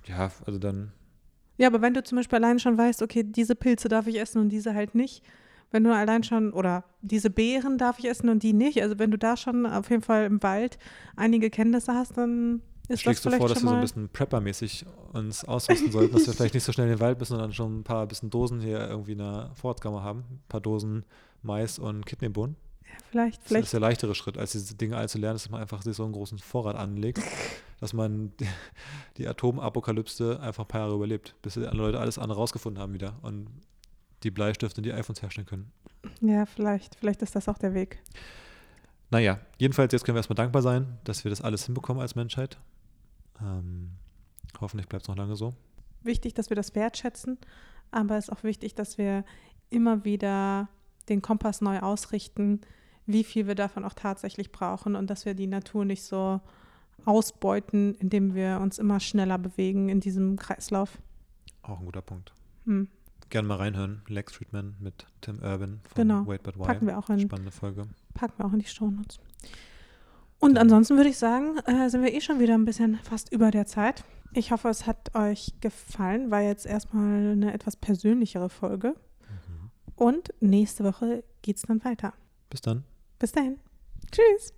ja, 0.05 0.31
also 0.45 0.59
dann. 0.59 0.91
Ja, 1.57 1.67
aber 1.67 1.81
wenn 1.81 1.93
du 1.93 2.03
zum 2.03 2.17
Beispiel 2.17 2.37
allein 2.37 2.59
schon 2.59 2.77
weißt, 2.77 3.01
okay, 3.01 3.23
diese 3.23 3.55
Pilze 3.55 3.89
darf 3.89 4.07
ich 4.07 4.19
essen 4.19 4.39
und 4.39 4.49
diese 4.49 4.75
halt 4.75 4.93
nicht, 4.93 5.23
wenn 5.71 5.83
du 5.83 5.93
allein 5.93 6.23
schon, 6.23 6.53
oder 6.53 6.83
diese 7.01 7.29
Beeren 7.29 7.77
darf 7.77 7.99
ich 7.99 8.07
essen 8.07 8.29
und 8.29 8.43
die 8.43 8.53
nicht, 8.53 8.81
also 8.81 8.99
wenn 8.99 9.11
du 9.11 9.17
da 9.17 9.35
schon 9.35 9.65
auf 9.65 9.89
jeden 9.89 10.03
Fall 10.03 10.25
im 10.25 10.41
Wald 10.43 10.77
einige 11.15 11.49
Kenntnisse 11.49 11.93
hast, 11.93 12.17
dann 12.17 12.61
ist 12.87 13.01
Schlägst 13.01 13.25
du 13.25 13.31
vor, 13.31 13.49
dass 13.49 13.61
wir 13.61 13.69
so 13.69 13.75
ein 13.75 13.81
bisschen 13.81 14.09
Prepper-mäßig 14.09 14.85
uns 15.13 15.43
ausrüsten 15.43 15.91
sollten, 15.91 16.13
dass 16.13 16.27
wir 16.27 16.33
vielleicht 16.33 16.53
nicht 16.53 16.63
so 16.63 16.71
schnell 16.71 16.87
in 16.87 16.93
den 16.93 16.99
Wald 16.99 17.19
müssen, 17.19 17.31
sondern 17.31 17.53
schon 17.53 17.79
ein 17.79 17.83
paar 17.83 18.05
bisschen 18.07 18.29
Dosen 18.29 18.61
hier 18.61 18.87
irgendwie 18.87 19.13
in 19.13 19.17
der 19.17 19.51
Vorratskammer 19.55 20.03
haben. 20.03 20.19
Ein 20.29 20.43
paar 20.47 20.61
Dosen 20.61 21.05
Mais 21.41 21.79
und 21.79 22.05
Kidneybohnen. 22.05 22.55
Ja, 22.83 22.93
vielleicht, 23.11 23.43
vielleicht. 23.43 23.63
Das 23.63 23.67
ist 23.67 23.73
der 23.73 23.79
leichtere 23.81 24.15
Schritt, 24.15 24.37
als 24.37 24.53
diese 24.53 24.75
Dinge 24.75 24.95
all 24.95 25.09
zu 25.09 25.17
lernen, 25.17 25.35
dass 25.35 25.49
man 25.49 25.61
einfach 25.61 25.81
sich 25.81 25.95
so 25.95 26.03
einen 26.03 26.13
großen 26.13 26.39
Vorrat 26.39 26.75
anlegt, 26.75 27.21
dass 27.79 27.93
man 27.93 28.31
die 29.17 29.27
Atomapokalypse 29.27 30.39
einfach 30.39 30.63
ein 30.63 30.67
paar 30.67 30.81
Jahre 30.81 30.95
überlebt, 30.95 31.35
bis 31.41 31.55
die 31.55 31.61
Leute 31.61 31.99
alles 31.99 32.17
andere 32.17 32.39
rausgefunden 32.39 32.81
haben 32.81 32.93
wieder 32.93 33.17
und 33.21 33.49
die 34.23 34.31
Bleistifte 34.31 34.79
und 34.79 34.85
die 34.85 34.93
iPhones 34.93 35.21
herstellen 35.21 35.47
können. 35.47 35.71
Ja, 36.21 36.45
vielleicht. 36.45 36.95
Vielleicht 36.95 37.21
ist 37.21 37.35
das 37.35 37.49
auch 37.49 37.57
der 37.57 37.73
Weg. 37.73 38.01
Naja, 39.09 39.39
jedenfalls 39.57 39.93
jetzt 39.93 40.03
können 40.03 40.15
wir 40.15 40.19
erstmal 40.19 40.35
dankbar 40.35 40.61
sein, 40.61 40.97
dass 41.03 41.23
wir 41.23 41.29
das 41.29 41.41
alles 41.41 41.65
hinbekommen 41.65 42.01
als 42.01 42.15
Menschheit. 42.15 42.57
Ähm, 43.41 43.91
hoffentlich 44.59 44.87
bleibt 44.87 45.03
es 45.03 45.07
noch 45.07 45.15
lange 45.17 45.35
so. 45.35 45.53
wichtig, 46.03 46.33
dass 46.33 46.49
wir 46.49 46.55
das 46.55 46.73
wertschätzen, 46.75 47.37
aber 47.91 48.17
es 48.17 48.25
ist 48.27 48.31
auch 48.31 48.43
wichtig, 48.43 48.75
dass 48.75 48.97
wir 48.97 49.25
immer 49.69 50.05
wieder 50.05 50.69
den 51.09 51.21
Kompass 51.21 51.61
neu 51.61 51.79
ausrichten, 51.79 52.61
wie 53.05 53.23
viel 53.23 53.47
wir 53.47 53.55
davon 53.55 53.83
auch 53.85 53.93
tatsächlich 53.93 54.51
brauchen 54.51 54.95
und 54.95 55.09
dass 55.09 55.25
wir 55.25 55.33
die 55.33 55.47
Natur 55.47 55.85
nicht 55.85 56.03
so 56.03 56.41
ausbeuten, 57.05 57.95
indem 57.95 58.35
wir 58.35 58.59
uns 58.61 58.79
immer 58.79 58.99
schneller 58.99 59.37
bewegen 59.37 59.89
in 59.89 59.99
diesem 59.99 60.37
Kreislauf. 60.37 60.97
Auch 61.61 61.79
ein 61.79 61.85
guter 61.85 62.01
Punkt. 62.01 62.33
Hm. 62.65 62.87
Gerne 63.29 63.47
mal 63.47 63.55
reinhören. 63.57 64.01
Lex 64.07 64.33
Friedman 64.33 64.75
mit 64.79 65.05
Tim 65.21 65.39
Urban 65.39 65.81
von 65.83 65.95
Genau. 65.95 66.25
Wait 66.27 66.43
But 66.43 66.57
Why. 66.57 66.63
Packen 66.63 66.87
wir 66.87 66.97
auch 66.97 67.09
in, 67.09 67.19
Spannende 67.19 67.51
Folge. 67.51 67.87
packen 68.13 68.33
wir 68.37 68.45
auch 68.45 68.53
in 68.53 68.59
die 68.59 68.65
Shownotes. 68.67 69.19
Und 70.39 70.57
ansonsten 70.57 70.97
würde 70.97 71.09
ich 71.09 71.17
sagen, 71.17 71.57
äh, 71.65 71.89
sind 71.89 72.03
wir 72.03 72.13
eh 72.13 72.21
schon 72.21 72.39
wieder 72.39 72.53
ein 72.53 72.65
bisschen 72.65 72.99
fast 73.03 73.31
über 73.31 73.51
der 73.51 73.65
Zeit. 73.65 74.03
Ich 74.33 74.51
hoffe, 74.51 74.69
es 74.69 74.85
hat 74.85 75.15
euch 75.15 75.53
gefallen. 75.61 76.29
War 76.29 76.41
jetzt 76.41 76.65
erstmal 76.65 77.31
eine 77.31 77.53
etwas 77.53 77.75
persönlichere 77.75 78.49
Folge. 78.49 78.89
Mhm. 78.89 79.71
Und 79.95 80.33
nächste 80.39 80.83
Woche 80.83 81.23
geht 81.41 81.57
es 81.57 81.63
dann 81.63 81.83
weiter. 81.83 82.13
Bis 82.49 82.61
dann. 82.61 82.83
Bis 83.19 83.31
dahin. 83.31 83.59
Tschüss. 84.11 84.53